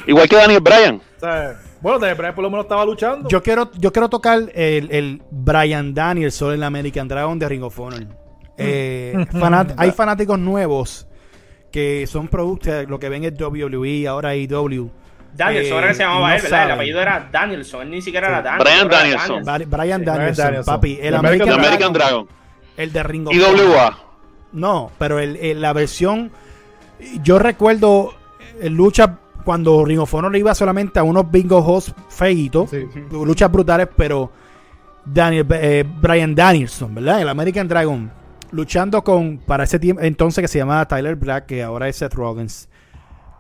Igual 0.07 0.29
que 0.29 0.37
Daniel 0.37 0.61
Bryan. 0.61 1.03
O 1.17 1.21
sea, 1.21 1.61
bueno, 1.81 1.99
Daniel 1.99 2.17
Bryan 2.17 2.35
por 2.35 2.43
lo 2.45 2.51
menos 2.51 2.65
estaba 2.65 2.85
luchando. 2.85 3.29
Yo 3.29 3.43
quiero, 3.43 3.71
yo 3.75 3.93
quiero 3.93 4.09
tocar 4.09 4.39
el, 4.55 4.91
el 4.91 5.23
Brian 5.31 5.93
Danielson 5.93 6.55
en 6.55 6.61
la 6.61 6.67
American 6.69 7.07
Dragon 7.07 7.39
de 7.39 7.49
Ring 7.49 7.63
of 7.63 7.79
Honor. 7.79 8.07
Eh, 8.57 9.15
fanat- 9.33 9.75
hay 9.77 9.91
fanáticos 9.97 10.39
nuevos 10.39 11.07
que 11.75 12.07
son 12.07 12.29
productos 12.29 12.89
lo 12.89 13.01
que 13.01 13.09
ven 13.09 13.25
es 13.25 13.33
WWE, 13.37 14.07
ahora 14.07 14.37
IW. 14.37 14.89
Danielson, 15.35 15.75
eh, 15.75 15.79
era 15.79 15.89
que 15.89 15.95
se 15.95 16.03
llamaba 16.05 16.29
no 16.29 16.35
él, 16.37 16.43
¿verdad? 16.43 16.64
El 16.66 16.70
apellido 16.70 17.01
era 17.03 17.29
Danielson, 17.33 17.83
él 17.83 17.91
ni 17.91 18.01
siquiera 18.01 18.29
era 18.29 18.43
Daniel. 18.43 18.62
Brian 18.64 18.89
Danielson. 18.89 19.43
Bri- 19.45 19.66
Brian 19.68 20.01
Sí, 20.01 20.07
Danielson, 20.07 20.45
Danielson. 20.45 20.75
papi. 20.77 20.99
El 21.03 21.14
American, 21.16 21.49
American 21.49 21.59
American 21.59 21.93
Dragon, 21.93 22.27
Dragon. 22.27 22.29
el 22.77 22.93
de 22.93 23.03
Ring 23.03 23.27
of 23.27 23.35
Y 23.35 23.41
Honor. 23.41 23.66
WA. 23.70 23.99
No, 24.53 24.93
pero 24.99 25.18
el, 25.18 25.35
el- 25.35 25.61
la 25.61 25.72
versión. 25.72 26.31
Yo 27.25 27.41
recuerdo 27.41 28.14
eh, 28.61 28.70
lucha 28.70 29.18
cuando 29.45 29.85
Ring 29.85 29.99
of 29.99 30.14
Honor 30.14 30.31
le 30.31 30.39
iba 30.39 30.55
solamente 30.55 31.01
a 31.01 31.03
unos 31.03 31.29
bingo 31.29 31.59
hosts 31.59 31.93
feitos. 32.09 32.70
Sí. 32.70 32.87
Luchas 33.11 33.51
brutales, 33.51 33.89
pero. 33.97 34.31
Daniel, 35.05 35.45
eh, 35.51 35.85
Brian 36.01 36.35
Danielson, 36.35 36.95
¿verdad? 36.95 37.20
El 37.20 37.29
American 37.29 37.66
Dragon. 37.68 38.11
Luchando 38.55 39.03
con. 39.05 39.39
Para 39.39 39.65
ese 39.65 39.79
tiempo. 39.79 40.03
Entonces 40.03 40.43
que 40.43 40.49
se 40.49 40.59
llamaba 40.59 40.87
Tyler 40.89 41.17
Black, 41.17 41.47
que 41.47 41.63
ahora 41.63 41.89
es 41.89 41.97
Seth 41.97 42.15
Rollins. 42.15 42.69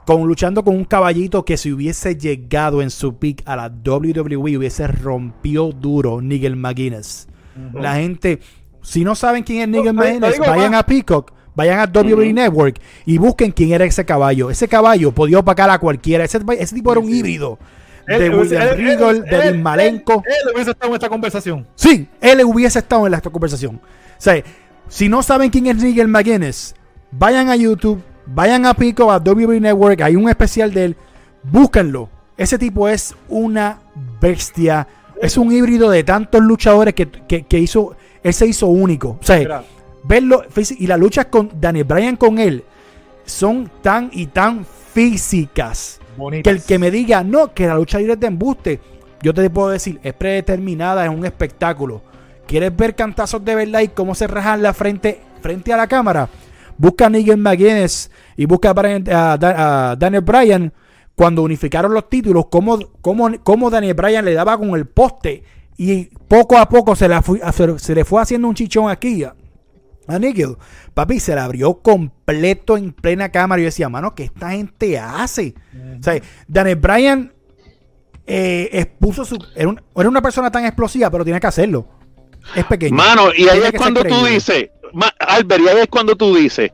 Con, 0.06 0.26
luchando 0.26 0.62
con 0.64 0.76
un 0.76 0.84
caballito 0.84 1.44
que 1.46 1.56
si 1.56 1.72
hubiese 1.72 2.16
llegado 2.16 2.82
en 2.82 2.90
su 2.90 3.16
peak 3.16 3.42
a 3.46 3.56
la 3.56 3.68
WWE 3.68 4.58
hubiese 4.58 4.86
rompido 4.86 5.72
duro 5.72 6.20
Nigel 6.20 6.56
McGuinness. 6.56 7.26
La 7.72 7.94
gente, 7.94 8.40
si 8.82 9.02
no 9.04 9.14
saben 9.14 9.44
quién 9.44 9.62
es 9.62 9.68
Nigel 9.68 9.94
No, 9.94 10.02
McGuinness, 10.02 10.38
vayan 10.40 10.72
más. 10.72 10.80
a 10.80 10.86
Peacock, 10.86 11.32
vayan 11.54 11.78
a 11.78 11.84
WWE 11.86 12.34
Network 12.34 12.80
y 13.06 13.16
busquen 13.16 13.50
quién 13.52 13.72
era 13.72 13.86
ese 13.86 14.04
caballo. 14.04 14.50
Ese 14.50 14.68
caballo 14.68 15.12
podía 15.12 15.38
opacar 15.38 15.70
a 15.70 15.78
cualquiera. 15.78 16.24
Ese, 16.24 16.38
ese 16.58 16.74
tipo 16.74 16.92
era 16.92 17.00
un 17.00 17.08
híbrido. 17.08 17.58
De 18.06 18.26
Él- 18.26 18.34
William 18.34 18.62
él- 19.08 19.22
de 19.24 19.38
Dean 19.38 19.62
Malenko. 19.62 20.22
Él, 20.26 20.52
hubiese 20.54 20.72
estado 20.72 20.90
en 20.90 20.94
esta 20.96 21.08
conversación. 21.08 21.66
Sí, 21.76 22.06
él 22.20 22.44
hubiese 22.44 22.78
estado 22.80 23.06
en 23.06 23.12
la 23.12 23.22
conversación. 23.22 23.76
O 23.76 24.20
sea, 24.24 24.42
si 24.88 25.08
no 25.08 25.22
saben 25.22 25.50
quién 25.50 25.66
es 25.66 25.76
Nigel 25.82 26.08
McGuinness, 26.08 26.74
vayan 27.10 27.48
a 27.48 27.56
YouTube, 27.56 28.02
vayan 28.26 28.66
a 28.66 28.74
Pico, 28.74 29.10
a 29.10 29.18
WWE 29.18 29.60
Network, 29.60 30.00
hay 30.02 30.16
un 30.16 30.28
especial 30.28 30.72
de 30.72 30.84
él, 30.86 30.96
búsquenlo. 31.42 32.08
Ese 32.36 32.58
tipo 32.58 32.88
es 32.88 33.14
una 33.28 33.78
bestia, 34.20 34.86
es 35.20 35.36
un 35.36 35.52
híbrido 35.52 35.90
de 35.90 36.02
tantos 36.04 36.42
luchadores 36.42 36.94
que, 36.94 37.08
que- 37.08 37.44
que 37.44 37.58
hizo, 37.58 37.96
él 38.22 38.34
se 38.34 38.46
hizo 38.46 38.66
único. 38.66 39.10
O 39.10 39.24
sea, 39.24 39.38
verlo 40.04 40.42
y 40.78 40.86
las 40.86 40.98
luchas 40.98 41.26
con 41.26 41.50
Daniel 41.60 41.84
Bryan 41.84 42.16
con 42.16 42.38
él 42.38 42.64
son 43.24 43.70
tan 43.82 44.10
y 44.12 44.26
tan 44.26 44.66
físicas 44.92 46.00
bonito. 46.16 46.42
que 46.44 46.50
el 46.50 46.62
que 46.62 46.78
me 46.78 46.90
diga 46.90 47.22
no, 47.24 47.52
que 47.54 47.66
la 47.66 47.74
lucha 47.76 47.98
libre 47.98 48.14
es 48.14 48.20
de 48.20 48.26
embuste, 48.26 48.80
yo 49.22 49.32
te 49.32 49.48
puedo 49.48 49.68
decir, 49.70 49.98
es 50.02 50.12
predeterminada, 50.12 51.04
es 51.04 51.10
un 51.10 51.24
espectáculo. 51.24 52.02
¿Quieres 52.46 52.76
ver 52.76 52.94
cantazos 52.94 53.44
de 53.44 53.54
verdad 53.54 53.80
y 53.80 53.88
cómo 53.88 54.14
se 54.14 54.26
rajan 54.26 54.62
la 54.62 54.74
frente 54.74 55.20
frente 55.40 55.72
a 55.72 55.76
la 55.76 55.86
cámara? 55.86 56.28
Busca 56.76 57.06
a 57.06 57.10
Nigel 57.10 57.38
McGuinness 57.38 58.10
y 58.36 58.46
busca 58.46 58.74
a, 58.74 59.96
Daniel 59.98 60.22
Bryan 60.22 60.72
cuando 61.14 61.42
unificaron 61.42 61.94
los 61.94 62.08
títulos, 62.08 62.46
cómo, 62.50 62.78
cómo, 63.00 63.30
cómo 63.42 63.70
Daniel 63.70 63.94
Bryan 63.94 64.24
le 64.24 64.34
daba 64.34 64.58
con 64.58 64.70
el 64.70 64.86
poste 64.86 65.44
y 65.76 66.04
poco 66.28 66.58
a 66.58 66.68
poco 66.68 66.94
se, 66.96 67.08
la 67.08 67.22
se 67.22 67.94
le 67.94 68.04
fue 68.04 68.20
haciendo 68.20 68.48
un 68.48 68.54
chichón 68.54 68.90
aquí 68.90 69.24
a, 69.24 69.34
Nigel. 70.18 70.56
Papi, 70.92 71.18
se 71.18 71.34
la 71.34 71.44
abrió 71.44 71.80
completo 71.80 72.76
en 72.76 72.92
plena 72.92 73.30
cámara. 73.30 73.60
Yo 73.62 73.66
decía, 73.66 73.88
mano, 73.88 74.14
¿qué 74.14 74.24
esta 74.24 74.50
gente 74.50 74.98
hace? 74.98 75.54
O 75.98 76.02
sea, 76.02 76.20
Daniel 76.46 76.76
Bryan 76.76 77.32
eh, 78.26 78.68
expuso 78.72 79.24
su. 79.24 79.38
Era 79.54 80.08
una 80.08 80.22
persona 80.22 80.50
tan 80.50 80.64
explosiva, 80.66 81.10
pero 81.10 81.24
tiene 81.24 81.40
que 81.40 81.46
hacerlo. 81.46 81.86
Es 82.54 82.64
pequeño. 82.64 82.94
Mano, 82.96 83.34
y 83.34 83.48
ahí 83.48 83.60
es 83.62 83.72
cuando 83.72 84.04
tú 84.04 84.24
dices, 84.24 84.70
Albert, 85.18 85.62
y 85.64 85.68
ahí 85.68 85.78
es 85.78 85.88
cuando 85.88 86.16
tú 86.16 86.34
dices, 86.34 86.72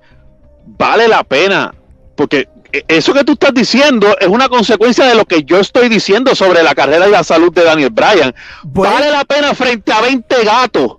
vale 0.67 1.09
la 1.09 1.25
pena, 1.25 1.75
porque 2.17 2.49
e- 2.73 2.85
eso 2.89 3.13
que 3.13 3.25
tú 3.25 3.33
estás 3.33 3.55
diciendo 3.55 4.17
es 4.19 4.29
una 4.29 4.49
consecuencia 4.49 5.07
de 5.07 5.15
lo 5.15 5.25
que 5.25 5.43
yo 5.45 5.59
estoy 5.59 5.89
diciendo 5.89 6.35
sobre 6.35 6.63
la 6.63 6.75
carrera 6.75 7.09
y 7.09 7.11
la 7.11 7.25
salud 7.25 7.53
de 7.53 7.65
Daniel 7.65 7.91
Bryan. 7.91 8.35
Bueno. 8.63 8.95
vale 8.95 9.11
la 9.11 9.25
pena 9.25 9.55
frente 9.55 9.93
a 9.93 10.01
20 10.01 10.45
gatos 10.45 10.97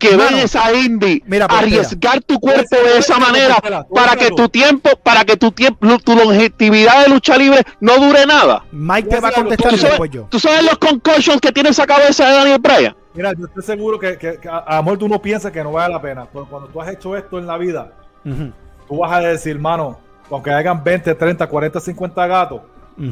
que 0.00 0.16
Mano, 0.16 0.30
ven 0.30 0.38
esa 0.38 0.72
indie 0.72 1.22
mira, 1.26 1.44
arriesgar 1.46 2.20
tu 2.22 2.40
cuerpo 2.40 2.74
de 2.74 2.98
esa 2.98 3.18
manera 3.20 3.56
para 3.94 4.16
que 4.16 4.30
tu 4.30 4.48
tiempo, 4.48 4.90
para 5.02 5.24
que 5.24 5.36
tu 5.36 5.52
tiempo, 5.52 5.86
tu 6.02 6.16
longevidad 6.16 7.04
de 7.04 7.10
lucha 7.10 7.36
libre 7.36 7.62
no 7.80 7.96
dure 7.98 8.26
nada. 8.26 8.64
Mike 8.72 9.08
te 9.08 9.20
va 9.20 9.28
a 9.28 9.32
contestar 9.32 9.70
¿Tú 9.70 9.76
sabes, 9.76 10.10
yo. 10.10 10.26
tú 10.30 10.40
sabes 10.40 10.64
los 10.64 10.78
concussions 10.78 11.40
que 11.40 11.52
tiene 11.52 11.68
esa 11.68 11.86
cabeza 11.86 12.28
de 12.28 12.34
Daniel 12.34 12.58
Bryan? 12.58 12.96
Mira, 13.14 13.32
yo 13.38 13.46
estoy 13.46 13.62
seguro 13.62 13.98
que, 13.98 14.16
que- 14.16 14.38
que 14.38 14.48
a, 14.48 14.58
a 14.58 14.76
lo 14.76 14.82
mejor 14.84 14.98
tú 14.98 15.08
no 15.08 15.20
piensas 15.20 15.52
que 15.52 15.62
no 15.62 15.72
vale 15.72 15.92
la 15.94 16.00
pena. 16.00 16.26
Pero 16.32 16.46
cuando 16.46 16.68
tú 16.68 16.80
has 16.80 16.88
hecho 16.90 17.16
esto 17.16 17.38
en 17.38 17.46
la 17.46 17.58
vida, 17.58 17.92
tú 18.88 18.98
vas 18.98 19.12
a 19.12 19.20
decir, 19.20 19.58
mano, 19.58 19.98
aunque 20.30 20.50
hagan 20.50 20.82
20, 20.82 21.14
30, 21.14 21.46
40, 21.46 21.80
50 21.80 22.26
gatos, 22.26 22.60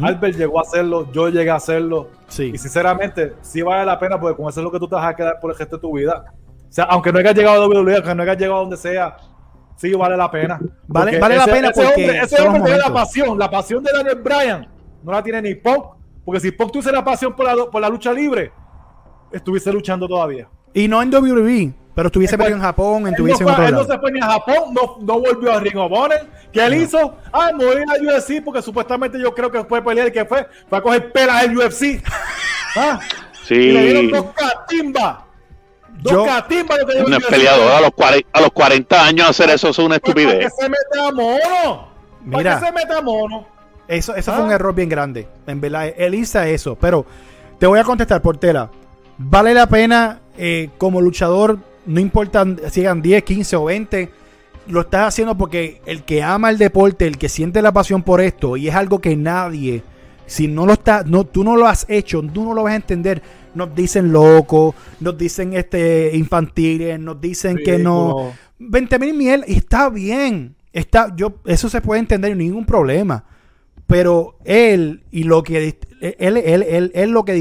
Albert 0.03 0.37
llegó 0.37 0.59
a 0.59 0.63
hacerlo, 0.63 1.11
yo 1.13 1.29
llegué 1.31 1.51
a 1.51 1.57
hacerlo. 1.57 2.09
Sí. 2.29 2.51
Y 2.55 2.59
sinceramente, 2.59 3.35
sí 3.43 3.63
vale 3.63 3.85
la 3.87 3.99
pena 3.99 4.21
porque 4.21 4.37
con 4.37 4.49
eso 4.49 4.61
es 4.61 4.65
lo 4.65 4.71
que 4.71 4.79
tú 4.79 4.87
te 4.87 4.95
vas 4.95 5.07
a 5.07 5.17
quedar 5.17 5.39
por 5.41 5.51
el 5.51 5.59
resto 5.59 5.77
de 5.77 5.81
tu 5.81 5.97
vida. 5.97 6.25
O 6.69 6.73
sea, 6.73 6.85
aunque 6.85 7.13
no 7.13 7.19
hayas 7.19 7.35
llegado 7.35 7.63
a 7.63 7.67
WWE, 7.67 7.97
aunque 7.97 8.15
no 8.15 8.23
hayas 8.23 8.37
llegado 8.37 8.57
a 8.57 8.61
donde 8.61 8.77
sea, 8.77 9.17
sí 9.77 9.93
vale 9.95 10.17
la 10.17 10.31
pena. 10.31 10.61
Vale, 10.87 11.19
vale 11.19 11.37
la 11.37 11.47
pena 11.47 11.69
ese 11.71 11.83
porque 11.83 12.03
hombre, 12.03 12.21
ese 12.21 12.43
hombre 12.43 12.63
tiene 12.63 12.79
la 12.79 12.93
pasión, 12.93 13.39
la 13.39 13.51
pasión 13.51 13.83
de 13.83 13.93
Daniel 13.93 14.17
Bryan 14.17 14.69
no 15.03 15.13
la 15.13 15.23
tiene 15.23 15.43
ni 15.43 15.55
Pop, 15.55 15.97
porque 16.25 16.41
si 16.41 16.51
Pop 16.51 16.71
tuviese 16.71 16.93
la 16.93 17.05
pasión 17.05 17.35
por 17.35 17.47
la, 17.47 17.71
por 17.71 17.81
la 17.81 17.89
lucha 17.89 18.13
libre, 18.13 18.53
estuviese 19.33 19.73
luchando 19.73 20.07
todavía. 20.07 20.49
Y 20.75 20.87
no 20.89 21.01
en 21.01 21.15
WWE, 21.15 21.73
pero 21.95 22.09
estuviese 22.09 22.37
metido 22.37 22.57
en 22.57 22.63
Japón, 22.63 23.09
estuviese 23.09 23.45
no 23.45 23.51
en 23.51 23.55
otro 23.55 23.65
él 23.67 23.73
lado. 23.73 23.85
no 23.85 23.93
se 23.93 23.99
fue 23.99 24.13
ni 24.13 24.21
a 24.21 24.27
Japón, 24.27 24.75
no, 24.75 24.99
no 25.01 25.21
volvió 25.21 25.53
a 25.53 25.61
Ring 25.61 25.77
of 25.77 25.93
Honor. 25.93 26.29
¿Qué 26.53 26.65
él 26.65 26.75
hizo? 26.75 27.17
Ah, 27.33 27.51
morir 27.55 27.85
a 27.89 28.03
UFC 28.03 28.43
porque 28.45 28.61
supuestamente 28.63 29.19
yo 29.21 29.35
creo 29.35 29.51
que 29.51 29.65
fue 29.65 29.83
pelear 29.83 30.09
y 30.09 30.13
que 30.13 30.25
fue, 30.25 30.47
fue 30.69 30.79
a 30.79 30.83
coger 30.83 31.13
pelas 31.13 31.45
en 31.45 31.57
UFC. 31.57 32.03
¿Ah? 32.77 33.01
Sí. 33.45 33.55
Y 33.55 33.73
le 33.73 33.83
dieron 33.83 34.09
dos 34.11 34.27
catimbas. 34.35 35.28
Yo- 36.03 36.25
que 36.25 37.03
UFC. 37.17 37.29
peleador 37.31 37.73
a 37.73 37.81
los, 37.81 37.91
40, 37.93 38.29
a 38.33 38.41
los 38.41 38.51
40 38.53 39.05
años 39.05 39.29
hacer 39.31 39.51
eso 39.51 39.69
es 39.71 39.79
una 39.79 39.99
Pues, 39.99 40.15
¿Para 40.15 40.21
estupidez. 40.23 40.53
qué 40.59 40.63
se 40.63 40.69
mete 40.69 41.01
a 41.01 41.13
mono? 41.13 41.89
¿Para 42.31 42.39
Mira. 42.39 42.61
qué 42.61 42.67
se 42.67 42.73
mete 42.73 42.93
a 42.95 43.03
mono? 43.03 43.47
Eso, 43.89 44.15
eso 44.15 44.33
Ah. 44.33 44.37
fue 44.37 44.45
un 44.45 44.53
error 44.53 44.75
bien 44.75 44.89
grande. 44.89 45.27
En 45.47 45.61
verdad, 45.61 45.93
él 45.97 46.15
hizo 46.15 46.41
eso. 46.43 46.77
Pero 46.77 47.07
te 47.59 47.67
voy 47.67 47.79
a 47.79 47.85
contestar, 47.85 48.21
Portela. 48.23 48.71
¿Vale 49.17 49.55
la 49.55 49.67
pena 49.67 50.21
eh, 50.37 50.71
como 50.79 51.01
luchador? 51.01 51.59
No 51.87 51.99
importa 52.01 52.45
si 52.71 52.83
hagan 52.83 53.03
10, 53.03 53.25
15 53.25 53.57
o 53.57 53.65
20. 53.65 54.11
Lo 54.69 54.83
estás 54.83 55.09
haciendo 55.09 55.37
porque 55.37 55.81
el 55.87 56.05
que 56.05 56.23
ama 56.23 56.51
el 56.51 56.59
deporte, 56.59 57.07
el 57.07 57.17
que 57.19 57.29
siente 57.31 57.63
la 57.63 57.73
pasión 57.73 58.03
por 58.03 58.21
esto, 58.21 58.57
y 58.59 58.69
es 58.69 58.75
algo 58.75 59.01
que 59.01 59.17
nadie, 59.17 59.83
si 60.29 60.47
no 60.47 60.65
lo 60.67 60.75
está, 60.75 61.03
no, 61.05 61.25
tú 61.25 61.43
no 61.43 61.57
lo 61.57 61.67
has 61.67 61.85
hecho, 61.89 62.23
tú 62.23 62.45
no 62.45 62.55
lo 62.55 62.63
vas 62.63 62.75
a 62.75 62.77
entender. 62.77 63.21
Nos 63.55 63.75
dicen 63.75 64.13
loco, 64.13 64.75
nos 65.01 65.19
dicen 65.19 65.55
este 65.55 66.17
infantiles, 66.17 67.01
nos 67.01 67.21
dicen 67.21 67.59
que 67.65 67.79
no. 67.79 68.33
20 68.61 68.99
mil 69.01 69.15
miel 69.15 69.45
y 69.49 69.55
está 69.57 69.89
bien. 69.89 70.55
Está, 70.73 71.13
yo, 71.17 71.35
eso 71.47 71.69
se 71.69 71.81
puede 71.81 71.99
entender, 72.01 72.37
ningún 72.37 72.65
problema. 72.67 73.25
Pero 73.87 74.37
él 74.45 75.03
y 75.11 75.25
lo 75.25 75.43
que 75.43 75.67
dist- 75.67 75.89
él, 76.01 76.37
él, 76.37 76.63
él, 76.63 76.93
él 76.95 77.11
lo 77.11 77.25
que 77.25 77.35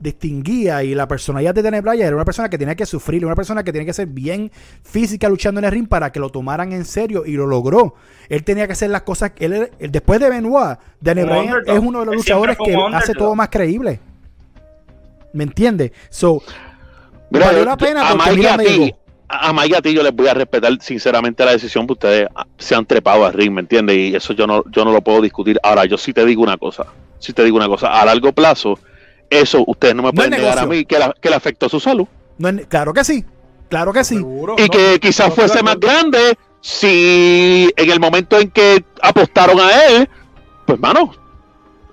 distinguía 0.00 0.82
y 0.82 0.94
la 0.94 1.08
personalidad 1.08 1.54
de 1.54 1.62
Daniel 1.62 1.82
Bryan 1.82 2.06
era 2.08 2.16
una 2.16 2.24
persona 2.24 2.48
que 2.48 2.58
tenía 2.58 2.74
que 2.74 2.86
sufrir, 2.86 3.24
una 3.24 3.34
persona 3.34 3.62
que 3.64 3.72
tenía 3.72 3.86
que 3.86 3.92
ser 3.94 4.06
bien 4.06 4.50
física 4.82 5.28
luchando 5.28 5.58
en 5.58 5.64
el 5.64 5.70
ring 5.72 5.88
para 5.88 6.12
que 6.12 6.20
lo 6.20 6.30
tomaran 6.30 6.72
en 6.72 6.84
serio 6.84 7.24
y 7.26 7.32
lo 7.32 7.46
logró. 7.46 7.94
Él 8.28 8.44
tenía 8.44 8.66
que 8.66 8.74
hacer 8.74 8.90
las 8.90 9.02
cosas 9.02 9.32
él, 9.38 9.70
después 9.78 10.20
de 10.20 10.28
Benoit, 10.30 10.78
Daniel 11.00 11.26
Un 11.26 11.30
Bryan 11.32 11.54
underdog. 11.54 11.76
es 11.76 11.82
uno 11.82 12.00
de 12.00 12.06
los 12.06 12.14
luchadores 12.16 12.56
que 12.62 12.76
hace 12.92 13.14
todo 13.14 13.34
más 13.34 13.48
creíble. 13.48 14.00
¿Me 15.32 15.44
entiendes? 15.44 15.92
So, 16.08 16.42
Mira, 17.30 17.46
valió 17.46 17.60
yo- 17.60 17.66
la 17.66 17.76
pena 17.76 18.08
a 18.08 18.12
porque 18.16 18.30
Mike 18.30 18.74
y 18.74 18.78
mira, 18.78 18.96
a 19.28 19.52
Mike 19.52 19.68
y 19.68 19.74
a 19.74 19.82
ti 19.82 19.92
yo 19.92 20.02
les 20.02 20.14
voy 20.14 20.28
a 20.28 20.34
respetar 20.34 20.72
sinceramente 20.80 21.44
la 21.44 21.52
decisión 21.52 21.86
que 21.86 21.92
ustedes 21.94 22.28
ah, 22.34 22.46
se 22.58 22.74
han 22.74 22.86
trepado 22.86 23.26
al 23.26 23.32
ring, 23.32 23.52
¿me 23.52 23.60
entiendes? 23.60 23.96
Y 23.96 24.14
eso 24.14 24.32
yo 24.32 24.46
no, 24.46 24.62
yo 24.70 24.84
no 24.84 24.92
lo 24.92 25.00
puedo 25.02 25.20
discutir. 25.20 25.58
Ahora, 25.62 25.84
yo 25.84 25.98
sí 25.98 26.12
te 26.12 26.24
digo 26.24 26.42
una 26.42 26.56
cosa, 26.56 26.86
sí 27.18 27.32
te 27.32 27.42
digo 27.44 27.56
una 27.56 27.66
cosa, 27.68 27.88
a 28.00 28.04
largo 28.04 28.32
plazo, 28.32 28.78
eso 29.30 29.64
ustedes 29.66 29.94
no 29.94 30.02
me 30.02 30.08
No 30.08 30.12
pueden 30.14 30.34
es 30.34 30.40
negar 30.40 30.58
a 30.58 30.66
mí 30.66 30.84
que, 30.84 30.98
la- 30.98 31.14
que 31.20 31.28
le 31.30 31.36
afectó 31.36 31.68
su 31.68 31.80
salud. 31.80 32.06
no 32.38 32.48
es- 32.48 32.66
claro 32.66 32.92
que 32.92 33.04
sí, 33.04 33.24
claro 33.68 33.92
que 33.92 34.04
sí. 34.04 34.16
Seguro, 34.16 34.54
Y 34.58 34.62
no, 34.62 34.68
que 34.68 35.00
quizás 35.00 35.28
no, 35.28 35.34
fuese 35.34 35.58
no, 35.58 35.64
más 35.64 35.74
no. 35.74 35.80
grande 35.80 36.38
si 36.60 37.70
en 37.76 37.90
el 37.90 38.00
momento 38.00 38.38
en 38.38 38.50
que 38.50 38.84
apostaron 39.02 39.58
a 39.60 39.84
él, 39.86 40.08
pues 40.66 40.78
mano, 40.80 41.12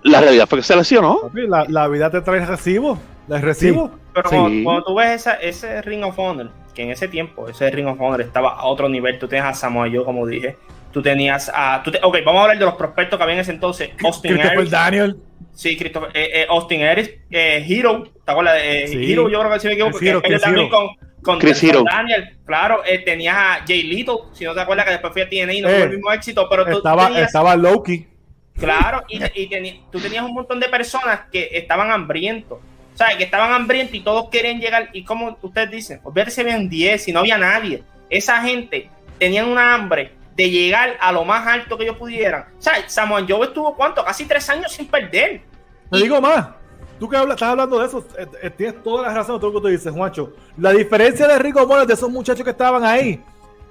la 0.03 0.19
realidad 0.19 0.47
fue 0.47 0.59
que 0.59 0.63
se 0.63 0.75
lesionó. 0.75 1.31
La, 1.33 1.65
la 1.69 1.87
vida 1.87 2.09
te 2.09 2.21
trae 2.21 2.45
recibo. 2.45 2.97
¿Les 3.27 3.39
recibo? 3.41 3.91
Pero 4.13 4.29
Sí. 4.29 4.35
cuando, 4.35 4.63
cuando 4.63 4.83
tú 4.83 4.95
ves 4.95 5.11
esa, 5.21 5.33
ese 5.35 5.81
Ring 5.81 6.03
of 6.03 6.17
Honor, 6.19 6.51
que 6.73 6.83
en 6.83 6.91
ese 6.91 7.07
tiempo 7.07 7.47
ese 7.47 7.69
Ring 7.71 7.87
of 7.87 8.01
Honor 8.01 8.21
estaba 8.21 8.55
a 8.55 8.65
otro 8.65 8.89
nivel, 8.89 9.17
tú 9.19 9.27
tenías 9.27 9.45
a 9.47 9.53
Samoa 9.53 9.87
Joe, 9.91 10.03
como 10.03 10.25
dije, 10.27 10.57
tú 10.93 11.01
tenías 11.01 11.51
a... 11.53 11.81
Tú 11.83 11.91
te- 11.91 11.99
ok, 12.01 12.17
vamos 12.23 12.39
a 12.39 12.43
hablar 12.43 12.59
de 12.59 12.65
los 12.65 12.75
prospectos 12.75 13.17
que 13.17 13.23
había 13.23 13.35
en 13.35 13.41
ese 13.41 13.51
entonces. 13.51 13.89
Austin 14.03 14.31
Christopher 14.33 14.57
Harris. 14.57 14.71
Daniel. 14.71 15.17
Sí, 15.55 15.77
Christopher, 15.77 16.09
eh, 16.13 16.29
eh, 16.33 16.45
Austin 16.49 16.83
Harris, 16.83 17.11
eh, 17.29 17.65
Hero, 17.67 18.03
¿te 18.25 18.31
acuerdas? 18.31 18.55
de, 18.55 18.83
Eh, 18.83 18.87
Sí. 18.87 19.11
Hero, 19.11 19.29
yo 19.29 19.39
creo 19.39 19.51
que 19.51 19.59
si 19.59 19.67
me 19.67 19.73
equivoco, 19.73 19.99
Hero, 20.01 20.21
también 20.21 20.65
Hero. 20.65 20.69
con, 20.69 20.87
con, 21.21 21.39
Chris 21.39 21.59
con 21.59 21.69
Hero. 21.69 21.83
Daniel. 21.83 22.37
Claro, 22.45 22.81
eh, 22.85 22.99
tenías 22.99 23.35
a 23.35 23.63
Jay 23.67 23.83
Little, 23.83 24.15
si 24.33 24.45
no 24.45 24.53
te 24.53 24.61
acuerdas 24.61 24.85
que 24.85 24.91
después 24.93 25.13
fui 25.13 25.21
a 25.21 25.29
TNA 25.29 25.53
y 25.53 25.61
no 25.61 25.69
Eh, 25.69 25.73
tuvo 25.75 25.83
el 25.83 25.89
mismo 25.91 26.11
éxito, 26.11 26.47
pero 26.49 26.65
tú 26.65 26.77
Estaba, 26.77 27.07
tenías... 27.07 27.27
estaba 27.27 27.55
Loki. 27.55 28.07
Claro, 28.59 29.03
y, 29.09 29.17
y 29.17 29.49
teni- 29.49 29.81
tú 29.91 29.99
tenías 29.99 30.23
un 30.23 30.33
montón 30.33 30.59
de 30.59 30.69
personas 30.69 31.21
que 31.31 31.49
estaban 31.53 31.91
hambrientos. 31.91 32.59
O 32.93 32.97
sea, 32.97 33.17
que 33.17 33.23
estaban 33.23 33.51
hambrientos 33.51 33.95
y 33.95 34.01
todos 34.01 34.29
querían 34.29 34.59
llegar. 34.59 34.89
Y 34.93 35.03
como 35.03 35.37
ustedes 35.41 35.71
dicen, 35.71 35.99
olvídate 36.03 36.29
si 36.31 36.41
habían 36.41 36.69
10, 36.69 37.03
si 37.03 37.11
no 37.11 37.19
había 37.21 37.37
nadie. 37.39 37.81
Esa 38.09 38.41
gente 38.43 38.89
tenían 39.17 39.47
una 39.49 39.73
hambre 39.73 40.11
de 40.35 40.49
llegar 40.49 40.97
a 40.99 41.11
lo 41.11 41.23
más 41.25 41.45
alto 41.47 41.77
que 41.77 41.83
ellos 41.83 41.97
pudieran. 41.97 42.45
O 42.57 42.61
sea, 42.61 42.73
Samoan 42.87 43.27
Joe 43.27 43.45
estuvo, 43.47 43.75
¿cuánto? 43.75 44.03
Casi 44.03 44.25
tres 44.25 44.49
años 44.49 44.71
sin 44.71 44.87
perder. 44.87 45.41
Te 45.91 45.97
digo 45.97 46.19
más. 46.19 46.47
Tú 46.99 47.09
que 47.09 47.17
hablas, 47.17 47.35
estás 47.35 47.49
hablando 47.49 47.79
de 47.79 47.85
eso, 47.87 48.05
eh, 48.17 48.25
eh, 48.43 48.49
tienes 48.51 48.81
toda 48.83 49.07
la 49.07 49.13
razón 49.13 49.35
de 49.35 49.39
todo 49.41 49.51
lo 49.51 49.59
que 49.59 49.63
tú 49.63 49.67
dices, 49.67 49.91
Juancho. 49.91 50.33
La 50.57 50.71
diferencia 50.71 51.27
de 51.27 51.37
Rico 51.39 51.65
Morales 51.67 51.87
de 51.87 51.93
esos 51.95 52.09
muchachos 52.09 52.43
que 52.43 52.51
estaban 52.51 52.83
ahí, 52.83 53.21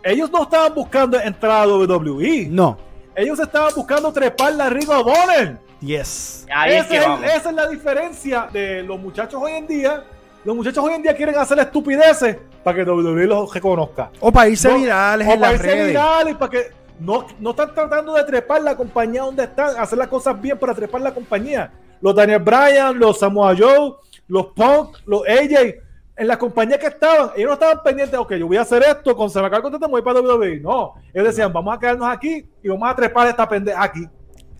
ellos 0.04 0.30
no 0.30 0.42
estaban 0.42 0.74
buscando 0.74 1.18
entrar 1.18 1.62
a 1.62 1.66
WWE. 1.66 2.46
No. 2.50 2.76
Ellos 3.14 3.38
estaban 3.40 3.72
buscando 3.74 4.12
trepar 4.12 4.52
la 4.54 4.68
Rico 4.68 5.02
Bonner. 5.02 5.58
Yes. 5.80 6.46
Ahí 6.54 6.74
es 6.74 6.80
Ese 6.80 6.88
que 6.88 6.96
es 6.96 7.02
el- 7.02 7.08
vamos. 7.08 7.26
esa 7.26 7.50
es 7.50 7.56
la 7.56 7.66
diferencia 7.68 8.48
de 8.52 8.82
los 8.82 9.00
muchachos 9.00 9.40
hoy 9.42 9.52
en 9.52 9.66
día. 9.66 10.04
Los 10.44 10.56
muchachos 10.56 10.82
hoy 10.84 10.94
en 10.94 11.02
día 11.02 11.14
quieren 11.14 11.36
hacer 11.36 11.58
estupideces 11.60 12.36
para 12.64 12.76
que 12.84 12.90
WWE 12.90 13.26
los 13.26 13.52
reconozca. 13.54 14.10
O 14.20 14.32
para 14.32 14.48
irse 14.48 14.68
No, 14.68 14.78
virales 14.78 15.28
o 15.28 15.32
en 15.32 15.40
para 15.40 15.52
las 15.52 15.60
irse 15.60 15.72
redes. 15.74 15.86
virales, 15.88 16.36
para 16.36 16.50
que 16.50 16.62
no, 16.98 17.26
no 17.38 17.50
están 17.50 17.74
tratando 17.74 18.14
de 18.14 18.24
trepar 18.24 18.62
la 18.62 18.76
compañía 18.76 19.22
donde 19.22 19.44
están, 19.44 19.76
hacer 19.78 19.98
las 19.98 20.08
cosas 20.08 20.40
bien 20.40 20.58
para 20.58 20.74
trepar 20.74 21.00
la 21.00 21.14
compañía. 21.14 21.72
Los 22.00 22.14
Daniel 22.14 22.40
Bryan, 22.40 22.98
los 22.98 23.18
Samoa 23.20 23.54
Joe, 23.56 23.94
los 24.26 24.46
Punk, 24.46 24.96
los 25.06 25.22
AJ, 25.28 25.74
en 26.16 26.26
la 26.28 26.36
compañía 26.38 26.78
que 26.78 26.86
estaban, 26.88 27.30
ellos 27.36 27.48
no 27.48 27.54
estaban 27.54 27.82
pendientes, 27.82 28.18
ok, 28.18 28.32
yo 28.34 28.46
voy 28.48 28.56
a 28.56 28.62
hacer 28.62 28.82
esto, 28.82 29.16
con 29.16 29.28
el 29.28 29.32
contrato, 29.62 29.78
me 29.86 29.92
voy 29.92 30.02
para 30.02 30.20
WWE. 30.20 30.60
No, 30.60 30.94
ellos 31.14 31.28
decían, 31.28 31.52
vamos 31.52 31.74
a 31.76 31.78
quedarnos 31.78 32.08
aquí 32.08 32.44
y 32.62 32.68
vamos 32.68 32.90
a 32.90 32.94
trepar 32.96 33.28
esta 33.28 33.48
pendeja 33.48 33.82
aquí. 33.82 34.06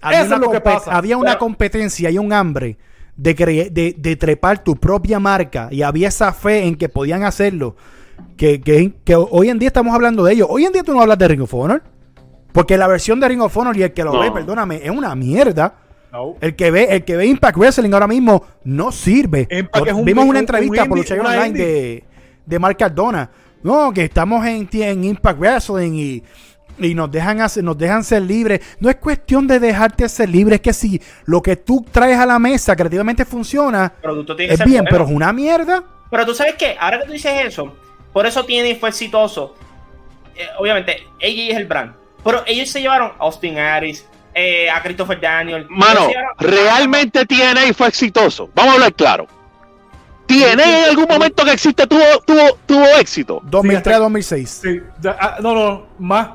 Había 0.00 0.22
Eso 0.22 0.34
es 0.34 0.40
lo 0.40 0.50
que 0.50 0.60
pasa. 0.60 0.92
había 0.96 1.16
una 1.16 1.32
Pero- 1.32 1.38
competencia 1.40 2.08
y 2.10 2.18
un 2.18 2.32
hambre 2.32 2.76
de, 3.16 3.34
de, 3.72 3.94
de 3.98 4.16
trepar 4.16 4.62
tu 4.64 4.76
propia 4.76 5.18
marca 5.20 5.68
y 5.70 5.82
había 5.82 6.08
esa 6.08 6.32
fe 6.32 6.64
en 6.64 6.76
que 6.76 6.88
podían 6.88 7.22
hacerlo. 7.24 7.76
Que, 8.36 8.60
que, 8.60 8.92
que 9.04 9.14
hoy 9.16 9.48
en 9.48 9.58
día 9.58 9.68
estamos 9.68 9.94
hablando 9.94 10.24
de 10.24 10.32
ello. 10.34 10.46
Hoy 10.48 10.64
en 10.64 10.72
día 10.72 10.82
tú 10.82 10.92
no 10.92 11.00
hablas 11.02 11.18
de 11.18 11.28
Ring 11.28 11.42
of 11.42 11.54
Honor. 11.54 11.82
Porque 12.52 12.76
la 12.76 12.86
versión 12.86 13.18
de 13.20 13.28
Ring 13.28 13.40
of 13.40 13.56
Honor 13.56 13.76
y 13.76 13.82
el 13.82 13.92
que 13.92 14.04
lo 14.04 14.12
No. 14.12 14.20
ve, 14.20 14.30
perdóname, 14.30 14.80
es 14.84 14.90
una 14.90 15.14
mierda. 15.14 15.74
No. 16.12 16.34
El 16.40 16.54
que 16.54 16.70
ve, 16.70 16.84
el 16.90 17.04
que 17.04 17.16
ve 17.16 17.26
Impact 17.26 17.56
Wrestling 17.56 17.92
ahora 17.94 18.06
mismo 18.06 18.44
no 18.64 18.92
sirve. 18.92 19.48
Un- 19.94 20.04
Vimos 20.04 20.24
un- 20.24 20.30
una 20.30 20.38
un 20.38 20.42
entrevista 20.42 20.84
por 20.84 20.98
indie- 20.98 21.00
Lucha 21.00 21.14
Online 21.14 21.46
indie. 21.48 21.64
de, 21.64 22.04
de 22.44 22.58
Mark 22.58 22.76
Cardona. 22.76 23.30
No, 23.62 23.92
que 23.92 24.04
estamos 24.04 24.44
en, 24.44 24.68
en 24.72 25.04
Impact 25.04 25.38
Wrestling 25.38 25.92
y, 25.94 26.22
y 26.78 26.94
nos 26.94 27.10
dejan 27.10 27.40
hacer, 27.40 27.62
nos 27.64 27.76
dejan 27.78 28.02
ser 28.04 28.22
libres. 28.22 28.60
No 28.80 28.88
es 28.90 28.96
cuestión 28.96 29.46
de 29.46 29.58
dejarte 29.60 30.08
ser 30.08 30.28
libre, 30.28 30.56
es 30.56 30.60
que 30.60 30.72
si 30.72 31.00
lo 31.24 31.40
que 31.42 31.56
tú 31.56 31.84
traes 31.90 32.18
a 32.18 32.26
la 32.26 32.38
mesa 32.38 32.74
creativamente 32.76 33.24
funciona, 33.24 33.92
El 33.96 34.02
producto 34.02 34.36
tiene 34.36 34.48
que 34.48 34.54
es 34.54 34.58
ser 34.58 34.66
bien, 34.68 34.82
bueno. 34.84 34.90
pero 34.90 35.04
es 35.04 35.10
una 35.10 35.32
mierda. 35.32 35.82
Pero 36.10 36.26
tú 36.26 36.34
sabes 36.34 36.54
que 36.54 36.76
ahora 36.78 37.00
que 37.00 37.06
tú 37.06 37.12
dices 37.12 37.32
eso, 37.44 37.74
por 38.12 38.26
eso 38.26 38.44
tiene 38.44 38.74
fue 38.76 38.88
exitoso. 38.90 39.54
Eh, 40.34 40.46
obviamente, 40.58 40.96
AJ 41.20 41.50
es 41.50 41.56
el 41.56 41.66
brand. 41.66 41.94
Pero 42.24 42.42
ellos 42.46 42.68
se 42.70 42.80
llevaron 42.80 43.12
a 43.18 43.22
Austin 43.24 43.58
Harris, 43.58 44.06
eh, 44.34 44.70
a 44.70 44.82
Christopher 44.82 45.20
Daniel. 45.20 45.66
Mano, 45.68 46.08
llevaron- 46.08 46.36
realmente 46.38 47.24
TNA 47.26 47.72
fue 47.74 47.88
exitoso. 47.88 48.48
Vamos 48.54 48.72
a 48.72 48.74
hablar 48.74 48.94
claro. 48.94 49.26
TNA 50.26 50.78
en 50.84 50.90
algún 50.90 51.06
momento 51.08 51.44
que 51.44 51.52
existe 51.52 51.86
tuvo, 51.86 52.02
tuvo, 52.26 52.56
tuvo 52.64 52.84
éxito. 52.98 53.40
2003 53.44 53.96
a 53.96 53.98
2006. 53.98 54.60
Sí, 54.62 54.80
ya, 55.00 55.16
ah, 55.20 55.36
no, 55.42 55.54
no, 55.54 55.86
más. 55.98 56.28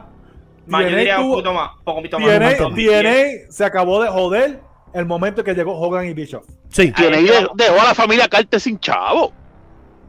Más, 0.68 0.82
yo 0.84 0.88
TNA 0.90 0.98
diría 0.98 1.18
un 1.20 1.24
tuvo- 1.26 1.32
poquito 1.36 1.54
más, 1.54 1.70
un 1.78 1.84
poquito 1.96 2.20
más. 2.20 2.28
TNA, 2.30 2.36
un 2.48 2.58
poquito 2.58 2.70
más. 2.70 3.02
TNA 3.04 3.52
se 3.52 3.66
acabó 3.66 4.02
de 4.04 4.10
joder 4.10 4.60
el 4.94 5.06
momento 5.06 5.44
que 5.44 5.54
llegó 5.54 5.80
Hogan 5.80 6.06
y 6.08 6.14
Bishop. 6.14 6.44
Sí. 6.70 6.94
Vamos. 6.98 7.52
dejó 7.56 7.82
a 7.82 7.86
la 7.86 7.96
familia 7.96 8.28
Carter 8.28 8.60
sin 8.60 8.80
chavo. 8.80 9.32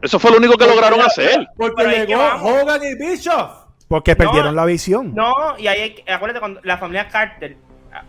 Eso 0.01 0.17
fue 0.19 0.31
lo 0.31 0.37
único 0.37 0.57
que 0.57 0.65
lograron 0.65 1.01
hacer. 1.01 1.47
Porque 1.57 2.05
llegó. 2.05 2.21
Hogan 2.41 2.81
y 2.83 2.95
Bishop. 2.95 3.49
Porque 3.87 4.11
No, 4.11 4.17
perdieron 4.17 4.55
la 4.55 4.65
visión. 4.65 5.13
No, 5.15 5.57
y 5.57 5.67
ahí 5.67 5.81
hay 5.81 5.95
que- 5.95 6.11
acuérdate 6.11 6.39
cuando 6.39 6.61
la 6.63 6.77
familia 6.77 7.07
Carter, 7.07 7.57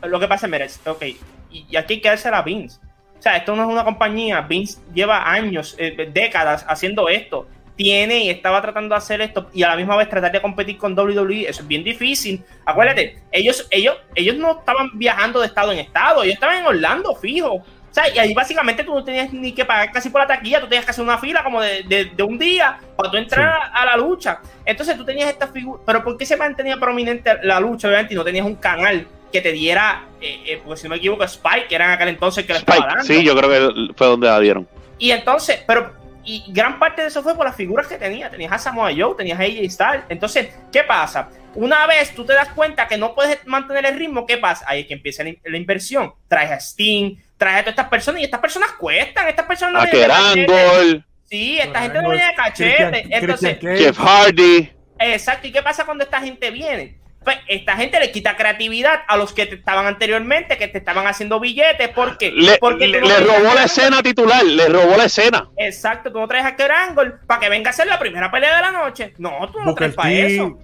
lo 0.03 0.21
que 0.21 0.29
pasa, 0.29 0.47
mira, 0.47 0.65
es- 0.67 0.81
ok, 0.87 1.03
y, 1.51 1.67
y 1.71 1.77
aquí 1.77 1.95
hay 1.95 2.01
que 2.01 2.09
darse 2.09 2.29
a 2.29 2.43
Vince. 2.43 2.79
O 3.19 3.23
sea, 3.23 3.37
esto 3.37 3.55
no 3.57 3.63
es 3.63 3.69
una 3.69 3.85
compañía, 3.85 4.41
Vince 4.43 4.79
lleva 4.95 5.31
años, 5.31 5.75
eh, 5.79 6.11
décadas 6.13 6.65
haciendo 6.69 7.09
esto. 7.09 7.47
Tiene 7.77 8.25
y 8.25 8.31
estaba 8.31 8.61
tratando 8.61 8.95
de 8.95 8.99
hacer 8.99 9.21
esto 9.21 9.49
y 9.55 9.63
a 9.63 9.69
la 9.69 9.77
misma 9.77 9.97
vez 9.97 10.09
tratar 10.09 10.33
de 10.33 10.43
competir 10.43 10.77
con 10.77 10.99
WWE, 10.99 11.49
eso 11.49 11.63
es 11.63 11.69
bien 11.69 11.83
difícil. 11.83 12.43
Acuérdate, 12.65 13.19
ellos, 13.33 13.67
ellos, 13.71 13.97
ellos 14.15 14.37
no 14.37 14.59
estaban 14.59 14.91
viajando 14.95 15.41
de 15.41 15.47
estado 15.47 15.73
en 15.73 15.79
estado, 15.79 16.23
ellos 16.23 16.35
estaban 16.35 16.59
en 16.59 16.67
Orlando 16.67 17.15
fijo. 17.15 17.55
O 17.91 17.95
sea, 17.95 18.09
y 18.15 18.19
ahí 18.19 18.33
básicamente 18.33 18.85
tú 18.85 18.95
no 18.95 19.03
tenías 19.03 19.33
ni 19.33 19.53
que 19.53 19.65
pagar 19.65 19.91
casi 19.91 20.11
por 20.11 20.21
la 20.21 20.27
taquilla, 20.27 20.61
tú 20.61 20.69
tenías 20.69 20.85
que 20.85 20.93
hacer 20.93 21.03
una 21.03 21.19
fila 21.19 21.43
como 21.43 21.61
de, 21.61 22.13
de, 22.15 22.23
un 22.23 22.39
día 22.39 22.79
para 22.97 23.11
tú 23.11 23.17
entrar 23.17 23.71
a, 23.73 23.85
la 23.85 23.97
lucha. 23.97 24.41
Entonces 24.65 24.97
tú 24.97 25.05
tenías 25.05 25.29
esta 25.29 25.49
figura, 25.49 25.83
pero 25.85 26.05
¿por 26.05 26.17
qué 26.17 26.25
se 26.25 26.37
mantenía 26.37 26.77
prominente 26.77 27.33
la 27.43 27.59
lucha? 27.59 27.89
Obviamente, 27.89 28.15
y 28.15 28.17
no 28.17 28.23
tenías 28.23 28.47
un 28.47 28.55
canal 28.55 29.09
que 29.33 29.41
te 29.41 29.51
diera, 29.51 30.05
eh, 30.21 30.41
eh, 30.47 30.61
porque 30.63 30.81
si 30.81 30.85
no 30.85 30.91
me 30.91 30.97
equivoco, 30.97 31.25
Spike, 31.25 31.67
que 31.69 31.75
era 31.75 31.87
en 31.87 31.91
aquel 31.93 32.09
entonces 32.09 32.45
que 32.47 32.53
le 32.53 32.61
estaba 32.61 32.87
dando. 32.87 33.05
Sí, 33.05 33.25
yo 33.25 33.37
creo 33.37 33.51
que 33.51 33.93
fue 33.95 34.07
donde 34.07 34.29
la 34.29 34.39
dieron. 34.39 34.69
Y 34.99 35.11
entonces, 35.11 35.63
pero 35.67 35.93
y 36.25 36.45
gran 36.49 36.79
parte 36.79 37.03
de 37.03 37.09
eso 37.09 37.23
fue 37.23 37.35
por 37.35 37.47
las 37.47 37.57
figuras 37.57 37.87
que 37.87 37.97
tenía. 37.97 38.31
Tenías 38.31 38.53
a 38.53 38.59
Samoa 38.59 38.91
Joe, 38.97 39.15
tenías 39.17 39.39
a 39.39 39.43
AJ 39.43 39.71
Styles. 39.71 40.05
Entonces, 40.09 40.49
¿qué 40.71 40.83
pasa? 40.85 41.29
Una 41.55 41.87
vez 41.87 42.15
tú 42.15 42.25
te 42.25 42.35
das 42.35 42.49
cuenta 42.51 42.87
que 42.87 42.97
no 42.97 43.15
puedes 43.15 43.45
mantener 43.47 43.87
el 43.87 43.99
ritmo, 43.99 44.27
¿qué 44.27 44.37
pasa? 44.37 44.65
Ahí 44.69 44.83
es 44.83 44.87
que 44.87 44.95
empieza 44.95 45.25
la, 45.25 45.57
inversión. 45.57 46.13
Traes 46.29 46.51
a 46.51 46.57
Sting, 46.57 47.17
traes 47.37 47.59
a 47.59 47.61
todas 47.63 47.73
estas 47.73 47.89
personas 47.89 48.21
y 48.21 48.25
estas 48.25 48.41
personas 48.41 48.73
cuestan. 48.73 49.29
Estas 49.29 49.47
personas 49.47 49.85
no 49.85 49.91
vienen 49.91 51.05
Sí, 51.25 51.59
esta 51.59 51.83
gente 51.83 52.03
no 52.03 52.11
viene 52.11 52.27
de 52.27 52.35
cachete. 52.35 53.07
Entonces, 53.11 53.59
Jeff 53.61 53.99
Hardy. 53.99 54.71
Exacto. 54.99 55.49
¿Y 55.49 55.53
qué 55.53 55.63
pasa 55.63 55.85
cuando 55.85 56.05
esta 56.05 56.21
gente 56.21 56.51
viene? 56.51 57.00
Pues 57.23 57.37
esta 57.49 57.77
gente 57.77 58.01
le 58.01 58.11
quita 58.13 58.37
creatividad 58.37 59.01
a 59.07 59.17
los 59.19 59.35
que 59.35 59.43
estaban 59.43 59.87
anteriormente, 59.87 60.57
que 60.57 60.69
te 60.69 60.79
estaban 60.79 61.07
haciendo 61.07 61.39
billetes, 61.39 61.91
porque 61.91 62.33
le, 62.33 62.57
porque 62.59 62.89
le, 62.89 63.01
robó 63.01 63.55
la 63.55 63.65
escena 63.65 64.03
titular, 64.03 64.43
le 64.43 64.69
robó 64.69 64.97
la 64.97 65.05
escena. 65.05 65.51
Exacto, 65.57 66.11
tú 66.11 66.19
no 66.19 66.27
traes 66.27 66.47
a 66.47 66.57
Kerangol 66.57 67.21
para 67.27 67.41
que 67.41 67.51
venga 67.51 67.71
a 67.71 67.73
ser 67.75 67.89
la 67.89 67.99
primera 67.99 68.31
pelea 68.31 68.57
de 68.57 68.63
la 68.63 68.73
noche. 68.73 69.13
No, 69.19 69.51
tú 69.53 69.61
no 69.61 69.75
traes 69.75 69.95
para 69.95 70.13
eso. 70.13 70.59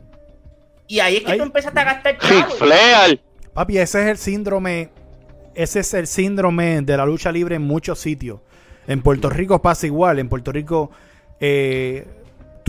Y 0.89 1.01
ahí 1.01 1.17
es 1.17 1.25
que 1.25 1.37
tú 1.37 1.43
empezaste 1.43 1.79
a 1.79 1.85
gastar 1.85 2.19
chavo. 2.19 2.55
Papi, 3.53 3.79
ese 3.79 4.03
es 4.03 4.07
el 4.09 4.19
síndrome, 4.19 4.91
ese 5.55 5.81
es 5.81 5.95
el 5.95 6.07
síndrome 6.07 6.83
de 6.83 6.97
la 6.97 7.07
lucha 7.07 7.33
libre 7.33 7.57
en 7.57 7.63
muchos 7.63 7.99
sitios. 7.99 8.41
En 8.87 9.03
Puerto 9.03 9.29
Rico 9.31 9.61
pasa 9.61 9.87
igual, 9.87 10.19
en 10.19 10.29
Puerto 10.29 10.53
Rico 10.53 10.91
eh, 11.41 12.07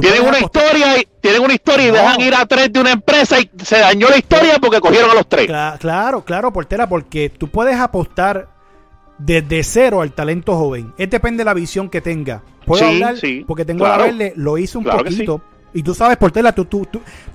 tienen 0.01 0.27
una 0.27 0.39
historia 0.39 0.99
y 0.99 1.07
tienen 1.21 1.41
una 1.41 1.53
historia 1.53 1.87
y 1.87 1.91
dejan 1.91 2.21
ir 2.21 2.35
a 2.35 2.45
tres 2.45 2.71
de 2.71 2.79
una 2.79 2.91
empresa 2.91 3.39
y 3.39 3.49
se 3.63 3.79
dañó 3.79 4.09
la 4.09 4.17
historia 4.17 4.57
porque 4.61 4.79
cogieron 4.79 5.09
a 5.09 5.15
los 5.15 5.27
tres. 5.27 5.47
claro, 5.79 6.23
claro, 6.23 6.53
Portera, 6.53 6.87
porque 6.87 7.29
tú 7.29 7.49
puedes 7.49 7.75
apostar 7.77 8.49
desde 9.17 9.63
cero 9.63 10.01
al 10.01 10.13
talento 10.13 10.55
joven. 10.55 10.93
Es 10.97 11.09
depende 11.09 11.41
de 11.41 11.45
la 11.45 11.53
visión 11.53 11.89
que 11.89 12.01
tenga. 12.01 12.43
Puedo 12.65 12.85
hablar 12.85 13.15
porque 13.47 13.65
tengo 13.65 13.85
que 13.85 13.97
verle, 14.03 14.33
lo 14.35 14.57
hice 14.57 14.77
un 14.77 14.83
poquito. 14.83 15.41
Y 15.73 15.83
tú 15.83 15.93
sabes, 15.93 16.17
Portela, 16.17 16.53
tú, 16.53 16.65
tú, 16.65 16.87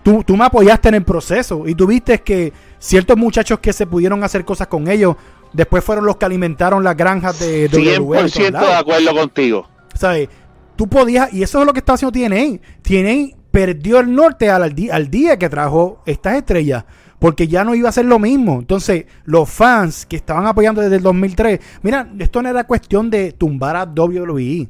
tú, 0.03 0.25
tú, 0.25 0.37
me 0.37 0.45
apoyaste 0.45 0.89
en 0.89 0.97
el 0.97 1.05
proceso 1.05 1.65
y 1.67 1.75
tú 1.75 1.87
viste 1.87 2.23
que 2.23 2.53
ciertos 2.79 3.17
muchachos 3.17 3.61
que 3.61 3.73
se 3.73 3.87
pudieron 3.87 4.25
hacer 4.25 4.45
cosas 4.45 4.67
con 4.67 4.89
ellos, 4.89 5.17
después 5.53 5.85
fueron 5.85 6.07
los 6.07 6.17
que 6.17 6.25
alimentaron 6.25 6.83
las 6.83 6.97
granjas 6.97 7.39
de 7.39 7.71
100% 7.71 8.51
de 8.51 8.75
acuerdo 8.75 9.15
contigo. 9.15 9.69
¿Sabes? 9.95 10.29
Tú 10.77 10.89
podías, 10.89 11.33
y 11.33 11.43
eso 11.43 11.61
es 11.61 11.67
lo 11.67 11.73
que 11.73 11.81
está 11.81 11.95
haciendo 11.95 12.13
TNA. 12.13 12.61
TNA 12.83 13.37
perdió 13.53 14.01
el 14.01 14.13
norte 14.13 14.51
al, 14.51 14.75
día 14.75 15.39
que 15.39 15.49
trajo 15.49 16.03
estas 16.07 16.37
estrellas 16.37 16.85
porque 17.19 17.47
ya 17.47 17.63
no 17.63 17.77
iba 17.77 17.89
a 17.89 17.93
ser 17.93 18.07
lo 18.07 18.19
mismo. 18.19 18.59
Entonces, 18.59 19.05
los 19.25 19.49
fans 19.49 20.07
que 20.07 20.17
estaban 20.17 20.45
apoyando 20.45 20.81
desde 20.81 20.97
el 20.97 21.03
2003, 21.03 21.61
mira, 21.83 22.11
esto 22.19 22.43
no 22.43 22.49
era 22.49 22.65
cuestión 22.65 23.11
de 23.11 23.31
tumbar 23.31 23.77
a 23.77 23.85
WWE. 23.85 24.69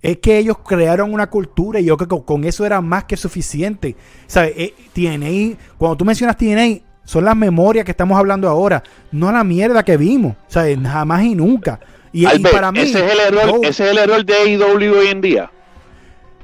Es 0.00 0.18
que 0.18 0.38
ellos 0.38 0.58
crearon 0.58 1.12
una 1.12 1.28
cultura 1.28 1.80
y 1.80 1.86
yo 1.86 1.96
creo 1.96 2.20
que 2.20 2.24
con 2.24 2.44
eso 2.44 2.64
era 2.64 2.80
más 2.80 3.04
que 3.04 3.16
suficiente. 3.16 3.96
¿Sabes? 4.28 4.52
Eh, 4.56 4.74
TNA, 4.92 5.58
cuando 5.78 5.96
tú 5.96 6.04
mencionas 6.04 6.36
TNA, 6.36 6.80
son 7.04 7.24
las 7.24 7.36
memorias 7.36 7.84
que 7.84 7.90
estamos 7.90 8.16
hablando 8.16 8.48
ahora, 8.48 8.84
no 9.10 9.32
la 9.32 9.42
mierda 9.42 9.82
que 9.82 9.96
vimos. 9.96 10.36
¿Sabes? 10.46 10.78
Jamás 10.80 11.24
y 11.24 11.34
nunca. 11.34 11.80
Y, 12.12 12.26
para 12.40 12.72
mí, 12.72 12.80
ese 12.80 13.06
es 13.06 13.12
el 13.12 13.20
error, 13.20 13.60
ese 13.62 13.84
es 13.84 13.90
el 13.90 13.98
error 13.98 14.24
de 14.24 14.34
AEW 14.34 14.98
hoy 14.98 15.06
en 15.08 15.20
día. 15.20 15.50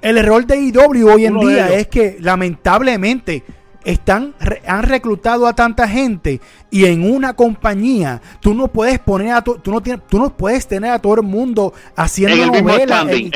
El 0.01 0.19
error 0.19 0.47
de 0.47 0.55
AEW 0.55 1.09
hoy 1.09 1.27
en 1.27 1.39
día 1.41 1.73
es 1.73 1.89
que 1.89 2.17
lamentablemente 2.21 3.43
están 3.85 4.35
han 4.67 4.83
reclutado 4.83 5.47
a 5.47 5.55
tanta 5.55 5.87
gente 5.87 6.41
y 6.71 6.87
en 6.87 7.09
una 7.09 7.35
compañía 7.35 8.21
tú 8.41 8.53
no 8.53 8.67
puedes 8.69 8.99
poner 8.99 9.33
a 9.33 9.43
tú 9.43 9.61
no 9.67 9.81
tienes, 9.81 10.03
tú 10.09 10.19
no 10.19 10.37
puedes 10.37 10.67
tener 10.67 10.91
a 10.91 10.99
todo 10.99 11.15
el 11.15 11.23
mundo 11.23 11.73
haciendo 11.95 12.47
novelas 12.47 13.07
en, 13.09 13.31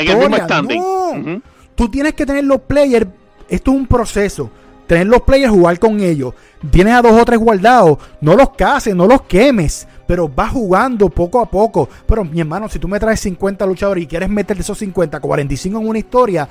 no. 0.76 1.40
Tú 1.74 1.88
tienes 1.88 2.14
que 2.14 2.26
tener 2.26 2.44
los 2.44 2.60
players, 2.60 3.06
esto 3.48 3.70
es 3.70 3.76
un 3.76 3.86
proceso. 3.86 4.50
Tener 4.86 5.06
los 5.06 5.22
players, 5.22 5.50
jugar 5.50 5.78
con 5.78 6.00
ellos. 6.00 6.34
Tienes 6.70 6.94
a 6.94 7.00
dos 7.00 7.12
o 7.12 7.24
tres 7.24 7.38
guardados, 7.38 7.96
no 8.20 8.34
los 8.34 8.50
cases, 8.50 8.94
no 8.94 9.06
los 9.06 9.22
quemes 9.22 9.86
pero 10.10 10.28
va 10.28 10.48
jugando 10.48 11.08
poco 11.08 11.38
a 11.40 11.48
poco. 11.48 11.88
Pero 12.04 12.24
mi 12.24 12.40
hermano, 12.40 12.68
si 12.68 12.80
tú 12.80 12.88
me 12.88 12.98
traes 12.98 13.20
50 13.20 13.64
luchadores 13.64 14.02
y 14.02 14.06
quieres 14.08 14.28
meter 14.28 14.58
esos 14.58 14.76
50, 14.76 15.20
45 15.20 15.78
en 15.78 15.88
una 15.88 16.00
historia, 16.00 16.48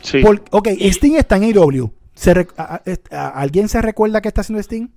sí. 0.00 0.22
ok, 0.24 0.68
Sting 0.68 1.16
está 1.16 1.34
en 1.34 1.42
AEW. 1.42 1.92
¿Alguien 3.10 3.68
se 3.68 3.82
recuerda 3.82 4.20
qué 4.20 4.28
está 4.28 4.42
haciendo 4.42 4.62
Sting? 4.62 4.90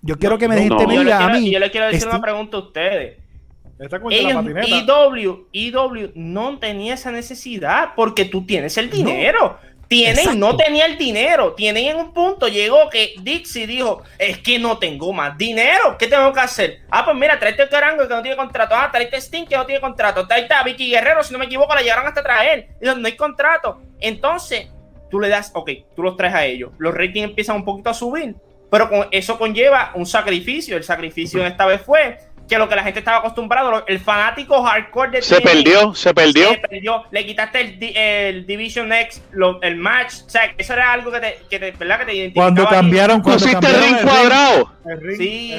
Yo 0.00 0.16
quiero 0.16 0.38
que 0.38 0.48
me 0.48 0.54
dejen 0.54 0.70
no, 0.70 0.80
a 0.80 1.28
mí. 1.28 1.50
Yo 1.50 1.58
le 1.58 1.70
quiero 1.70 1.88
decir 1.88 2.08
una 2.08 2.22
pregunta 2.22 2.56
a 2.56 2.60
ustedes. 2.60 3.18
EW, 3.78 5.48
EW 5.52 6.12
no 6.14 6.58
tenía 6.58 6.94
esa 6.94 7.12
necesidad 7.12 7.90
porque 7.94 8.24
tú 8.24 8.46
tienes 8.46 8.78
el 8.78 8.88
dinero. 8.88 9.58
Tienen, 9.88 10.38
no 10.38 10.54
tenía 10.54 10.84
el 10.84 10.98
dinero. 10.98 11.54
Tienen 11.54 11.86
en 11.86 11.96
un 11.96 12.12
punto, 12.12 12.46
llegó 12.46 12.90
que 12.90 13.14
Dixie 13.22 13.66
dijo, 13.66 14.02
es 14.18 14.38
que 14.38 14.58
no 14.58 14.78
tengo 14.78 15.14
más 15.14 15.36
dinero. 15.38 15.96
¿Qué 15.98 16.06
tengo 16.06 16.30
que 16.32 16.40
hacer? 16.40 16.80
Ah, 16.90 17.06
pues 17.06 17.16
mira, 17.16 17.38
tráete 17.38 17.62
el 17.62 17.68
Carango 17.70 18.06
que 18.06 18.14
no 18.14 18.20
tiene 18.20 18.36
contrato. 18.36 18.74
Ah, 18.76 18.90
tráete 18.92 19.16
Sting 19.16 19.46
que 19.46 19.56
no 19.56 19.64
tiene 19.64 19.80
contrato. 19.80 20.28
Tráete 20.28 20.52
a 20.52 20.62
Vicky 20.62 20.90
Guerrero, 20.90 21.22
si 21.22 21.32
no 21.32 21.38
me 21.38 21.46
equivoco, 21.46 21.74
la 21.74 21.80
llegaron 21.80 22.06
hasta 22.06 22.22
traer. 22.22 22.68
Y 22.82 22.84
no 22.84 23.06
hay 23.06 23.16
contrato. 23.16 23.80
Entonces, 23.98 24.68
tú 25.10 25.20
le 25.20 25.30
das, 25.30 25.50
ok, 25.54 25.70
tú 25.96 26.02
los 26.02 26.16
traes 26.18 26.34
a 26.34 26.44
ellos. 26.44 26.70
Los 26.78 26.94
ratings 26.94 27.30
empiezan 27.30 27.56
un 27.56 27.64
poquito 27.64 27.88
a 27.88 27.94
subir. 27.94 28.36
Pero 28.70 28.90
con, 28.90 29.08
eso 29.10 29.38
conlleva 29.38 29.92
un 29.94 30.04
sacrificio. 30.04 30.76
El 30.76 30.84
sacrificio 30.84 31.46
esta 31.46 31.64
vez 31.64 31.80
fue 31.80 32.18
que 32.48 32.58
lo 32.58 32.68
que 32.68 32.74
la 32.74 32.82
gente 32.82 32.98
estaba 32.98 33.18
acostumbrado, 33.18 33.84
el 33.86 34.00
fanático 34.00 34.62
hardcore 34.62 35.10
de 35.10 35.22
se 35.22 35.40
perdió, 35.40 35.94
se 35.94 36.14
perdió. 36.14 36.50
Se 36.50 36.58
perdió. 36.58 37.04
Le 37.10 37.26
quitaste 37.26 38.30
el, 38.30 38.46
Division 38.46 38.92
X, 38.92 39.22
el 39.62 39.76
match, 39.76 40.22
o 40.26 40.30
sea, 40.30 40.42
eso 40.56 40.72
era 40.72 40.92
algo 40.92 41.12
que 41.12 41.20
te, 41.20 41.38
que 41.50 41.58
te 41.58 41.70
¿verdad? 41.72 42.00
Que 42.00 42.04
te 42.06 42.14
identificaba. 42.14 42.46
Cuando 42.46 42.68
cambiaron, 42.68 43.20
cuando 43.20 43.44
pusiste 43.44 43.66
el 43.66 43.80
ring 43.80 43.96
cuadrado. 44.02 44.72
sí. 45.16 45.54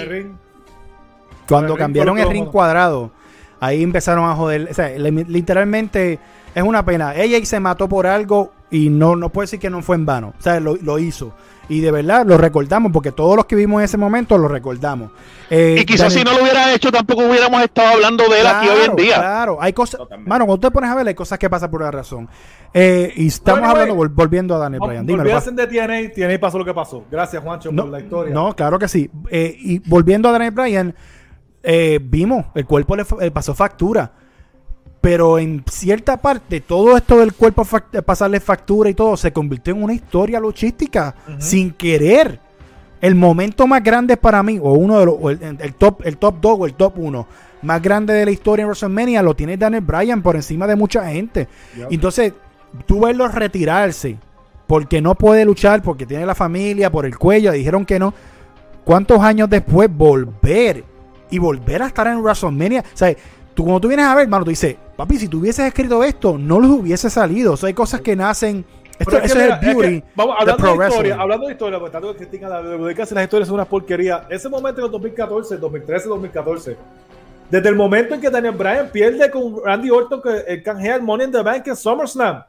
Cuando 1.48 1.76
cambiaron 1.76 2.20
el 2.20 2.30
ring 2.30 2.46
cuadrado, 2.46 3.12
ahí 3.60 3.82
empezaron 3.84 4.30
a 4.30 4.36
joder, 4.36 4.68
o 4.70 4.74
sea, 4.74 4.90
literalmente 4.90 6.20
es 6.54 6.64
una 6.64 6.84
pena. 6.84 7.16
Ella 7.16 7.44
se 7.46 7.60
mató 7.60 7.88
por 7.88 8.08
algo 8.08 8.52
y 8.72 8.90
no, 8.90 9.16
no 9.16 9.30
puede 9.30 9.46
decir 9.46 9.60
que 9.60 9.70
no 9.70 9.82
fue 9.82 9.96
en 9.96 10.06
vano, 10.06 10.34
o 10.38 10.42
sea, 10.42 10.60
lo, 10.60 10.76
lo 10.76 11.00
hizo. 11.00 11.34
Y 11.70 11.82
de 11.82 11.92
verdad 11.92 12.26
lo 12.26 12.38
recordamos, 12.38 12.92
porque 12.92 13.12
todos 13.12 13.36
los 13.36 13.46
que 13.46 13.56
vimos 13.56 13.80
en 13.80 13.86
ese 13.86 13.98
momento 13.98 14.38
lo 14.38 14.48
recordamos. 14.48 15.12
Eh, 15.52 15.78
y 15.80 15.86
quizás 15.86 16.12
si 16.12 16.24
no 16.24 16.34
lo 16.34 16.42
hubiera 16.42 16.74
hecho, 16.74 16.92
tampoco 16.92 17.28
hubiéramos 17.28 17.62
estado 17.62 17.94
hablando 17.94 18.28
de 18.28 18.42
él 18.42 18.48
aquí 18.48 18.68
hoy 18.68 18.86
en 18.90 18.96
día. 18.96 19.16
Claro, 19.16 19.60
hay 19.62 19.72
cosas. 19.72 20.02
Mano, 20.26 20.48
cuando 20.48 20.68
te 20.68 20.72
pones 20.72 20.90
a 20.90 20.96
ver, 20.96 21.08
hay 21.08 21.14
cosas 21.14 21.38
que 21.38 21.48
pasan 21.48 21.70
por 21.70 21.82
la 21.82 21.92
razón. 21.92 22.28
Eh, 22.74 23.14
y 23.16 23.28
estamos 23.28 23.70
hablando, 23.70 23.96
volviendo 23.96 24.56
a 24.56 24.58
Daniel 24.58 24.82
Bryan. 24.84 25.06
Dime. 25.06 25.24
de 25.24 25.68
TNA, 25.68 26.14
TNA 26.14 26.40
pasó 26.40 26.58
lo 26.58 26.66
que 26.66 26.74
pasó. 26.74 27.06
Gracias, 27.10 27.42
Juancho, 27.42 27.72
por 27.72 27.88
la 27.88 28.00
historia. 28.00 28.34
No, 28.34 28.56
claro 28.56 28.80
que 28.80 28.88
sí. 28.88 29.10
Eh, 29.30 29.56
y 29.58 29.80
volviendo 29.88 30.28
a 30.30 30.32
Daniel 30.32 30.52
Bryan, 30.52 30.96
vimos, 32.02 32.48
el 32.56 32.66
cuerpo 32.66 32.96
le 32.96 33.32
pasó 33.32 33.54
factura 33.54 34.12
pero 35.02 35.40
en 35.40 35.64
cierta 35.70 36.18
parte 36.18 36.62
todo 36.62 36.98
esto 36.98 37.18
del 37.20 37.34
cuerpo 37.34 37.66
pasarle 38.06 38.40
factura 38.40 38.90
y 38.90 38.94
todo 38.94 39.16
se 39.16 39.32
convirtió 39.32 39.74
en 39.74 39.84
una 39.84 39.94
historia 39.94 40.40
luchística 40.40 41.16
sin 41.38 41.72
querer. 41.72 42.40
El 43.02 43.16
momento 43.16 43.66
más 43.66 43.82
grande 43.82 44.18
para 44.18 44.44
mí, 44.44 44.60
o 44.62 44.74
uno 44.74 45.00
de 45.00 45.06
los, 45.06 45.42
el, 45.62 45.74
top, 45.76 46.02
el 46.04 46.18
top 46.18 46.36
2 46.42 46.58
o 46.60 46.66
el 46.66 46.74
top 46.74 46.98
1 46.98 47.28
más 47.62 47.82
grande 47.82 48.14
de 48.14 48.26
la 48.26 48.32
historia 48.32 48.64
en 48.64 48.68
WrestleMania 48.68 49.22
lo 49.22 49.36
tiene 49.36 49.58
Daniel 49.58 49.84
Bryan 49.84 50.22
por 50.22 50.36
encima 50.36 50.68
de 50.68 50.76
mucha 50.76 51.10
gente. 51.10 51.48
Entonces, 51.90 52.34
tú 52.86 53.02
verlo 53.02 53.28
retirarse 53.28 54.18
porque 54.68 55.02
no 55.02 55.16
puede 55.16 55.46
luchar, 55.46 55.82
porque 55.82 56.06
tiene 56.06 56.26
la 56.26 56.36
familia, 56.36 56.92
por 56.92 57.06
el 57.06 57.18
cuello, 57.18 57.52
dijeron 57.52 57.86
que 57.86 58.00
no. 58.00 58.14
¿Cuántos 58.84 59.20
años 59.22 59.50
después 59.50 59.90
volver 59.92 60.84
y 61.30 61.38
volver 61.38 61.84
a 61.84 61.88
estar 61.88 62.08
en 62.08 62.22
WrestleMania? 62.22 62.82
O 62.82 62.98
sea, 62.98 63.16
tú 63.60 63.66
cuando 63.66 63.82
tú 63.82 63.88
vienes 63.90 64.06
a 64.06 64.16
ver, 64.16 64.24
hermano, 64.24 64.46
tú 64.46 64.52
dices, 64.52 64.78
papi, 64.96 65.18
si 65.18 65.28
tú 65.28 65.40
hubieses 65.40 65.66
escrito 65.66 66.02
esto, 66.02 66.38
no 66.38 66.62
los 66.62 66.72
hubiese 66.72 67.10
salido. 67.10 67.52
O 67.54 67.58
sea, 67.58 67.68
hay 67.68 67.74
cosas 67.74 68.00
que 68.00 68.16
nacen. 68.16 68.64
Esto, 68.98 69.18
es, 69.18 69.26
eso 69.26 69.38
es 69.42 69.52
el 69.52 69.60
beauty. 69.60 70.04
vamos, 70.16 70.38
hablando, 70.40 70.78
de 70.78 70.88
historia, 70.88 71.18
hablando 71.20 71.46
de 71.48 71.52
historia, 71.52 71.78
porque 71.78 71.92
tanto 71.92 72.12
que 72.14 72.20
critican 72.20 72.50
la 72.52 72.62
WWE, 72.62 72.96
que 72.96 73.02
las 73.02 73.24
historias 73.24 73.48
son 73.50 73.56
una 73.56 73.66
porquería. 73.66 74.28
Ese 74.30 74.48
momento 74.48 74.80
en 74.80 74.86
el 74.86 74.92
2014, 74.92 75.58
2013, 75.58 76.08
2014, 76.08 76.78
desde 77.50 77.68
el 77.68 77.76
momento 77.76 78.16
en 78.16 78.22
que 78.22 78.30
Daniel 78.30 78.56
Bryan 78.56 78.88
pierde 78.94 79.30
con 79.30 79.56
Randy 79.62 79.90
Orton, 79.90 80.22
que 80.22 80.64
canjea 80.64 80.96
el 80.96 81.02
Money 81.02 81.26
in 81.28 81.34
the 81.34 81.42
Bank 81.42 81.68
en 81.68 81.76
SummerSlam, 81.76 82.42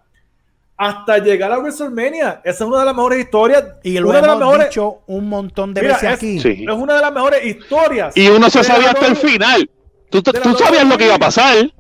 hasta 0.77 1.19
llegar 1.19 1.51
a 1.51 1.59
WrestleMania. 1.59 2.41
Esa 2.45 2.63
es 2.65 2.71
una 2.71 2.79
de 2.79 2.85
las 2.85 2.95
mejores 2.95 3.19
historias. 3.19 3.65
Y 3.83 3.99
lo 3.99 4.11
una 4.11 4.19
hemos 4.19 4.29
de 4.29 4.29
las 4.29 4.39
mejores, 4.39 4.69
dicho 4.69 4.99
un 5.09 5.29
montón 5.29 5.75
de 5.75 5.81
Mira, 5.83 5.95
veces 5.95 6.09
es, 6.11 6.15
aquí. 6.17 6.39
Sí. 6.39 6.65
es 6.69 6.75
una 6.75 6.95
de 6.95 7.01
las 7.01 7.13
mejores 7.13 7.45
historias. 7.45 8.17
Y 8.17 8.29
uno 8.29 8.49
se 8.49 8.63
sabía 8.63 8.91
hasta 8.91 9.07
el 9.09 9.15
doble- 9.17 9.29
final. 9.29 9.71
Tú, 10.11 10.23
sabías 10.59 10.87
lo 10.87 10.99
que 10.99 11.07
iba 11.07 11.15
a 11.15 11.19
pasar. 11.19 11.73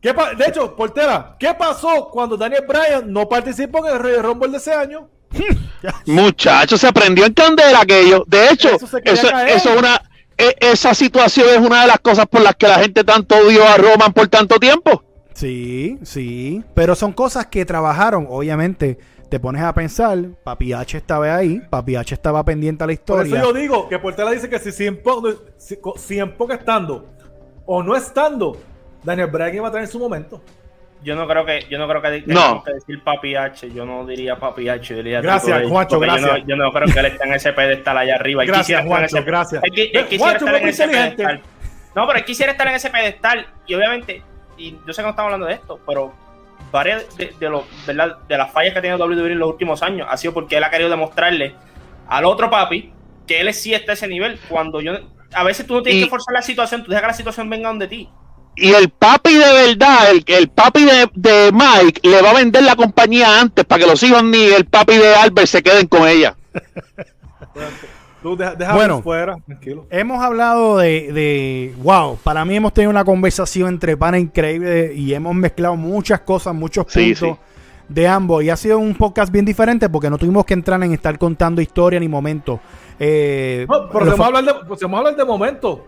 ¿Qué 0.00 0.12
pa- 0.14 0.34
de 0.34 0.44
hecho, 0.46 0.76
Portera, 0.76 1.36
¿qué 1.38 1.54
pasó 1.54 2.08
cuando 2.10 2.36
Daniel 2.36 2.64
Bryan 2.68 3.10
no 3.12 3.28
participó 3.28 3.86
en 3.86 3.94
el 3.94 3.98
Royal 4.00 4.22
Rumble 4.22 4.48
de 4.50 4.56
ese 4.58 4.72
año? 4.72 5.08
Muchachos, 6.06 6.80
se 6.80 6.86
aprendió 6.86 7.24
en 7.26 7.32
candela 7.34 7.80
aquello. 7.80 8.24
De 8.26 8.48
hecho, 8.50 8.70
Eso 8.76 8.98
eso, 9.46 9.78
una, 9.78 10.00
e- 10.36 10.56
esa 10.60 10.94
situación 10.94 11.46
es 11.50 11.58
una 11.58 11.82
de 11.82 11.88
las 11.88 12.00
cosas 12.00 12.26
por 12.26 12.42
las 12.42 12.54
que 12.56 12.68
la 12.68 12.78
gente 12.80 13.02
tanto 13.04 13.34
odió 13.36 13.66
a 13.66 13.76
Roman 13.76 14.12
por 14.12 14.28
tanto 14.28 14.58
tiempo. 14.58 15.02
Sí, 15.32 15.98
sí. 16.02 16.62
Pero 16.74 16.94
son 16.94 17.12
cosas 17.12 17.46
que 17.46 17.64
trabajaron. 17.64 18.26
Obviamente, 18.30 18.98
te 19.30 19.40
pones 19.40 19.62
a 19.62 19.74
pensar. 19.74 20.18
Papi 20.44 20.72
H 20.74 20.96
estaba 20.98 21.34
ahí. 21.34 21.60
Papi 21.70 21.96
H 21.96 22.14
estaba 22.14 22.44
pendiente 22.44 22.84
a 22.84 22.86
la 22.86 22.94
Por 22.94 23.16
eso 23.26 23.34
historia. 23.36 23.42
yo 23.42 23.52
digo 23.52 23.88
que 23.88 23.98
Portela 23.98 24.30
dice 24.30 24.48
que 24.48 24.58
si 24.60 24.70
CM 24.70 24.98
Punk, 24.98 25.24
no- 25.24 25.34
si, 25.56 25.76
co- 25.78 25.94
CM 25.98 26.32
Punk 26.34 26.52
estando 26.52 27.10
o 27.66 27.82
no 27.82 27.96
estando, 27.96 28.56
Daniel 29.02 29.28
Bryan 29.28 29.54
iba 29.56 29.68
a 29.68 29.72
tener 29.72 29.86
su 29.88 29.98
momento. 29.98 30.40
Yo 31.02 31.14
no 31.16 31.26
creo 31.28 31.44
que, 31.44 31.66
yo 31.68 31.76
no 31.78 31.86
creo 31.86 32.00
que 32.00 32.22
No. 32.26 32.62
que 32.64 32.72
decir 32.72 33.02
papi 33.04 33.36
H, 33.36 33.70
yo 33.72 33.84
no 33.84 34.06
diría 34.06 34.36
papi 34.36 34.68
H, 34.70 34.88
yo 34.88 34.96
diría 34.96 35.20
Gracias, 35.20 35.68
Juancho, 35.68 35.96
Yo 35.96 36.00
gracias. 36.00 36.30
no, 36.30 36.38
yo 36.46 36.56
no 36.56 36.72
creo 36.72 36.88
que 36.92 36.98
él 37.00 37.06
esté 37.06 37.24
en 37.24 37.34
ese 37.34 37.52
pedestal 37.52 37.98
allá 37.98 38.14
arriba. 38.14 38.44
Gracias, 38.46 38.84
Juancho, 38.86 39.18
ese- 39.18 39.22
gracias. 39.26 39.62
Él, 39.64 39.70
qui- 39.72 39.90
él 39.92 40.02
Ve, 40.04 40.08
quisiera 40.08 40.24
Juancho, 40.38 40.46
estar 40.46 40.62
en 40.62 40.68
ese 40.68 40.88
pedestal. 40.88 41.40
No, 41.94 42.06
pero 42.06 42.18
él 42.18 42.24
quisiera 42.24 42.52
estar 42.52 42.66
en 42.68 42.74
ese 42.74 42.88
pedestal 42.90 43.46
y 43.66 43.74
obviamente, 43.74 44.22
y 44.56 44.72
yo 44.86 44.92
sé 44.94 45.02
que 45.02 45.02
no 45.02 45.10
estamos 45.10 45.26
hablando 45.26 45.46
de 45.46 45.52
esto, 45.54 45.78
pero 45.86 46.14
varias 46.72 47.14
de, 47.18 47.34
de, 47.38 47.50
los- 47.50 47.64
¿verdad? 47.86 48.16
de 48.26 48.38
las 48.38 48.50
fallas 48.50 48.72
que 48.72 48.78
ha 48.78 48.82
tenido 48.82 48.98
WWE 49.06 49.32
en 49.32 49.38
los 49.38 49.50
últimos 49.50 49.82
años 49.82 50.08
ha 50.10 50.16
sido 50.16 50.32
porque 50.32 50.56
él 50.56 50.64
ha 50.64 50.70
querido 50.70 50.88
demostrarle 50.88 51.54
al 52.08 52.24
otro 52.24 52.48
papi 52.48 52.92
que 53.26 53.40
él 53.42 53.52
sí 53.52 53.74
está 53.74 53.92
a 53.92 53.94
ese 53.94 54.08
nivel. 54.08 54.38
Cuando 54.48 54.80
yo, 54.80 54.94
a 55.34 55.44
veces 55.44 55.66
tú 55.66 55.74
no 55.74 55.82
tienes 55.82 56.00
Y- 56.00 56.04
que 56.04 56.10
forzar 56.10 56.32
la 56.34 56.42
situación, 56.42 56.82
tú 56.84 56.90
dejas 56.90 57.02
que 57.02 57.08
la 57.08 57.14
situación 57.14 57.50
venga 57.50 57.68
donde 57.68 57.88
ti. 57.88 58.08
Y 58.56 58.70
el 58.72 58.88
papi 58.90 59.34
de 59.34 59.52
verdad, 59.52 60.10
el, 60.12 60.22
el 60.28 60.48
papi 60.48 60.84
de, 60.84 61.10
de 61.14 61.50
Mike, 61.52 62.00
le 62.08 62.22
va 62.22 62.30
a 62.30 62.34
vender 62.34 62.62
la 62.62 62.76
compañía 62.76 63.40
antes 63.40 63.64
para 63.64 63.80
que 63.82 63.90
los 63.90 64.00
hijos 64.04 64.22
ni 64.22 64.44
el 64.44 64.64
papi 64.66 64.96
de 64.96 65.14
Albert 65.14 65.48
se 65.48 65.62
queden 65.62 65.88
con 65.88 66.06
ella. 66.06 66.36
Tú 68.22 68.36
deja, 68.36 68.54
déjalo 68.54 68.78
Bueno. 68.78 69.02
fuera, 69.02 69.36
tranquilo. 69.44 69.86
Hemos 69.90 70.22
hablado 70.22 70.78
de, 70.78 71.12
de- 71.12 71.74
Wow, 71.82 72.18
para 72.22 72.44
mí 72.44 72.56
hemos 72.56 72.72
tenido 72.72 72.90
una 72.90 73.04
conversación 73.04 73.68
entre 73.68 73.96
pana 73.98 74.18
increíble 74.18 74.94
y 74.94 75.12
hemos 75.12 75.34
mezclado 75.34 75.76
muchas 75.76 76.20
cosas, 76.20 76.54
muchos 76.54 76.86
Sí, 76.88 77.14
puntos 77.14 77.36
sí. 77.36 77.54
de 77.88 78.08
ambos. 78.08 78.42
Y 78.42 78.48
ha 78.50 78.56
sido 78.56 78.78
un 78.78 78.94
podcast 78.94 79.30
bien 79.30 79.44
diferente 79.44 79.90
porque 79.90 80.08
no 80.08 80.16
tuvimos 80.16 80.46
que 80.46 80.54
entrar 80.54 80.82
en 80.82 80.94
estar 80.94 81.18
contando 81.18 81.60
historia 81.60 82.00
ni 82.00 82.08
momentos. 82.08 82.60
Eh, 82.98 83.66
No, 83.68 83.88
pero 83.88 84.04
lo 84.04 84.12
se 84.12 84.18
vamos 84.18 84.24
a 84.24 84.38
hablar 84.38 84.44
de, 84.44 84.66
pues, 84.66 84.80
vamos 84.80 84.96
a 84.96 84.98
hablar 84.98 85.16
de 85.16 85.24
momento. 85.24 85.86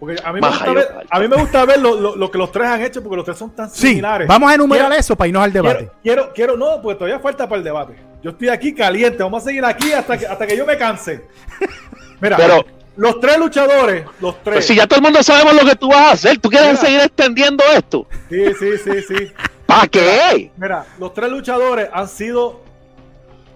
Porque 0.00 0.16
a 0.24 0.32
mí, 0.32 0.40
me 0.40 0.48
gusta 0.48 0.72
ver, 0.72 0.88
a 1.08 1.20
mí 1.20 1.28
me 1.28 1.36
gusta 1.36 1.64
ver 1.64 1.80
lo, 1.80 1.94
lo- 2.00 2.16
lo 2.16 2.28
que 2.30 2.36
los 2.38 2.50
tres 2.50 2.66
han 2.68 2.82
hecho 2.82 3.00
porque 3.04 3.14
los 3.16 3.24
tres 3.24 3.38
son 3.38 3.50
tan 3.54 3.70
Sí, 3.70 3.88
similares. 3.90 4.26
vamos 4.26 4.50
a 4.50 4.54
enumerar 4.56 4.86
Quiero- 4.88 5.00
eso 5.00 5.14
para 5.14 5.28
irnos 5.28 5.44
al 5.44 5.52
debate. 5.52 5.78
Quiero, 5.78 5.92
quiero, 6.02 6.32
quiero, 6.32 6.56
no, 6.56 6.82
porque 6.82 6.98
todavía 6.98 7.20
falta 7.20 7.48
para 7.48 7.58
el 7.58 7.64
debate. 7.64 7.94
Yo 8.20 8.30
estoy 8.30 8.48
aquí 8.48 8.74
caliente, 8.74 9.22
vamos 9.22 9.42
a 9.42 9.46
seguir 9.46 9.64
aquí 9.64 9.92
hasta 9.92 10.18
que, 10.18 10.26
hasta 10.26 10.44
que 10.46 10.56
yo 10.56 10.66
me 10.66 10.76
canse. 10.76 11.24
Mira, 12.20 12.36
Pero- 12.36 12.64
los 12.96 13.20
tres 13.20 13.38
luchadores, 13.38 14.04
los 14.20 14.42
tres. 14.42 14.56
Pues 14.56 14.66
si 14.66 14.74
ya 14.74 14.88
todo 14.88 14.96
el 14.98 15.02
mundo 15.04 15.22
sabemos 15.22 15.54
lo 15.54 15.64
que 15.68 15.76
tú 15.76 15.88
vas 15.88 15.98
a 15.98 16.10
hacer, 16.12 16.38
¿tú 16.38 16.50
quieres 16.50 16.70
Mira. 16.70 16.80
seguir 16.80 17.00
extendiendo 17.00 17.62
esto? 17.72 18.06
Sí, 18.28 18.44
sí, 18.58 18.70
sí, 18.84 19.02
sí. 19.06 19.32
¿Para 19.66 19.86
qué? 19.86 20.50
Mira, 20.56 20.84
los 20.98 21.14
tres 21.14 21.30
luchadores 21.30 21.88
han 21.92 22.08
sido 22.08 22.60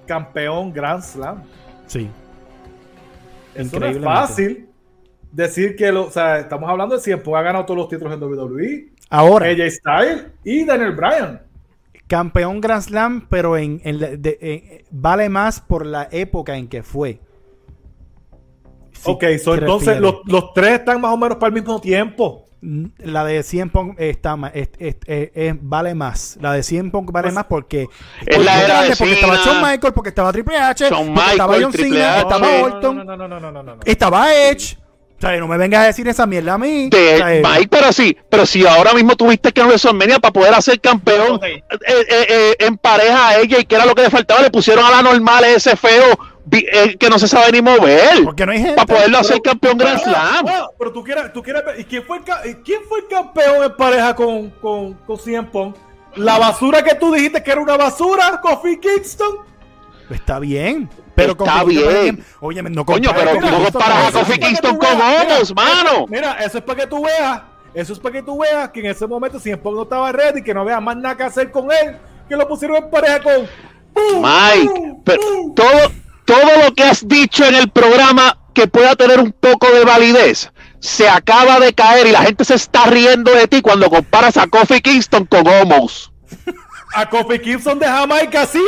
campeón 0.07 0.73
Grand 0.73 1.03
Slam. 1.03 1.43
Sí. 1.89 2.09
Eso 3.57 3.85
es 3.85 3.99
fácil 4.03 4.69
decir 5.33 5.77
que 5.77 5.93
lo, 5.93 6.07
o 6.07 6.11
sea, 6.11 6.39
estamos 6.39 6.69
hablando 6.71 6.95
de 6.97 7.01
si 7.01 7.13
ha 7.13 7.17
ganado 7.43 7.65
todos 7.67 7.79
los 7.79 7.89
títulos 7.89 8.15
en 8.15 8.23
WWE, 8.23 8.89
Ahora, 9.11 9.47
AJ 9.47 9.71
Styles 9.71 10.27
y 10.45 10.65
Daniel 10.65 10.93
Bryan. 10.93 11.43
campeón 12.07 12.61
Grand 12.61 12.83
Slam, 12.83 13.27
pero 13.29 13.57
en, 13.57 13.81
en 13.85 14.01
la- 14.01 14.17
de- 14.17 14.39
en- 14.41 14.85
vale 14.91 15.29
más 15.29 15.61
por 15.61 15.85
la 15.87 16.09
época 16.11 16.57
en 16.57 16.69
que 16.69 16.83
fue. 16.83 17.21
Si 18.93 19.11
ok, 19.11 19.25
so, 19.43 19.55
entonces 19.55 20.01
los, 20.01 20.17
los 20.27 20.53
tres 20.55 20.79
están 20.79 21.01
más 21.01 21.13
o 21.13 21.17
menos 21.17 21.37
para 21.37 21.49
el 21.49 21.55
mismo 21.61 21.81
tiempo. 21.81 22.46
La 22.61 23.25
de 23.25 23.43
100 23.43 23.71
Punk 23.71 23.95
está 24.01 24.35
ma- 24.37 24.49
es- 24.49 24.71
es- 24.79 24.97
es- 25.07 25.31
es- 25.35 25.55
vale 25.61 25.95
más. 25.95 26.39
La 26.41 26.53
de 26.53 26.63
100 26.63 26.91
Punk 26.91 27.13
vale 27.13 27.31
más 27.31 27.45
porque 27.45 27.87
Es 28.27 28.45
la 28.45 28.63
era 28.65 28.83
de 28.83 28.97
porque 28.97 29.13
estaba. 29.15 29.37
Shawn 29.37 29.63
Michael, 29.63 29.93
porque 29.93 30.09
estaba 30.09 30.33
Triple 30.33 30.57
H, 30.59 30.89
Shawn 30.89 31.15
porque 31.15 31.31
estaba 31.33 31.53
Michael, 31.57 31.65
John 31.65 31.73
Cena, 31.73 32.13
H. 32.15 32.21
estaba 32.23 32.49
Orton, 32.63 32.97
no, 32.97 33.05
no, 33.05 33.17
no, 33.17 33.29
no, 33.29 33.41
no, 33.41 33.51
no, 33.53 33.63
no. 33.63 33.81
estaba 33.85 34.35
Edge. 34.35 34.79
O 35.19 35.21
sea, 35.21 35.35
no 35.39 35.49
me 35.49 35.57
vengas 35.57 35.83
a 35.83 35.87
decir 35.87 36.07
esa 36.09 36.27
mierda 36.27 36.55
a 36.55 36.59
mí. 36.59 36.91
De 36.91 37.15
O 37.15 37.17
sea, 37.17 37.35
eh, 37.35 37.43
Mike, 37.43 37.69
pero 37.71 37.91
sí, 37.91 38.15
pero 38.29 38.45
si 38.45 38.67
ahora 38.67 38.93
mismo 38.93 39.17
tuviste 39.17 39.51
que 39.51 39.63
en 39.63 39.69
WrestleMania 39.69 40.19
para 40.19 40.33
poder 40.33 40.53
hacer 40.53 40.79
campeón 40.79 41.41
eh, 41.43 41.63
eh, 41.89 42.07
eh, 42.29 42.57
en 42.59 42.77
pareja 42.77 43.29
a 43.29 43.39
ella 43.39 43.59
y 43.61 43.65
que 43.65 43.75
era 43.77 43.87
lo 43.87 43.95
que 43.95 44.03
le 44.03 44.11
faltaba, 44.11 44.43
le 44.43 44.51
pusieron 44.51 44.85
a 44.85 44.91
la 44.91 45.03
normal 45.03 45.45
ese 45.45 45.75
feo 45.75 46.19
eh, 46.53 46.97
que 46.99 47.09
no 47.09 47.19
se 47.19 47.27
sabe 47.29 47.53
ni 47.53 47.61
mover 47.63 48.23
porque 48.25 48.47
no 48.47 48.53
hay 48.53 48.59
gente. 48.59 48.75
para 48.75 48.87
poderlo 48.87 49.19
hacer 49.19 49.41
Pero- 49.43 49.53
campeón 49.53 49.79
Grand 49.79 50.01
Slam. 50.01 50.47
ah, 50.49 50.69
pero 50.79 50.93
tú 50.93 51.03
quieres, 51.05 51.33
tú 51.33 51.43
quieres 51.43 51.65
ver- 51.65 51.81
¿y 51.81 51.85
quién 51.85 52.05
fue 52.05 52.19
el, 52.45 52.63
quién 52.63 52.81
fue 52.89 53.01
el 53.01 53.07
campeón 53.09 53.65
en 53.65 53.77
pareja 53.77 54.15
con, 54.15 54.51
con, 54.51 54.95
con 54.95 55.19
CM 55.19 55.49
Punk? 55.51 55.77
La 56.15 56.39
basura 56.39 56.83
que 56.83 56.95
tú 56.95 57.13
dijiste 57.13 57.43
que 57.43 57.51
era 57.51 57.61
una 57.61 57.77
basura, 57.77 58.41
Kofi 58.41 58.79
Kingston. 58.79 59.37
Está 60.09 60.39
bien. 60.39 60.89
Pero 61.15 61.33
Está 61.33 61.61
con- 61.61 61.69
bien. 61.69 62.25
Oye, 62.41 62.63
no 62.63 62.85
Coño, 62.87 63.11
pero 63.15 63.33
con 63.41 63.51
no 63.51 63.65
comparas 63.65 64.15
a. 64.15 64.19
Kofi 64.21 64.39
Kingston 64.39 64.77
con 64.79 64.99
veas, 64.99 65.25
mira, 65.25 65.35
Homos, 65.35 65.55
mano. 65.55 66.07
Mira, 66.09 66.33
eso 66.45 66.59
es 66.59 66.65
para 66.65 66.81
que 66.81 66.87
tú 66.87 67.05
veas. 67.05 67.43
Eso 67.75 67.93
es 67.93 67.99
para 67.99 68.13
que 68.15 68.23
tú 68.23 68.39
veas 68.39 68.71
que 68.71 68.81
en 68.81 68.87
ese 68.87 69.07
momento 69.07 69.39
CM 69.41 69.59
Punk 69.59 69.75
no 69.77 69.83
estaba 69.83 70.11
ready, 70.13 70.43
que 70.43 70.55
no 70.55 70.63
había 70.63 70.81
más 70.81 70.97
nada 70.97 71.17
que 71.17 71.25
hacer 71.25 71.51
con 71.51 71.71
él, 71.73 71.97
que 72.29 72.37
lo 72.37 72.47
pusieron 72.49 72.77
en 72.77 72.89
pareja 72.91 73.21
con. 73.21 73.47
¡Bum! 73.95 74.23
Mike, 74.23 74.69
¡Bum! 74.69 75.03
pero 75.05 75.21
¡Bum! 75.23 75.55
todo, 75.55 75.91
todo 76.27 76.65
lo 76.65 76.75
que 76.75 76.85
has 76.85 77.07
dicho 77.09 77.45
en 77.47 77.55
el 77.55 77.71
programa 77.71 78.39
que 78.53 78.67
pueda 78.67 78.95
tener 78.97 79.21
un 79.21 79.33
poco 79.33 79.71
de 79.71 79.85
validez 79.85 80.51
se 80.81 81.09
acaba 81.09 81.59
de 81.59 81.73
caer 81.73 82.07
y 82.07 82.13
la 82.13 82.23
gente 82.23 82.45
se 82.45 82.55
está 82.55 82.85
riendo 82.85 83.33
de 83.33 83.49
ti 83.49 83.61
cuando 83.63 83.89
comparas 83.91 84.37
a 84.37 84.47
Kofi 84.47 84.81
Kingston 84.81 85.25
con 85.27 85.47
Homos. 85.47 86.13
A 86.95 87.09
Kofi 87.09 87.39
Kingston 87.39 87.79
de 87.79 87.87
Jamaica, 87.87 88.47
sí. 88.47 88.63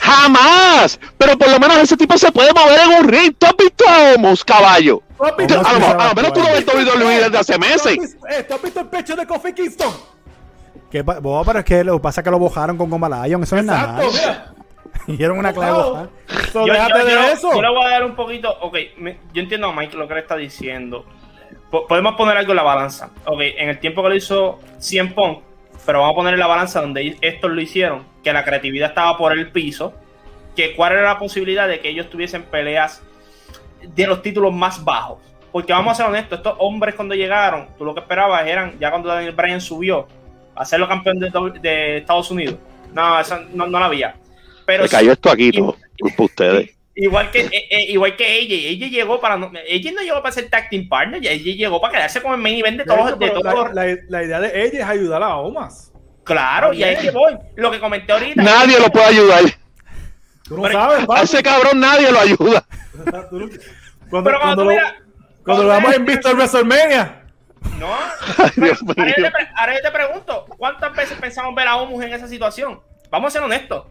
Jamás. 0.00 0.98
Pero 1.18 1.36
por 1.38 1.50
lo 1.50 1.58
menos 1.58 1.76
ese 1.78 1.96
tipo 1.96 2.16
se 2.18 2.30
puede 2.32 2.52
mover 2.52 2.80
en 2.80 3.04
un 3.04 3.08
ring. 3.08 3.34
¿Tú 3.38 3.46
has 3.46 3.56
visto 3.56 3.84
a 3.88 4.14
Homos, 4.14 4.44
caballo? 4.44 5.02
¿Tú 5.16 5.24
has 5.24 5.32
A 5.32 5.36
visto- 5.36 5.54
lo 5.56 6.00
a 6.00 6.08
lo 6.08 6.14
menos 6.14 6.32
tú 6.32 6.40
no 6.40 6.46
ves 6.46 6.64
WWE 6.66 7.20
desde 7.24 7.38
hace 7.38 7.54
¿Tú 7.58 7.64
has 7.64 7.70
meses. 7.84 8.16
eh, 8.30 8.42
¿Tú 8.48 8.54
has 8.54 8.62
visto 8.62 8.80
el 8.80 8.86
pecho 8.88 9.16
de 9.16 9.26
Kofi 9.26 9.52
Kingston? 9.52 9.92
¿Qué 10.90 11.02
pa- 11.04 11.18
bo, 11.20 11.42
pero 11.44 11.60
es 11.60 11.64
que 11.64 11.82
lo 11.84 11.94
que 11.94 12.00
pasa 12.02 12.20
es 12.20 12.24
que 12.24 12.30
lo 12.30 12.38
bojaron 12.38 12.76
con 12.76 12.88
Goma 12.90 13.26
Lion. 13.26 13.42
Eso 13.42 13.56
no 13.56 13.60
es 13.60 13.66
nada. 13.66 14.00
Hicieron 15.06 15.38
una 15.38 15.52
clave. 15.52 16.08
So, 16.52 16.66
Yo, 16.66 16.72
déjate 16.72 16.98
yo- 17.00 17.04
de 17.06 17.12
yo- 17.12 17.22
eso. 17.28 17.54
yo 17.54 17.62
le 17.62 17.68
voy 17.68 17.84
a 17.86 17.90
dar 17.90 18.04
un 18.04 18.14
poquito. 18.16 18.54
Ok, 18.60 18.76
me- 18.98 19.18
yo 19.32 19.42
entiendo 19.42 19.68
a 19.68 19.72
Mike 19.72 19.96
lo 19.96 20.06
que 20.08 20.14
le 20.14 20.20
está 20.20 20.36
diciendo. 20.36 21.04
Po- 21.70 21.86
podemos 21.86 22.14
poner 22.16 22.36
algo 22.36 22.52
en 22.52 22.56
la 22.56 22.62
balanza. 22.62 23.10
Ok, 23.26 23.40
en 23.40 23.68
el 23.68 23.78
tiempo 23.78 24.02
que 24.02 24.08
lo 24.08 24.14
hizo 24.14 24.58
100 24.78 25.14
Punk, 25.14 25.40
pero 25.84 26.00
vamos 26.00 26.14
a 26.14 26.16
poner 26.16 26.34
en 26.34 26.40
la 26.40 26.46
balanza 26.46 26.80
donde 26.80 27.16
estos 27.20 27.50
lo 27.50 27.60
hicieron, 27.60 28.04
que 28.24 28.32
la 28.32 28.44
creatividad 28.44 28.88
estaba 28.90 29.16
por 29.18 29.32
el 29.32 29.50
piso, 29.50 29.94
que 30.56 30.74
cuál 30.74 30.92
era 30.92 31.02
la 31.02 31.18
posibilidad 31.18 31.68
de 31.68 31.80
que 31.80 31.88
ellos 31.90 32.08
tuviesen 32.10 32.42
peleas 32.44 33.02
de 33.82 34.06
los 34.06 34.22
títulos 34.22 34.52
más 34.54 34.82
bajos. 34.84 35.18
Porque 35.52 35.72
vamos 35.72 35.92
a 35.92 35.94
ser 35.94 36.06
honestos, 36.06 36.38
estos 36.38 36.54
hombres 36.58 36.94
cuando 36.94 37.14
llegaron, 37.14 37.68
tú 37.78 37.84
lo 37.84 37.94
que 37.94 38.00
esperabas 38.00 38.46
eran, 38.46 38.78
ya 38.78 38.90
cuando 38.90 39.08
Daniel 39.08 39.32
Bryan 39.32 39.60
subió, 39.60 40.06
a 40.54 40.64
serlo 40.64 40.88
campeón 40.88 41.18
de, 41.18 41.30
de 41.60 41.98
Estados 41.98 42.30
Unidos. 42.30 42.56
No, 42.92 43.18
eso 43.20 43.38
no, 43.52 43.66
no 43.66 43.78
la 43.78 43.86
había. 43.86 44.16
Pero 44.66 44.82
Me 44.84 44.88
cayó 44.88 45.12
esto 45.12 45.30
aquí 45.30 45.52
todo. 45.52 45.76
Culpa 45.98 46.16
de 46.18 46.24
ustedes. 46.24 46.70
Igual 46.98 47.30
que, 47.30 47.40
eh, 47.40 47.50
eh, 47.70 47.84
igual 47.90 48.16
que 48.16 48.38
ella, 48.38 48.54
ella 48.70 48.86
llegó 48.88 49.20
para 49.20 49.36
no, 49.36 49.52
ella 49.66 49.92
no 49.92 50.00
llegó 50.00 50.22
para 50.22 50.32
ser 50.32 50.48
tag 50.48 50.70
team 50.70 50.88
partner, 50.88 51.20
ella 51.26 51.54
llegó 51.54 51.78
para 51.80 51.92
quedarse 51.92 52.22
con 52.22 52.32
el 52.32 52.38
main 52.40 52.58
event 52.58 52.78
de 52.78 52.84
todos, 52.86 53.18
de 53.18 53.26
Pero 53.26 53.40
todos. 53.40 53.74
la, 53.74 53.84
la- 53.84 53.96
la 54.08 54.22
idea 54.24 54.40
de 54.40 54.62
ella 54.64 54.78
es 54.80 54.84
ayudar 54.86 55.22
a 55.22 55.36
Omas. 55.36 55.92
Claro, 56.24 56.72
y 56.72 56.82
ahí 56.82 56.94
es 56.94 57.00
que 57.00 57.10
voy. 57.10 57.36
Lo 57.54 57.70
que 57.70 57.78
comenté 57.80 58.12
ahorita. 58.12 58.42
Nadie 58.42 58.80
lo 58.80 58.88
puede 58.90 59.06
ayudar. 59.06 59.42
Tú 60.44 60.56
no 60.56 60.62
Pero- 60.62 60.72
sabes, 60.80 61.02
A 61.04 61.06
papi. 61.06 61.20
ese 61.22 61.42
cabrón 61.42 61.80
nadie 61.80 62.10
lo 62.10 62.18
ayuda. 62.20 62.64
Cuando, 62.94 63.28
Pero 64.30 64.38
cuando 64.38 64.40
cuando 64.40 64.56
tú 64.56 64.64
lo, 64.64 64.70
miras- 64.70 64.94
cuando 65.44 65.62
lo 65.64 65.68
vamos 65.68 65.94
en 65.94 66.04
visto 66.06 66.30
en 66.30 66.36
WrestleMania. 66.36 67.22
No. 67.78 67.86
Ahora 68.38 68.52
yo, 68.56 68.74
te, 68.94 69.48
ahora 69.56 69.74
yo 69.74 69.82
te 69.82 69.90
pregunto, 69.90 70.46
¿cuántas 70.56 70.94
veces 70.94 71.18
pensamos 71.18 71.54
ver 71.54 71.68
a 71.68 71.76
Omus 71.76 72.02
en 72.04 72.14
esa 72.14 72.26
situación? 72.28 72.80
Vamos 73.10 73.28
a 73.28 73.30
ser 73.32 73.42
honestos. 73.42 73.84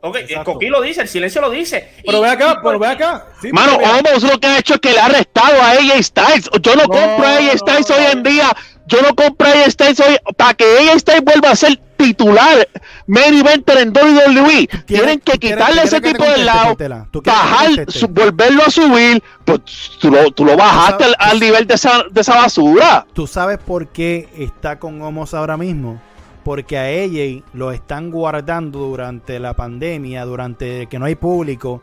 Ok, 0.00 0.16
el 0.16 0.22
Exacto. 0.22 0.52
Coquí 0.52 0.66
lo 0.68 0.80
dice, 0.80 1.02
el 1.02 1.08
silencio 1.08 1.40
lo 1.40 1.50
dice. 1.50 1.88
Pero 2.04 2.18
Y- 2.18 2.22
ve 2.22 2.28
acá, 2.28 2.60
pero 2.62 2.78
ve 2.78 2.86
acá. 2.86 3.26
Sí, 3.42 3.52
Mano, 3.52 3.76
Homos 3.76 4.22
lo 4.22 4.38
que 4.38 4.46
ha 4.46 4.58
hecho 4.58 4.74
es 4.74 4.80
que 4.80 4.92
le 4.92 5.00
ha 5.00 5.06
arrestado 5.06 5.60
a 5.60 5.70
AJ 5.70 6.02
Styles. 6.02 6.50
Yo 6.62 6.76
no, 6.76 6.82
compro 6.82 7.26
a 7.26 7.36
AJ 7.36 7.58
Styles 7.58 7.90
no. 7.90 7.96
hoy 7.96 8.04
en 8.12 8.22
día. 8.22 8.56
Yo 8.86 9.02
no 9.02 9.14
compro 9.14 9.48
a 9.48 9.50
AJ 9.50 9.70
Styles 9.72 10.00
hoy 10.00 10.16
para 10.36 10.54
que 10.54 10.64
AJ 10.64 11.00
Styles 11.00 11.24
vuelva 11.24 11.50
a 11.50 11.56
ser 11.56 11.76
titular 11.96 12.68
main 13.08 13.34
eventer 13.34 13.78
en 13.78 13.92
WWE. 13.92 14.68
Tienen 14.86 15.18
que 15.20 15.38
quitarle 15.38 15.82
ese 15.82 16.00
tipo 16.00 16.24
de 16.24 16.44
lado, 16.44 16.76
bajar, 17.24 17.70
volverlo 18.10 18.62
a 18.64 18.70
subir. 18.70 19.22
Pues 19.44 19.60
tú 20.00 20.10
lo, 20.10 20.30
tú 20.30 20.44
lo 20.44 20.56
bajaste 20.56 21.06
al, 21.18 21.40
nivel 21.40 21.66
de 21.66 21.74
esa, 21.74 22.04
de 22.08 22.20
esa 22.20 22.36
basura. 22.36 23.04
¿Tú 23.12 23.26
sabes 23.26 23.58
por 23.58 23.88
qué 23.88 24.28
está 24.38 24.78
con 24.78 25.02
Homos 25.02 25.34
ahora 25.34 25.56
mismo? 25.56 26.00
Porque 26.48 26.78
a 26.78 26.84
AJ 26.84 27.44
lo 27.52 27.72
están 27.72 28.10
guardando 28.10 28.78
durante 28.78 29.38
la 29.38 29.52
pandemia, 29.52 30.24
durante 30.24 30.86
que 30.86 30.98
no 30.98 31.04
hay 31.04 31.14
público. 31.14 31.82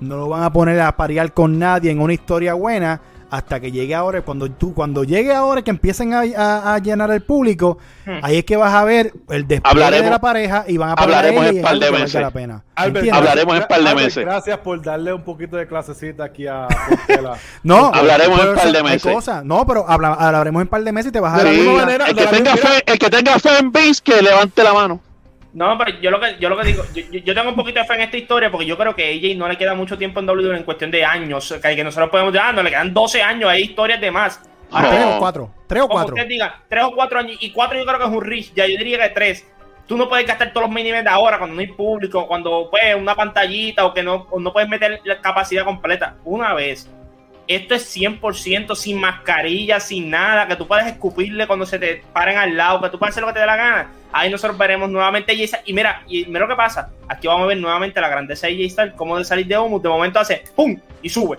No 0.00 0.16
lo 0.16 0.28
van 0.28 0.42
a 0.42 0.52
poner 0.52 0.80
a 0.80 0.96
parear 0.96 1.32
con 1.32 1.60
nadie 1.60 1.92
en 1.92 2.00
una 2.00 2.12
historia 2.12 2.54
buena 2.54 3.00
hasta 3.30 3.60
que 3.60 3.70
llegue 3.70 3.94
ahora, 3.94 4.22
cuando 4.22 4.50
tú, 4.50 4.74
cuando 4.74 5.04
llegue 5.04 5.32
ahora 5.32 5.62
que 5.62 5.70
empiecen 5.70 6.12
a, 6.14 6.78
llenar 6.78 7.10
el 7.10 7.22
público, 7.22 7.78
hmm. 8.06 8.18
ahí 8.22 8.38
es 8.38 8.44
que 8.44 8.56
vas 8.56 8.74
a 8.74 8.84
ver 8.84 9.12
el 9.28 9.46
despliegue 9.46 10.02
de 10.02 10.10
la 10.10 10.20
pareja 10.20 10.64
y 10.66 10.76
van 10.76 10.90
a 10.90 10.92
hablaremos 10.94 11.46
en 11.46 11.62
par 11.62 11.78
de 11.78 11.90
meses. 11.90 12.20
La 12.20 12.30
pena. 12.30 12.64
hablaremos 12.74 13.56
en 13.56 13.66
par 13.68 13.82
de 13.82 13.94
meses. 13.94 14.24
Gracias 14.24 14.58
por 14.58 14.82
darle 14.82 15.12
un 15.12 15.22
poquito 15.22 15.56
de 15.56 15.66
clasecita 15.66 16.24
aquí 16.24 16.46
a 16.46 16.66
No, 17.62 17.92
hablaremos 17.94 18.40
en 18.40 18.54
par 18.54 18.72
de 18.72 18.82
meses. 18.82 19.30
No, 19.44 19.66
pero 19.66 19.84
hablaremos 19.88 20.62
en 20.62 20.68
par 20.68 20.82
de 20.82 20.92
meses 20.92 21.10
y 21.10 21.12
te 21.12 21.20
vas 21.20 21.34
a 21.34 21.44
dar 21.44 21.54
manera, 21.54 22.06
el, 22.06 22.16
que 22.16 22.26
tenga 22.26 22.56
fe, 22.56 22.82
el 22.86 22.98
que 22.98 23.10
tenga 23.10 23.38
fe 23.38 23.58
en 23.58 23.72
Vince 23.72 24.02
que 24.02 24.22
levante 24.22 24.62
la 24.62 24.72
mano. 24.72 25.00
No, 25.52 25.76
pero 25.76 25.98
yo 26.00 26.10
lo 26.10 26.20
que, 26.20 26.36
yo 26.38 26.48
lo 26.48 26.56
que 26.56 26.66
digo, 26.66 26.84
yo, 26.94 27.34
tengo 27.34 27.48
un 27.48 27.56
poquito 27.56 27.80
de 27.80 27.86
fe 27.86 27.94
en 27.94 28.00
esta 28.02 28.16
historia 28.16 28.50
porque 28.50 28.66
yo 28.66 28.78
creo 28.78 28.94
que 28.94 29.04
a 29.04 29.08
AJ 29.08 29.36
no 29.36 29.48
le 29.48 29.58
queda 29.58 29.74
mucho 29.74 29.98
tiempo 29.98 30.20
en 30.20 30.28
WWE 30.28 30.56
en 30.56 30.62
cuestión 30.62 30.90
de 30.90 31.04
años. 31.04 31.52
Que, 31.62 31.74
que 31.74 31.84
nosotros 31.84 32.10
podemos 32.10 32.32
decir, 32.32 32.46
ah, 32.48 32.52
no 32.52 32.62
le 32.62 32.70
quedan 32.70 32.94
12 32.94 33.22
años, 33.22 33.50
hay 33.50 33.62
historias 33.62 34.00
de 34.00 34.10
más. 34.10 34.40
Ah, 34.70 34.86
tres 34.88 35.04
o 35.04 35.18
cuatro. 35.18 35.50
Tres 35.66 35.82
o 35.82 35.88
cuatro. 35.88 36.14
Usted 36.14 36.28
diga, 36.28 36.60
tres 36.68 36.84
o 36.84 36.92
cuatro 36.94 37.18
años. 37.18 37.36
Y 37.40 37.50
cuatro 37.50 37.78
yo 37.78 37.84
creo 37.84 37.98
que 37.98 38.04
es 38.04 38.10
un 38.10 38.22
rich. 38.22 38.52
Ya 38.54 38.66
yo 38.66 38.78
diría 38.78 38.98
que 38.98 39.08
tres. 39.08 39.46
Tú 39.86 39.96
no 39.96 40.08
puedes 40.08 40.24
gastar 40.24 40.52
todos 40.52 40.68
los 40.68 40.74
mini 40.74 40.92
de 40.92 41.08
ahora 41.08 41.38
cuando 41.38 41.56
no 41.56 41.60
hay 41.60 41.66
público, 41.66 42.28
cuando 42.28 42.68
pues 42.70 42.94
una 42.94 43.16
pantallita 43.16 43.84
o 43.84 43.92
que 43.92 44.04
no, 44.04 44.28
no 44.38 44.52
puedes 44.52 44.68
meter 44.68 45.00
la 45.02 45.20
capacidad 45.20 45.64
completa. 45.64 46.14
Una 46.24 46.54
vez 46.54 46.88
esto 47.48 47.74
es 47.74 47.96
100% 47.96 48.76
sin 48.76 49.00
mascarilla, 49.00 49.80
sin 49.80 50.08
nada, 50.08 50.46
que 50.46 50.54
tú 50.54 50.68
puedes 50.68 50.86
escupirle 50.86 51.48
cuando 51.48 51.66
se 51.66 51.80
te 51.80 52.04
paren 52.12 52.38
al 52.38 52.56
lado, 52.56 52.80
que 52.80 52.90
tú 52.90 52.98
puedes 53.00 53.12
hacer 53.12 53.22
lo 53.22 53.26
que 53.26 53.34
te 53.34 53.40
dé 53.40 53.46
la 53.46 53.56
gana. 53.56 53.90
Ahí 54.12 54.30
nosotros 54.30 54.58
veremos 54.58 54.90
nuevamente 54.90 55.32
Y 55.64 55.72
mira, 55.72 56.02
y 56.08 56.24
mira 56.26 56.40
lo 56.40 56.48
que 56.48 56.56
pasa. 56.56 56.90
Aquí 57.08 57.26
vamos 57.26 57.44
a 57.44 57.46
ver 57.48 57.58
nuevamente 57.58 58.00
la 58.00 58.08
grandeza 58.08 58.46
de 58.46 58.54
J-Star, 58.54 58.94
cómo 58.96 59.16
de 59.18 59.24
salir 59.24 59.46
de 59.46 59.58
humo, 59.58 59.78
de 59.78 59.88
momento 59.88 60.18
hace 60.18 60.44
¡pum! 60.54 60.76
y 61.02 61.08
sube. 61.08 61.38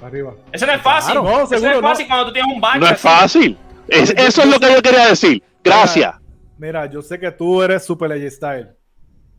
Eso 0.52 0.66
no 0.66 0.74
es 0.74 0.82
fácil. 0.82 1.16
no, 1.16 1.44
eso 1.44 1.60
no 1.60 1.72
es 1.72 1.82
fácil 1.82 2.08
cuando 2.08 2.28
tú 2.28 2.34
tienes 2.34 2.54
un 2.54 2.62
baño. 2.62 2.82
No 2.82 2.88
es 2.88 3.00
fácil. 3.00 3.58
eso 3.88 4.14
es 4.42 4.46
lo 4.46 4.60
que 4.60 4.74
yo 4.74 4.82
quería 4.82 5.08
decir. 5.08 5.44
Gracias. 5.64 6.16
Mira, 6.58 6.86
yo 6.86 7.02
sé 7.02 7.20
que 7.20 7.32
tú 7.32 7.62
eres 7.62 7.84
super 7.84 8.10
J-Style. 8.10 8.82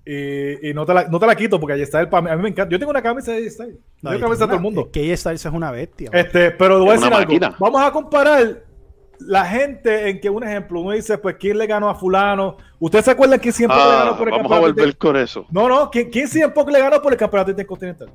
Y, 0.05 0.75
no, 0.75 0.85
te 0.85 0.95
la, 0.95 1.05
no 1.05 1.21
te 1.21 1.27
la 1.27 1.37
quito 1.37 1.61
porque 1.61 1.75
allí 1.75 1.83
está 1.83 2.01
el 2.01 2.09
A 2.11 2.21
mí 2.21 2.43
me 2.43 2.49
encanta. 2.49 2.71
Yo 2.71 2.79
tengo 2.79 2.91
una 2.91 3.03
camisa 3.03 3.33
de 3.33 3.49
Styles. 3.49 3.77
No, 4.01 4.11
tengo 4.11 4.25
camisa 4.25 4.45
de 4.45 4.47
todo 4.47 4.57
el 4.57 4.63
mundo. 4.63 4.91
Que 4.91 5.17
Styles 5.17 5.45
es 5.45 5.53
una 5.53 5.71
bestia. 5.71 6.11
Este, 6.13 6.51
pero 6.51 6.81
voy 6.81 6.91
a 6.91 6.93
decir 6.95 7.13
algo. 7.13 7.57
Vamos 7.59 7.83
a 7.83 7.93
comparar 7.93 8.65
la 9.27 9.45
gente 9.45 10.09
en 10.09 10.21
que 10.21 10.31
un 10.31 10.45
ejemplo, 10.45 10.81
uno 10.81 10.93
dice, 10.93 11.19
pues, 11.19 11.37
¿quién 11.39 11.59
le 11.59 11.67
ganó 11.67 11.89
a 11.89 11.95
fulano? 11.95 12.57
¿Ustedes 12.79 13.05
se 13.05 13.11
acuerdan 13.11 13.39
quién 13.39 13.53
siempre 13.53 13.77
le 13.77 13.85
ganó 13.85 14.17
por 14.17 14.29
el 14.29 14.33
vamos 14.33 14.43
campeonato? 14.43 14.49
Vamos 14.49 14.59
a 14.59 14.83
volver 14.83 14.97
con 14.97 15.17
eso. 15.17 15.47
No, 15.51 15.69
no, 15.69 15.91
¿quién, 15.91 16.11
quién 16.11 16.29
siempre 16.29 16.65
le 16.71 16.81
ganó 16.81 17.01
por 17.01 17.13
el 17.13 17.19
campeonato 17.19 17.51
intercontinental? 17.51 18.11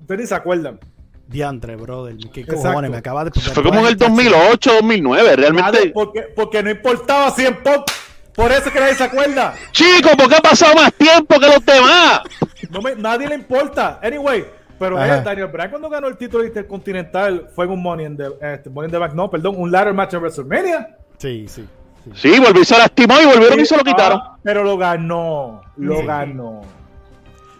Ustedes 0.00 0.20
ni 0.20 0.26
se 0.26 0.34
acuerdan. 0.34 0.78
Diantre, 1.26 1.76
brother. 1.76 2.16
¿Qué 2.32 2.46
cojones? 2.46 2.90
Me 2.90 2.98
acaba 2.98 3.24
de... 3.24 3.32
Fue 3.32 3.62
como 3.62 3.80
en 3.80 3.86
el 3.86 3.96
2008, 3.96 4.72
2009, 4.80 5.36
realmente. 5.36 5.90
porque, 5.92 6.22
porque 6.34 6.62
no 6.62 6.70
importaba 6.70 7.30
100 7.30 7.62
pop 7.62 7.88
por 8.36 8.52
eso 8.52 8.66
es 8.66 8.70
que 8.70 8.80
nadie 8.80 8.94
se 8.94 9.04
acuerda. 9.04 9.54
Chico, 9.72 10.10
¿por 10.14 10.28
qué 10.28 10.36
ha 10.36 10.42
pasado 10.42 10.74
más 10.74 10.92
tiempo 10.92 11.40
que 11.40 11.46
los 11.46 11.64
demás? 11.64 12.20
No 12.68 12.82
me, 12.82 12.94
nadie 12.94 13.26
le 13.28 13.34
importa. 13.34 13.98
Anyway, 14.02 14.44
pero 14.78 15.02
eh, 15.02 15.22
Daniel 15.24 15.48
Bryan 15.48 15.70
cuando 15.70 15.88
ganó 15.88 16.08
el 16.08 16.16
título 16.16 16.44
intercontinental 16.44 17.48
fue 17.54 17.66
un 17.66 17.82
Money 17.82 18.06
in 18.06 18.16
the, 18.16 18.28
este, 18.40 18.70
Money 18.70 18.88
in 18.88 18.92
the 18.92 18.98
Bank, 18.98 19.14
no, 19.14 19.30
perdón, 19.30 19.54
un 19.58 19.70
ladder 19.70 19.94
match 19.94 20.14
en 20.14 20.20
WrestleMania. 20.20 20.96
Sí, 21.18 21.46
sí. 21.48 21.66
Sí, 22.04 22.32
sí 22.32 22.40
volvió, 22.40 22.64
se 22.64 22.78
lastimó 22.78 23.20
y 23.20 23.26
volvieron 23.26 23.58
y 23.58 23.66
se 23.66 23.76
lo 23.76 23.82
quitaron. 23.82 24.20
Ah, 24.22 24.38
pero 24.42 24.62
lo 24.62 24.76
ganó, 24.76 25.62
lo 25.76 26.04
ganó. 26.04 26.62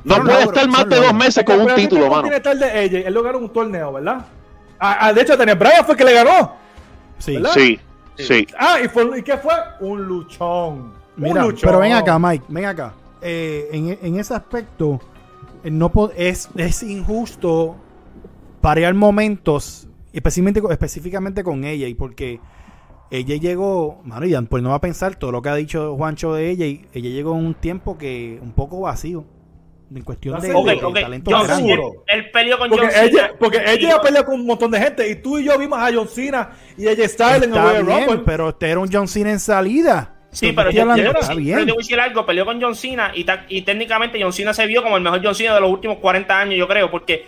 No 0.05 0.23
puede 0.23 0.43
estar 0.43 0.69
más 0.69 0.89
de 0.89 0.97
dos 0.97 1.15
meses 1.15 1.45
con 1.45 1.61
un 1.61 1.75
título, 1.75 2.09
mano. 2.09 2.29
de 2.29 2.85
ella, 2.85 3.01
él 3.01 3.13
lo 3.13 3.23
ganó 3.23 3.39
un 3.39 3.53
torneo, 3.53 3.93
¿verdad? 3.95 4.25
Ah, 4.79 4.99
ah, 5.01 5.13
de 5.13 5.23
hecho, 5.23 5.37
Daniel 5.37 5.59
Bryan 5.59 5.85
fue 5.85 5.97
que 5.97 6.05
le 6.05 6.13
ganó. 6.13 6.55
Sí, 7.19 7.39
sí. 7.55 7.81
Sí. 8.19 8.47
Ah, 8.59 8.79
¿y, 8.83 8.89
fue, 8.89 9.19
¿y 9.19 9.23
qué 9.23 9.37
fue? 9.37 9.53
Un 9.81 10.07
luchón. 10.07 10.93
Mira, 11.17 11.43
un 11.43 11.51
luchón. 11.51 11.69
pero 11.69 11.81
ven 11.81 11.93
acá, 11.93 12.19
Mike, 12.19 12.45
ven 12.49 12.65
acá. 12.65 12.93
Eh, 13.21 13.69
en, 13.73 13.99
en, 14.01 14.21
ese 14.21 14.35
aspecto, 14.35 15.01
no 15.71 15.93
es, 16.17 16.49
es 16.57 16.83
injusto 16.83 17.77
parear 18.61 18.95
momentos, 18.95 19.89
específicamente, 20.13 20.73
específicamente 20.73 21.45
con 21.45 21.65
ella, 21.65 21.89
y 21.89 21.95
porque 21.95 22.41
ella 23.11 23.37
llegó, 23.37 24.01
mano, 24.05 24.27
pues 24.49 24.63
no 24.63 24.71
va 24.71 24.77
a 24.77 24.81
pensar 24.81 25.17
todo 25.17 25.33
lo 25.33 25.43
que 25.43 25.49
ha 25.49 25.55
dicho 25.55 25.97
Juancho 25.97 26.35
de 26.35 26.51
ella, 26.51 26.67
y 26.67 26.87
ella 26.93 27.11
llegó 27.11 27.37
en 27.37 27.47
un 27.47 27.55
tiempo 27.55 27.97
que 27.99 28.39
un 28.43 28.53
poco 28.53 28.81
vacío 28.81 29.25
en 29.95 30.03
cuestión 30.03 30.41
de, 30.41 30.49
talento 30.49 31.31
Él, 32.09 32.31
peleó 32.33 32.59
con 32.59 32.69
porque 32.69 32.87
John 32.87 33.05
ella, 33.05 33.33
Porque 33.39 33.63
ella 33.67 34.01
peleó 34.01 34.25
con 34.25 34.35
un 34.41 34.47
montón 34.47 34.71
de 34.71 34.81
gente. 34.81 35.09
Y 35.09 35.17
tú 35.17 35.39
y 35.39 35.45
yo 35.45 35.57
vimos 35.59 35.79
a 35.79 35.91
John 35.95 36.09
Cena 36.09 36.51
y 36.77 36.89
ella 36.89 37.05
está 37.05 37.37
en 37.37 37.45
el 37.45 37.55
Royal 37.55 38.23
Pero 38.25 38.49
este 38.49 38.69
era 38.69 38.81
un 38.81 38.91
John 38.93 39.07
Cena 39.07 39.31
en 39.31 39.41
salida. 39.41 40.16
Sí, 40.37 40.53
pero, 40.53 40.71
yo, 40.71 40.81
yo, 40.81 40.87
bien. 40.95 41.13
pero 41.15 41.67
te 41.67 41.73
voy 41.73 41.73
a 41.73 41.77
decir 41.79 41.99
algo, 41.99 42.27
peleó 42.27 42.45
con 42.45 42.61
John 42.61 42.77
Cena 42.77 43.11
y, 43.15 43.25
y 43.49 43.63
técnicamente 43.63 44.21
John 44.21 44.35
Cena 44.35 44.53
se 44.53 44.67
vio 44.67 44.83
como 44.83 44.99
el 44.99 45.03
mejor 45.03 45.23
John 45.25 45.35
Cena 45.35 45.55
de 45.55 45.63
los 45.63 45.71
últimos 45.71 45.97
40 45.97 46.39
años, 46.39 46.57
yo 46.59 46.69
creo, 46.69 46.91
porque 46.91 47.25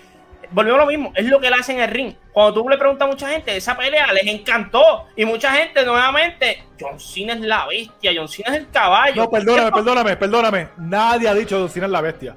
volvemos 0.51 0.79
a 0.79 0.85
lo 0.85 0.91
mismo, 0.91 1.13
es 1.15 1.25
lo 1.25 1.41
que 1.41 1.47
él 1.47 1.55
hace 1.59 1.73
en 1.73 1.81
el 1.81 1.89
ring. 1.89 2.13
Cuando 2.33 2.53
tú 2.61 2.69
le 2.69 2.77
preguntas 2.77 3.09
a 3.09 3.11
mucha 3.11 3.29
gente, 3.31 3.57
esa 3.57 3.79
pelea 3.79 4.13
les 4.13 4.27
encantó. 4.27 5.07
Y 5.17 5.25
mucha 5.25 5.53
gente, 5.53 5.87
nuevamente, 5.87 6.65
John 6.79 7.01
Cena 7.01 7.33
es 7.33 7.41
la 7.41 7.67
bestia, 7.67 8.13
John 8.15 8.29
Cena 8.29 8.51
es 8.51 8.59
el 8.59 8.71
caballo. 8.71 9.23
No, 9.23 9.31
perdóname, 9.31 9.73
perdóname, 9.73 10.17
perdóname. 10.17 10.69
Nadie 10.77 11.29
ha 11.29 11.35
dicho 11.35 11.59
John 11.59 11.71
Cena 11.71 11.87
es 11.87 11.93
la 11.93 12.01
bestia. 12.03 12.37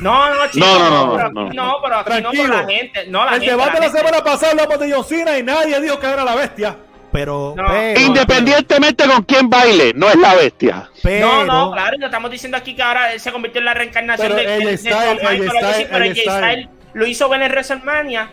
No, 0.00 0.32
no, 0.32 0.50
chico, 0.52 0.64
no, 0.64 0.78
no, 0.78 1.16
no, 1.16 1.30
no, 1.30 1.52
no, 1.52 1.76
pero 1.82 1.96
aquí 1.96 2.10
Tranquilo. 2.10 2.46
no 2.46 2.54
la 2.54 2.68
gente. 2.68 3.06
No, 3.08 3.24
la 3.24 3.34
el 3.34 3.40
debate 3.40 3.80
de 3.80 3.86
la, 3.86 3.92
semana 3.92 4.22
pasada 4.22 4.52
hablamos 4.52 4.78
de 4.78 4.92
John 4.92 5.04
Cena 5.04 5.36
y 5.36 5.42
nadie 5.42 5.80
dijo 5.80 5.98
que 5.98 6.06
era 6.06 6.22
la 6.22 6.36
bestia. 6.36 6.76
Pero, 7.12 7.54
independientemente 8.00 9.06
con 9.06 9.22
quién 9.24 9.50
baile, 9.50 9.92
no 9.94 10.08
es 10.08 10.16
la 10.16 10.34
bestia. 10.34 10.90
no, 11.04 11.44
no, 11.44 11.72
claro, 11.72 11.98
no 11.98 12.06
estamos 12.06 12.30
diciendo 12.30 12.56
aquí 12.56 12.74
que 12.74 12.82
ahora 12.82 13.12
él 13.12 13.20
se 13.20 13.30
convirtió 13.30 13.58
en 13.58 13.66
la 13.66 13.74
reencarnación 13.74 14.34
de, 14.34 14.46
de, 14.46 14.76
Style, 14.78 15.18
pero 15.90 16.04
ella 16.04 16.22
Style 16.22 16.68
lo 16.94 17.06
hizo 17.06 17.28
bien 17.28 17.42
en 17.42 17.50
WrestleMania, 17.50 18.30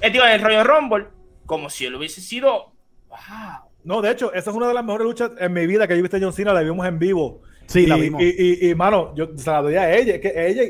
eh, 0.00 0.10
digo, 0.10 0.24
en 0.24 0.32
el 0.32 0.40
Royal 0.40 0.64
Rumble, 0.64 1.06
como 1.46 1.68
si 1.70 1.86
él 1.86 1.94
hubiese 1.94 2.20
sido. 2.20 2.72
Wow. 3.08 3.18
No, 3.84 4.02
de 4.02 4.10
hecho, 4.10 4.32
esa 4.32 4.50
es 4.50 4.56
una 4.56 4.68
de 4.68 4.74
las 4.74 4.84
mejores 4.84 5.06
luchas 5.06 5.30
en 5.38 5.52
mi 5.52 5.66
vida 5.66 5.86
que 5.86 5.94
yo 5.94 5.98
he 5.98 6.02
visto 6.02 6.16
a 6.16 6.20
John 6.20 6.32
Cena, 6.32 6.52
la 6.52 6.62
vimos 6.62 6.86
en 6.86 6.98
vivo. 6.98 7.42
Sí, 7.66 7.80
y, 7.80 7.86
la 7.86 7.96
vimos. 7.96 8.22
Y, 8.22 8.70
y, 8.70 8.74
mano, 8.74 9.14
yo 9.14 9.28
se 9.36 9.50
la 9.50 9.62
doy 9.62 9.76
a 9.76 9.92
ella, 9.94 10.20
que 10.20 10.32
ella, 10.34 10.62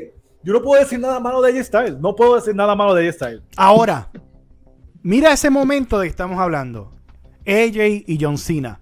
yo 0.43 0.53
no 0.53 0.61
puedo 0.61 0.81
decir 0.81 0.99
nada 0.99 1.19
malo 1.19 1.41
de 1.41 1.51
ella 1.51 1.63
Style, 1.63 1.97
no 1.99 2.15
puedo 2.15 2.35
decir 2.35 2.55
nada 2.55 2.75
malo 2.75 2.93
de 2.93 3.03
ella 3.03 3.13
Style. 3.13 3.41
Ahora, 3.55 4.09
mira 5.01 5.31
ese 5.31 5.49
momento 5.49 5.99
de 5.99 6.05
que 6.05 6.11
estamos 6.11 6.39
hablando. 6.39 6.96
AJ 7.47 8.03
y 8.05 8.17
John 8.19 8.37
Cena. 8.37 8.79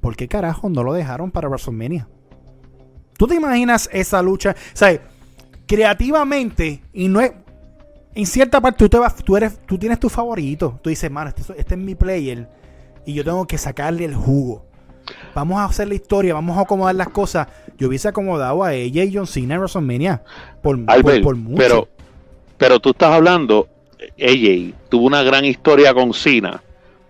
¿Por 0.00 0.16
qué 0.16 0.28
carajo 0.28 0.68
no 0.68 0.82
lo 0.82 0.92
dejaron 0.92 1.30
para 1.30 1.48
WrestleMania? 1.48 2.08
¿Tú 3.16 3.26
te 3.26 3.36
imaginas 3.36 3.88
esa 3.92 4.20
lucha? 4.22 4.50
O 4.50 4.76
sea, 4.76 5.00
creativamente, 5.66 6.82
y 6.92 7.08
no 7.08 7.20
es. 7.20 7.32
En 8.14 8.26
cierta 8.26 8.60
parte, 8.60 8.78
tú, 8.78 8.88
te 8.88 8.98
vas, 8.98 9.16
tú, 9.16 9.36
eres, 9.36 9.60
tú 9.66 9.78
tienes 9.78 10.00
tu 10.00 10.08
favorito. 10.08 10.80
Tú 10.82 10.88
dices, 10.88 11.10
mano, 11.10 11.28
este, 11.28 11.42
este 11.58 11.74
es 11.74 11.80
mi 11.80 11.94
player. 11.94 12.48
Y 13.04 13.12
yo 13.12 13.22
tengo 13.22 13.46
que 13.46 13.58
sacarle 13.58 14.06
el 14.06 14.14
jugo 14.14 14.66
vamos 15.34 15.58
a 15.58 15.64
hacer 15.64 15.88
la 15.88 15.94
historia, 15.94 16.34
vamos 16.34 16.56
a 16.58 16.62
acomodar 16.62 16.94
las 16.94 17.08
cosas. 17.08 17.48
Yo 17.78 17.88
hubiese 17.88 18.08
acomodado 18.08 18.62
a 18.64 18.74
ella 18.74 19.04
y 19.04 19.14
John 19.14 19.26
Cena 19.26 19.54
en 19.54 19.60
WrestleMania 19.60 20.22
por, 20.62 20.84
por, 21.22 21.36
mucho. 21.36 21.56
Pero, 21.56 21.88
pero 22.56 22.80
tú 22.80 22.90
estás 22.90 23.12
hablando, 23.12 23.68
ella 24.16 24.74
tuvo 24.88 25.06
una 25.06 25.22
gran 25.22 25.44
historia 25.44 25.94
con 25.94 26.12
Cena. 26.12 26.62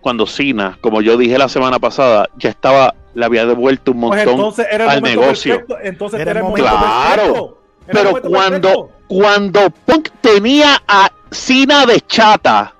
Cuando 0.07 0.25
Cena, 0.25 0.79
como 0.81 1.03
yo 1.03 1.17
dije 1.17 1.37
la 1.37 1.49
semana 1.49 1.81
pasada, 1.81 2.29
ya 2.39 2.49
estaba, 2.49 2.95
le 3.15 3.25
había 3.25 3.45
devuelto 3.45 3.91
un 3.91 4.03
pues 4.03 4.25
montón 4.25 4.55
al 4.89 5.03
negocio. 5.03 5.65
Entonces 5.83 6.21
era, 6.21 6.31
el 6.31 6.45
momento 6.45 6.63
claro. 6.63 7.59
Pero 7.87 8.23
cuando, 8.23 8.91
cuando 9.09 9.69
Punk 9.69 10.11
tenía 10.21 10.81
a 10.87 11.11
Cena 11.33 11.87
de 11.87 12.01
chata, 12.03 12.73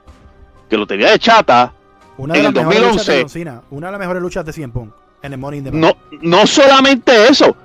que 0.71 0.77
lo 0.77 0.87
tenía 0.87 1.11
de 1.11 1.19
chata, 1.19 1.73
una 2.17 2.35
de 2.35 2.39
en 2.39 2.45
las 2.45 2.55
el 2.55 2.65
2011, 2.65 3.25
de 3.25 3.59
una 3.71 3.89
de 3.89 3.91
las 3.91 3.99
mejores 3.99 4.23
luchas 4.23 4.47
de 4.47 4.53
100 4.53 4.71
Punk. 4.71 4.95
No, 5.73 5.97
no 6.21 6.47
solamente 6.47 7.27
eso. 7.29 7.57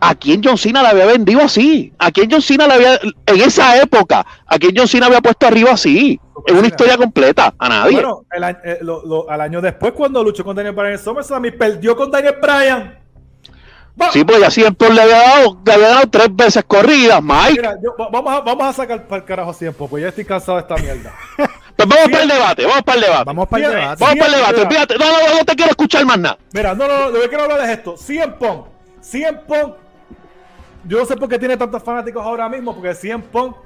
¿A 0.00 0.16
quién 0.16 0.40
John 0.42 0.58
Cena 0.58 0.82
le 0.82 0.88
había 0.88 1.06
vendido 1.06 1.42
así? 1.42 1.92
¿A 2.00 2.10
quién 2.10 2.28
John 2.28 2.42
Cena 2.42 2.66
le 2.66 2.74
había, 2.74 2.98
en 3.26 3.40
esa 3.40 3.80
época, 3.80 4.26
a 4.46 4.58
quién 4.58 4.74
John 4.76 4.88
Cena 4.88 5.06
había 5.06 5.20
puesto 5.20 5.46
arriba 5.46 5.70
así? 5.70 6.18
Es 6.46 6.52
una 6.54 6.66
historia 6.66 6.96
completa, 6.96 7.52
a 7.58 7.68
nadie. 7.68 7.92
Bueno, 7.94 8.24
el, 8.30 8.44
al 9.28 9.40
año 9.40 9.60
después, 9.60 9.92
cuando 9.92 10.22
luchó 10.22 10.44
con 10.44 10.54
Daniel 10.56 10.74
Bryan 10.74 10.92
en 10.92 10.98
SummerSlam 10.98 11.44
y 11.46 11.50
perdió 11.50 11.96
con 11.96 12.10
Daniel 12.10 12.36
Bryan. 12.40 12.98
Sí, 14.12 14.24
pues 14.24 14.38
ya 14.40 14.50
siempre 14.50 14.90
le 14.92 15.00
había 15.00 15.16
dado, 15.18 15.58
le 15.64 15.72
había 15.72 15.88
dado 15.88 16.06
tres 16.10 16.28
veces 16.36 16.62
corridas, 16.64 17.22
Mike. 17.22 17.52
Mira, 17.52 17.76
yo- 17.82 17.96
va- 17.98 18.10
vamos, 18.10 18.32
a, 18.34 18.40
vamos 18.40 18.66
a 18.66 18.72
sacar 18.74 19.06
para 19.06 19.22
el 19.22 19.24
carajo 19.26 19.54
tiempo, 19.54 19.88
pues 19.88 20.02
ya 20.02 20.10
estoy 20.10 20.24
cansado 20.26 20.58
de 20.58 20.62
esta 20.62 20.76
mierda. 20.76 21.14
Pues 21.76 21.86
vamos 21.90 22.08
para 22.08 22.22
el 22.22 22.28
debate, 22.30 22.64
vamos 22.64 22.82
para 22.84 22.96
el 22.98 23.04
debate. 23.04 23.24
Vamos, 23.26 23.36
Vamos 23.36 23.48
para 23.50 23.66
el 23.66 23.70
debate. 23.74 23.98
para 24.00 24.12
el 24.26 24.32
debate, 24.32 24.66
fíjate. 24.74 24.94
No, 24.98 25.04
no, 25.04 25.28
no, 25.28 25.38
no 25.40 25.44
te 25.44 25.54
quiero 25.56 25.70
escuchar 25.72 26.06
más 26.06 26.18
nada. 26.18 26.38
Mira, 26.54 26.74
no, 26.74 26.88
no, 26.88 26.98
no, 27.00 27.10
lo 27.10 27.20
que 27.20 27.28
quiero 27.28 27.44
hablar 27.44 27.60
es 27.60 27.68
esto. 27.68 27.96
CM 27.98 28.32
Punk. 28.32 28.66
CM 29.02 29.38
Punk. 29.46 29.74
Yo 30.84 30.98
no 31.00 31.04
sé 31.04 31.16
por 31.18 31.28
qué 31.28 31.38
tiene 31.38 31.54
tantos 31.58 31.82
fanáticos 31.82 32.24
ahora 32.24 32.48
mismo, 32.48 32.74
porque 32.74 32.94
CM 32.94 33.22
Punk 33.24 33.56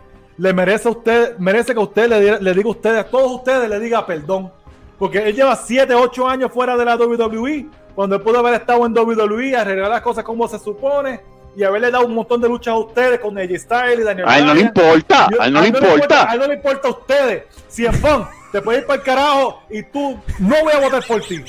le 0.41 0.53
merece 0.55 0.89
a 0.89 0.91
usted, 0.93 1.37
merece 1.39 1.75
que 1.75 1.79
usted 1.81 2.09
le, 2.09 2.21
diga- 2.21 2.39
le 2.41 2.55
diga 2.55 2.69
a 2.69 2.71
ustedes, 2.71 2.99
a 3.01 3.05
todos 3.05 3.31
ustedes 3.33 3.69
le 3.69 3.79
diga 3.79 4.07
perdón. 4.07 4.51
Porque 4.99 5.19
él 5.19 5.35
lleva 5.35 5.55
7, 5.55 5.95
8 5.95 6.29
años 6.29 6.51
fuera 6.53 6.77
de 6.77 6.85
la 6.85 6.97
WWE, 6.97 7.67
cuando 7.95 8.17
él 8.17 8.23
pudo 8.23 8.39
haber 8.39 8.55
estado 8.55 8.85
en 8.87 8.97
WWE, 8.97 9.55
arreglar 9.57 9.91
las 9.91 10.01
cosas 10.01 10.25
como 10.25 10.49
se 10.49 10.59
supone, 10.59 11.21
y 11.57 11.62
haberle 11.65 11.91
dado 11.91 12.07
un 12.07 12.15
montón 12.15 12.41
de 12.41 12.49
luchas 12.49 12.73
a 12.73 12.79
ustedes 12.79 13.19
con 13.21 13.37
AJ 13.37 13.59
Styles 13.59 13.99
y 14.01 14.03
Daniel 14.03 14.27
A 14.29 14.39
él 14.39 14.47
no 14.47 14.55
le 14.55 14.61
importa, 14.62 15.29
a 15.41 15.47
él 15.47 15.53
no 15.53 15.61
le 15.61 15.67
A 15.67 15.69
importa. 15.69 16.29
él 16.33 16.39
no 16.41 16.47
le 16.47 16.55
importa 16.55 16.89
a 16.89 16.91
ustedes. 16.93 17.43
CM 17.69 17.99
Punk, 17.99 18.27
te 18.53 18.62
puedes 18.62 18.81
ir 18.83 18.87
para 18.87 18.99
el 19.01 19.05
carajo 19.05 19.62
y 19.71 19.83
tú 19.83 20.19
no 20.39 20.55
voy 20.62 20.73
a 20.73 20.81
votar 20.81 21.05
por 21.07 21.21
ti. 21.23 21.43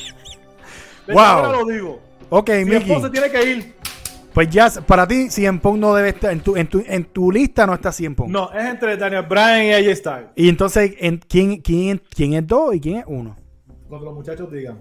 De 1.08 1.14
Wow. 1.14 1.52
lo 1.52 1.66
digo. 1.66 2.00
Ok, 2.30 2.50
Mickey. 2.66 3.02
Se 3.02 3.10
tiene 3.10 3.30
que 3.30 3.44
ir. 3.44 3.76
Pues 4.34 4.50
ya, 4.50 4.70
para 4.88 5.06
ti, 5.08 5.30
CM 5.30 5.60
Punk 5.60 5.78
no 5.78 5.94
debe 5.94 6.10
estar. 6.10 6.32
En 6.32 6.40
tu, 6.40 6.56
en 6.56 6.68
tu, 6.68 6.84
en 6.88 7.04
tu 7.06 7.32
lista 7.32 7.66
no 7.68 7.74
está 7.74 7.92
CM 7.92 8.16
Punk. 8.16 8.30
No, 8.30 8.52
es 8.54 8.64
entre 8.66 8.96
Daniel 8.98 9.24
Bryan 9.28 9.64
y 9.66 9.72
AJ 9.74 9.96
Styles. 9.98 10.28
Y 10.36 10.48
entonces, 10.50 10.94
¿en, 11.00 11.18
quién, 11.18 11.58
quién, 11.62 12.02
¿quién 12.16 12.34
es 12.34 12.48
dos 12.48 12.74
y 12.76 12.80
quién 12.80 12.98
es 13.00 13.04
uno? 13.08 13.36
Cuando 13.90 14.06
los 14.06 14.16
muchachos 14.16 14.50
digan. 14.52 14.80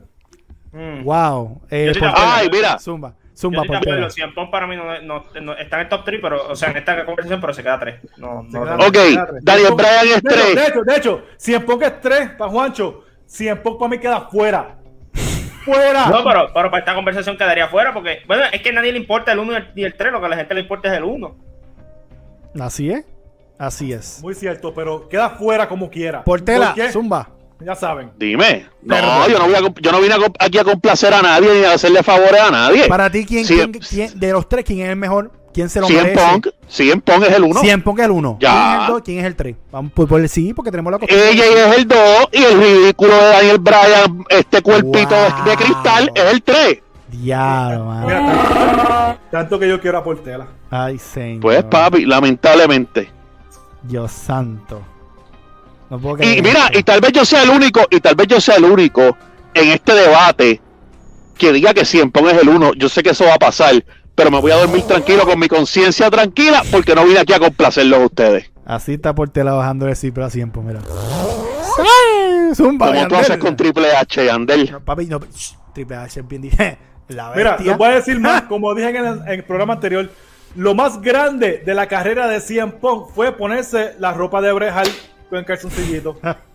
Mm. 0.72 1.02
Wow. 1.04 1.62
Eh, 1.68 1.86
Portela. 1.92 2.14
Ay, 2.16 2.48
mira. 2.52 2.78
Zumba. 2.78 3.14
Zumba, 3.36 3.62
Portela. 3.64 3.78
acuerdo, 3.96 4.10
CM 4.10 4.32
Punk 4.34 4.50
para 4.50 4.66
mí 4.68 4.76
no, 4.76 4.84
no- 5.02 5.24
no- 5.42 5.56
está 5.56 5.76
en 5.76 5.82
el 5.82 5.88
top 5.88 6.04
3, 6.04 6.20
pero, 6.22 6.48
o 6.48 6.54
sea, 6.54 6.70
en 6.70 6.76
esta 6.76 7.04
conversación, 7.04 7.40
pero 7.40 7.52
se 7.54 7.62
queda 7.62 7.80
3. 7.80 8.00
No, 8.18 8.42
no, 8.44 8.62
queda-. 8.64 8.76
Ok, 8.76 8.92
tres. 8.92 9.16
Daniel 9.42 9.74
Bryan 9.74 10.06
es 10.16 10.22
de 10.22 10.30
hecho, 10.30 10.42
tres. 10.44 10.54
De 10.54 10.66
hecho, 10.68 10.82
de 10.84 10.96
hecho, 10.96 11.22
CM 11.38 11.64
Punk 11.66 11.82
es 11.82 12.00
3 12.00 12.30
para 12.38 12.50
Juancho. 12.50 13.04
CM 13.26 13.60
Punk 13.62 13.78
para 13.80 13.88
mí 13.90 13.98
queda 13.98 14.28
fuera. 14.28 14.76
Fuera. 15.74 16.06
No, 16.06 16.24
pero, 16.24 16.46
pero 16.52 16.70
para 16.70 16.78
esta 16.80 16.94
conversación 16.94 17.36
quedaría 17.36 17.68
fuera, 17.68 17.92
porque, 17.94 18.20
bueno, 18.26 18.44
es 18.52 18.60
que 18.62 18.70
a 18.70 18.72
nadie 18.72 18.92
le 18.92 18.98
importa 18.98 19.32
el 19.32 19.38
1 19.38 19.52
y 19.76 19.84
el 19.84 19.94
3, 19.94 20.12
lo 20.12 20.20
que 20.20 20.26
a 20.26 20.28
la 20.30 20.36
gente 20.36 20.54
le 20.54 20.60
importa 20.60 20.88
es 20.90 20.96
el 20.98 21.04
1. 21.04 21.36
Así 22.60 22.90
es. 22.90 23.04
Así 23.58 23.92
es. 23.92 24.20
Muy 24.22 24.34
cierto, 24.34 24.72
pero 24.74 25.08
queda 25.08 25.30
fuera 25.30 25.68
como 25.68 25.90
quiera. 25.90 26.24
Portela, 26.24 26.74
¿Por 26.74 26.84
qué? 26.84 26.90
Zumba. 26.92 27.28
Ya 27.60 27.74
saben. 27.74 28.10
Dime. 28.16 28.66
No, 28.82 28.94
Perdón. 28.94 29.28
yo 29.30 29.38
no, 29.38 29.44
voy 29.44 29.54
a, 29.54 29.60
yo 29.82 29.92
no 29.92 30.00
vine 30.00 30.14
a 30.14 30.18
aquí 30.46 30.56
a 30.58 30.64
complacer 30.64 31.12
a 31.12 31.20
nadie 31.20 31.52
ni 31.60 31.64
a 31.66 31.74
hacerle 31.74 32.02
favores 32.02 32.40
a 32.40 32.50
nadie. 32.50 32.88
Para 32.88 33.10
ti, 33.10 33.26
¿quién, 33.26 33.44
Sí, 33.44 33.54
quién- 33.54 33.72
quién- 33.72 34.18
de 34.18 34.32
los 34.32 34.48
tres, 34.48 34.64
quién 34.64 34.80
es 34.80 34.88
el 34.88 34.96
mejor? 34.96 35.30
¿Quién 35.52 35.68
se 35.68 35.80
lo 35.80 35.86
CM 35.88 36.02
merece? 36.02 36.20
Punk, 36.24 36.46
CM 36.68 37.02
Punk 37.02 37.22
es 37.24 37.32
el 37.34 37.42
uno. 37.44 37.60
CM 37.60 37.82
Punk 37.82 37.98
es 37.98 38.04
el 38.04 38.10
uno. 38.12 38.36
Ya. 38.40 38.50
¿Quién 38.52 38.70
es 38.70 38.80
el 38.86 38.86
dos? 38.92 39.02
¿Quién 39.04 39.18
es 39.18 39.24
el 39.24 39.36
tres? 39.36 39.56
Vamos 39.72 39.92
por, 39.92 40.08
por 40.08 40.20
el 40.20 40.28
sí, 40.28 40.54
porque 40.54 40.70
tenemos 40.70 40.92
la 40.92 40.98
costumbre. 40.98 41.30
Ella 41.30 41.44
es 41.72 41.78
el 41.78 41.88
2 41.88 41.98
y 42.32 42.42
el 42.44 42.58
ridículo 42.60 43.14
de 43.16 43.24
Daniel 43.24 43.58
Bryan, 43.58 44.24
este 44.28 44.62
cuerpito 44.62 45.14
de- 45.14 45.30
Wow. 45.30 45.44
de, 45.44 45.56
cristal, 45.56 46.12
es 46.14 46.24
el 46.32 46.42
3. 46.42 46.78
Diablo, 47.08 47.84
mano. 47.86 48.06
Mira, 48.06 48.20
tanto, 48.44 49.20
tanto 49.32 49.58
que 49.58 49.68
yo 49.68 49.80
quiero 49.80 49.98
a 49.98 50.04
Portela. 50.04 50.46
Ay, 50.70 50.98
señor. 50.98 51.40
Pues 51.40 51.64
papi, 51.64 52.06
lamentablemente. 52.06 53.10
Dios 53.82 54.12
santo. 54.12 54.80
No 55.88 55.98
puedo 55.98 56.16
creer 56.18 56.38
Y 56.38 56.42
mira, 56.42 56.70
y 56.72 56.82
tal 56.84 57.00
vez 57.00 57.10
yo 57.12 57.24
sea 57.24 57.42
el 57.42 57.50
único, 57.50 57.80
y 57.90 57.98
tal 57.98 58.14
vez 58.14 58.28
yo 58.28 58.40
sea 58.40 58.54
el 58.56 58.64
único 58.64 59.16
en 59.54 59.68
este 59.70 59.92
debate 59.94 60.60
que 61.36 61.52
diga 61.52 61.74
que 61.74 61.84
CM 61.84 62.12
Punk 62.12 62.28
es 62.28 62.42
el 62.42 62.48
uno. 62.48 62.72
Yo 62.74 62.88
sé 62.88 63.02
que 63.02 63.10
eso 63.10 63.24
va 63.24 63.34
a 63.34 63.38
pasar, 63.38 63.74
pero 64.14 64.30
me 64.30 64.40
voy 64.40 64.52
a 64.52 64.56
dormir 64.56 64.82
tranquilo 64.82 65.24
con 65.24 65.38
mi 65.38 65.48
conciencia 65.48 66.10
tranquila 66.10 66.62
porque 66.70 66.94
no 66.94 67.04
vine 67.04 67.20
aquí 67.20 67.32
a 67.32 67.38
complacerlos 67.38 68.00
a 68.00 68.04
ustedes. 68.04 68.50
Así 68.64 68.94
está 68.94 69.14
Portela 69.14 69.52
bajando 69.52 69.88
el 69.88 69.96
cipro 69.96 70.24
a 70.24 70.30
tiempo, 70.30 70.62
mira. 70.62 70.80
Ay, 71.78 72.54
Zumba, 72.54 72.86
Como 72.86 73.08
tú 73.08 73.16
haces 73.16 73.38
con 73.38 73.56
Triple 73.56 73.96
H, 73.96 74.24
Yandel. 74.24 74.70
No, 74.70 74.80
papi, 74.80 75.06
no. 75.06 75.20
Triple 75.74 75.96
H 75.96 76.20
es 76.20 76.28
bien 76.28 76.42
dije. 76.42 76.78
La 77.08 77.32
Mira, 77.34 77.56
les 77.58 77.76
voy 77.76 77.88
a 77.88 77.92
decir 77.92 78.20
más, 78.20 78.42
como 78.48 78.72
dije 78.72 78.90
en 78.90 78.96
el, 79.04 79.18
en 79.22 79.28
el 79.28 79.44
programa 79.44 79.72
anterior, 79.74 80.08
lo 80.54 80.74
más 80.74 81.00
grande 81.00 81.62
de 81.64 81.74
la 81.74 81.86
carrera 81.86 82.28
de 82.28 82.40
CM 82.40 82.72
Punk 82.72 83.10
fue 83.12 83.32
ponerse 83.32 83.94
la 83.98 84.12
ropa 84.12 84.40
de 84.40 84.52
Bret 84.52 84.72
Hart 84.72 84.90
con 85.28 85.38
el 85.40 85.44
calzoncillito. 85.44 86.18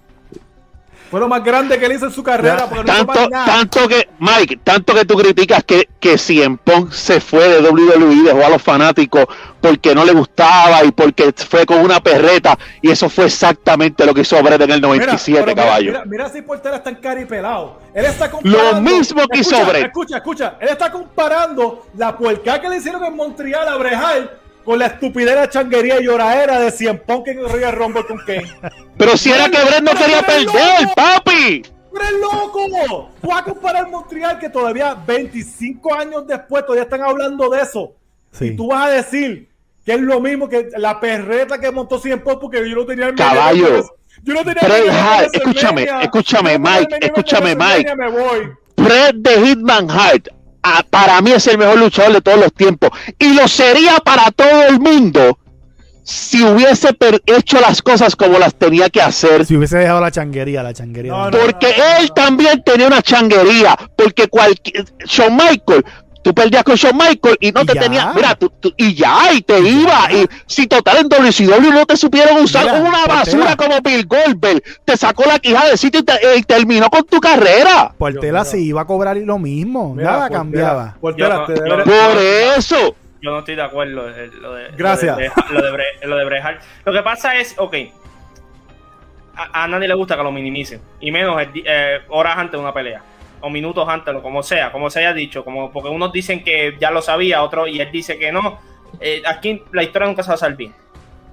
fue 1.10 1.20
lo 1.20 1.28
más 1.28 1.44
grande 1.44 1.78
que 1.78 1.86
él 1.86 1.94
hizo 1.94 2.06
en 2.06 2.12
su 2.12 2.24
carrera. 2.24 2.68
Porque 2.68 2.84
no 2.92 3.06
Tanto, 3.06 3.30
nada. 3.30 3.46
tanto 3.46 3.88
que, 3.88 4.10
Mike, 4.20 4.60
tanto 4.64 4.94
que 4.94 5.06
tú 5.06 5.16
criticas 5.16 5.64
que, 5.64 5.90
que 6.00 6.18
CM 6.18 6.58
Punk 6.58 6.92
se 6.92 7.20
fue 7.20 7.48
de 7.48 7.70
WWE, 7.70 8.24
dejó 8.24 8.46
a 8.46 8.50
los 8.50 8.62
fanáticos 8.62 9.26
porque 9.62 9.96
no 9.96 10.06
le 10.06 10.14
gustaba 10.14 10.84
y 10.84 10.92
porque 10.92 11.34
fue 11.50 11.66
con 11.66 11.80
una 11.80 12.00
perreta. 12.00 12.58
Y 12.82 12.92
eso 12.92 13.10
fue 13.10 13.26
exactamente 13.26 14.06
lo 14.06 14.14
que 14.14 14.22
hizo 14.22 14.42
Bret 14.44 14.62
en 14.62 14.72
el 14.72 14.78
Mira, 14.78 14.88
97, 14.88 15.44
pero 15.44 15.56
mira, 15.56 15.64
caballo. 15.64 15.92
Mira, 15.92 16.06
mira 16.06 16.30
si 16.30 16.42
Portela 16.42 16.78
está 16.78 16.90
en. 16.90 17.00
Él 17.06 18.06
está 18.06 18.30
comparando. 18.30 18.72
Lo 18.74 18.82
mismo 18.82 19.28
que 19.28 19.40
hizo 19.40 19.56
escucha, 19.56 19.70
Bret. 19.70 19.86
Escucha, 19.86 20.18
escucha. 20.18 20.58
Él 20.60 20.70
está 20.70 20.92
comparando 20.92 21.88
la 21.98 22.18
puerca 22.18 22.60
que 22.60 22.70
le 22.70 22.78
hicieron 22.78 23.04
en 23.04 23.16
Montreal 23.16 23.68
a 23.68 23.78
Bret 23.78 23.94
Hart 23.94 24.45
con 24.66 24.80
la 24.80 24.88
estupidera 24.88 25.48
changuería 25.50 26.02
y 26.02 26.06
lloradera 26.06 26.60
de 26.60 26.72
CM 26.72 27.00
Punk 27.00 27.28
en 27.28 27.40
el 27.40 27.50
Royal 27.50 27.74
Rumble 27.74 28.06
con 28.06 28.18
Kane. 28.18 28.52
Pero 28.98 29.16
si 29.16 29.32
era 29.32 29.48
que 29.50 29.64
Bret 29.64 29.82
no 29.82 29.92
Pero 29.92 30.04
quería 30.06 30.22
perder, 30.24 30.82
loco. 30.82 30.94
papi. 30.96 31.62
¡Tú 31.62 31.98
eres 31.98 32.12
loco! 32.20 33.12
Tú 33.22 33.28
vas 33.30 33.42
a 33.42 33.44
comparar 33.46 33.90
Montreal 33.90 34.40
que 34.40 34.50
todavía 34.50 34.96
25 34.96 35.94
años 35.94 36.28
después 36.28 36.64
todavía 36.66 36.84
están 36.84 37.04
hablando 37.04 37.50
de 37.50 37.62
eso. 37.62 37.94
Sí. 38.32 38.48
Y 38.48 38.56
tú 38.56 38.68
vas 38.68 38.88
a 38.88 38.90
decir 38.90 39.48
que 39.86 39.94
es 39.94 40.02
lo 40.02 40.20
mismo 40.20 40.50
que 40.50 40.68
la 40.78 41.00
perreta 41.00 41.60
que 41.60 41.72
montó 41.72 42.00
CM 42.00 42.18
Punk 42.22 42.42
porque 42.42 42.68
yo 42.70 42.76
no 42.76 42.86
tenía 42.86 43.08
el 43.08 43.16
Caballo. 43.16 43.86
Yo 44.24 44.34
no 44.34 44.44
tenía 44.44 44.62
el 44.64 44.90
Hart, 44.90 45.28
WrestleMania. 45.30 46.02
escúchame, 46.02 46.04
escúchame, 46.04 46.54
el 46.54 46.60
Mike, 46.60 46.98
escúchame, 47.02 47.56
Mike. 47.56 47.96
Me 47.96 48.10
voy. 48.10 48.52
Bret 48.78 49.16
de 49.18 49.46
Hitman 49.46 49.90
Hart, 49.92 50.30
para 50.90 51.22
mí 51.22 51.32
es 51.32 51.48
el 51.48 51.58
mejor 51.58 51.78
luchador 51.78 52.14
de 52.14 52.22
todos 52.22 52.40
los 52.40 52.54
tiempos. 52.54 52.90
Y 53.20 53.34
lo 53.34 53.48
sería 53.48 53.98
para 53.98 54.32
todo 54.32 54.64
el 54.64 54.80
mundo 54.80 55.40
si 56.06 56.44
hubiese 56.44 56.96
hecho 57.26 57.60
las 57.60 57.82
cosas 57.82 58.16
como 58.16 58.38
las 58.38 58.54
tenía 58.54 58.90
que 58.90 59.02
hacer. 59.02 59.44
Si 59.44 59.58
hubiese 59.58 59.80
dejado 59.80 60.00
la 60.00 60.12
changuería, 60.12 60.62
la 60.62 60.72
changuería. 60.72 61.12
No, 61.12 61.32
no. 61.32 61.38
Porque 61.38 61.74
él 62.00 62.12
también 62.14 62.64
tenía 62.64 62.86
una 62.88 63.02
changuería. 63.02 63.76
Porque 63.98 64.28
cualquier. 64.28 64.86
Shawn 65.06 65.36
Michael. 65.36 65.84
Tú 66.26 66.34
perdías 66.34 66.64
con 66.64 66.74
Shawn 66.74 66.98
Michael 66.98 67.38
y 67.40 67.52
no 67.52 67.62
Y 67.62 67.66
te 67.68 67.74
ya. 67.76 67.82
tenía. 67.82 68.12
Mira, 68.16 68.34
tú, 68.34 68.50
tú- 68.60 68.74
y 68.78 68.96
ya, 68.96 69.32
y 69.32 69.44
te 69.44 69.60
iba. 69.60 70.12
Y 70.12 70.26
si 70.48 70.66
total 70.66 70.98
en 70.98 71.08
WCW 71.08 71.72
no 71.72 71.86
te 71.86 71.96
supieron 71.96 72.38
usar 72.44 72.64
Mira, 72.66 72.80
una 72.80 72.92
Portela. 73.06 73.14
basura 73.20 73.56
como 73.56 73.80
Bill 73.82 74.08
Goldberg, 74.08 74.64
te 74.84 74.98
sacó 74.98 75.24
la 75.28 75.38
quija 75.38 75.68
del 75.68 75.78
sitio 75.78 76.00
y, 76.00 76.04
te- 76.04 76.38
y 76.38 76.42
terminó 76.42 76.90
con 76.90 77.04
tu 77.04 77.20
carrera. 77.22 77.94
Portela 77.96 78.44
se 78.44 78.60
iba 78.60 78.82
a 78.82 78.86
cobrar 78.86 79.16
lo 79.18 79.38
mismo. 79.38 79.94
Mira, 79.94 80.10
Nada 80.10 80.20
Portela, 80.22 80.40
cambiaba. 80.40 80.98
Portela, 81.00 81.46
Yo- 81.48 81.54
te 81.54 81.70
yo- 81.70 81.84
Por 81.84 82.18
eso. 82.58 82.96
Yo 83.22 83.30
no 83.32 83.40
estoy 83.40 83.56
de 83.56 83.62
acuerdo 83.62 83.94
lo 84.42 84.54
de. 84.56 84.72
Gracias. 84.76 85.16
Lo 85.52 85.62
de, 85.62 85.72
Bre- 85.72 86.06
lo 86.08 86.16
de, 86.18 86.24
lo 86.86 86.92
de 86.92 86.98
que 86.98 87.04
pasa 87.04 87.36
es, 87.38 87.54
ok. 87.60 87.76
A, 89.36 89.64
a 89.64 89.68
nadie 89.68 89.88
le 89.88 89.94
gusta 89.94 90.18
que 90.18 90.24
lo 90.24 90.32
minimicen. 90.32 90.82
Y 91.02 91.12
menos 91.12 91.40
el 91.40 91.50
eh, 91.68 92.00
horas 92.10 92.36
antes 92.38 92.54
de 92.54 92.58
una 92.58 92.74
pelea. 92.74 93.04
O 93.42 93.50
minutos 93.50 93.88
antes, 93.88 94.14
o 94.16 94.22
como 94.22 94.42
sea, 94.44 94.72
como 94.72 94.90
se 94.90 95.00
haya 95.00 95.14
dicho. 95.14 95.44
Como, 95.44 95.72
porque 95.72 95.90
unos 95.90 96.12
dicen 96.12 96.44
que 96.44 96.76
ya 96.80 96.92
lo 96.92 97.02
sabía, 97.02 97.44
otros 97.44 97.70
y 97.70 97.80
él 97.80 97.90
dice 97.92 98.18
que 98.18 98.32
no. 98.32 98.60
Eh, 99.00 99.22
aquí 99.26 99.62
la 99.72 99.84
historia 99.84 100.08
nunca 100.08 100.24
se 100.24 100.30
va 100.30 100.36
a 100.36 100.38
saber 100.38 100.56
bien. 100.56 100.74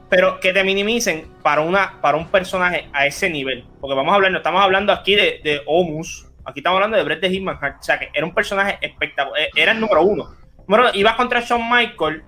Pero 0.09 0.41
que 0.41 0.53
te 0.53 0.62
minimicen 0.62 1.27
para, 1.43 1.62
una, 1.62 2.01
para 2.03 2.19
un 2.19 2.29
personaje 2.29 2.89
a 2.93 3.07
ese 3.07 3.31
nivel. 3.31 3.65
Porque 3.81 3.95
vamos 3.97 4.12
a 4.12 4.16
hablar, 4.16 4.31
no 4.31 4.39
estamos 4.39 4.61
hablando 4.62 4.93
aquí 4.93 5.15
de, 5.15 5.41
de 5.43 5.62
Omus. 5.66 6.27
Aquí 6.45 6.61
estamos 6.61 6.77
hablando 6.77 6.99
de 6.99 7.05
Bret 7.05 7.20
de 7.20 7.31
Hitman. 7.31 7.57
O 7.57 7.83
sea, 7.83 7.99
que 7.99 8.11
era 8.12 8.27
un 8.27 8.35
personaje 8.35 8.79
espectacular. 8.83 9.41
eh, 9.41 9.51
Era 9.57 9.73
el 9.73 9.81
número 9.81 10.03
uno. 10.03 10.35
Dos, 10.66 10.95
ibas 10.95 11.15
contra 11.15 11.41
Shawn 11.41 11.69
Michael 11.70 12.23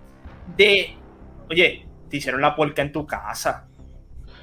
de. 0.57 0.97
Oye, 1.51 1.87
te 2.09 2.17
hicieron 2.17 2.41
la 2.41 2.57
puerca 2.57 2.81
en 2.81 2.91
tu 2.93 3.07
casa. 3.07 3.67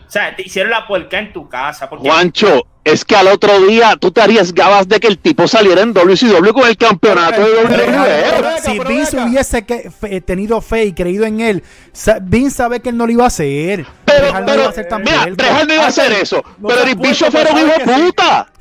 O 0.05 0.11
sea, 0.11 0.35
te 0.35 0.43
hicieron 0.43 0.69
la 0.69 0.85
puerca 0.85 1.17
en 1.17 1.33
tu 1.33 1.47
casa. 1.49 1.89
Porque 1.89 2.07
Juancho, 2.09 2.67
es 2.83 3.05
que 3.05 3.15
al 3.15 3.27
otro 3.27 3.59
día 3.61 3.95
tú 3.99 4.11
te 4.11 4.21
arriesgabas 4.21 4.87
de 4.87 4.99
que 4.99 5.07
el 5.07 5.17
tipo 5.19 5.47
saliera 5.47 5.81
en 5.81 5.93
WCW 5.93 6.51
con 6.51 6.67
el 6.67 6.77
campeonato 6.77 7.41
de 7.41 7.63
WWE. 7.63 8.61
si 8.63 8.79
Vince 8.79 9.17
hubiese 9.19 9.63
que- 9.65 9.91
fe- 9.91 10.21
tenido 10.21 10.59
fe 10.61 10.85
y 10.85 10.93
creído 10.93 11.25
en 11.25 11.41
él, 11.41 11.63
sa- 11.93 12.17
Vince 12.21 12.57
sabe 12.57 12.79
que 12.79 12.89
él 12.89 12.97
no 12.97 13.05
lo 13.05 13.11
iba 13.11 13.23
a 13.25 13.27
hacer. 13.27 13.85
Pero, 14.05 14.21
Bret 14.21 14.33
Hart 14.35 14.47
no 14.47 14.53
iba 14.55 14.65
a 14.65 14.69
hacer 14.69 14.87
tan 14.87 15.03
mira, 15.03 15.25
no 15.67 15.73
iba 15.75 15.83
a 15.83 15.87
hacer 15.87 16.11
eso. 16.13 16.43
No 16.57 16.67
pero 16.69 16.81
bicho 16.95 17.25
apuesto, 17.27 17.31
fuera 17.31 17.51
un 17.51 17.59
hijo 17.59 17.67
sabes 17.69 17.85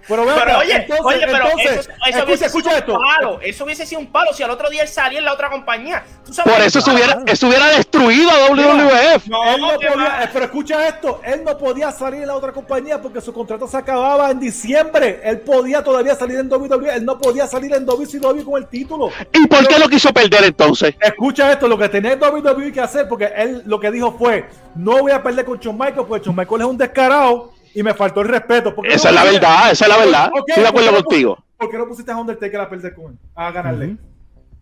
sí. 0.07 0.13
puta. 0.13 0.45
Pero, 0.45 0.57
oye, 0.59 0.87
oye, 1.03 1.25
pero 1.25 1.47
eso, 1.57 1.81
escucha, 2.05 2.45
escucha 2.45 2.77
esto. 2.77 2.99
Palo. 2.99 3.39
Eso 3.41 3.65
hubiese 3.65 3.85
sido 3.85 4.01
un 4.01 4.07
palo 4.07 4.33
si 4.33 4.43
al 4.43 4.51
otro 4.51 4.69
día 4.69 4.83
él 4.83 4.87
salía 4.87 5.19
en 5.19 5.25
la 5.25 5.33
otra 5.33 5.49
compañía. 5.49 6.03
Por 6.43 6.61
eso 6.61 6.81
se 6.81 6.91
hubiera, 6.91 7.23
eso 7.25 7.47
hubiera 7.47 7.67
destruido 7.67 8.29
a 8.29 8.49
WWF. 8.49 9.27
No, 9.27 9.43
él 9.55 9.61
no 9.61 9.73
podía, 9.75 10.23
eh, 10.23 10.29
pero 10.31 10.45
escucha 10.45 10.87
esto, 10.87 11.21
él 11.23 11.43
no 11.43 11.57
podía 11.57 11.91
salir 11.91 12.21
en 12.21 12.27
la 12.27 12.35
otra 12.35 12.51
compañía 12.51 13.01
porque 13.01 13.21
su 13.21 13.33
contrato 13.33 13.67
se 13.67 13.77
acababa 13.77 14.31
en 14.31 14.39
diciembre. 14.39 15.21
Él 15.23 15.39
podía 15.39 15.83
todavía 15.83 16.15
salir 16.15 16.39
en 16.39 16.51
WWE, 16.51 16.95
él 16.95 17.05
no 17.05 17.17
podía 17.17 17.47
salir 17.47 17.73
en 17.73 17.85
WCW 17.85 18.43
con 18.43 18.61
el 18.61 18.67
título. 18.67 19.09
¿Y 19.33 19.47
por 19.47 19.67
qué 19.67 19.79
lo 19.79 19.87
quiso 19.87 20.13
perder 20.13 20.45
entonces? 20.45 20.95
Escucha 20.99 21.51
esto, 21.51 21.67
lo 21.67 21.77
que 21.77 21.89
tenía 21.89 22.15
WWE 22.15 22.71
que 22.71 22.81
hacer, 22.81 23.07
porque 23.07 23.31
él 23.35 23.63
lo 23.65 23.79
que 23.79 23.91
dijo 23.91 24.15
fue, 24.17 24.45
no 24.75 24.99
voy 24.99 25.11
a 25.11 25.21
perder 25.21 25.45
con 25.45 25.59
Shawn 25.59 25.77
Michaels, 25.77 26.07
porque 26.07 26.25
Shawn 26.25 26.35
Michaels 26.35 26.63
es 26.63 26.69
un 26.69 26.77
descarado 26.77 27.56
y 27.77 27.83
me 27.83 27.93
faltó 27.93 28.21
el 28.21 28.29
respeto. 28.29 28.73
Esa 28.85 29.09
es 29.09 29.15
la 29.15 29.23
verdad, 29.23 29.71
esa 29.71 29.85
es 29.85 29.89
la 29.89 29.97
verdad. 29.97 30.31
Estoy 30.47 30.63
de 30.63 30.69
acuerdo 30.69 30.95
contigo. 30.95 31.37
¿Por 31.57 31.69
qué 31.69 31.77
no 31.77 31.87
pusiste 31.87 32.11
a 32.11 32.17
Undertaker 32.17 32.59
a 32.59 32.67
perder 32.67 32.95
con 32.95 33.11
él? 33.11 33.19
A 33.35 33.51
ganarle. 33.51 33.97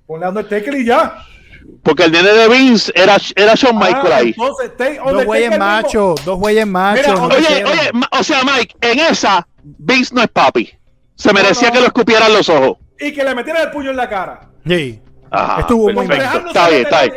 Ponle 0.05 0.25
a 0.25 0.29
Undertaker 0.29 0.73
y 0.75 0.85
ya. 0.85 1.23
Porque 1.81 2.03
el 2.03 2.11
nene 2.11 2.33
de 2.33 2.49
Vince 2.49 2.91
era, 2.93 3.15
era 3.37 3.55
Shawn 3.55 3.81
ah, 3.81 3.85
Michael 3.85 4.11
ahí. 4.11 4.35
Entonces, 4.37 4.71
dos 5.01 5.25
güeyes 5.25 5.57
machos, 5.57 6.25
dos 6.25 6.37
güeyes 6.37 6.67
machos. 6.67 7.17
Oye, 7.17 7.63
oye, 7.63 7.91
o 8.11 8.21
sea, 8.21 8.41
Mike, 8.43 8.75
en 8.81 8.99
esa, 8.99 9.47
Vince 9.63 10.13
no 10.13 10.21
es 10.21 10.27
papi. 10.27 10.77
Se 11.15 11.31
merecía 11.31 11.71
que 11.71 11.79
lo 11.79 11.85
escupieran 11.85 12.33
los 12.33 12.49
ojos. 12.49 12.79
Y 12.99 13.13
que 13.13 13.23
le 13.23 13.33
metieran 13.33 13.61
el 13.61 13.71
puño 13.71 13.91
en 13.91 13.95
la 13.95 14.09
cara. 14.09 14.41
Sí. 14.67 15.01
Estuvo 15.59 15.89
muy 15.93 16.05
bien. 16.05 16.21
Está 16.21 16.67
bien, 16.67 16.81
está 16.81 17.03
bien. 17.03 17.13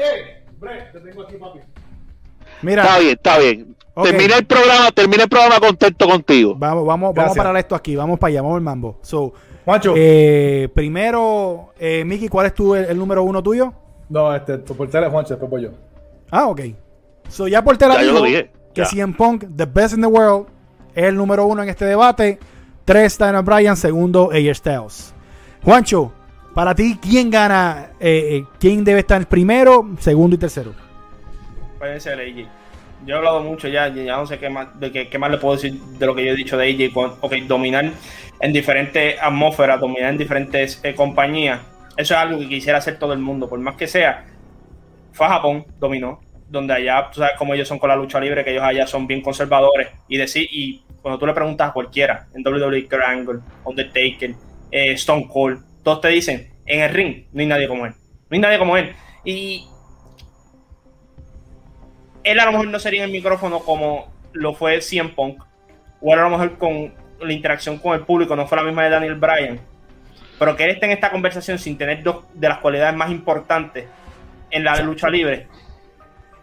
Mira. 2.63 2.83
Está 2.83 2.99
bien, 3.01 3.13
está 3.17 3.39
bien. 3.39 3.77
Termina 4.03 4.37
el 4.37 4.47
programa, 4.47 4.91
termina 4.93 5.23
el 5.25 5.29
programa 5.29 5.61
contento 5.61 6.09
contigo. 6.09 6.55
Vamos, 6.57 6.87
vamos, 6.87 7.15
vamos 7.15 7.33
a 7.33 7.35
parar 7.35 7.57
esto 7.57 7.75
aquí, 7.75 7.97
vamos 7.97 8.19
para 8.19 8.29
allá, 8.29 8.43
vamos 8.43 8.57
al 8.57 8.63
mambo. 8.63 8.99
So, 9.03 9.33
Juancho. 9.65 9.95
Eh, 9.97 10.69
primero, 10.75 11.73
eh, 11.79 12.05
Miki, 12.05 12.29
¿cuál 12.29 12.47
es 12.47 12.55
tu, 12.55 12.75
el, 12.75 12.97
número 12.97 13.23
uno 13.23 13.43
tuyo? 13.43 13.73
No, 14.09 14.35
este, 14.35 14.59
tu 14.59 14.75
portero 14.75 15.07
es 15.07 15.13
Juancho, 15.13 15.35
después 15.35 15.51
voy 15.51 15.63
yo. 15.63 15.71
Ah, 16.31 16.47
ok. 16.47 16.61
So, 17.29 17.49
ya 17.49 17.63
portera 17.63 17.97
dijo 17.99 18.23
que 18.73 18.85
CM 18.85 19.15
Punk, 19.15 19.45
the 19.57 19.67
best 19.67 19.95
in 19.95 20.01
the 20.01 20.07
world, 20.07 20.47
es 20.95 21.05
el 21.05 21.17
número 21.17 21.47
uno 21.47 21.63
en 21.63 21.69
este 21.69 21.85
debate. 21.85 22.39
Tres, 22.85 23.19
Daniel 23.19 23.43
Bryan. 23.43 23.77
Segundo, 23.77 24.31
AJ 24.33 24.55
Styles. 24.55 25.15
Juancho, 25.63 26.13
para 26.55 26.75
ti, 26.75 26.99
¿quién 27.01 27.31
gana? 27.31 27.91
Eh, 28.01 28.45
¿Quién 28.59 28.85
debe 28.85 29.01
estar 29.01 29.27
primero, 29.29 29.87
segundo 29.99 30.37
y 30.37 30.39
tercero? 30.39 30.73
Puede 31.79 32.01
ser 32.01 32.19
AJ 32.19 32.58
yo 33.07 33.15
he 33.15 33.19
hablado 33.19 33.41
mucho 33.41 33.69
ya, 33.69 33.89
ya 33.89 34.17
no 34.17 34.27
sé 34.27 34.39
qué 34.39 34.51
más, 34.51 34.79
de 34.79 35.09
qué, 35.09 35.19
más 35.19 35.31
le 35.31 35.39
puedo 35.39 35.57
decir 35.57 35.75
de 35.75 36.07
lo 36.07 36.15
que 36.15 36.25
yo 36.25 36.33
he 36.33 36.37
dicho 36.37 36.57
de 36.57 36.69
AJ. 36.69 37.19
Ok, 37.21 37.35
dominar 37.47 37.91
en 38.41 38.53
diferentes 38.53 39.17
atmósferas, 39.21 39.81
dominar 39.81 40.11
en 40.11 40.19
diferentes 40.19 40.81
eh, 40.83 40.95
compañías. 40.95 41.61
Eso 41.97 42.15
es 42.15 42.21
algo 42.21 42.39
que 42.39 42.49
quisiera 42.49 42.79
hacer 42.79 42.99
todo 42.99 43.13
el 43.13 43.19
mundo, 43.19 43.49
por 43.49 43.59
más 43.59 43.77
que 43.77 43.87
sea. 43.87 44.25
Fue 45.13 45.27
a 45.27 45.31
Japón, 45.31 45.67
dominó, 45.79 46.21
donde 46.49 46.75
allá, 46.75 47.11
tú 47.13 47.21
sabes 47.21 47.35
cómo 47.37 47.55
ellos 47.55 47.67
son 47.67 47.79
con 47.79 47.89
la 47.89 47.97
lucha 47.97 48.21
libre, 48.21 48.45
que 48.45 48.53
ellos 48.53 48.63
allá 48.63 48.87
son 48.87 49.07
bien 49.07 49.21
conservadores. 49.21 49.89
Y 50.07 50.17
decir, 50.17 50.47
y 50.51 50.83
cuando 51.03 51.19
tú 51.19 51.27
le 51.27 51.35
preguntas 51.35 51.71
a 51.71 51.73
cualquiera, 51.73 52.29
en 52.35 52.47
WWE, 52.47 52.89
Kurt 52.89 53.43
Undertaker, 53.65 54.35
eh, 54.71 54.93
Stone 54.93 55.27
Cold, 55.33 55.61
todos 55.83 56.01
te 56.01 56.09
dicen, 56.09 56.49
en 56.67 56.83
el 56.83 56.91
ring 56.91 57.25
no 57.33 57.41
hay 57.41 57.47
nadie 57.47 57.67
como 57.67 57.87
él. 57.87 57.93
No 58.31 58.35
hay 58.35 58.39
nadie 58.41 58.59
como 58.59 58.77
él. 58.77 58.93
Y 59.25 59.67
él 62.31 62.41
a 62.41 62.47
lo 62.47 62.53
mejor 62.53 62.69
no 62.69 62.79
sería 62.79 63.01
en 63.01 63.07
el 63.07 63.13
micrófono 63.13 63.61
como 63.61 64.13
lo 64.33 64.55
fue 64.55 64.81
CM 64.81 65.11
Punk, 65.11 65.43
o 66.01 66.13
a 66.13 66.17
lo 66.17 66.31
mejor 66.31 66.59
con 66.59 66.95
la 67.21 67.33
interacción 67.33 67.79
con 67.79 67.95
el 67.95 68.05
público 68.05 68.37
no 68.37 68.47
fue 68.47 68.59
la 68.59 68.65
misma 68.65 68.85
de 68.85 68.91
Daniel 68.91 69.15
Bryan, 69.15 69.61
pero 70.39 70.57
que 70.57 70.65
él 70.65 70.71
esté 70.71 70.87
en 70.87 70.93
esta 70.93 71.11
conversación 71.11 71.59
sin 71.59 71.77
tener 71.77 72.03
dos 72.03 72.25
de 72.35 72.49
las 72.49 72.59
cualidades 72.59 72.95
más 72.95 73.11
importantes 73.11 73.87
en 74.51 74.65
la 74.65 74.81
lucha 74.83 75.09
libre, 75.11 75.47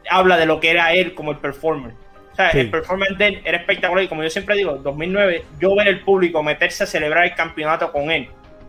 habla 0.10 0.38
de 0.38 0.46
lo 0.46 0.60
que 0.60 0.72
era 0.72 0.94
él 0.94 1.14
como 1.14 1.32
el 1.32 1.38
performer. 1.38 1.94
O 2.32 2.36
sea, 2.36 2.50
el 2.50 2.70
performance 2.70 3.18
de 3.18 3.28
él 3.28 3.42
era 3.46 3.60
espectacular 3.60 4.04
y 4.04 4.10
como 4.10 4.22
yo 4.22 4.30
siempre 4.30 4.58
digo, 4.58 4.74
2009, 4.74 5.46
yo 5.58 5.74
ver 5.74 5.88
el 5.88 6.02
público 6.02 6.44
meterse 6.44 6.84
a 6.84 6.88
celebrar 6.88 7.24
el 7.24 7.34
campeonato 7.34 7.94
con 7.94 8.12
él. 8.12 8.28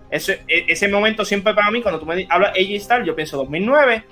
Ese, 0.08 0.40
ese 0.46 0.86
momento 0.86 1.24
siempre 1.24 1.52
para 1.52 1.72
mí, 1.72 1.82
cuando 1.82 1.98
tú 1.98 2.06
me 2.06 2.28
hablas 2.30 2.50
AJ 2.50 2.80
Styles, 2.80 3.06
yo 3.06 3.16
pienso 3.16 3.36
2009, 3.38 4.04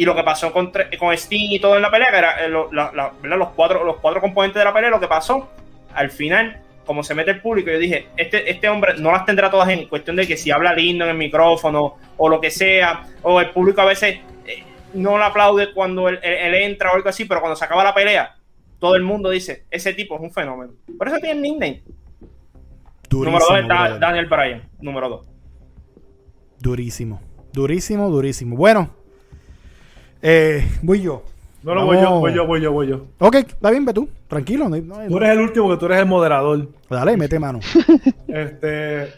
y 0.00 0.06
lo 0.06 0.14
que 0.14 0.22
pasó 0.22 0.50
con, 0.50 0.72
con 0.98 1.12
Sting 1.12 1.50
y 1.52 1.60
todo 1.60 1.76
en 1.76 1.82
la 1.82 1.90
pelea, 1.90 2.10
que 2.10 2.16
era 2.16 2.46
eh, 2.46 2.48
los, 2.48 3.48
cuatro, 3.50 3.84
los 3.84 3.96
cuatro 3.96 4.22
componentes 4.22 4.58
de 4.58 4.64
la 4.64 4.72
pelea, 4.72 4.88
lo 4.88 4.98
que 4.98 5.08
pasó, 5.08 5.50
al 5.92 6.10
final, 6.10 6.58
como 6.86 7.02
se 7.02 7.14
mete 7.14 7.32
el 7.32 7.42
público, 7.42 7.70
yo 7.70 7.78
dije, 7.78 8.08
este, 8.16 8.50
este 8.50 8.70
hombre 8.70 8.94
no 8.96 9.12
las 9.12 9.26
tendrá 9.26 9.50
todas 9.50 9.68
en 9.68 9.86
cuestión 9.88 10.16
de 10.16 10.26
que 10.26 10.38
si 10.38 10.50
habla 10.50 10.72
lindo 10.72 11.04
en 11.04 11.10
el 11.10 11.18
micrófono 11.18 11.98
o 12.16 12.28
lo 12.30 12.40
que 12.40 12.50
sea, 12.50 13.08
o 13.20 13.42
el 13.42 13.50
público 13.50 13.82
a 13.82 13.84
veces 13.84 14.20
eh, 14.46 14.62
no 14.94 15.18
le 15.18 15.24
aplaude 15.24 15.70
cuando 15.74 16.08
él, 16.08 16.18
entra 16.22 16.92
o 16.92 16.94
algo 16.94 17.10
así, 17.10 17.26
pero 17.26 17.42
cuando 17.42 17.56
se 17.56 17.66
acaba 17.66 17.84
la 17.84 17.92
pelea, 17.92 18.36
todo 18.78 18.96
el 18.96 19.02
mundo 19.02 19.28
dice, 19.28 19.66
ese 19.70 19.92
tipo 19.92 20.14
es 20.14 20.22
un 20.22 20.32
fenómeno. 20.32 20.72
Por 20.96 21.08
eso 21.08 21.18
tiene 21.18 21.32
el 21.32 21.42
nickname. 21.42 21.82
número 23.10 23.44
dos 23.46 23.58
está 23.58 23.98
Daniel 23.98 24.24
Bryan, 24.24 24.62
número 24.80 25.10
dos. 25.10 25.28
Durísimo, 26.58 27.20
durísimo, 27.52 28.08
durísimo. 28.08 28.56
Bueno, 28.56 28.98
eh, 30.22 30.68
voy 30.82 31.02
yo. 31.02 31.24
No, 31.62 31.74
no, 31.74 31.84
voy 31.84 31.98
yo, 32.00 32.18
voy 32.18 32.34
yo, 32.34 32.46
voy 32.46 32.60
yo, 32.60 32.72
voy 32.72 32.86
yo. 32.88 33.06
Ok, 33.18 33.34
está 33.34 33.70
bien, 33.70 33.84
ve 33.84 33.92
tú. 33.92 34.08
Tranquilo. 34.28 34.68
tú 34.70 35.16
eres 35.18 35.30
el 35.30 35.40
último, 35.40 35.68
que 35.70 35.76
tú 35.76 35.86
eres 35.86 35.98
el 35.98 36.06
moderador. 36.06 36.68
Dale, 36.88 37.16
mete 37.16 37.38
mano. 37.38 37.60
este. 38.28 39.12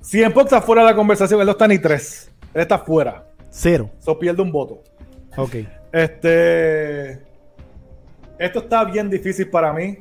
Si 0.00 0.22
en 0.22 0.32
está 0.38 0.60
fuera 0.60 0.82
de 0.82 0.88
la 0.88 0.96
conversación, 0.96 1.40
él 1.40 1.46
no 1.46 1.52
está 1.52 1.66
ni 1.68 1.78
tres. 1.78 2.30
Él 2.52 2.62
está 2.62 2.78
fuera. 2.78 3.26
Cero. 3.50 3.90
Eso 3.98 4.18
pierde 4.18 4.42
un 4.42 4.52
voto. 4.52 4.82
Ok. 5.36 5.56
Este. 5.92 7.12
Esto 8.38 8.58
está 8.60 8.84
bien 8.84 9.08
difícil 9.08 9.48
para 9.48 9.72
mí. 9.72 9.98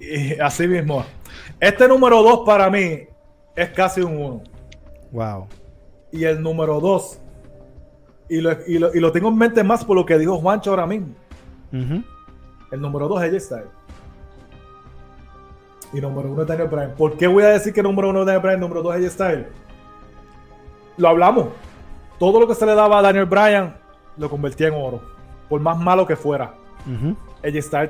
Y 0.00 0.38
así 0.38 0.68
mismo. 0.68 1.04
Este 1.60 1.88
número 1.88 2.22
dos 2.22 2.40
para 2.44 2.68
mí 2.68 3.06
es 3.56 3.70
casi 3.70 4.02
un 4.02 4.16
uno. 4.16 4.42
Wow. 5.12 5.46
Y 6.12 6.24
el 6.24 6.42
número 6.42 6.80
dos 6.80 7.20
y 8.28 8.40
lo, 8.40 9.12
tengo 9.12 9.28
en 9.28 9.36
mente 9.36 9.62
más 9.62 9.84
por 9.84 9.96
lo 9.96 10.06
que 10.06 10.18
dijo 10.18 10.38
Juancho 10.38 10.70
ahora 10.70 10.86
mismo. 10.86 11.08
El 11.72 12.80
número 12.80 13.08
2 13.08 13.22
es 13.24 13.52
AJ 13.52 13.64
Y 15.92 16.00
número 16.00 16.30
1 16.30 16.42
es 16.42 16.48
Daniel 16.48 16.68
Bryan. 16.68 16.94
¿Por 16.96 17.16
qué 17.16 17.26
voy 17.26 17.44
a 17.44 17.48
decir 17.48 17.72
que 17.72 17.82
número 17.82 18.10
1 18.10 18.20
es 18.20 18.26
Daniel 18.26 18.42
Bryan 18.42 18.58
y 18.58 18.60
número 18.60 18.82
2 18.82 18.96
es 18.96 19.20
AJ 19.20 19.46
Lo 20.96 21.08
hablamos. 21.08 21.48
Todo 22.18 22.40
lo 22.40 22.46
que 22.46 22.54
se 22.54 22.64
le 22.64 22.74
daba 22.74 22.98
a 22.98 23.02
Daniel 23.02 23.26
Bryan 23.26 23.76
lo 24.16 24.30
convertía 24.30 24.68
en 24.68 24.74
oro. 24.74 25.00
Por 25.48 25.60
más 25.60 25.78
malo 25.78 26.06
que 26.06 26.16
fuera. 26.16 26.54
Uh 26.86 27.14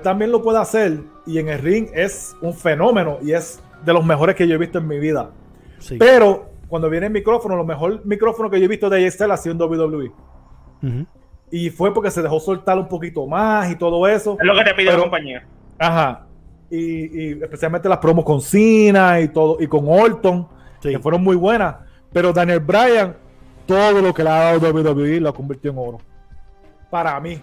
también 0.03 0.33
lo 0.33 0.43
puede 0.43 0.59
hacer. 0.59 1.01
Y 1.27 1.39
en 1.39 1.49
el 1.49 1.61
ring 1.61 1.89
es 1.95 2.35
un 2.41 2.55
fenómeno. 2.55 3.19
Y 3.23 3.33
es 3.33 3.63
de 3.85 3.93
los 3.93 4.05
mejores 4.05 4.35
que 4.35 4.49
yo 4.49 4.55
he 4.55 4.59
visto 4.59 4.79
en 4.79 4.89
mi 4.89 4.99
vida. 4.99 5.31
Pero 5.99 6.54
cuando 6.75 6.91
viene 6.91 7.07
el 7.07 7.13
micrófono, 7.13 7.55
lo 7.55 7.65
mejor 7.65 8.05
micrófono 8.05 8.51
que 8.51 8.59
yo 8.59 8.65
he 8.65 8.69
visto 8.69 8.91
de 8.91 9.07
AJ 9.07 9.31
ha 9.31 9.37
sido 9.37 9.53
en 9.53 9.63
WWE. 9.63 10.13
Y 11.49 11.71
fue 11.71 11.95
porque 11.95 12.11
se 12.11 12.21
dejó 12.21 12.41
soltar 12.41 12.77
un 12.77 12.89
poquito 12.89 13.25
más 13.29 13.71
y 13.71 13.77
todo 13.77 14.09
eso. 14.09 14.37
Es 14.41 14.45
lo 14.45 14.57
que 14.57 14.65
te 14.65 14.75
pide 14.75 14.91
la 14.91 14.99
compañía. 14.99 15.47
Ajá. 15.79 16.27
Y, 16.69 17.41
especialmente 17.41 17.89
las 17.89 17.99
promos 17.99 18.25
con 18.25 18.41
Cena 18.41 19.21
y 19.21 19.29
todo, 19.29 19.59
y 19.61 19.69
con 19.69 19.85
Orton, 19.87 20.49
que 20.83 20.99
fueron 20.99 21.23
muy 21.23 21.37
buenas. 21.37 21.77
Pero 22.13 22.33
Daniel 22.33 22.59
Bryan, 22.59 23.15
todo 23.67 24.03
lo 24.03 24.13
que 24.13 24.25
le 24.25 24.31
ha 24.31 24.53
dado 24.57 24.73
WWE 24.73 25.21
lo 25.21 25.33
convirtió 25.33 25.71
en 25.71 25.79
oro. 25.79 25.99
Para 26.91 27.21
mí. 27.21 27.41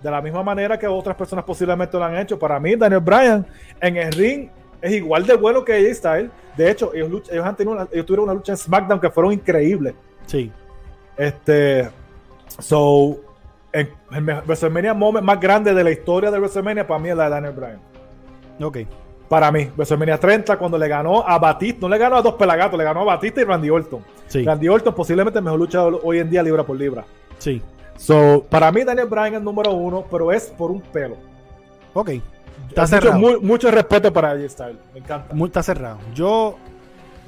De 0.00 0.10
la 0.12 0.22
misma 0.22 0.44
manera 0.44 0.78
que 0.78 0.86
otras 0.86 1.16
personas 1.16 1.44
posiblemente 1.44 1.98
lo 1.98 2.04
han 2.04 2.16
hecho. 2.16 2.38
Para 2.38 2.60
mí, 2.60 2.76
Daniel 2.76 3.00
Bryan 3.00 3.44
en 3.80 3.96
el 3.96 4.12
ring 4.12 4.48
es 4.80 4.92
igual 4.92 5.26
de 5.26 5.34
bueno 5.34 5.64
que 5.64 5.74
AJ 5.74 5.94
Styles. 5.94 6.30
De 6.56 6.70
hecho, 6.70 6.92
ellos, 6.94 7.22
han 7.44 7.56
tenido 7.56 7.74
una, 7.74 7.88
ellos 7.92 8.06
tuvieron 8.06 8.24
una 8.24 8.34
lucha 8.34 8.52
en 8.52 8.58
SmackDown 8.58 9.00
que 9.00 9.10
fueron 9.10 9.32
increíbles. 9.32 9.94
Sí. 10.26 10.50
Este. 11.16 11.90
So, 12.58 13.18
el, 13.72 13.90
WrestleMania 14.10 14.94
moment 14.94 15.24
más 15.24 15.40
grande 15.40 15.74
de 15.74 15.84
la 15.84 15.90
historia 15.90 16.30
de 16.30 16.38
WrestleMania 16.38 16.86
para 16.86 17.00
mí 17.00 17.08
es 17.10 17.16
la 17.16 17.24
de 17.24 17.30
Daniel 17.30 17.52
Bryan. 17.52 17.80
Ok. 18.60 18.78
Para 19.28 19.52
mí, 19.52 19.70
WrestleMania 19.76 20.18
30, 20.18 20.56
cuando 20.56 20.78
le 20.78 20.88
ganó 20.88 21.22
a 21.26 21.38
Batista, 21.38 21.80
no 21.82 21.88
le 21.88 21.98
ganó 21.98 22.16
a 22.16 22.22
dos 22.22 22.34
pelagatos, 22.34 22.78
le 22.78 22.84
ganó 22.84 23.02
a 23.02 23.04
Batista 23.04 23.42
y 23.42 23.44
Randy 23.44 23.68
Orton. 23.68 24.02
Sí. 24.26 24.42
Randy 24.42 24.68
Orton 24.68 24.94
posiblemente 24.94 25.38
el 25.38 25.44
mejor 25.44 25.60
luchador 25.60 26.00
hoy 26.02 26.18
en 26.18 26.30
día 26.30 26.42
libra 26.42 26.64
por 26.64 26.76
libra. 26.76 27.04
Sí. 27.36 27.60
So, 27.96 28.46
para 28.48 28.72
mí 28.72 28.84
Daniel 28.84 29.08
Bryan 29.08 29.34
es 29.34 29.38
el 29.38 29.44
número 29.44 29.72
uno, 29.72 30.06
pero 30.10 30.32
es 30.32 30.46
por 30.46 30.70
un 30.70 30.80
pelo. 30.80 31.16
Ok. 31.92 32.10
Está 32.82 32.96
mucho, 32.96 33.08
cerrado. 33.08 33.40
mucho 33.42 33.70
respeto 33.70 34.12
para 34.12 34.30
AJ 34.30 34.50
Styles. 34.50 34.78
Me 34.92 35.00
encanta. 35.00 35.34
Muy, 35.34 35.48
está 35.48 35.62
cerrado. 35.62 35.98
Yo 36.14 36.58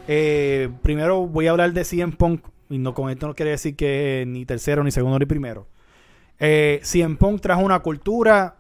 eh, 0.08 0.68
primero 0.82 1.26
voy 1.26 1.46
a 1.46 1.52
hablar 1.52 1.72
de 1.72 1.84
CM 1.84 2.12
Punk 2.12 2.42
y 2.68 2.78
no 2.78 2.94
con 2.94 3.10
esto 3.10 3.26
no 3.26 3.34
quiere 3.34 3.52
decir 3.52 3.76
que 3.76 4.24
ni 4.26 4.44
tercero, 4.46 4.82
ni 4.84 4.90
segundo, 4.90 5.18
ni 5.18 5.26
primero. 5.26 5.66
Eh, 6.38 6.80
CM 6.82 7.16
Punk 7.16 7.40
trajo 7.40 7.62
una 7.62 7.80
cultura 7.80 8.56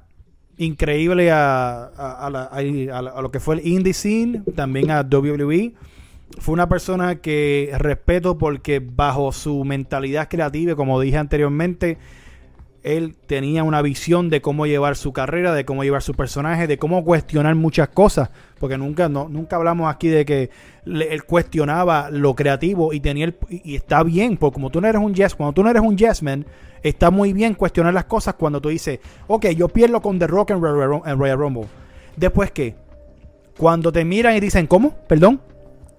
increíble 0.58 1.30
a, 1.30 1.84
a, 1.86 3.22
lo 3.22 3.30
que 3.30 3.40
fue 3.40 3.56
el 3.56 3.66
indie 3.66 3.94
scene, 3.94 4.42
también 4.54 4.90
a 4.90 5.00
WWE. 5.00 5.74
Fue 6.38 6.52
una 6.52 6.68
persona 6.68 7.16
que 7.16 7.72
respeto 7.78 8.36
porque 8.36 8.80
bajo 8.80 9.32
su 9.32 9.64
mentalidad 9.64 10.28
creativa, 10.28 10.76
como 10.76 11.00
dije 11.00 11.16
anteriormente, 11.16 11.98
él 12.82 13.14
tenía 13.26 13.62
una 13.62 13.82
visión 13.82 14.30
de 14.30 14.40
cómo 14.40 14.66
llevar 14.66 14.96
su 14.96 15.12
carrera, 15.12 15.54
de 15.54 15.64
cómo 15.64 15.84
llevar 15.84 16.02
su 16.02 16.14
personaje, 16.14 16.66
de 16.66 16.78
cómo 16.78 17.04
cuestionar 17.04 17.54
muchas 17.54 17.88
cosas, 17.88 18.30
porque 18.58 18.78
nunca 18.78 19.08
no, 19.08 19.28
nunca 19.28 19.56
hablamos 19.56 19.92
aquí 19.92 20.08
de 20.08 20.24
que 20.24 20.50
él 20.86 21.24
cuestionaba 21.24 22.10
lo 22.10 22.34
creativo 22.34 22.92
y 22.92 23.00
tenía 23.00 23.26
el, 23.26 23.36
y, 23.48 23.76
está 23.76 24.02
bien, 24.02 24.36
porque 24.36 24.54
como 24.54 24.70
tú 24.70 24.80
no 24.80 24.88
eres 24.88 25.02
un 25.02 25.14
yes, 25.14 25.34
cuando 25.34 25.52
tú 25.52 25.62
no 25.62 25.70
eres 25.70 25.82
un 25.82 25.96
yes 25.96 26.22
man, 26.22 26.46
está 26.82 27.10
muy 27.10 27.32
bien 27.32 27.54
cuestionar 27.54 27.92
las 27.92 28.04
cosas 28.04 28.34
cuando 28.34 28.60
tú 28.60 28.70
dices, 28.70 29.00
ok, 29.26 29.48
yo 29.48 29.68
pierdo 29.68 30.00
con 30.00 30.18
The 30.18 30.26
Rock 30.26 30.50
en 30.50 30.60
Royal 30.60 31.38
Rumble. 31.38 31.66
Después 32.16 32.50
que, 32.50 32.74
cuando 33.56 33.92
te 33.92 34.04
miran 34.04 34.36
y 34.36 34.40
dicen, 34.40 34.66
¿cómo? 34.66 34.96
Perdón, 35.06 35.40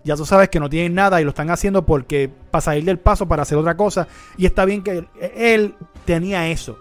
ya 0.03 0.15
tú 0.15 0.25
sabes 0.25 0.49
que 0.49 0.59
no 0.59 0.69
tienen 0.69 0.95
nada 0.95 1.21
y 1.21 1.23
lo 1.23 1.29
están 1.29 1.49
haciendo 1.49 1.85
porque 1.85 2.29
para 2.49 2.61
salir 2.61 2.83
del 2.85 2.99
paso, 2.99 3.27
para 3.27 3.43
hacer 3.43 3.57
otra 3.57 3.77
cosa. 3.77 4.07
Y 4.37 4.45
está 4.45 4.65
bien 4.65 4.83
que 4.83 5.05
él, 5.35 5.75
tenía 6.05 6.47
eso. 6.49 6.77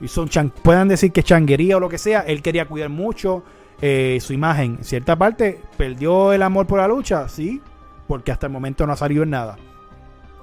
Y 0.00 0.08
son 0.08 0.28
puedan 0.62 0.88
decir 0.88 1.10
que 1.12 1.22
changuería 1.22 1.76
o 1.76 1.80
lo 1.80 1.88
que 1.88 1.98
sea. 1.98 2.20
Él 2.20 2.42
quería 2.42 2.66
cuidar 2.66 2.90
mucho 2.90 3.42
eh, 3.80 4.18
su 4.20 4.32
imagen. 4.32 4.76
En 4.78 4.84
cierta 4.84 5.16
parte, 5.16 5.60
perdió 5.76 6.32
el 6.32 6.42
amor 6.42 6.66
por 6.66 6.78
la 6.78 6.88
lucha, 6.88 7.28
sí, 7.28 7.60
porque 8.06 8.30
hasta 8.30 8.46
el 8.46 8.52
momento 8.52 8.86
no 8.86 8.92
ha 8.92 8.96
salido 8.96 9.22
en 9.22 9.30
nada. 9.30 9.56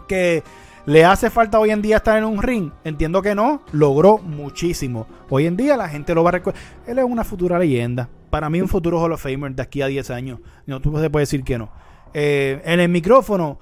Que 0.07 0.43
le 0.85 1.03
hace 1.03 1.29
falta 1.29 1.59
hoy 1.59 1.71
en 1.71 1.81
día 1.81 1.97
estar 1.97 2.17
en 2.17 2.25
un 2.25 2.41
ring. 2.41 2.71
Entiendo 2.83 3.21
que 3.21 3.33
no, 3.33 3.61
logró 3.71 4.17
muchísimo. 4.17 5.07
Hoy 5.29 5.45
en 5.45 5.57
día 5.57 5.77
la 5.77 5.89
gente 5.89 6.13
lo 6.13 6.23
va 6.23 6.29
a 6.29 6.33
recordar. 6.33 6.61
Él 6.85 6.99
es 6.99 7.05
una 7.05 7.23
futura 7.23 7.57
leyenda. 7.57 8.09
Para 8.29 8.49
mí, 8.49 8.59
un 8.61 8.67
futuro 8.67 9.01
Hall 9.01 9.13
of 9.13 9.21
Famer 9.21 9.55
de 9.55 9.63
aquí 9.63 9.81
a 9.81 9.87
10 9.87 10.09
años. 10.11 10.39
No, 10.65 10.81
tú 10.81 10.95
se 10.99 11.09
puede 11.09 11.23
decir 11.23 11.43
que 11.43 11.57
no. 11.57 11.69
Eh, 12.17 12.61
en 12.63 12.79
el 12.79 12.87
micrófono 12.87 13.59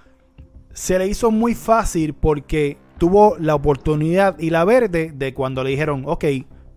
se 0.74 1.00
le 1.00 1.08
hizo 1.08 1.32
muy 1.32 1.56
fácil 1.56 2.14
porque 2.14 2.78
tuvo 3.00 3.36
la 3.40 3.56
oportunidad 3.56 4.38
y 4.38 4.52
la 4.52 4.64
verde 4.64 5.12
de 5.12 5.34
cuando 5.34 5.64
le 5.64 5.72
dijeron, 5.72 6.04
ok, 6.06 6.24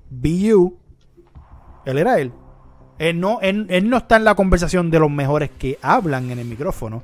be 0.09 0.39
you, 0.39 0.78
él 1.85 1.98
era 1.98 2.19
él. 2.19 2.32
Él 2.98 3.20
no, 3.20 3.40
él, 3.43 3.90
no 3.90 3.98
está 3.98 4.16
en 4.16 4.24
la 4.24 4.35
conversación 4.35 4.90
de 4.90 4.98
los 5.01 5.11
mejores 5.11 5.51
que 5.59 5.78
hablan 5.82 6.31
en 6.31 6.39
el 6.39 6.47
micrófono. 6.47 7.03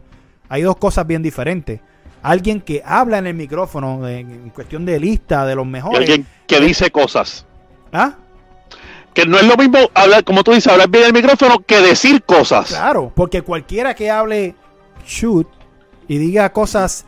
Hay 0.49 0.63
dos 0.63 0.77
cosas 0.77 1.07
bien 1.07 1.23
diferentes. 1.23 1.81
Alguien 2.23 2.63
que 2.63 2.83
habla 2.83 3.19
en 3.19 3.27
el 3.27 3.35
micrófono 3.35 4.09
en, 4.09 4.49
cuestión 4.55 4.87
de 4.87 4.99
lista 4.99 5.45
de 5.45 5.55
los 5.55 5.67
mejores. 5.67 6.01
alguien 6.01 6.27
que 6.47 6.61
dice 6.61 6.91
cosas. 6.91 7.45
¿Ah? 7.93 8.15
que 9.13 9.27
no 9.27 9.37
es 9.37 9.47
lo 9.47 9.59
mismo 9.59 9.79
hablar, 9.93 10.25
como 10.25 10.43
tú 10.43 10.53
dices, 10.53 10.73
hablar 10.73 10.89
bien 10.89 11.05
el 11.05 11.13
micrófono 11.13 11.59
que 11.59 11.83
decir 11.83 12.23
cosas. 12.23 12.69
Claro, 12.69 13.13
porque 13.15 13.43
cualquiera 13.43 13.95
que 13.95 14.11
hable 14.11 14.55
shoot 15.05 15.49
y 16.09 16.19
diga 16.19 16.53
cosas 16.53 17.07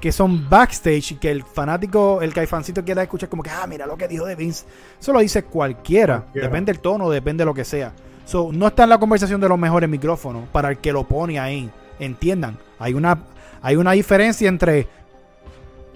que 0.00 0.12
son 0.12 0.48
backstage 0.48 1.12
y 1.12 1.14
que 1.16 1.30
el 1.30 1.42
fanático, 1.42 2.20
el 2.20 2.32
caifancito 2.32 2.84
quiera 2.84 3.02
escuchar 3.02 3.28
como 3.28 3.42
que, 3.42 3.50
ah, 3.50 3.66
mira 3.66 3.86
lo 3.86 3.96
que 3.96 4.08
dijo 4.08 4.26
de 4.26 4.34
Vince. 4.34 4.66
Eso 5.00 5.12
lo 5.12 5.20
dice 5.20 5.44
cualquiera. 5.44 6.26
Depende 6.34 6.72
del 6.72 6.80
tono, 6.80 7.08
depende 7.08 7.42
de 7.42 7.46
lo 7.46 7.54
que 7.54 7.64
sea. 7.64 7.92
So, 8.24 8.50
no 8.52 8.66
está 8.66 8.84
en 8.84 8.90
la 8.90 8.98
conversación 8.98 9.40
de 9.40 9.48
los 9.48 9.58
mejores 9.58 9.88
micrófonos 9.88 10.48
para 10.50 10.70
el 10.70 10.78
que 10.78 10.92
lo 10.92 11.04
pone 11.04 11.38
ahí. 11.38 11.70
Entiendan, 11.98 12.58
hay 12.78 12.92
una, 12.92 13.18
hay 13.62 13.76
una 13.76 13.92
diferencia 13.92 14.48
entre 14.48 14.86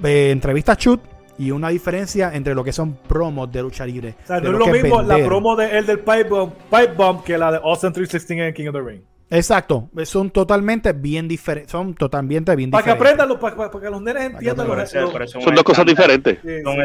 eh, 0.03 0.31
entrevistas 0.31 0.79
shoot 0.79 1.01
y 1.37 1.51
una 1.51 1.71
diferencia 1.71 2.31
entre 2.33 2.55
lo 2.55 2.63
que 2.63 2.73
son 2.73 2.95
promos 2.95 3.51
de 3.51 3.63
lucha 3.63 3.85
libre. 3.85 4.15
O 4.25 4.27
sea, 4.27 4.41
no 4.41 4.53
es 4.53 4.59
lo 4.59 4.67
mismo 4.67 5.03
la 5.03 5.19
promo 5.25 5.57
de 5.57 5.79
el 5.79 5.87
del 5.87 5.99
Pipe 5.99 6.25
Bomb, 6.25 6.53
Pipe 6.71 6.95
Bomb 6.97 7.25
que 7.25 7.37
la 7.37 7.53
de 7.53 7.57
Austin 7.59 7.93
316 7.93 8.41
en 8.41 8.55
King 8.55 8.69
of 8.69 8.75
the 8.75 8.81
Ring. 8.81 9.03
Exacto, 9.31 9.89
son 10.05 10.31
totalmente 10.31 10.93
bien 10.93 11.29
diferentes, 11.29 11.71
son 11.71 11.95
totalmente 11.95 12.55
bien 12.57 12.71
para 12.71 12.83
diferentes. 12.83 13.17
Para 13.17 13.17
que 13.17 13.33
aprendan, 13.37 13.71
para, 13.71 13.81
que 13.81 13.91
los 13.91 14.03
nenes 14.03 14.25
entiendan 14.25 14.67
lo, 14.67 14.87
Son 15.27 15.55
dos 15.55 15.65
cosas 15.65 15.87
diferentes. 15.87 16.39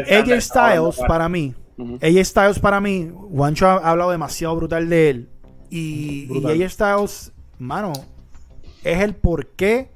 AJ 0.08 0.40
Styles 0.40 0.96
para 1.08 1.28
mí, 1.28 1.54
AJ 2.00 2.24
Styles 2.24 2.58
para 2.60 2.80
mí, 2.80 3.10
Juancho 3.12 3.66
ha 3.66 3.90
hablado 3.90 4.12
demasiado 4.12 4.54
brutal 4.54 4.88
de 4.88 5.10
él 5.10 5.28
y, 5.70 6.28
y 6.30 6.62
AJ 6.62 6.70
Styles, 6.70 7.32
mano, 7.58 7.92
es 8.84 9.00
el 9.00 9.16
por 9.16 9.48
qué 9.48 9.90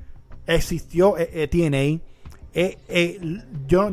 existió 0.47 1.17
eh, 1.19 1.31
eh, 1.33 1.47
TNA. 1.47 2.05
Eh, 2.53 3.21
yo 3.69 3.93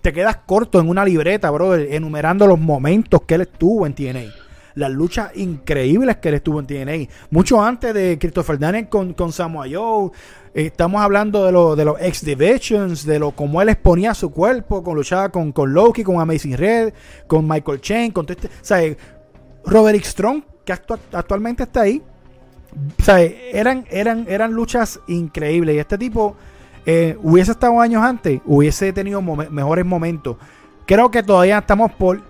te 0.00 0.12
quedas 0.12 0.36
corto 0.46 0.78
en 0.78 0.88
una 0.88 1.04
libreta, 1.04 1.50
brother, 1.50 1.92
enumerando 1.92 2.46
los 2.46 2.60
momentos 2.60 3.22
que 3.22 3.34
él 3.34 3.40
estuvo 3.40 3.86
en 3.86 3.94
TNA. 3.94 4.47
Las 4.78 4.90
luchas 4.90 5.36
increíbles 5.36 6.16
que 6.16 6.28
él 6.28 6.36
estuvo 6.36 6.60
en 6.60 6.66
TNA. 6.66 7.12
Mucho 7.30 7.62
antes 7.62 7.92
de 7.92 8.18
Christopher 8.18 8.58
Daniel 8.58 8.88
con, 8.88 9.12
con 9.12 9.32
Samoa 9.32 9.66
Joe. 9.70 10.10
estamos 10.54 11.00
hablando 11.00 11.44
de, 11.44 11.52
lo, 11.52 11.74
de 11.74 11.84
los 11.84 12.00
X 12.00 12.24
Divisions, 12.24 13.04
de 13.04 13.18
lo 13.18 13.32
como 13.32 13.60
él 13.60 13.68
exponía 13.68 14.14
su 14.14 14.30
cuerpo, 14.30 14.82
con 14.82 14.94
luchaba 14.94 15.30
con, 15.30 15.52
con 15.52 15.72
Loki, 15.72 16.04
con 16.04 16.20
Amazing 16.20 16.56
Red, 16.56 16.92
con 17.26 17.46
Michael 17.46 17.80
Chen, 17.80 18.12
con 18.12 18.26
este, 18.28 18.46
o 18.46 18.50
sea, 18.62 18.80
Roderick 19.64 20.04
Strong, 20.04 20.42
que 20.64 20.72
actualmente 20.72 21.64
está 21.64 21.82
ahí. 21.82 22.02
O 23.00 23.02
sea, 23.02 23.20
eran, 23.20 23.84
eran, 23.90 24.26
eran 24.28 24.52
luchas 24.52 25.00
increíbles. 25.08 25.74
Y 25.74 25.78
este 25.78 25.98
tipo 25.98 26.36
eh, 26.86 27.18
hubiese 27.22 27.52
estado 27.52 27.80
años 27.80 28.02
antes, 28.02 28.40
hubiese 28.46 28.92
tenido 28.92 29.20
mejores 29.20 29.84
momentos. 29.84 30.36
Creo 30.86 31.10
que 31.10 31.22
todavía 31.22 31.58
estamos 31.58 31.92
por 31.92 32.22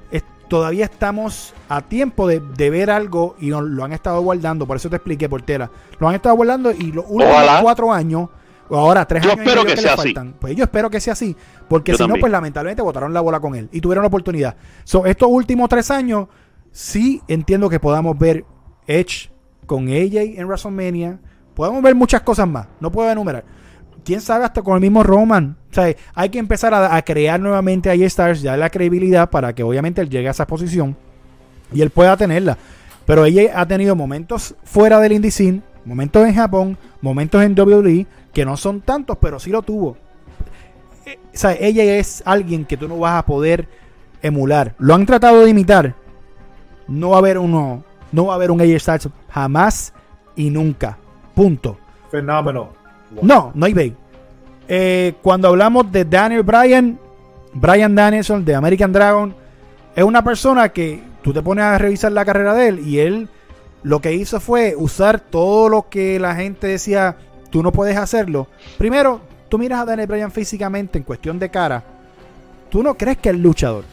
todavía 0.49 0.87
estamos 0.87 1.55
a 1.69 1.83
tiempo 1.83 2.27
de, 2.27 2.41
ver 2.71 2.91
algo 2.91 3.37
y 3.39 3.51
lo 3.51 3.85
han 3.85 3.93
estado 3.93 4.21
guardando. 4.21 4.67
Por 4.67 4.77
eso 4.77 4.91
te 4.91 4.97
expliqué, 4.97 5.29
Portera. 5.29 5.71
Lo 5.99 6.09
han 6.09 6.15
estado 6.15 6.35
guardando 6.35 6.71
y 6.73 6.93
los 6.93 7.05
últimos 7.09 7.61
cuatro 7.63 7.93
años, 7.93 8.29
o 8.69 8.77
ahora 8.77 9.07
tres 9.07 9.23
yo 9.23 9.33
años, 9.33 9.47
espero 9.47 9.65
que, 9.65 9.77
sea 9.77 9.95
así. 9.95 10.15
Pues 10.41 10.57
yo 10.57 10.65
espero 10.65 10.91
que 10.91 11.01
sea 11.01 11.13
así. 11.13 11.37
Porque 11.69 11.95
si 11.95 12.07
no, 12.07 12.15
pues 12.19 12.33
lamentablemente 12.33 12.83
botaron 12.83 13.13
la 13.13 13.21
bola 13.21 13.41
con 13.41 13.55
él 13.55 13.69
y 13.73 13.81
tuvieron 13.81 14.03
la 14.03 14.09
oportunidad. 14.09 14.57
So, 14.85 15.07
estos 15.07 15.29
últimos 15.31 15.69
tres 15.69 15.91
años, 15.91 16.29
sí 16.73 17.23
entiendo 17.29 17.69
que 17.69 17.79
podamos 17.79 18.19
ver 18.19 18.45
Edge 18.87 19.31
con 19.67 19.89
AJ 19.89 20.39
en 20.39 20.47
WrestleMania. 20.47 21.21
Podemos 21.55 21.83
ver 21.83 21.95
muchas 21.95 22.23
cosas 22.23 22.49
más. 22.49 22.67
No 22.81 22.91
puedo 22.91 23.11
enumerar 23.11 23.45
quién 24.05 24.23
sabe 24.23 24.47
hasta 24.47 24.63
con 24.63 24.75
el 24.75 24.81
mismo 24.81 25.03
Roman. 25.03 25.58
O 25.71 25.75
sea, 25.75 25.95
hay 26.15 26.29
que 26.31 26.39
empezar 26.39 26.73
a, 26.73 27.01
crear 27.03 27.39
nuevamente 27.39 27.91
a 27.91 27.95
Stars, 27.95 28.41
ya 28.41 28.57
la 28.57 28.71
credibilidad 28.71 29.29
para 29.29 29.53
que 29.53 29.63
obviamente 29.63 30.01
él 30.01 30.09
llegue 30.09 30.29
a 30.29 30.31
esa 30.31 30.47
posición 30.47 30.97
y 31.73 31.83
él 31.83 31.91
pueda 31.91 32.17
tenerla. 32.17 32.57
Pero 33.05 33.25
ella 33.25 33.53
ha 33.55 33.67
tenido 33.67 33.95
momentos 33.95 34.55
fuera 34.65 35.01
del 35.01 35.13
indie 35.13 35.31
scene, 35.31 35.63
momentos 35.85 36.27
en 36.27 36.35
Japón, 36.35 36.79
momentos 37.01 37.43
en 37.43 37.59
WWE, 37.59 38.07
que 38.33 38.45
no 38.45 38.57
son 38.57 38.81
tantos, 38.81 39.19
pero 39.21 39.39
sí 39.39 39.51
lo 39.51 39.63
tuvo. 39.63 39.97
Eh, 41.07 41.19
o 41.35 41.37
sea, 41.37 41.53
ella 41.53 41.85
es 41.97 42.23
alguien 42.25 42.65
que 42.65 42.77
tú 42.77 42.89
no 42.89 42.99
vas 42.99 43.19
a 43.19 43.27
poder 43.27 43.69
emular. 44.23 44.75
Lo 44.79 44.95
han 44.95 45.07
tratado 45.07 45.45
de 45.45 45.51
imitar. 45.51 45.95
No 46.87 47.11
va 47.11 47.17
a 47.17 47.19
haber 47.21 47.39
uno, 47.39 47.85
no 48.13 48.27
va 48.27 48.33
a 48.33 48.37
haber 48.37 48.51
un 48.51 48.61
AJ 48.61 48.81
Styles 48.81 49.09
jamás 49.31 49.93
y 50.37 50.51
nunca. 50.51 50.99
Punto. 51.35 51.79
Fenómeno. 52.11 52.71
No, 53.23 53.53
no 53.55 53.67
hay 53.67 53.75
bay. 53.75 53.97
Eh, 54.69 55.15
cuando 55.23 55.49
hablamos 55.49 55.91
de 55.91 56.05
Daniel 56.05 56.43
Bryan, 56.43 56.99
Bryan 57.55 57.95
Danielson 57.95 58.45
de 58.45 58.55
American 58.55 58.93
Dragon, 58.93 59.35
es 59.97 60.05
una 60.05 60.23
persona 60.23 60.69
que 60.69 61.03
tú 61.23 61.33
te 61.33 61.43
pones 61.43 61.65
a 61.65 61.79
revisar 61.79 62.13
la 62.13 62.25
carrera 62.25 62.55
de 62.55 62.69
él 62.69 62.87
y 62.87 62.99
él 62.99 63.29
lo 63.83 64.01
que 64.01 64.13
hizo 64.13 64.41
fue 64.41 64.75
usar 64.77 65.21
todo 65.21 65.71
lo 65.71 65.89
que 65.89 66.21
la 66.21 66.35
gente 66.35 66.67
decía, 66.67 67.17
tú 67.51 67.63
no 67.63 67.73
puedes 67.73 67.97
hacerlo. 67.97 68.49
Primero, 68.77 69.23
tú 69.49 69.59
miras 69.59 69.81
a 69.81 69.87
Daniel 69.87 70.09
Bryan 70.09 70.31
físicamente 70.31 70.99
en 70.99 71.05
cuestión 71.05 71.39
de 71.39 71.49
cara, 71.49 71.83
tú 72.71 72.83
no 72.83 72.95
crees 72.95 73.17
que 73.17 73.31
es 73.31 73.39
luchador. 73.39 73.85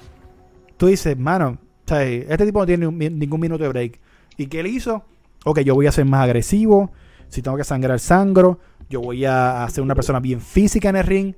Tú 0.76 0.88
dices, 0.88 1.18
mano, 1.18 1.58
este 1.88 2.46
tipo 2.46 2.60
no 2.60 2.66
tiene 2.66 2.92
ningún 3.12 3.40
minuto 3.40 3.64
de 3.64 3.70
break. 3.70 4.00
¿Y 4.36 4.48
qué 4.48 4.60
él 4.60 4.68
hizo? 4.68 5.04
Ok, 5.46 5.62
yo 5.62 5.74
voy 5.74 5.88
a 5.88 5.94
ser 5.94 6.04
más 6.04 6.24
agresivo. 6.24 6.92
Si 7.30 7.42
tengo 7.42 7.56
que 7.56 7.64
sangrar, 7.64 8.00
sangro 8.02 8.60
yo 8.90 9.02
voy 9.02 9.26
a 9.26 9.68
ser 9.70 9.84
una 9.84 9.96
persona 9.96 10.20
bien 10.20 10.42
física 10.42 10.90
en 10.90 10.96
el 10.96 11.04
ring 11.04 11.34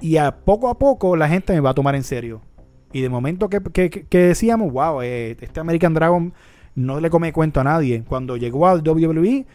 y 0.00 0.16
a 0.16 0.36
poco 0.44 0.68
a 0.68 0.78
poco 0.78 1.16
la 1.16 1.28
gente 1.28 1.52
me 1.52 1.60
va 1.60 1.70
a 1.70 1.74
tomar 1.74 1.94
en 1.94 2.02
serio. 2.02 2.42
Y 2.92 3.00
de 3.00 3.08
momento 3.08 3.48
que, 3.48 4.06
decíamos, 4.10 4.72
wow, 4.72 5.00
eh, 5.00 5.36
este 5.40 5.60
American 5.60 5.94
Dragon 5.94 6.34
no 6.74 7.00
le 7.00 7.08
come 7.08 7.32
cuento 7.32 7.60
a 7.60 7.64
nadie. 7.64 8.04
Cuando 8.06 8.36
llegó 8.36 8.66
al 8.66 8.86
WWE, 8.86 9.46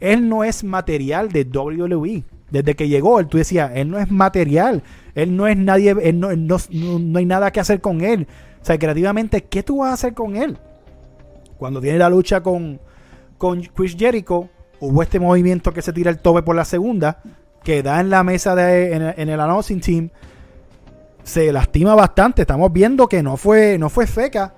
él 0.00 0.28
no 0.28 0.42
es 0.42 0.64
material 0.64 1.30
de 1.30 1.44
WWE. 1.44 2.24
Desde 2.50 2.74
que 2.74 2.88
llegó, 2.88 3.20
él, 3.20 3.28
tú 3.28 3.38
decías, 3.38 3.70
él 3.74 3.90
no 3.90 3.98
es 3.98 4.10
material. 4.10 4.82
Él 5.14 5.36
no 5.36 5.46
es 5.46 5.56
nadie, 5.56 5.94
él 6.02 6.18
no, 6.18 6.34
no, 6.34 6.56
no, 6.70 7.18
hay 7.18 7.26
nada 7.26 7.52
que 7.52 7.60
hacer 7.60 7.80
con 7.80 8.00
él. 8.00 8.26
O 8.60 8.64
sea, 8.64 8.78
creativamente, 8.78 9.44
¿qué 9.44 9.62
tú 9.62 9.78
vas 9.78 9.90
a 9.90 9.94
hacer 9.94 10.14
con 10.14 10.36
él? 10.36 10.58
Cuando 11.56 11.80
tiene 11.80 11.98
la 11.98 12.10
lucha 12.10 12.42
con, 12.42 12.80
con 13.38 13.62
Chris 13.62 13.94
Jericho, 13.96 14.48
hubo 14.82 15.00
este 15.00 15.20
movimiento 15.20 15.72
que 15.72 15.80
se 15.80 15.92
tira 15.92 16.10
el 16.10 16.18
tope 16.18 16.42
por 16.42 16.56
la 16.56 16.64
segunda, 16.64 17.20
que 17.62 17.84
da 17.84 18.00
en 18.00 18.10
la 18.10 18.24
mesa 18.24 18.56
de, 18.56 18.92
en, 18.94 19.28
el 19.28 19.40
announcing 19.40 19.80
team, 19.80 20.10
se 21.22 21.52
lastima 21.52 21.94
bastante. 21.94 22.42
Estamos 22.42 22.72
viendo 22.72 23.08
que 23.08 23.22
no 23.22 23.36
fue, 23.36 23.78
no 23.78 23.88
fue 23.88 24.08
feca. 24.08 24.54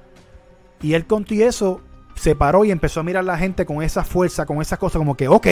Y 0.80 0.94
él 0.94 1.06
con 1.06 1.26
eso 1.28 1.82
se 2.14 2.34
paró 2.34 2.64
y 2.64 2.70
empezó 2.70 3.00
a 3.00 3.02
mirar 3.02 3.20
a 3.20 3.26
la 3.26 3.36
gente 3.36 3.66
con 3.66 3.82
esa 3.82 4.02
fuerza, 4.02 4.46
con 4.46 4.62
esas 4.62 4.78
cosas, 4.78 4.98
como 4.98 5.14
que, 5.14 5.28
ok, 5.28 5.46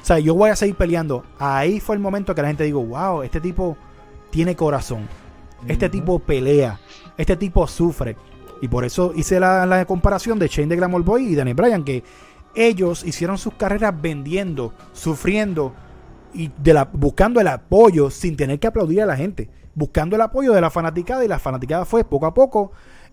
o 0.00 0.04
sea, 0.04 0.20
yo 0.20 0.36
voy 0.36 0.50
a 0.50 0.56
seguir 0.56 0.76
peleando. 0.76 1.24
Ahí 1.40 1.80
fue 1.80 1.96
el 1.96 2.00
momento 2.00 2.32
que 2.32 2.42
la 2.42 2.48
gente 2.48 2.62
dijo, 2.62 2.80
wow, 2.80 3.22
este 3.22 3.40
tipo 3.40 3.76
tiene 4.30 4.54
corazón. 4.54 5.08
Este 5.66 5.88
tipo 5.88 6.20
pelea. 6.20 6.78
Este 7.16 7.36
tipo 7.36 7.66
sufre. 7.66 8.16
Y 8.60 8.68
por 8.68 8.84
eso 8.84 9.12
hice 9.16 9.40
la, 9.40 9.84
comparación 9.86 10.38
de 10.38 10.46
Shane 10.46 10.68
de 10.68 10.76
Glamour 10.76 11.02
Boy 11.02 11.26
y 11.26 11.34
Daniel 11.34 11.56
Bryan, 11.56 11.82
que 11.82 12.04
ellos 12.54 13.04
hicieron 13.04 13.38
sus 13.38 13.54
carreras 13.54 13.94
vendiendo, 14.00 14.72
sufriendo 14.92 15.74
y 16.34 16.50
buscando 16.92 17.40
el 17.40 17.48
apoyo 17.48 18.10
sin 18.10 18.36
tener 18.36 18.58
que 18.58 18.66
aplaudir 18.66 19.02
a 19.02 19.06
la 19.06 19.16
gente. 19.16 19.50
Buscando 19.74 20.16
el 20.16 20.22
apoyo 20.22 20.52
de 20.52 20.60
la 20.60 20.70
fanaticada 20.70 21.24
y 21.24 21.28
la 21.28 21.38
fanaticada 21.38 21.84
fue 21.84 22.04
poco 22.04 22.26
a 22.26 22.34
poco, 22.34 22.72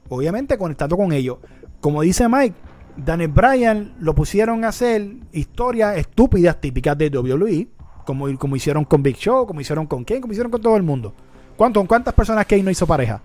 obviamente 0.10 0.58
conectando 0.58 0.98
con 0.98 1.12
ellos. 1.14 1.38
Como 1.80 2.02
dice 2.02 2.28
Mike, 2.28 2.56
Daniel 2.98 3.32
Bryan 3.32 3.94
lo 4.00 4.14
pusieron 4.14 4.66
a 4.66 4.70
hacer 4.70 5.08
historias 5.32 5.98
estúpidas 5.98 6.60
típicas 6.60 6.98
de 6.98 7.10
WWE, 7.10 7.68
como, 8.06 8.38
como 8.38 8.56
hicieron 8.56 8.84
con 8.84 9.04
Big 9.04 9.16
Show, 9.16 9.46
como 9.48 9.62
hicieron 9.62 9.88
con 9.88 10.04
Kane, 10.04 10.22
como 10.22 10.34
hicieron 10.34 10.52
con 10.52 10.62
todo 10.62 10.76
el 10.76 10.84
mundo. 10.84 11.14
¿Cuánto, 11.56 11.86
¿Cuántas 11.86 12.14
personas 12.14 12.46
Kane 12.46 12.64
no 12.64 12.72
hizo 12.72 12.88
pareja? 12.88 13.22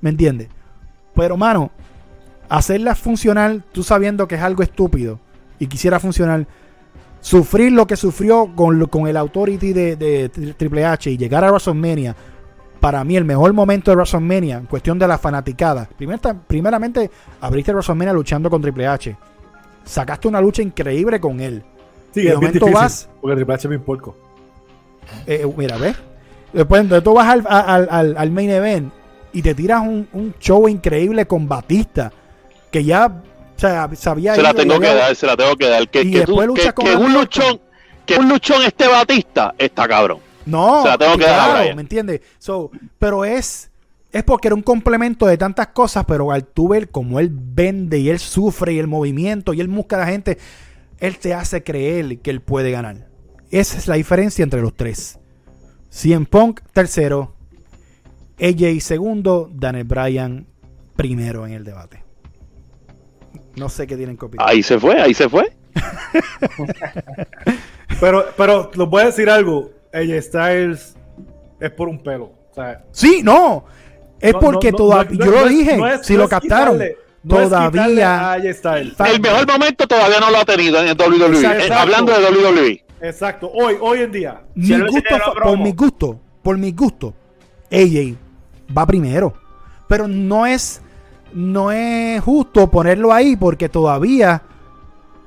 ¿Me 0.00 0.10
entiendes? 0.10 0.48
Pero, 1.14 1.36
mano, 1.36 1.70
hacerla 2.48 2.94
funcionar 2.94 3.62
tú 3.72 3.82
sabiendo 3.82 4.28
que 4.28 4.34
es 4.34 4.42
algo 4.42 4.62
estúpido 4.62 5.20
y 5.58 5.66
quisiera 5.66 6.00
funcionar, 6.00 6.46
sufrir 7.20 7.72
lo 7.72 7.86
que 7.86 7.96
sufrió 7.96 8.50
con, 8.54 8.86
con 8.86 9.06
el 9.06 9.16
Authority 9.16 9.72
de, 9.72 9.96
de 9.96 10.28
Triple 10.28 10.84
H 10.84 11.10
y 11.10 11.16
llegar 11.16 11.44
a 11.44 11.50
WrestleMania 11.50 12.14
para 12.84 13.02
mí 13.02 13.16
el 13.16 13.24
mejor 13.24 13.50
momento 13.54 13.90
de 13.90 13.96
WrestleMania, 13.96 14.58
en 14.58 14.66
cuestión 14.66 14.98
de 14.98 15.08
la 15.08 15.16
fanaticada. 15.16 15.88
primeramente, 16.46 17.10
abriste 17.40 17.72
WrestleMania 17.72 18.12
luchando 18.12 18.50
con 18.50 18.60
Triple 18.60 18.86
H. 18.86 19.16
Sacaste 19.84 20.28
una 20.28 20.38
lucha 20.38 20.60
increíble 20.60 21.18
con 21.18 21.40
él. 21.40 21.62
Sí, 22.12 22.20
y 22.20 22.24
de 22.24 22.34
momento 22.34 22.70
vas. 22.70 23.08
Porque 23.22 23.36
Triple 23.36 23.54
H 23.54 23.66
es 23.66 23.70
bien 23.70 23.82
porco. 23.82 24.14
Eh, 25.26 25.40
eh, 25.42 25.54
mira, 25.56 25.78
¿ves? 25.78 25.96
Después 26.52 26.86
tú 27.02 27.14
vas 27.14 27.42
al, 27.46 28.30
main 28.30 28.50
event 28.50 28.92
y 29.32 29.40
te 29.40 29.54
tiras 29.54 29.80
un, 29.80 30.34
show 30.38 30.68
increíble 30.68 31.24
con 31.26 31.48
Batista. 31.48 32.12
Que 32.70 32.84
ya 32.84 33.22
o 33.56 33.60
sea, 33.60 33.90
sabía. 33.94 34.34
Se 34.34 34.42
la 34.42 34.54
tengo 34.54 34.78
que 34.80 34.94
dar, 34.94 35.14
se 35.14 35.26
la 35.26 35.36
tengo 35.36 35.56
que 35.56 35.68
dar. 35.68 35.88
Que, 35.88 36.00
un 36.02 37.14
luchón, 37.14 37.60
que 38.04 38.16
un 38.16 38.28
luchón 38.28 38.62
este 38.62 38.88
Batista 38.88 39.54
está 39.58 39.86
cabrón. 39.86 40.18
No, 40.46 40.84
claro, 41.16 41.74
¿me 41.74 41.82
entiendes? 41.82 42.20
So, 42.38 42.70
pero 42.98 43.24
es, 43.24 43.70
es 44.12 44.24
porque 44.24 44.48
era 44.48 44.54
un 44.54 44.62
complemento 44.62 45.26
de 45.26 45.38
tantas 45.38 45.68
cosas, 45.68 46.04
pero 46.06 46.30
al 46.32 46.44
tú 46.44 46.68
ver 46.68 46.90
cómo 46.90 47.18
él 47.18 47.30
vende 47.32 47.98
y 47.98 48.10
él 48.10 48.18
sufre 48.18 48.74
y 48.74 48.78
el 48.78 48.86
movimiento 48.86 49.54
y 49.54 49.60
él 49.60 49.68
busca 49.68 49.96
a 49.96 50.00
la 50.00 50.06
gente, 50.06 50.36
él 50.98 51.18
te 51.18 51.32
hace 51.32 51.62
creer 51.62 52.18
que 52.18 52.30
él 52.30 52.42
puede 52.42 52.70
ganar. 52.70 53.08
Esa 53.50 53.78
es 53.78 53.88
la 53.88 53.94
diferencia 53.94 54.42
entre 54.42 54.60
los 54.60 54.74
tres. 54.74 55.18
Cien 55.88 56.26
Punk 56.26 56.60
tercero, 56.72 57.34
AJ 58.38 58.80
segundo, 58.80 59.48
Daniel 59.50 59.84
Bryan 59.84 60.46
primero 60.96 61.46
en 61.46 61.52
el 61.54 61.64
debate. 61.64 62.03
No 63.56 63.68
sé 63.68 63.86
qué 63.86 63.96
tienen 63.96 64.18
opinar. 64.20 64.48
Ahí 64.48 64.62
se 64.62 64.78
fue, 64.78 65.00
ahí 65.00 65.14
se 65.14 65.28
fue. 65.28 65.52
pero, 68.00 68.26
pero, 68.36 68.70
lo 68.74 68.86
voy 68.86 69.02
a 69.02 69.06
decir 69.06 69.30
algo. 69.30 69.70
AJ 69.92 70.22
Styles 70.22 70.96
es 71.60 71.70
por 71.70 71.88
un 71.88 72.02
pelo. 72.02 72.32
O 72.50 72.54
sea, 72.54 72.84
sí, 72.90 73.20
no. 73.22 73.64
Es 74.20 74.34
porque 74.34 74.72
todavía. 74.72 75.24
yo 75.24 75.30
lo 75.30 75.48
dije, 75.48 75.78
si 76.02 76.16
lo 76.16 76.28
captaron. 76.28 76.80
todavía. 77.28 78.36
El 78.36 79.20
mejor 79.20 79.46
momento 79.46 79.86
todavía 79.86 80.20
no 80.20 80.30
lo 80.30 80.38
ha 80.38 80.44
tenido 80.44 80.80
en 80.80 80.88
el 80.88 80.96
WWE. 80.96 81.72
hablando 81.72 82.12
de 82.12 82.26
WWE. 82.26 82.84
Exacto. 83.02 83.50
Hoy, 83.52 83.76
hoy 83.80 84.00
en 84.00 84.12
día. 84.12 84.42
por 85.42 85.58
mi 85.58 85.72
gusto, 85.72 86.20
por 86.42 86.56
mi 86.56 86.72
gusto, 86.72 87.14
AJ 87.70 88.16
va 88.76 88.86
primero. 88.86 89.34
Pero 89.88 90.08
no 90.08 90.46
es. 90.46 90.80
No 91.34 91.72
es 91.72 92.22
justo 92.22 92.70
ponerlo 92.70 93.12
ahí 93.12 93.36
porque 93.36 93.68
todavía 93.68 94.42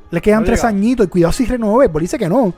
le 0.09 0.21
quedan 0.21 0.45
tres 0.45 0.63
añitos 0.63 1.05
y 1.05 1.09
cuidado 1.09 1.33
si 1.33 1.45
renueve, 1.45 1.89
por 1.89 2.01
dice 2.01 2.17
que 2.17 2.29
no. 2.29 2.53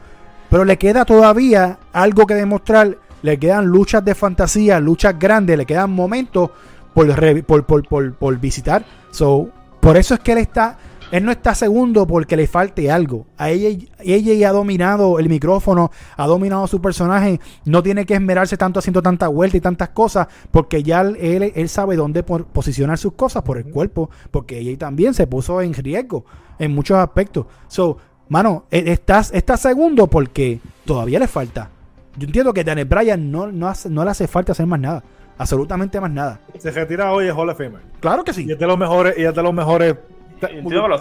Pero 0.49 0.65
le 0.65 0.77
queda 0.77 1.05
todavía 1.05 1.77
algo 1.91 2.25
que 2.25 2.35
demostrar. 2.35 2.97
Le 3.21 3.37
quedan 3.37 3.65
luchas 3.65 4.05
de 4.05 4.15
fantasía, 4.15 4.79
luchas 4.79 5.17
grandes, 5.19 5.57
le 5.57 5.65
quedan 5.65 5.91
momentos 5.91 6.51
por, 6.93 7.65
por, 7.65 8.13
por, 8.15 8.37
visitar. 8.39 8.85
So, 9.11 9.49
por 9.79 9.97
eso 9.97 10.13
es 10.13 10.19
que 10.21 10.31
él 10.31 10.37
está. 10.37 10.77
Él 11.11 11.25
no 11.25 11.31
está 11.31 11.55
segundo 11.55 12.05
porque 12.05 12.37
le 12.37 12.45
falte 12.45 12.91
algo. 12.91 13.25
A 13.37 13.49
ella, 13.49 13.85
ella 13.99 14.49
ha 14.49 14.53
dominado 14.53 15.17
el 15.17 15.27
micrófono, 15.27 15.89
ha 16.15 16.27
dominado 16.27 16.67
su 16.67 16.81
personaje. 16.81 17.39
No 17.65 17.81
tiene 17.81 18.05
que 18.05 18.13
esmerarse 18.13 18.57
tanto 18.57 18.77
haciendo 18.79 19.01
tanta 19.01 19.27
vuelta 19.27 19.57
y 19.57 19.61
tantas 19.61 19.89
cosas 19.89 20.27
porque 20.51 20.83
ya 20.83 21.01
él, 21.01 21.51
él 21.55 21.69
sabe 21.69 21.95
dónde 21.95 22.21
posicionar 22.21 22.99
sus 22.99 23.13
cosas 23.13 23.41
por 23.41 23.57
el 23.57 23.65
cuerpo. 23.65 24.11
Porque 24.29 24.59
ella 24.59 24.77
también 24.77 25.15
se 25.15 25.25
puso 25.25 25.61
en 25.61 25.73
riesgo 25.73 26.25
en 26.59 26.75
muchos 26.75 26.97
aspectos. 26.97 27.47
So, 27.67 27.97
mano, 28.27 28.65
eh, 28.69 28.83
estás, 28.87 29.31
estás 29.33 29.61
segundo 29.61 30.07
porque 30.07 30.59
todavía 30.85 31.17
le 31.17 31.27
falta. 31.27 31.71
Yo 32.17 32.27
entiendo 32.27 32.53
que 32.53 32.63
Daniel 32.63 32.87
Bryan 32.87 33.31
no, 33.31 33.51
no, 33.51 33.73
no 33.89 34.03
le 34.03 34.11
hace 34.11 34.27
falta 34.27 34.51
hacer 34.51 34.67
más 34.67 34.79
nada. 34.79 35.03
Absolutamente 35.39 35.99
más 35.99 36.11
nada. 36.11 36.41
Se 36.59 36.69
retira 36.69 37.11
hoy 37.13 37.27
el 37.27 37.31
Hall 37.31 37.49
of 37.49 37.57
Famer. 37.57 37.81
Claro 37.99 38.23
que 38.23 38.33
sí. 38.33 38.45
Y 38.47 38.51
es 38.51 38.59
de 38.59 38.67
los 38.67 38.77
mejores, 38.77 39.17
y 39.17 39.23
es 39.23 39.33
de 39.33 39.41
los 39.41 39.53
mejores 39.53 39.95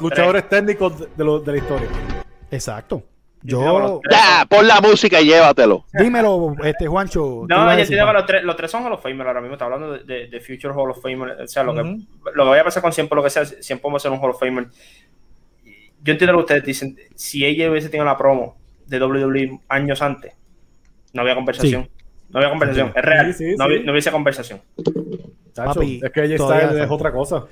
luchadores 0.00 0.48
técnicos 0.48 0.98
de, 0.98 1.06
de, 1.16 1.52
la 1.52 1.56
historia. 1.56 1.88
Exacto. 2.50 3.02
Yo. 3.42 4.00
Ya, 4.10 4.46
pon 4.48 4.66
la 4.66 4.80
música 4.80 5.20
y 5.20 5.26
llévatelo. 5.26 5.84
Dímelo, 5.92 6.56
este 6.64 6.86
Juancho. 6.86 7.44
No, 7.48 7.72
yo 7.74 7.80
entiendo 7.80 8.06
que 8.06 8.12
los 8.12 8.26
tres, 8.26 8.42
los 8.42 8.56
tres 8.56 8.70
son 8.70 8.84
Hall 8.84 8.92
of 8.92 9.02
Famer 9.02 9.26
ahora 9.26 9.40
mismo. 9.40 9.54
Está 9.54 9.66
hablando 9.66 9.92
de, 9.92 10.26
de, 10.26 10.40
Future 10.40 10.74
Hall 10.74 10.90
of 10.90 11.00
Famer. 11.00 11.42
O 11.42 11.46
sea, 11.46 11.62
lo, 11.62 11.72
que, 11.72 11.82
lo 12.34 12.44
que 12.44 12.50
vaya 12.50 12.62
a 12.62 12.64
pasar 12.64 12.82
con 12.82 12.92
siempre, 12.92 13.14
lo 13.14 13.22
que 13.22 13.30
sea, 13.30 13.44
siempre 13.44 13.82
vamos 13.84 14.02
a 14.02 14.08
ser 14.08 14.12
un 14.12 14.18
Hall 14.18 14.30
of 14.30 14.40
Famer 14.40 14.66
yo 16.02 16.12
entiendo 16.12 16.32
lo 16.32 16.38
que 16.38 16.54
ustedes 16.54 16.64
dicen. 16.64 16.96
Si 17.14 17.44
ella 17.44 17.70
hubiese 17.70 17.88
tenido 17.88 18.04
la 18.04 18.16
promo 18.16 18.56
de 18.86 19.02
WWE 19.02 19.60
años 19.68 20.00
antes, 20.02 20.32
no 21.12 21.22
había 21.22 21.34
conversación. 21.34 21.88
No 22.30 22.38
había 22.38 22.50
conversación. 22.50 22.92
Es 22.94 23.04
real. 23.04 23.36
no, 23.84 23.92
hubiese 23.92 24.10
conversación. 24.10 24.60
es 24.76 26.10
que 26.12 26.24
ella 26.24 26.36
está 26.36 26.84
es 26.84 26.90
otra 26.90 27.12
cosa. 27.12 27.46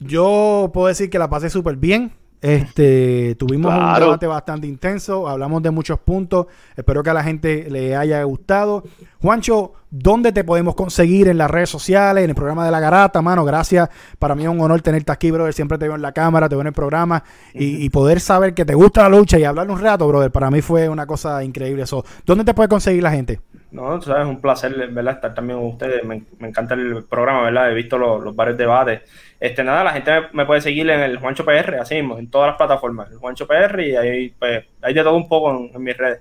Yo 0.00 0.70
puedo 0.72 0.88
decir 0.88 1.10
que 1.10 1.18
la 1.18 1.28
pasé 1.28 1.50
súper 1.50 1.76
bien. 1.76 2.12
Este, 2.44 3.36
tuvimos 3.36 3.72
un 3.72 4.00
debate 4.00 4.26
bastante 4.26 4.66
intenso, 4.66 5.26
hablamos 5.26 5.62
de 5.62 5.70
muchos 5.70 5.98
puntos. 5.98 6.46
Espero 6.76 7.02
que 7.02 7.08
a 7.08 7.14
la 7.14 7.24
gente 7.24 7.70
le 7.70 7.96
haya 7.96 8.22
gustado. 8.24 8.84
Juancho, 9.22 9.72
¿dónde 9.88 10.30
te 10.30 10.44
podemos 10.44 10.74
conseguir 10.74 11.28
en 11.28 11.38
las 11.38 11.50
redes 11.50 11.70
sociales, 11.70 12.22
en 12.22 12.28
el 12.28 12.36
programa 12.36 12.66
de 12.66 12.70
la 12.70 12.80
garata, 12.80 13.22
mano? 13.22 13.46
Gracias. 13.46 13.88
Para 14.18 14.34
mí 14.34 14.42
es 14.42 14.50
un 14.50 14.60
honor 14.60 14.82
tenerte 14.82 15.10
aquí, 15.10 15.30
brother. 15.30 15.54
Siempre 15.54 15.78
te 15.78 15.86
veo 15.86 15.94
en 15.94 16.02
la 16.02 16.12
cámara, 16.12 16.46
te 16.46 16.54
veo 16.54 16.60
en 16.60 16.66
el 16.66 16.74
programa 16.74 17.24
y, 17.54 17.88
poder 17.88 18.20
saber 18.20 18.52
que 18.52 18.66
te 18.66 18.74
gusta 18.74 19.08
la 19.08 19.16
lucha 19.16 19.38
y 19.38 19.44
hablar 19.44 19.70
un 19.70 19.80
rato, 19.80 20.06
brother. 20.06 20.30
Para 20.30 20.50
mí 20.50 20.60
fue 20.60 20.86
una 20.90 21.06
cosa 21.06 21.42
increíble 21.42 21.84
eso. 21.84 22.04
¿Dónde 22.26 22.44
te 22.44 22.52
puede 22.52 22.68
conseguir 22.68 23.02
la 23.02 23.12
gente? 23.12 23.40
No, 23.74 23.98
tú 23.98 24.06
sabes, 24.06 24.22
es 24.22 24.28
un 24.28 24.40
placer, 24.40 24.88
¿verdad? 24.92 25.14
Estar 25.14 25.34
también 25.34 25.58
con 25.58 25.68
ustedes. 25.70 26.04
Me, 26.04 26.22
encanta 26.38 26.74
el 26.74 27.02
programa, 27.10 27.42
¿verdad? 27.42 27.72
He 27.72 27.74
visto 27.74 27.98
los, 27.98 28.34
varios 28.36 28.56
debates. 28.56 29.02
Este, 29.40 29.64
nada, 29.64 29.82
la 29.82 29.92
gente 29.92 30.12
me, 30.32 30.46
puede 30.46 30.60
seguir 30.60 30.88
en 30.90 31.00
el 31.00 31.18
Juancho 31.18 31.44
PR, 31.44 31.80
así 31.80 31.96
mismo, 31.96 32.16
en 32.16 32.30
todas 32.30 32.50
las 32.50 32.56
plataformas. 32.56 33.10
El 33.10 33.18
Juancho 33.18 33.48
PR 33.48 33.80
y 33.80 33.96
ahí, 33.96 34.32
pues, 34.38 34.64
hay 34.80 34.94
de 34.94 35.02
todo 35.02 35.16
un 35.16 35.28
poco 35.28 35.70
en, 35.74 35.82
mis 35.82 35.96
redes. 35.96 36.20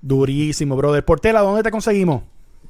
Durísimo, 0.00 0.74
brother. 0.74 1.04
Portela, 1.04 1.40
¿dónde 1.40 1.62
te 1.62 1.70
conseguimos? 1.70 2.22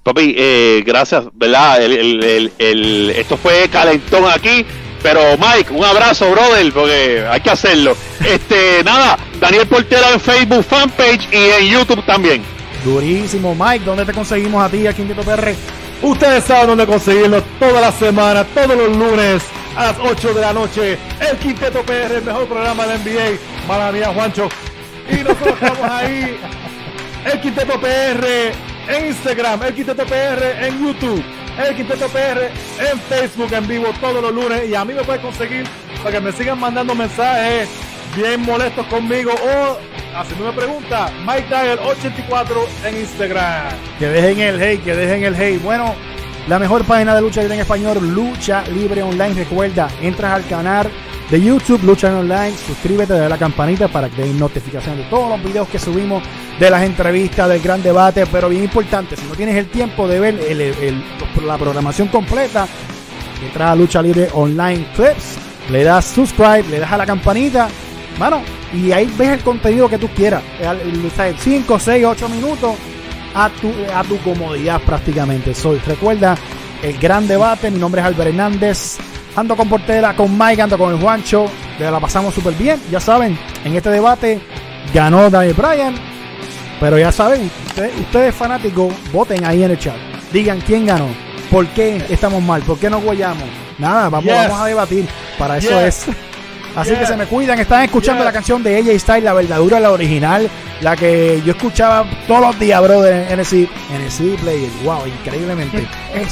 Papi, 0.03 0.35
eh, 0.37 0.83
gracias, 0.85 1.29
¿verdad? 1.33 1.85
El, 1.85 3.11
esto 3.11 3.37
fue 3.37 3.69
calentón 3.71 4.25
aquí. 4.25 4.67
Pero 5.05 5.21
Mike, 5.39 5.73
un 5.73 5.85
abrazo, 5.85 6.29
brother, 6.33 6.73
porque 6.73 7.25
hay 7.31 7.41
que 7.41 7.51
hacerlo. 7.51 7.95
Este, 8.29 8.83
nada, 8.85 9.17
Daniel 9.39 9.69
Portela 9.69 10.11
en 10.15 10.19
Facebook 10.19 10.65
fanpage 10.65 11.29
y 11.33 11.63
en 11.63 11.71
YouTube 11.71 12.05
también. 12.05 12.56
Durísimo. 12.87 13.53
Mike, 13.53 13.85
¿dónde 13.85 14.05
te 14.05 14.13
conseguimos 14.13 14.65
a 14.65 14.69
ti, 14.69 14.87
a 14.87 14.93
Quinteto 14.93 15.23
PR? 15.23 15.53
Ustedes 16.03 16.45
saben 16.45 16.69
dónde 16.69 16.87
conseguirlo 16.87 17.43
toda 17.59 17.81
la 17.81 17.91
semana, 17.91 18.45
todos 18.45 18.77
los 18.77 18.97
lunes 18.97 19.43
a 19.77 19.87
las 19.87 19.99
8 19.99 20.35
de 20.35 20.41
la 20.41 20.53
noche. 20.53 20.97
El 21.19 21.37
Quinteto 21.39 21.83
PR, 21.83 22.15
el 22.15 22.23
mejor 22.23 22.47
programa 22.47 22.87
de 22.87 22.99
NBA. 22.99 23.67
Mala 23.67 23.91
mía, 23.91 24.13
Juancho. 24.15 24.49
Y 25.11 25.17
nosotros 25.17 25.55
estamos 25.61 25.91
ahí. 25.91 26.39
El 27.25 27.41
Quinteto 27.41 27.81
PR 27.81 28.53
en 28.89 29.07
Instagram, 29.09 29.65
el 29.65 29.75
Quinteto 29.75 30.05
PR 30.07 30.65
en 30.65 30.81
YouTube, 30.81 31.25
el 31.59 31.75
Quinteto 31.75 32.07
PR 32.07 32.53
en 32.89 33.01
Facebook 33.09 33.53
en 33.53 33.67
vivo 33.67 33.89
todos 34.01 34.23
los 34.23 34.33
lunes. 34.33 34.69
Y 34.69 34.77
a 34.77 34.85
mí 34.85 34.95
me 34.95 35.03
pueden 35.03 35.23
conseguir 35.23 35.67
para 36.05 36.13
que 36.13 36.21
me 36.21 36.31
sigan 36.31 36.61
mandando 36.61 36.95
mensajes 36.95 37.69
bien 38.15 38.43
molestos 38.43 38.87
conmigo 38.87 39.33
o 39.33 39.96
haciendo 40.17 40.45
una 40.45 40.57
pregunta, 40.57 41.11
Mike 41.27 41.47
Dyer 41.49 41.79
84 41.79 42.67
en 42.85 42.97
Instagram. 42.99 43.75
Que 43.99 44.07
dejen 44.09 44.41
el 44.41 44.61
hey, 44.61 44.81
que 44.83 44.95
dejen 44.95 45.25
el 45.25 45.35
hey. 45.37 45.61
Bueno, 45.63 45.95
la 46.49 46.59
mejor 46.59 46.85
página 46.85 47.15
de 47.15 47.21
lucha 47.21 47.41
libre 47.41 47.57
en 47.57 47.61
español, 47.61 48.15
Lucha 48.15 48.63
Libre 48.69 49.03
Online. 49.03 49.35
Recuerda, 49.35 49.89
entras 50.01 50.33
al 50.33 50.47
canal 50.47 50.91
de 51.31 51.41
YouTube, 51.41 51.83
Lucha 51.83 52.17
Online. 52.17 52.57
Suscríbete, 52.57 53.13
dale 53.13 53.27
a 53.27 53.29
la 53.29 53.39
campanita 53.39 53.89
para 53.89 54.09
que 54.09 54.23
den 54.23 54.39
notificaciones 54.39 55.05
de 55.05 55.11
todos 55.11 55.29
los 55.29 55.43
videos 55.43 55.69
que 55.69 55.79
subimos, 55.79 56.23
de 56.59 56.71
las 56.71 56.83
entrevistas, 56.83 57.49
del 57.49 57.61
gran 57.61 57.83
debate. 57.83 58.25
Pero 58.27 58.49
bien 58.49 58.65
importante, 58.65 59.17
si 59.17 59.27
no 59.27 59.35
tienes 59.35 59.57
el 59.57 59.69
tiempo 59.69 60.09
de 60.09 60.21
ver 60.21 60.41
la 61.45 61.59
programación 61.59 62.09
completa, 62.09 62.67
entras 63.45 63.71
a 63.71 63.77
Lucha 63.77 64.01
Libre 64.01 64.29
Online 64.33 64.87
Clips, 64.95 65.37
le 65.71 65.85
das 65.85 66.07
subscribe, 66.07 66.65
le 66.71 66.81
das 66.81 66.93
a 66.93 66.97
la 66.97 67.07
campanita, 67.07 67.69
mano, 68.19 68.43
y 68.73 68.93
ahí 68.93 69.13
ves 69.17 69.31
el 69.31 69.41
contenido 69.41 69.89
que 69.89 69.99
tú 69.99 70.09
quieras. 70.09 70.43
5, 71.39 71.79
6, 71.79 72.05
8 72.05 72.29
minutos 72.29 72.75
a 73.35 73.51
tu, 73.51 73.73
a 73.95 74.03
tu 74.05 74.19
comodidad 74.19 74.81
prácticamente. 74.83 75.55
Soy, 75.55 75.79
recuerda, 75.79 76.37
el 76.83 76.99
gran 76.99 77.29
debate. 77.29 77.71
Mi 77.71 77.79
nombre 77.79 78.01
es 78.01 78.07
Albert 78.07 78.31
Hernández. 78.31 78.99
Ando 79.37 79.55
con 79.55 79.69
Portera, 79.69 80.17
con 80.17 80.37
Mike, 80.37 80.63
ando 80.63 80.79
con 80.79 80.95
el 80.95 81.01
Juancho. 81.01 81.47
La 81.79 82.01
pasamos 82.01 82.35
súper 82.35 82.55
bien. 82.55 82.81
Ya 82.91 83.01
saben, 83.01 83.39
en 83.65 83.77
este 83.77 83.91
debate 83.91 84.41
ganó 84.95 85.29
Daniel 85.29 85.55
Bryan. 85.55 85.95
Pero 86.81 86.99
ya 86.99 87.11
saben, 87.11 87.51
ustedes, 88.01 88.35
fanáticos, 88.35 88.93
voten 89.13 89.45
ahí 89.45 89.63
en 89.63 89.71
el 89.71 89.79
chat. 89.79 89.97
Digan 90.33 90.61
quién 90.61 90.87
ganó. 90.87 91.09
¿Por 91.51 91.67
qué 91.69 92.05
estamos 92.11 92.43
mal? 92.43 92.63
¿Por 92.63 92.79
qué 92.79 92.91
nos 92.91 93.03
guayamos? 93.03 93.45
Nada, 93.79 94.09
vamos, 94.09 94.33
vamos 94.33 94.61
a 94.61 94.67
debatir. 94.67 95.07
Para 95.39 95.59
eso 95.59 95.81
es. 95.81 96.07
Así 96.77 96.95
que 96.95 97.07
se 97.07 97.17
me 97.17 97.27
cuidan. 97.27 97.59
Están 97.59 97.85
escuchando 97.85 98.23
la 98.23 98.33
canción 98.33 98.63
de 98.63 98.79
ella 98.79 98.99
Style, 98.99 99.25
la 99.25 99.33
verdadera, 99.33 99.81
la 99.81 99.91
original, 99.91 100.49
la 100.81 100.97
que 100.97 101.43
yo 101.45 101.53
escuchaba 101.53 102.07
todos 102.29 102.43
los 102.43 102.59
días, 102.59 102.81
brother, 102.83 103.33
en 103.33 103.41
el 103.41 103.47
CD 103.47 104.37
Player. 104.37 104.71
Wow, 104.85 105.07
increíblemente. 105.07 105.87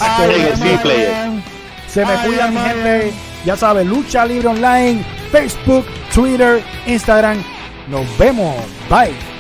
Se 1.89 2.05
me 2.05 2.15
cuidan, 2.27 2.55
mi 2.55 2.61
gente. 2.61 3.13
Ya 3.45 3.57
saben, 3.57 3.89
Lucha 3.89 4.25
Libre 4.25 4.49
Online, 4.49 5.05
Facebook, 5.31 5.87
Twitter, 6.13 6.63
Instagram. 6.87 7.43
Nos 7.89 8.19
vemos. 8.19 8.55
Bye. 8.89 9.34